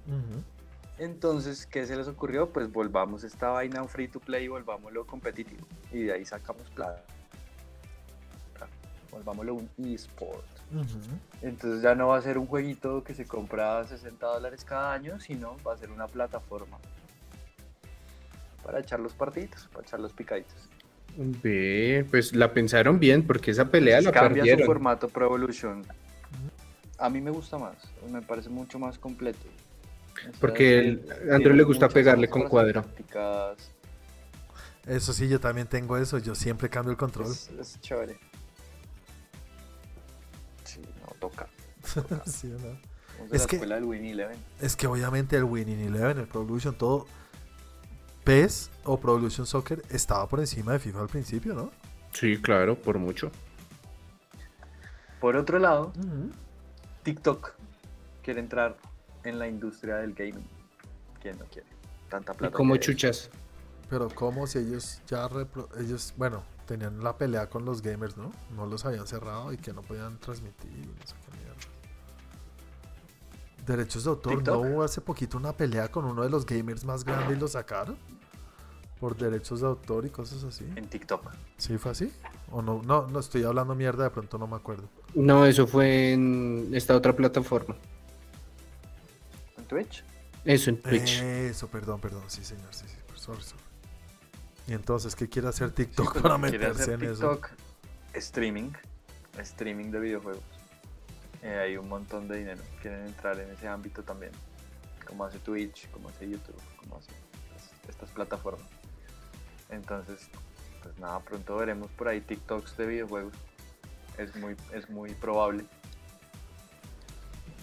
Entonces, 1.00 1.66
¿qué 1.66 1.86
se 1.86 1.96
les 1.96 2.08
ocurrió? 2.08 2.50
Pues 2.50 2.72
volvamos 2.72 3.24
esta 3.24 3.50
vaina 3.50 3.84
free 3.86 4.08
to 4.08 4.20
play 4.20 4.46
y 4.46 4.48
volvámoslo 4.48 5.06
competitivo. 5.08 5.66
Y 5.92 6.04
de 6.04 6.14
ahí 6.14 6.26
sacamos 6.26 6.70
plata. 6.70 7.04
Volvámoslo 9.12 9.56
un 9.56 9.70
eSport. 9.78 10.46
Ujú. 10.72 10.86
Entonces 11.42 11.82
ya 11.82 11.96
no 11.96 12.10
va 12.10 12.18
a 12.18 12.22
ser 12.22 12.38
un 12.38 12.46
jueguito 12.46 13.04
que 13.04 13.16
se 13.16 13.26
compra 13.26 13.80
a 13.80 13.84
60 13.86 14.24
dólares 14.28 14.64
cada 14.64 14.94
año, 14.94 15.20
sino 15.20 15.58
va 15.68 15.74
a 15.74 15.78
ser 15.78 15.90
una 15.90 16.06
plataforma 16.08 16.78
para 18.64 18.82
echar 18.82 19.00
los 19.00 19.14
partiditos, 19.14 19.68
para 19.74 19.84
echar 19.88 20.00
los 20.00 20.14
picaditos. 20.14 20.70
Ve, 21.18 22.06
pues 22.12 22.36
la 22.36 22.54
pensaron 22.54 23.00
bien 23.00 23.26
porque 23.26 23.50
esa 23.50 23.66
pelea 23.66 24.00
la 24.00 24.12
Cambia 24.12 24.44
su 24.44 24.48
perdieron. 24.48 24.66
formato 24.68 25.10
Pro 25.10 25.26
Evolution. 25.26 25.84
A 27.00 27.10
mí 27.10 27.22
me 27.22 27.32
gusta 27.32 27.58
más, 27.58 27.78
me 28.10 28.22
parece 28.22 28.50
mucho 28.50 28.78
más 28.78 28.98
completo. 29.00 29.40
O 30.14 30.22
sea, 30.22 30.32
Porque 30.42 30.80
el- 30.80 31.32
a 31.32 31.36
Andrew 31.36 31.56
le 31.56 31.64
gusta 31.64 31.88
pegarle 31.88 32.30
con 32.30 32.44
cuadro. 32.50 32.84
Eso 34.86 35.14
sí, 35.14 35.28
yo 35.30 35.40
también 35.40 35.68
tengo 35.68 35.98
eso. 35.98 36.18
Yo 36.18 36.36
siempre 36.36 36.70
cambio 36.70 36.92
el 36.92 36.98
control. 36.98 37.32
Es, 37.32 37.50
es 37.60 37.80
chévere. 37.82 38.18
Sí, 40.64 40.82
no, 41.02 41.14
toca. 41.20 41.48
Sí, 42.26 42.48
¿no? 42.48 42.78
Es 43.32 43.42
la 43.42 43.48
que-. 43.48 43.60
Es 44.62 44.76
que 44.76 44.88
obviamente 44.88 45.36
el 45.38 45.44
Winning 45.44 45.80
Eleven, 45.80 46.20
el 46.20 46.28
Pro 46.28 46.42
Evolution, 46.42 46.76
todo. 46.78 47.06
PES 48.24 48.70
o 48.84 49.00
Pro 49.00 49.14
Evolution 49.14 49.46
Soccer 49.48 49.82
estaba 49.90 50.28
por 50.28 50.40
encima 50.40 50.74
de 50.74 50.80
FIFA 50.80 51.02
al 51.02 51.08
principio, 51.08 51.54
¿no? 51.54 51.72
Sí, 52.12 52.38
claro, 52.42 52.76
por 52.80 52.98
mucho. 53.00 53.32
Por 55.20 55.36
otro 55.36 55.60
lado, 55.60 55.92
TikTok 57.04 57.54
quiere 58.24 58.40
entrar 58.40 58.78
en 59.24 59.40
la 59.40 59.48
industria 59.48 59.96
del 59.98 60.14
gaming. 60.14 60.48
¿Quién 61.22 61.38
no 61.40 61.46
quiere? 61.46 61.68
Tanta 62.10 62.34
Y 62.34 62.38
plata. 62.38 62.56
como 62.58 62.74
que- 62.76 62.80
chuchas. 62.82 63.30
Pero 63.90 64.08
como 64.10 64.46
si 64.46 64.60
ellos 64.60 65.02
ya 65.08 65.28
repro- 65.28 65.68
ellos, 65.80 66.14
bueno, 66.16 66.44
tenían 66.68 67.04
la 67.04 67.18
pelea 67.18 67.50
con 67.50 67.66
los 67.66 67.82
gamers, 67.82 68.18
¿no? 68.18 68.32
No 68.56 68.68
los 68.68 68.86
habían 68.86 69.08
cerrado 69.08 69.52
y 69.52 69.58
que 69.58 69.74
no 69.74 69.82
podían 69.82 70.20
transmitir 70.20 70.72
y 70.72 70.86
no 70.86 71.06
sé 71.08 71.16
qué 71.26 71.38
mierda. 71.38 71.56
Derechos 73.66 74.04
de 74.04 74.10
autor, 74.12 74.36
TikTok. 74.36 74.54
¿no 74.54 74.62
hubo 74.70 74.84
hace 74.84 75.02
poquito 75.02 75.38
una 75.38 75.54
pelea 75.54 75.90
con 75.90 76.06
uno 76.06 76.22
de 76.24 76.30
los 76.30 76.46
gamers 76.46 76.86
más 76.86 77.04
grandes 77.04 77.38
y 77.38 77.40
lo 77.40 77.48
sacaron? 77.48 77.98
Por 79.00 79.16
derechos 79.16 79.62
de 79.62 79.68
autor 79.68 80.06
y 80.06 80.10
cosas 80.10 80.44
así. 80.44 80.66
En 80.76 80.88
TikTok. 80.88 81.32
¿Sí 81.58 81.78
fue 81.78 81.92
así? 81.92 82.12
¿O 82.52 82.62
no? 82.62 82.82
No, 82.84 83.08
no 83.08 83.20
estoy 83.20 83.44
hablando 83.44 83.74
mierda, 83.74 84.04
de 84.04 84.10
pronto 84.10 84.38
no 84.38 84.46
me 84.46 84.58
acuerdo. 84.58 84.90
No, 85.16 85.46
eso 85.46 85.68
fue 85.68 86.12
en 86.12 86.70
esta 86.74 86.96
otra 86.96 87.16
plataforma. 87.16 87.76
¿En 89.58 89.64
Twitch? 89.66 90.04
Eso 90.44 90.70
en 90.70 90.82
Twitch. 90.82 91.22
Eso, 91.22 91.68
perdón, 91.68 92.02
perdón, 92.02 92.24
sí 92.28 92.44
señor, 92.44 92.74
sí, 92.74 92.86
sí, 92.88 92.98
sorry, 93.16 93.42
sorry. 93.42 93.64
Y 94.68 94.74
entonces, 94.74 95.16
¿qué 95.16 95.30
quiere 95.30 95.48
hacer 95.48 95.72
TikTok 95.72 96.22
para 96.22 96.38
meterse 96.38 96.84
hacer 96.84 97.04
en 97.04 97.12
eso? 97.12 97.32
TikTok 97.32 97.52
streaming. 98.14 98.72
Streaming 99.38 99.92
de 99.92 100.00
videojuegos. 100.00 100.44
Eh, 101.42 101.58
hay 101.58 101.78
un 101.78 101.88
montón 101.88 102.28
de 102.28 102.38
dinero. 102.38 102.62
Quieren 102.82 103.08
entrar 103.08 103.40
en 103.40 103.50
ese 103.50 103.68
ámbito 103.68 104.04
también. 104.04 104.32
Como 105.08 105.24
hace 105.24 105.40
Twitch, 105.40 105.90
como 105.92 106.10
hace 106.10 106.30
YouTube, 106.30 106.60
como 106.78 106.98
hace 106.98 107.12
estas, 107.48 107.90
estas 107.90 108.10
plataformas. 108.12 108.68
Entonces, 109.70 110.30
pues 110.84 110.98
nada, 111.00 111.20
pronto 111.20 111.58
veremos 111.58 111.90
por 111.92 112.08
ahí 112.08 112.22
TikToks 112.22 112.78
de 112.78 112.88
videojuegos. 112.88 113.34
Es 114.18 114.36
muy, 114.36 114.56
es 114.74 114.90
muy 114.90 115.12
probable. 115.14 115.64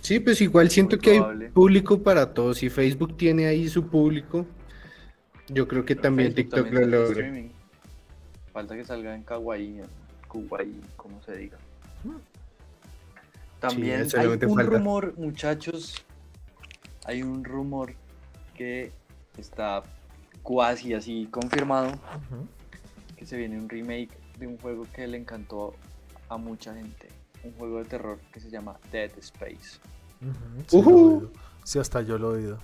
Sí, 0.01 0.21
pues 0.21 0.41
igual 0.41 0.71
siento 0.71 0.99
que 0.99 1.13
hay 1.13 1.49
público 1.49 2.03
para 2.03 2.33
todos. 2.33 2.59
Si 2.59 2.71
Facebook 2.71 3.17
tiene 3.17 3.47
ahí 3.47 3.69
su 3.69 3.89
público, 3.89 4.47
yo 5.49 5.67
creo 5.67 5.85
que 5.85 5.97
también 5.97 6.33
Facebook 6.33 6.51
TikTok 6.51 6.71
también 6.71 6.91
lo 6.91 7.03
logra. 7.09 7.33
Falta 8.53 8.77
que 8.77 8.85
salga 8.85 9.15
en 9.15 9.23
Kawaii, 9.23 9.81
en 9.81 9.87
Kuwait, 10.29 10.97
como 10.97 11.21
se 11.23 11.37
diga. 11.37 11.59
También 13.61 14.07
hay 14.17 14.27
un 14.27 14.39
falta. 14.39 14.63
rumor, 14.63 15.15
muchachos. 15.17 16.05
Hay 17.05 17.23
un 17.23 17.45
rumor 17.45 17.95
que 18.55 18.93
está 19.37 19.83
cuasi 20.47 20.95
así 20.95 21.27
confirmado. 21.27 21.93
Que 23.17 23.27
se 23.27 23.37
viene 23.37 23.59
un 23.59 23.69
remake 23.69 24.11
de 24.39 24.47
un 24.47 24.57
juego 24.59 24.87
que 24.95 25.07
le 25.09 25.19
encantó 25.19 25.75
a 26.29 26.37
mucha 26.37 26.73
gente. 26.73 27.09
Un 27.43 27.53
juego 27.55 27.79
de 27.79 27.87
terror 27.87 28.21
que 28.33 28.39
se 28.39 28.49
llama 28.49 28.79
Dead 28.93 29.11
Space. 29.19 29.81
Sí, 30.69 30.77
oído. 30.77 31.33
Sí, 31.65 31.81
hasta 31.81 32.01
yo 32.03 32.17
lo 32.17 32.33
he 32.33 32.39
oído. 32.39 32.59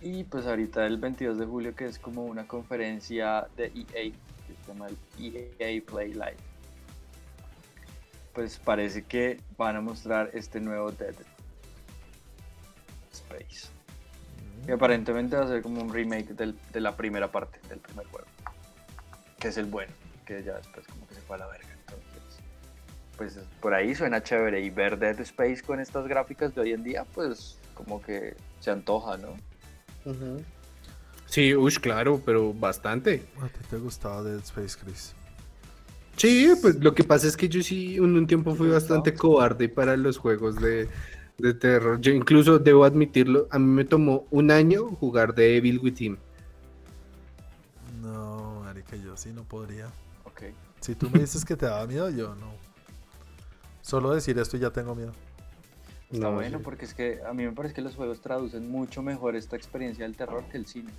Y 0.00 0.22
pues 0.24 0.46
ahorita 0.46 0.86
el 0.86 0.98
22 0.98 1.38
de 1.38 1.46
julio, 1.46 1.74
que 1.74 1.86
es 1.86 1.98
como 1.98 2.24
una 2.24 2.46
conferencia 2.46 3.48
de 3.56 3.66
EA, 3.66 4.12
que 4.12 4.54
se 4.54 4.72
llama 4.72 4.86
el 4.86 4.96
EA 5.58 5.82
Play 5.84 6.12
Live. 6.12 6.36
Pues 8.32 8.58
parece 8.58 9.02
que 9.02 9.40
van 9.58 9.74
a 9.74 9.80
mostrar 9.80 10.30
este 10.32 10.60
nuevo 10.60 10.92
Dead 10.92 11.14
Space. 13.12 13.79
Que 14.66 14.72
aparentemente 14.72 15.36
va 15.36 15.44
a 15.44 15.48
ser 15.48 15.62
como 15.62 15.80
un 15.80 15.92
remake 15.92 16.34
del- 16.34 16.56
de 16.72 16.80
la 16.80 16.96
primera 16.96 17.30
parte 17.30 17.58
del 17.68 17.78
primer 17.78 18.06
juego. 18.06 18.26
Que 19.38 19.48
es 19.48 19.56
el 19.56 19.66
bueno, 19.66 19.92
que 20.26 20.42
ya 20.42 20.56
después 20.56 20.86
como 20.86 21.06
que 21.08 21.14
se 21.14 21.20
fue 21.22 21.36
a 21.36 21.40
la 21.40 21.46
verga. 21.46 21.68
Entonces, 21.80 22.42
pues 23.16 23.38
por 23.60 23.74
ahí 23.74 23.94
suena 23.94 24.22
chévere. 24.22 24.60
Y 24.60 24.70
ver 24.70 24.98
Dead 24.98 25.18
Space 25.20 25.62
con 25.62 25.80
estas 25.80 26.06
gráficas 26.06 26.54
de 26.54 26.60
hoy 26.60 26.72
en 26.72 26.82
día, 26.84 27.04
pues 27.14 27.58
como 27.74 28.02
que 28.02 28.36
se 28.60 28.70
antoja, 28.70 29.16
¿no? 29.16 29.36
Sí, 31.26 31.54
ush, 31.54 31.78
claro, 31.78 32.20
pero 32.24 32.52
bastante. 32.52 33.22
¿A 33.40 33.48
ti 33.48 33.60
te 33.70 33.76
gustaba 33.76 34.22
Dead 34.22 34.40
Space, 34.40 34.76
Chris? 34.82 35.14
Sí, 36.16 36.52
pues 36.60 36.76
lo 36.76 36.94
que 36.94 37.04
pasa 37.04 37.26
es 37.26 37.36
que 37.36 37.48
yo 37.48 37.62
sí 37.62 37.96
en 37.96 38.16
un 38.16 38.26
tiempo 38.26 38.54
fui 38.54 38.66
¿Te 38.66 38.74
bastante 38.74 39.14
cobarde 39.14 39.68
para 39.70 39.96
los 39.96 40.18
juegos 40.18 40.56
de, 40.56 40.88
de 41.40 41.54
terror. 41.54 42.00
Yo 42.00 42.12
incluso 42.12 42.58
debo 42.58 42.84
admitirlo, 42.84 43.48
a 43.50 43.58
mí 43.58 43.66
me 43.66 43.84
tomó 43.84 44.26
un 44.30 44.50
año 44.50 44.88
jugar 44.88 45.34
de 45.34 45.56
Evil 45.56 45.78
Within. 45.78 46.18
No, 48.02 48.60
marica, 48.64 48.96
yo 48.96 49.16
sí 49.16 49.30
no 49.32 49.44
podría. 49.44 49.86
Ok. 50.24 50.42
Si 50.80 50.94
tú 50.94 51.10
me 51.10 51.20
dices 51.20 51.44
que 51.44 51.56
te 51.56 51.66
daba 51.66 51.86
miedo, 51.86 52.08
yo 52.10 52.34
no. 52.36 52.52
Solo 53.82 54.14
decir 54.14 54.38
esto 54.38 54.56
y 54.56 54.60
ya 54.60 54.70
tengo 54.70 54.94
miedo. 54.94 55.12
Está 56.10 56.26
No, 56.28 56.34
bueno 56.34 56.58
sí. 56.58 56.64
porque 56.64 56.84
es 56.84 56.94
que 56.94 57.20
a 57.28 57.32
mí 57.32 57.44
me 57.44 57.52
parece 57.52 57.74
que 57.74 57.82
los 57.82 57.94
juegos 57.94 58.20
traducen 58.20 58.68
mucho 58.70 59.02
mejor 59.02 59.36
esta 59.36 59.56
experiencia 59.56 60.04
del 60.04 60.16
terror 60.16 60.44
que 60.50 60.56
el 60.58 60.66
cine. 60.66 60.90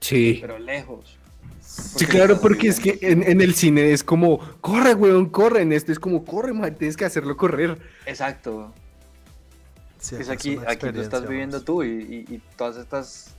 Sí. 0.00 0.38
Pero 0.40 0.58
lejos. 0.58 1.18
Sí, 1.60 2.06
claro, 2.06 2.40
porque 2.40 2.68
es 2.68 2.80
que 2.80 2.98
en, 3.02 3.22
en 3.22 3.40
el 3.40 3.54
cine 3.54 3.92
es 3.92 4.02
como, 4.04 4.38
corre, 4.60 4.94
weón, 4.94 5.28
corre. 5.28 5.62
En 5.62 5.72
este 5.72 5.92
es 5.92 5.98
como, 5.98 6.24
corre, 6.24 6.52
man, 6.52 6.74
tienes 6.76 6.96
que 6.96 7.04
hacerlo 7.04 7.36
correr. 7.36 7.78
Exacto. 8.06 8.72
Sí, 9.98 10.16
es 10.16 10.28
aquí, 10.28 10.56
aquí 10.66 10.92
tú 10.92 11.00
estás 11.00 11.22
viviendo 11.28 11.60
tú 11.62 11.82
y, 11.82 11.88
y- 12.28 12.34
y 12.34 12.38
todas 12.56 12.76
estas 12.76 13.34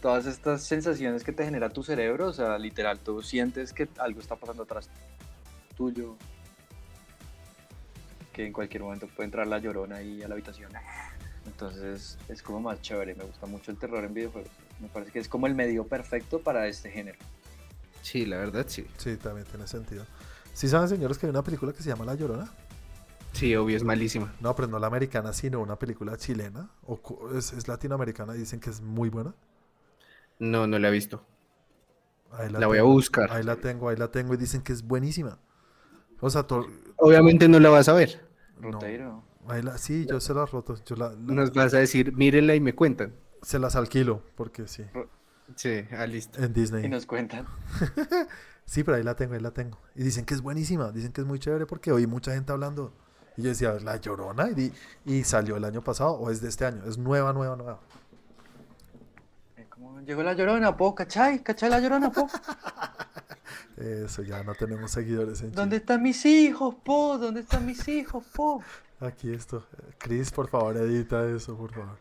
todas 0.00 0.26
estas 0.26 0.62
sensaciones 0.64 1.22
que 1.22 1.32
te 1.32 1.44
genera 1.44 1.68
tu 1.70 1.84
cerebro, 1.84 2.26
o 2.28 2.32
sea, 2.32 2.58
literal, 2.58 2.98
tú 2.98 3.22
sientes 3.22 3.72
que 3.72 3.88
algo 3.98 4.20
está 4.20 4.34
pasando 4.34 4.64
atrás 4.64 4.88
tuyo, 5.76 6.16
que 8.32 8.46
en 8.46 8.52
cualquier 8.52 8.82
momento 8.82 9.06
puede 9.08 9.26
entrar 9.26 9.46
la 9.46 9.58
llorona 9.58 9.96
ahí 9.96 10.22
a 10.22 10.28
la 10.28 10.34
habitación. 10.34 10.72
Entonces 11.46 12.18
es 12.28 12.42
como 12.42 12.60
más 12.60 12.80
chévere, 12.80 13.14
me 13.14 13.24
gusta 13.24 13.46
mucho 13.46 13.70
el 13.70 13.76
terror 13.78 14.02
en 14.04 14.14
videojuegos. 14.14 14.50
Me 14.80 14.88
parece 14.88 15.12
que 15.12 15.18
es 15.20 15.28
como 15.28 15.46
el 15.46 15.54
medio 15.54 15.86
perfecto 15.86 16.40
para 16.40 16.66
este 16.66 16.90
género. 16.90 17.18
Sí, 18.00 18.26
la 18.26 18.38
verdad, 18.38 18.64
sí. 18.68 18.86
Sí, 18.96 19.16
también 19.16 19.46
tiene 19.46 19.66
sentido. 19.68 20.04
¿Sí 20.54 20.68
saben, 20.68 20.88
señores, 20.88 21.16
que 21.18 21.26
hay 21.26 21.30
una 21.30 21.42
película 21.42 21.72
que 21.72 21.82
se 21.82 21.88
llama 21.88 22.04
La 22.04 22.14
Llorona? 22.14 22.50
Sí, 23.32 23.54
obvio, 23.56 23.76
es 23.76 23.84
malísima. 23.84 24.34
No, 24.40 24.54
pero 24.54 24.68
no 24.68 24.78
la 24.78 24.86
americana, 24.86 25.32
sino 25.32 25.60
una 25.60 25.78
película 25.78 26.16
chilena. 26.16 26.70
O 26.82 27.00
es, 27.34 27.52
es 27.52 27.66
latinoamericana 27.68 28.34
y 28.34 28.38
dicen 28.38 28.60
que 28.60 28.70
es 28.70 28.80
muy 28.80 29.08
buena. 29.08 29.34
No, 30.38 30.66
no 30.66 30.78
la 30.78 30.88
he 30.88 30.90
visto. 30.90 31.24
Ahí 32.30 32.50
La 32.50 32.66
voy 32.66 32.78
a 32.78 32.82
buscar. 32.82 33.30
Ahí 33.32 33.42
la 33.42 33.56
tengo, 33.56 33.88
ahí 33.88 33.96
la 33.96 34.10
tengo 34.10 34.34
y 34.34 34.36
dicen 34.36 34.62
que 34.62 34.72
es 34.72 34.82
buenísima. 34.82 35.38
O 36.20 36.30
sea, 36.30 36.44
to- 36.44 36.66
Obviamente 36.96 37.48
no 37.48 37.58
la 37.60 37.68
vas 37.70 37.88
a 37.88 37.92
ver. 37.94 38.26
no, 38.60 38.72
Roteiro. 38.72 39.24
ahí 39.48 39.60
la- 39.62 39.76
sí, 39.78 40.06
yo 40.06 40.20
se 40.20 40.32
las 40.34 40.50
roto. 40.50 40.76
Yo 40.86 40.96
la- 40.96 41.10
la- 41.10 41.16
Nos 41.16 41.52
vas 41.52 41.74
a 41.74 41.78
decir, 41.78 42.12
mírenla 42.14 42.54
y 42.54 42.60
me 42.60 42.74
cuentan. 42.74 43.14
se 43.42 43.58
las 43.58 43.74
alquilo, 43.76 44.22
porque 44.36 44.68
sí. 44.68 44.84
Sí, 45.56 45.84
ah, 45.98 46.06
listo. 46.06 46.42
En 46.42 46.52
Disney. 46.52 46.84
Y 46.86 46.88
nos 46.88 47.06
cuentan. 47.06 47.46
Sí, 48.64 48.84
pero 48.84 48.96
ahí 48.96 49.02
la 49.02 49.16
tengo, 49.16 49.34
ahí 49.34 49.40
la 49.40 49.50
tengo. 49.50 49.78
Y 49.96 50.04
dicen 50.04 50.24
que 50.24 50.34
es 50.34 50.40
buenísima, 50.40 50.92
dicen 50.92 51.12
que 51.12 51.20
es 51.20 51.26
muy 51.26 51.40
chévere 51.40 51.66
porque 51.66 51.90
oí 51.90 52.06
mucha 52.06 52.32
gente 52.32 52.52
hablando. 52.52 52.94
Y 53.36 53.42
yo 53.42 53.48
decía, 53.48 53.72
La 53.82 53.96
Llorona, 53.96 54.50
y, 54.50 54.54
di- 54.54 54.72
y 55.06 55.24
salió 55.24 55.56
el 55.56 55.64
año 55.64 55.82
pasado 55.82 56.12
o 56.12 56.30
es 56.30 56.40
de 56.42 56.48
este 56.48 56.66
año. 56.66 56.82
Es 56.86 56.98
nueva, 56.98 57.32
nueva, 57.32 57.56
nueva. 57.56 57.78
Eh, 59.56 59.66
como, 59.70 60.00
Llegó 60.02 60.22
la 60.22 60.34
llorona, 60.34 60.76
po, 60.76 60.94
¿cachai? 60.94 61.42
¿Cachai 61.42 61.70
la 61.70 61.80
llorona, 61.80 62.10
po? 62.12 62.28
Eso, 63.76 64.22
ya 64.22 64.42
no 64.44 64.54
tenemos 64.54 64.90
seguidores 64.92 65.40
en 65.42 65.52
¿Dónde 65.52 65.76
Chile. 65.76 65.82
están 65.82 66.02
mis 66.02 66.24
hijos, 66.26 66.74
po? 66.84 67.16
¿Dónde 67.18 67.40
están 67.40 67.64
mis 67.66 67.88
hijos, 67.88 68.24
po? 68.34 68.62
Aquí 69.00 69.32
esto. 69.32 69.66
Chris, 69.98 70.30
por 70.30 70.48
favor, 70.48 70.76
edita 70.76 71.24
eso, 71.28 71.56
por 71.56 71.72
favor. 71.72 71.98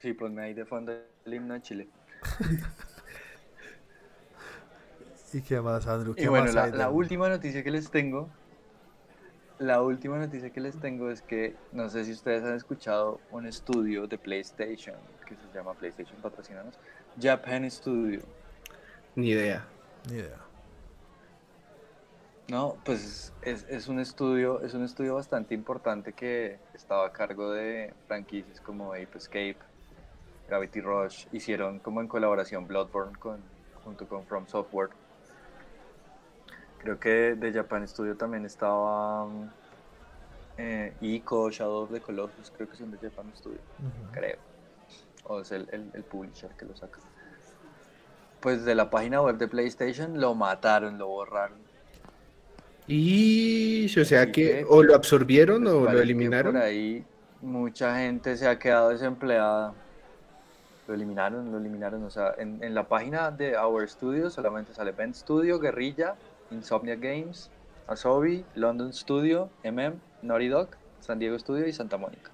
Sí, 0.00 0.12
ponme 0.14 0.42
ahí 0.42 0.54
de 0.54 0.64
fondo 0.64 0.92
el 1.24 1.34
himno 1.34 1.54
de 1.54 1.62
Chile. 1.62 1.88
¿Y 5.32 5.42
qué 5.42 5.60
más, 5.60 5.86
Andrew? 5.86 6.14
¿Qué 6.14 6.22
Y 6.22 6.26
bueno, 6.28 6.46
más 6.46 6.54
la, 6.54 6.66
la 6.68 6.88
última 6.90 7.28
noticia 7.28 7.62
que 7.62 7.70
les 7.70 7.90
tengo, 7.90 8.30
la 9.58 9.82
última 9.82 10.18
noticia 10.18 10.50
que 10.50 10.60
les 10.60 10.78
tengo 10.78 11.10
es 11.10 11.22
que 11.22 11.56
no 11.72 11.88
sé 11.88 12.04
si 12.04 12.12
ustedes 12.12 12.44
han 12.44 12.54
escuchado 12.54 13.20
un 13.30 13.46
estudio 13.46 14.06
de 14.06 14.18
PlayStation 14.18 14.96
que 15.26 15.34
se 15.34 15.42
llama 15.54 15.74
PlayStation 15.74 16.20
Patrocinanos, 16.22 16.78
Japan 17.20 17.70
Studio. 17.70 18.20
Ni 19.14 19.30
idea. 19.30 19.66
Ni 20.08 20.18
idea. 20.18 20.38
No, 22.48 22.76
pues 22.84 23.34
es, 23.42 23.66
es 23.68 23.88
un 23.88 24.00
estudio, 24.00 24.62
es 24.62 24.72
un 24.72 24.82
estudio 24.82 25.16
bastante 25.16 25.54
importante 25.54 26.14
que 26.14 26.58
estaba 26.72 27.06
a 27.06 27.12
cargo 27.12 27.52
de 27.52 27.92
franquicias 28.06 28.60
como 28.62 28.94
Ape 28.94 29.18
Escape, 29.18 29.58
Gravity 30.48 30.80
Rush, 30.80 31.26
hicieron 31.32 31.78
como 31.78 32.00
en 32.00 32.08
colaboración 32.08 32.66
Bloodborne 32.66 33.18
con, 33.18 33.42
junto 33.84 34.08
con 34.08 34.24
From 34.24 34.46
Software. 34.46 34.88
Creo 36.78 36.98
que 36.98 37.34
de 37.34 37.52
Japan 37.52 37.86
Studio 37.86 38.16
también 38.16 38.44
estaba, 38.44 39.26
eh, 40.56 40.94
Ico, 41.00 41.50
Shadow 41.50 41.82
of 41.82 41.92
the 41.92 42.00
Colossus, 42.00 42.52
creo 42.56 42.68
que 42.68 42.76
son 42.76 42.90
de 42.90 42.98
Japan 42.98 43.30
Studio, 43.36 43.58
creo. 44.12 44.38
O 45.24 45.40
es 45.40 45.52
el, 45.52 45.68
el, 45.72 45.90
el 45.92 46.04
publisher 46.04 46.50
que 46.56 46.64
lo 46.64 46.76
saca. 46.76 47.00
Pues 48.40 48.64
de 48.64 48.74
la 48.74 48.88
página 48.88 49.20
web 49.20 49.36
de 49.36 49.48
PlayStation 49.48 50.20
lo 50.20 50.34
mataron, 50.34 50.96
lo 50.96 51.08
borraron. 51.08 51.58
Y, 52.86 53.84
o 54.00 54.04
sea 54.04 54.26
que, 54.26 54.32
que, 54.32 54.66
o 54.66 54.82
lo 54.82 54.94
absorbieron 54.94 55.64
Pues 55.64 55.74
o 55.74 55.92
lo 55.92 56.00
eliminaron. 56.00 56.54
Por 56.54 56.62
ahí 56.62 57.04
mucha 57.42 57.98
gente 57.98 58.36
se 58.36 58.48
ha 58.48 58.58
quedado 58.58 58.90
desempleada. 58.90 59.74
Lo 60.86 60.94
eliminaron, 60.94 61.52
lo 61.52 61.58
eliminaron. 61.58 62.02
O 62.04 62.10
sea, 62.10 62.34
en, 62.38 62.62
en 62.62 62.74
la 62.74 62.88
página 62.88 63.30
de 63.30 63.58
Our 63.58 63.88
Studio 63.90 64.30
solamente 64.30 64.72
sale 64.72 64.92
Bend 64.92 65.14
Studio, 65.14 65.58
Guerrilla, 65.58 66.14
Insomnia 66.50 66.96
Games, 66.96 67.50
Asobi, 67.86 68.44
London 68.54 68.92
Studio, 68.92 69.50
MM, 69.64 69.98
Naughty 70.22 70.48
Dog, 70.48 70.68
San 71.00 71.18
Diego 71.18 71.38
Studio 71.38 71.66
y 71.66 71.72
Santa 71.72 71.96
Mónica. 71.96 72.30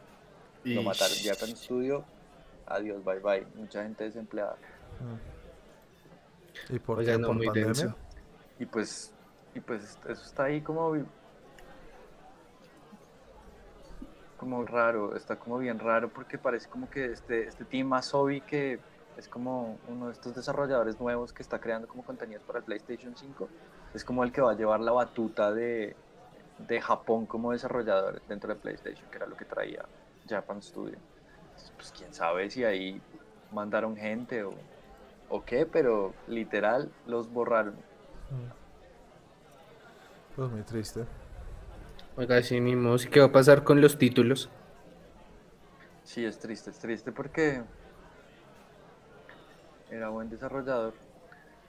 Lo 0.65 0.83
mataron. 0.83 1.17
Japan 1.23 1.57
Studio, 1.57 2.05
adiós, 2.67 3.05
bye 3.05 3.19
bye. 3.21 3.47
Mucha 3.55 3.83
gente 3.83 4.05
desempleada. 4.05 4.57
¿Y 6.71 6.79
por 6.79 6.99
Oiga, 6.99 7.13
qué? 7.15 7.19
no, 7.19 7.27
¿Por 7.29 7.37
muy 7.37 7.47
pandemia? 7.47 7.73
denso. 7.73 7.97
Y 8.59 8.67
pues, 8.67 9.13
y 9.55 9.61
pues 9.61 9.99
eso 10.09 10.23
está 10.25 10.45
ahí 10.45 10.61
como, 10.61 10.95
como 14.37 14.65
raro, 14.65 15.17
está 15.17 15.37
como 15.37 15.59
bien 15.59 15.79
raro 15.79 16.09
porque 16.09 16.39
parece 16.39 16.69
como 16.69 16.89
que 16.89 17.07
este, 17.07 17.47
este 17.49 17.65
team 17.65 17.93
Asobi 17.93 18.41
que 18.41 18.79
es 19.17 19.29
como 19.29 19.79
uno 19.89 20.07
de 20.07 20.13
estos 20.13 20.35
desarrolladores 20.35 20.99
nuevos 21.01 21.33
que 21.33 21.43
está 21.43 21.61
creando 21.61 21.87
como 21.89 22.05
contenidos 22.05 22.43
para 22.45 22.59
el 22.61 22.65
PlayStation 22.65 23.17
5, 23.17 23.49
es 23.95 24.05
como 24.05 24.25
el 24.25 24.33
que 24.33 24.41
va 24.41 24.53
a 24.53 24.57
llevar 24.57 24.81
la 24.81 24.93
batuta 24.93 25.53
de, 25.53 25.95
de 26.59 26.81
Japón 26.81 27.27
como 27.27 27.53
desarrollador 27.53 28.21
dentro 28.29 28.53
de 28.53 28.61
PlayStation, 28.61 29.09
que 29.11 29.17
era 29.17 29.27
lo 29.27 29.37
que 29.37 29.45
traía 29.45 29.85
Japan 30.29 30.61
Studio. 30.61 30.99
Entonces, 31.47 31.73
pues 31.77 31.93
quién 31.97 32.13
sabe 32.13 32.51
si 32.51 32.65
ahí 32.65 33.01
mandaron 33.53 33.97
gente 33.97 34.43
o, 34.43 34.55
o 35.29 35.45
qué, 35.45 35.65
pero 35.65 36.13
literal 36.27 36.91
los 37.07 37.33
borraron. 37.33 37.75
Mm. 38.31 38.65
Pues 40.35 40.51
muy 40.51 40.63
triste. 40.63 41.05
Oiga, 42.17 42.43
sí, 42.43 42.61
mi 42.61 42.75
mouse, 42.75 43.07
¿y 43.07 43.09
qué 43.09 43.21
va 43.21 43.27
a 43.27 43.33
pasar 43.33 43.63
con 43.63 43.81
los 43.81 43.97
títulos? 43.97 44.51
Sí, 46.03 46.25
es 46.25 46.39
triste, 46.39 46.71
es 46.71 46.79
triste 46.79 47.13
porque 47.13 47.63
era 49.91 50.09
buen 50.09 50.29
desarrollador. 50.29 50.95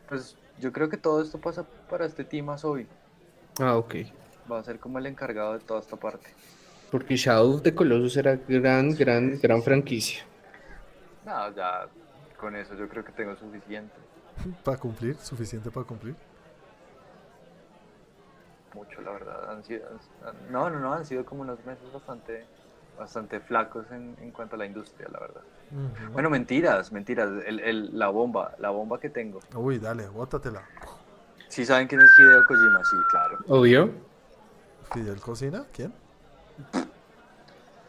Pues 0.08 0.36
yo 0.60 0.72
creo 0.72 0.90
que 0.90 0.98
todo 0.98 1.22
esto 1.22 1.38
pasa 1.40 1.66
para 1.90 2.06
este 2.06 2.24
team 2.24 2.48
hoy. 2.64 2.88
Ah, 3.60 3.78
ok. 3.78 3.96
Va 4.52 4.60
a 4.60 4.64
ser 4.64 4.80
como 4.80 5.00
el 5.00 5.06
encargado 5.08 5.54
de 5.54 5.60
toda 5.60 5.80
esta 5.80 5.96
parte. 5.96 6.28
Porque 6.92 7.16
Shadow 7.16 7.56
of 7.56 7.62
the 7.64 7.74
Colossus 7.74 8.16
era 8.18 8.36
gran, 8.36 8.96
gran, 8.96 9.40
gran 9.40 9.62
franquicia. 9.64 10.24
No, 11.26 11.52
ya 11.56 11.88
con 12.40 12.56
eso 12.56 12.76
yo 12.76 12.88
creo 12.88 13.04
que 13.04 13.12
tengo 13.12 13.36
suficiente. 13.36 13.94
¿Para 14.64 14.78
cumplir? 14.78 15.16
¿Suficiente 15.18 15.72
para 15.72 15.86
cumplir? 15.86 16.16
Mucho, 18.74 19.02
la 19.02 19.12
verdad. 19.12 19.50
Han 19.52 19.64
sido, 19.64 19.88
han- 20.26 20.52
no, 20.52 20.70
no, 20.70 20.80
no, 20.80 20.94
han 20.94 21.06
sido 21.06 21.26
como 21.26 21.42
unos 21.42 21.64
meses 21.66 21.92
bastante, 21.94 22.46
bastante 22.98 23.40
flacos 23.40 23.86
en, 23.92 24.16
en 24.22 24.32
cuanto 24.32 24.56
a 24.56 24.60
la 24.60 24.66
industria, 24.66 25.08
la 25.12 25.20
verdad. 25.20 25.42
Bueno, 26.14 26.30
mentiras, 26.30 26.92
mentiras. 26.92 27.30
El, 27.46 27.60
el- 27.60 27.98
la 28.00 28.08
bomba, 28.10 28.54
la 28.60 28.70
bomba 28.70 29.00
que 29.00 29.10
tengo. 29.10 29.40
Uy, 29.56 29.80
dale, 29.80 30.08
bótatela. 30.08 30.64
¿Sí 31.48 31.66
saben 31.66 31.88
quién 31.88 32.02
es 32.02 32.12
Hideo 32.18 32.46
Kojima? 32.46 32.84
Sí, 32.86 32.96
claro. 33.10 33.38
Obvio. 33.48 33.90
¿Fidel 34.94 35.20
Cocina? 35.20 35.66
¿Quién? 35.74 35.94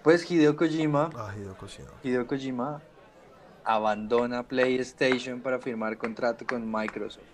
Pues 0.02 0.28
Hideo 0.30 0.56
Kojima 0.56 1.10
Ah, 1.16 1.32
Hideo 1.36 1.56
Cocina. 1.56 1.88
Hideo 2.02 2.26
Kojima 2.26 2.80
abandona 3.64 4.42
PlayStation 4.44 5.40
para 5.40 5.58
firmar 5.58 5.96
contrato 5.98 6.44
con 6.46 6.70
Microsoft. 6.70 7.24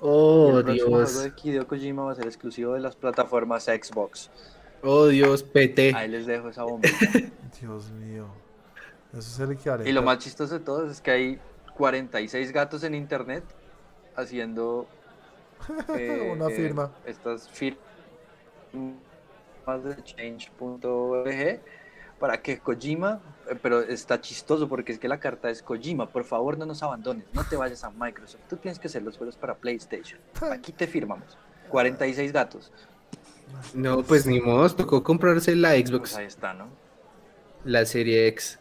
Oh, 0.00 0.58
el 0.58 0.64
Dios. 0.66 0.88
juego 0.88 1.20
de 1.20 1.32
Hideo 1.42 1.66
Kojima 1.66 2.04
va 2.04 2.12
a 2.12 2.14
ser 2.14 2.26
exclusivo 2.26 2.74
de 2.74 2.80
las 2.80 2.94
plataformas 2.96 3.64
Xbox. 3.64 4.30
Oh, 4.84 5.06
Dios, 5.06 5.42
PT. 5.42 5.94
Ahí 5.94 6.08
les 6.08 6.26
dejo 6.26 6.50
esa 6.50 6.64
bomba. 6.64 6.88
Dios 7.60 7.90
mío. 7.90 8.26
Eso 9.12 9.20
es 9.20 9.40
el 9.40 9.52
equivalente. 9.52 9.88
y 9.88 9.92
lo 9.92 10.02
más 10.02 10.18
chistoso 10.18 10.58
de 10.58 10.64
todo 10.64 10.90
es 10.90 11.00
que 11.00 11.10
hay 11.10 11.40
46 11.76 12.52
gatos 12.52 12.82
en 12.84 12.94
internet 12.94 13.44
haciendo 14.16 14.86
eh, 15.96 16.30
Una 16.32 16.48
eh, 16.48 16.54
firma. 16.54 16.92
estas 17.06 17.48
firmas 17.48 17.84
de 19.84 20.02
change.org 20.02 21.60
para 22.18 22.40
que 22.42 22.58
Kojima, 22.58 23.20
eh, 23.48 23.56
pero 23.60 23.80
está 23.82 24.20
chistoso 24.20 24.68
porque 24.68 24.92
es 24.92 24.98
que 24.98 25.08
la 25.08 25.18
carta 25.18 25.50
es 25.50 25.62
Kojima, 25.62 26.08
por 26.08 26.24
favor 26.24 26.58
no 26.58 26.66
nos 26.66 26.82
abandones, 26.82 27.24
no 27.32 27.44
te 27.44 27.56
vayas 27.56 27.84
a 27.84 27.90
Microsoft, 27.90 28.42
tú 28.48 28.56
tienes 28.56 28.78
que 28.78 28.88
hacer 28.88 29.02
los 29.02 29.16
juegos 29.16 29.36
para 29.36 29.54
PlayStation, 29.54 30.20
aquí 30.52 30.72
te 30.72 30.86
firmamos. 30.86 31.36
46 31.70 32.32
gatos, 32.32 32.72
No, 33.74 34.02
pues 34.06 34.26
ni 34.26 34.40
modo, 34.40 34.68
tocó 34.74 35.02
comprarse 35.02 35.54
la 35.56 35.72
pues 35.96 36.12
Xbox, 36.12 36.12
ahí 36.12 36.26
está, 36.26 36.54
¿no? 36.54 36.78
la 37.64 37.84
serie 37.84 38.28
X. 38.28 38.60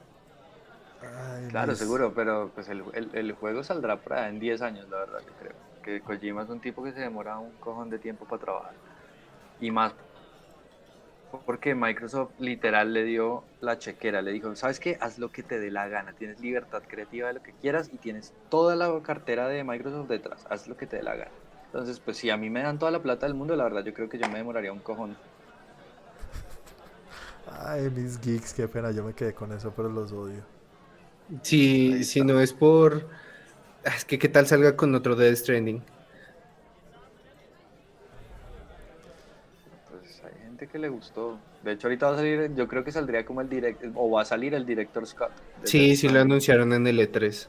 Ay, 1.02 1.48
Claro, 1.48 1.76
seguro, 1.76 2.14
pero 2.14 2.52
pues 2.54 2.68
el, 2.70 2.84
el- 2.94 3.12
el 3.16 3.34
juego 3.34 3.64
saldrá 3.64 4.02
por 4.02 4.14
ahí 4.14 4.30
en 4.30 4.40
10 4.40 4.62
años, 4.62 4.88
la 4.90 4.98
verdad, 5.00 5.20
yo 5.26 5.34
creo. 5.36 5.56
Que 5.82 6.02
Kojima 6.04 6.44
es 6.44 6.50
un 6.50 6.62
tipo 6.62 6.84
que 6.84 6.94
se 6.94 7.02
demora 7.02 7.38
un 7.40 7.58
cojón 7.60 7.90
de 7.90 8.00
tiempo 8.00 8.26
para 8.28 8.40
trabajar. 8.42 8.76
Y 9.60 9.72
más 9.72 9.96
porque 11.46 11.76
Microsoft 11.76 12.34
literal 12.38 12.94
le 12.94 13.04
dio 13.04 13.50
la 13.60 13.78
chequera, 13.78 14.22
le 14.22 14.32
dijo, 14.32 14.56
¿sabes 14.56 14.80
qué? 14.80 14.98
Haz 15.02 15.18
lo 15.18 15.32
que 15.32 15.44
te 15.44 15.60
dé 15.60 15.70
la 15.72 15.88
gana, 15.90 16.14
tienes 16.14 16.40
libertad 16.40 16.84
creativa 16.88 17.28
de 17.28 17.34
lo 17.36 17.42
que 17.42 17.56
quieras 17.56 17.90
y 17.92 17.98
tienes 18.00 18.36
toda 18.50 18.76
la 18.76 19.02
cartera 19.04 19.48
de 19.48 19.64
Microsoft 19.64 20.08
detrás, 20.10 20.46
haz 20.50 20.68
lo 20.68 20.78
que 20.78 20.88
te 20.88 20.98
dé 20.98 21.04
la 21.04 21.16
gana. 21.16 21.43
Entonces, 21.74 22.00
pues 22.00 22.18
si 22.18 22.30
a 22.30 22.38
mí 22.38 22.52
me 22.52 22.62
dan 22.62 22.78
toda 22.78 22.92
la 22.92 23.02
plata 23.02 23.26
del 23.26 23.34
mundo, 23.34 23.56
la 23.56 23.64
verdad 23.64 23.84
yo 23.84 23.96
creo 23.96 24.08
que 24.08 24.20
yo 24.20 24.30
me 24.30 24.38
demoraría 24.38 24.72
un 24.72 24.78
cojón. 24.78 25.18
Ay, 27.52 27.90
mis 27.90 28.22
geeks, 28.22 28.54
qué 28.54 28.68
pena. 28.68 28.92
Yo 28.92 29.04
me 29.04 29.14
quedé 29.14 29.34
con 29.34 29.52
eso, 29.52 29.74
pero 29.76 29.90
los 29.90 30.12
odio. 30.12 30.44
Si, 31.42 31.94
Ahí 31.94 32.04
si 32.04 32.22
no 32.22 32.40
es 32.40 32.54
por... 32.54 33.10
Ah, 33.84 33.94
Es 33.98 34.06
que 34.06 34.20
qué 34.20 34.30
tal 34.30 34.46
salga 34.46 34.76
con 34.76 34.94
otro 34.94 35.16
Death 35.16 35.36
Stranding. 35.36 35.82
Pues 39.90 40.22
hay 40.26 40.42
gente 40.44 40.68
que 40.68 40.78
le 40.78 40.90
gustó. 40.90 41.40
De 41.64 41.72
hecho, 41.72 41.88
ahorita 41.88 42.06
va 42.06 42.14
a 42.14 42.18
salir, 42.18 42.54
yo 42.54 42.68
creo 42.68 42.84
que 42.84 42.92
saldría 42.92 43.26
como 43.26 43.42
el 43.42 43.50
direct, 43.50 43.84
o 43.96 44.12
va 44.12 44.22
a 44.22 44.26
salir 44.26 44.54
el 44.54 44.68
director 44.68 45.08
Scott. 45.08 45.32
Sí, 45.64 45.88
Death 45.88 45.98
sí 45.98 46.10
lo 46.10 46.20
anunciaron 46.20 46.72
en 46.72 46.86
el 46.86 47.00
E 47.00 47.12
E3. 47.12 47.48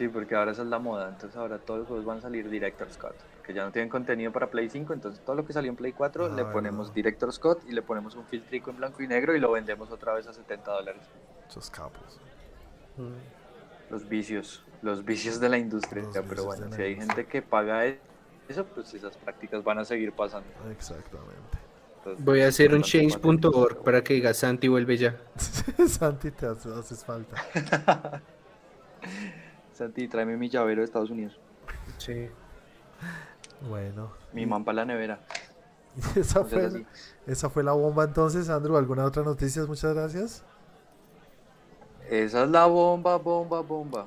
Sí, 0.00 0.08
porque 0.08 0.34
ahora 0.34 0.52
esa 0.52 0.62
es 0.62 0.68
la 0.68 0.78
moda, 0.78 1.10
entonces 1.10 1.36
ahora 1.36 1.58
todos 1.58 1.80
los 1.80 1.88
juegos 1.88 2.06
van 2.06 2.16
a 2.16 2.20
salir 2.22 2.48
Director 2.48 2.90
Scott, 2.90 3.14
que 3.44 3.52
ya 3.52 3.66
no 3.66 3.70
tienen 3.70 3.90
contenido 3.90 4.32
para 4.32 4.46
Play 4.46 4.70
5, 4.70 4.94
entonces 4.94 5.22
todo 5.26 5.36
lo 5.36 5.44
que 5.46 5.52
salió 5.52 5.68
en 5.70 5.76
Play 5.76 5.92
4 5.92 6.34
le 6.34 6.40
Ah, 6.40 6.50
ponemos 6.50 6.88
no. 6.88 6.94
Director 6.94 7.30
Scott 7.30 7.60
y 7.68 7.72
le 7.72 7.82
ponemos 7.82 8.14
un 8.16 8.24
filtrico 8.24 8.70
en 8.70 8.78
blanco 8.78 9.02
y 9.02 9.06
negro 9.06 9.36
y 9.36 9.40
lo 9.40 9.52
vendemos 9.52 9.90
otra 9.90 10.14
vez 10.14 10.26
a 10.26 10.32
70 10.32 10.72
dólares. 10.72 11.02
Esos 11.50 11.68
capos. 11.68 12.18
Los 13.90 14.08
vicios, 14.08 14.64
los 14.80 15.04
vicios 15.04 15.38
de 15.38 15.50
la 15.50 15.58
industria, 15.58 16.02
Los 16.02 16.16
pero 16.26 16.44
bueno, 16.44 16.72
si 16.74 16.80
hay 16.80 16.92
industria. 16.92 17.16
gente 17.16 17.30
que 17.30 17.42
paga 17.42 17.84
eso, 18.48 18.64
pues 18.74 18.94
esas 18.94 19.14
prácticas 19.18 19.62
van 19.62 19.80
a 19.80 19.84
seguir 19.84 20.12
pasando. 20.12 20.48
Exactamente. 20.70 21.58
Entonces, 21.98 22.24
Voy 22.24 22.40
a 22.40 22.48
hacer 22.48 22.72
un 22.74 22.80
change.org 22.80 23.82
para 23.84 24.02
que 24.02 24.14
diga 24.14 24.32
Santi 24.32 24.66
vuelve 24.68 24.96
ya. 24.96 25.14
Santi, 25.86 26.30
te 26.30 26.46
hace- 26.46 26.70
haces 26.72 27.04
falta. 27.04 27.36
Santi, 29.80 30.08
tráeme 30.08 30.36
mi 30.36 30.50
llavero 30.50 30.82
de 30.82 30.84
Estados 30.84 31.08
Unidos, 31.08 31.40
Sí. 31.96 32.28
Bueno. 33.66 34.12
mi 34.34 34.44
man 34.44 34.62
para 34.62 34.76
la 34.76 34.84
nevera. 34.84 35.20
Esa 36.16 36.44
fue, 36.44 36.66
así. 36.66 36.86
esa 37.26 37.48
fue 37.48 37.64
la 37.64 37.72
bomba 37.72 38.04
entonces, 38.04 38.50
Andrew. 38.50 38.76
¿Alguna 38.76 39.06
otra 39.06 39.22
noticia? 39.22 39.64
Muchas 39.64 39.94
gracias. 39.94 40.44
Esa 42.10 42.44
es 42.44 42.50
la 42.50 42.66
bomba, 42.66 43.16
bomba, 43.16 43.60
bomba. 43.62 44.06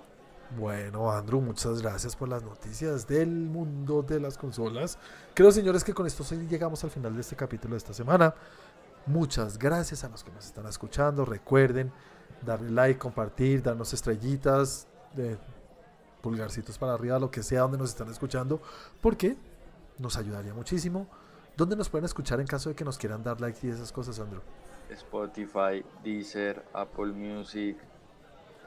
Bueno, 0.59 1.11
Andrew, 1.11 1.41
muchas 1.41 1.81
gracias 1.81 2.15
por 2.15 2.29
las 2.29 2.43
noticias 2.43 3.07
del 3.07 3.29
mundo 3.29 4.03
de 4.03 4.19
las 4.19 4.37
consolas. 4.37 4.99
Creo, 5.33 5.51
señores, 5.51 5.83
que 5.83 5.93
con 5.95 6.05
esto 6.05 6.23
sí 6.23 6.35
llegamos 6.47 6.83
al 6.83 6.91
final 6.91 7.15
de 7.15 7.21
este 7.21 7.35
capítulo 7.35 7.73
de 7.73 7.79
esta 7.79 7.95
semana. 7.95 8.35
Muchas 9.07 9.57
gracias 9.57 10.03
a 10.03 10.09
los 10.09 10.23
que 10.23 10.31
nos 10.31 10.45
están 10.45 10.67
escuchando. 10.67 11.25
Recuerden 11.25 11.91
darle 12.45 12.69
like, 12.69 12.99
compartir, 12.99 13.63
darnos 13.63 13.91
estrellitas, 13.91 14.87
de 15.15 15.37
pulgarcitos 16.23 16.77
para 16.79 16.93
arriba, 16.93 17.19
lo 17.19 17.29
que 17.29 17.43
sea 17.43 17.61
donde 17.61 17.77
nos 17.77 17.89
están 17.89 18.09
escuchando, 18.09 18.61
porque 19.01 19.35
nos 19.99 20.15
ayudaría 20.17 20.53
muchísimo. 20.53 21.07
¿Dónde 21.57 21.75
nos 21.75 21.89
pueden 21.89 22.05
escuchar 22.05 22.39
en 22.39 22.47
caso 22.47 22.69
de 22.69 22.75
que 22.75 22.83
nos 22.85 22.97
quieran 22.97 23.21
dar 23.23 23.39
like 23.41 23.59
y 23.67 23.69
esas 23.69 23.91
cosas, 23.91 24.19
Andrew? 24.19 24.41
Spotify, 24.89 25.83
Deezer, 26.03 26.63
Apple 26.73 27.07
Music, 27.13 27.77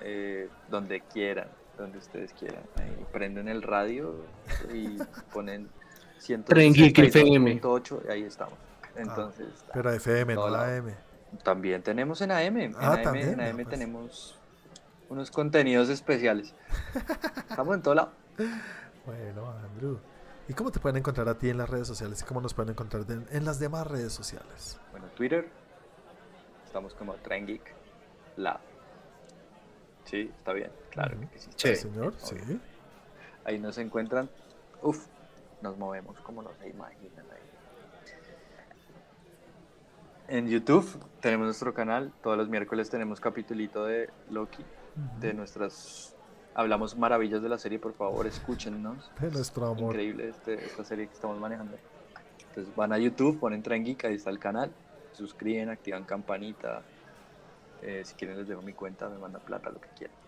eh, 0.01 0.49
donde 0.70 1.01
quieran, 1.01 1.49
donde 1.78 1.99
ustedes 1.99 2.33
quieran. 2.35 2.62
Ahí 2.77 3.07
prenden 3.11 3.49
el 3.49 3.62
radio 3.62 4.15
y 4.73 4.99
ponen 5.33 5.69
Prenden 6.47 6.73
Geek 6.74 6.99
FM. 6.99 7.61
162.8 7.61 8.01
y 8.07 8.11
ahí 8.12 8.23
estamos. 8.23 8.59
Entonces, 8.97 9.47
Pero 9.73 9.91
FM, 9.93 10.35
no 10.35 10.49
la. 10.49 10.77
AM. 10.77 10.95
también 11.45 11.83
tenemos 11.83 12.20
en 12.23 12.31
AM. 12.33 12.57
En 12.59 12.74
Ah, 12.78 12.95
AM, 12.95 13.03
también, 13.03 13.28
en 13.35 13.41
AM 13.41 13.57
pues. 13.57 13.69
tenemos 13.69 14.39
unos 15.09 15.31
contenidos 15.31 15.89
especiales. 15.89 16.55
Estamos 17.49 17.74
en 17.77 17.83
todo 17.83 17.95
lado. 17.95 18.12
Bueno, 19.05 19.51
Andrew. 19.51 19.99
¿Y 20.49 20.53
cómo 20.55 20.70
te 20.70 20.78
pueden 20.78 20.97
encontrar 20.97 21.28
a 21.28 21.37
ti 21.37 21.51
en 21.51 21.59
las 21.59 21.69
redes 21.69 21.89
sociales? 21.89 22.23
¿Y 22.23 22.24
cómo 22.24 22.41
nos 22.41 22.55
pueden 22.55 22.70
encontrar 22.70 23.05
en 23.09 23.45
las 23.45 23.59
demás 23.59 23.87
redes 23.87 24.12
sociales? 24.12 24.81
Bueno, 24.93 25.07
Twitter. 25.16 25.49
Estamos 26.65 26.95
como 26.95 27.15
Tren 27.15 27.47
Geek 27.47 27.74
Lab. 28.37 28.61
Sí, 30.05 30.31
está 30.39 30.53
bien. 30.53 30.70
Claro 30.91 31.19
que 31.33 31.39
sí. 31.39 31.77
Señor. 31.77 32.15
Sí. 32.19 32.37
Ahí 33.45 33.59
nos 33.59 33.78
encuentran. 33.78 34.31
Uf, 34.83 35.07
nos 35.62 35.77
movemos 35.77 36.19
como 36.20 36.43
no 36.43 36.51
se 36.61 36.69
imaginan 36.69 37.27
ahí. 37.31 37.47
En 40.28 40.49
YouTube 40.49 40.87
tenemos 41.20 41.47
nuestro 41.47 41.74
canal. 41.74 42.12
Todos 42.23 42.37
los 42.37 42.49
miércoles 42.49 42.91
tenemos 42.91 43.20
capitulito 43.20 43.85
de 43.85 44.11
Loki. 44.31 44.65
De 45.20 45.35
nuestras... 45.35 46.14
Hablamos 46.55 46.97
maravillas 46.97 47.43
de 47.43 47.51
la 47.51 47.59
serie, 47.59 47.78
por 47.78 47.93
favor, 47.93 48.27
escúchennos. 48.27 49.10
De 49.20 49.31
nuestro 49.31 49.66
amor. 49.66 49.94
Increíble 49.94 50.31
este- 50.31 50.64
esta 50.64 50.85
serie 50.85 51.06
que 51.06 51.12
estamos 51.12 51.39
manejando. 51.39 51.77
Entonces 52.48 52.74
van 52.74 52.93
a 52.93 52.98
YouTube, 52.98 53.39
ponen 53.39 53.62
Geek, 53.62 54.05
ahí 54.06 54.14
está 54.14 54.31
el 54.31 54.39
canal. 54.39 54.73
Suscriben, 55.12 55.68
activan 55.68 56.05
campanita. 56.05 56.82
Eh, 57.82 58.02
si 58.05 58.14
quieren 58.14 58.39
les 58.39 58.48
dejo 58.48 58.62
mi 58.62 58.73
cuenta, 58.73 59.09
me 59.09 59.18
mandan 59.18 59.43
plata, 59.43 59.70
lo 59.70 59.81
que 59.81 59.89
quieran. 59.97 60.16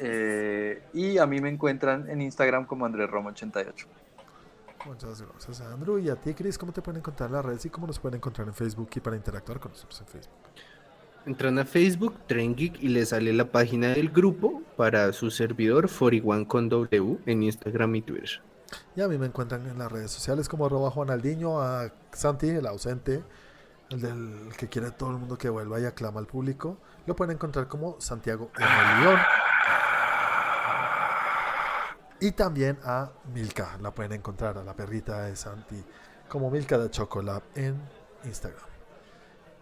Eh, 0.00 0.82
y 0.92 1.18
a 1.18 1.26
mí 1.26 1.40
me 1.40 1.48
encuentran 1.48 2.08
en 2.10 2.20
Instagram 2.20 2.66
como 2.66 2.84
Andrés 2.84 3.08
Romo 3.10 3.30
88. 3.30 3.86
Muchas 4.86 5.22
gracias, 5.22 5.60
Andrew. 5.62 5.98
Y 5.98 6.10
a 6.10 6.16
ti, 6.16 6.34
Chris, 6.34 6.58
¿cómo 6.58 6.72
te 6.72 6.82
pueden 6.82 6.98
encontrar 6.98 7.30
en 7.30 7.36
las 7.36 7.44
redes 7.44 7.64
y 7.64 7.70
cómo 7.70 7.86
nos 7.86 7.98
pueden 7.98 8.16
encontrar 8.16 8.46
en 8.48 8.54
Facebook 8.54 8.90
y 8.94 9.00
para 9.00 9.16
interactuar 9.16 9.60
con 9.60 9.72
nosotros 9.72 9.98
en 10.00 10.06
Facebook? 10.06 10.34
Entran 11.26 11.58
a 11.58 11.64
Facebook, 11.64 12.14
Tren 12.26 12.54
Geek, 12.54 12.82
y 12.82 12.88
les 12.88 13.08
sale 13.08 13.32
la 13.32 13.50
página 13.50 13.88
del 13.88 14.10
grupo 14.10 14.62
para 14.76 15.12
su 15.14 15.30
servidor 15.30 15.88
41 15.88 16.46
con 16.46 16.68
W 16.68 17.18
en 17.24 17.42
Instagram 17.42 17.94
y 17.94 18.02
Twitter. 18.02 18.42
Y 18.94 19.00
a 19.00 19.08
mí 19.08 19.16
me 19.16 19.26
encuentran 19.26 19.66
en 19.66 19.78
las 19.78 19.90
redes 19.90 20.10
sociales 20.10 20.48
como 20.48 20.66
arroba 20.66 20.90
Juan 20.90 21.10
Aldiño, 21.10 21.62
a 21.62 21.90
Santi, 22.12 22.50
el 22.50 22.66
ausente, 22.66 23.22
el 23.88 24.00
del 24.00 24.52
que 24.58 24.68
quiere 24.68 24.90
todo 24.90 25.10
el 25.10 25.16
mundo 25.16 25.38
que 25.38 25.48
vuelva 25.48 25.80
y 25.80 25.86
aclama 25.86 26.20
al 26.20 26.26
público. 26.26 26.76
Lo 27.06 27.16
pueden 27.16 27.36
encontrar 27.36 27.68
como 27.68 28.00
Santiago. 28.00 28.50
León. 29.00 29.20
Y 32.20 32.32
también 32.32 32.78
a 32.84 33.10
Milka, 33.32 33.78
la 33.80 33.94
pueden 33.94 34.12
encontrar, 34.12 34.58
a 34.58 34.64
la 34.64 34.74
perrita 34.74 35.22
de 35.22 35.36
Santi, 35.36 35.82
como 36.28 36.50
Milka 36.50 36.78
de 36.78 36.90
Chocolate 36.90 37.66
en 37.66 37.80
Instagram. 38.24 38.73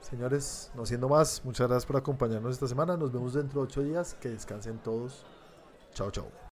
Señores, 0.02 0.70
no 0.74 0.84
siendo 0.84 1.08
más, 1.08 1.44
muchas 1.44 1.68
gracias 1.68 1.86
por 1.86 1.96
acompañarnos 1.96 2.52
esta 2.52 2.66
semana. 2.66 2.96
Nos 2.96 3.12
vemos 3.12 3.34
dentro 3.34 3.60
de 3.60 3.66
ocho 3.66 3.82
días. 3.82 4.14
Que 4.20 4.28
descansen 4.28 4.78
todos. 4.78 5.24
Chao, 5.94 6.10
chao. 6.10 6.32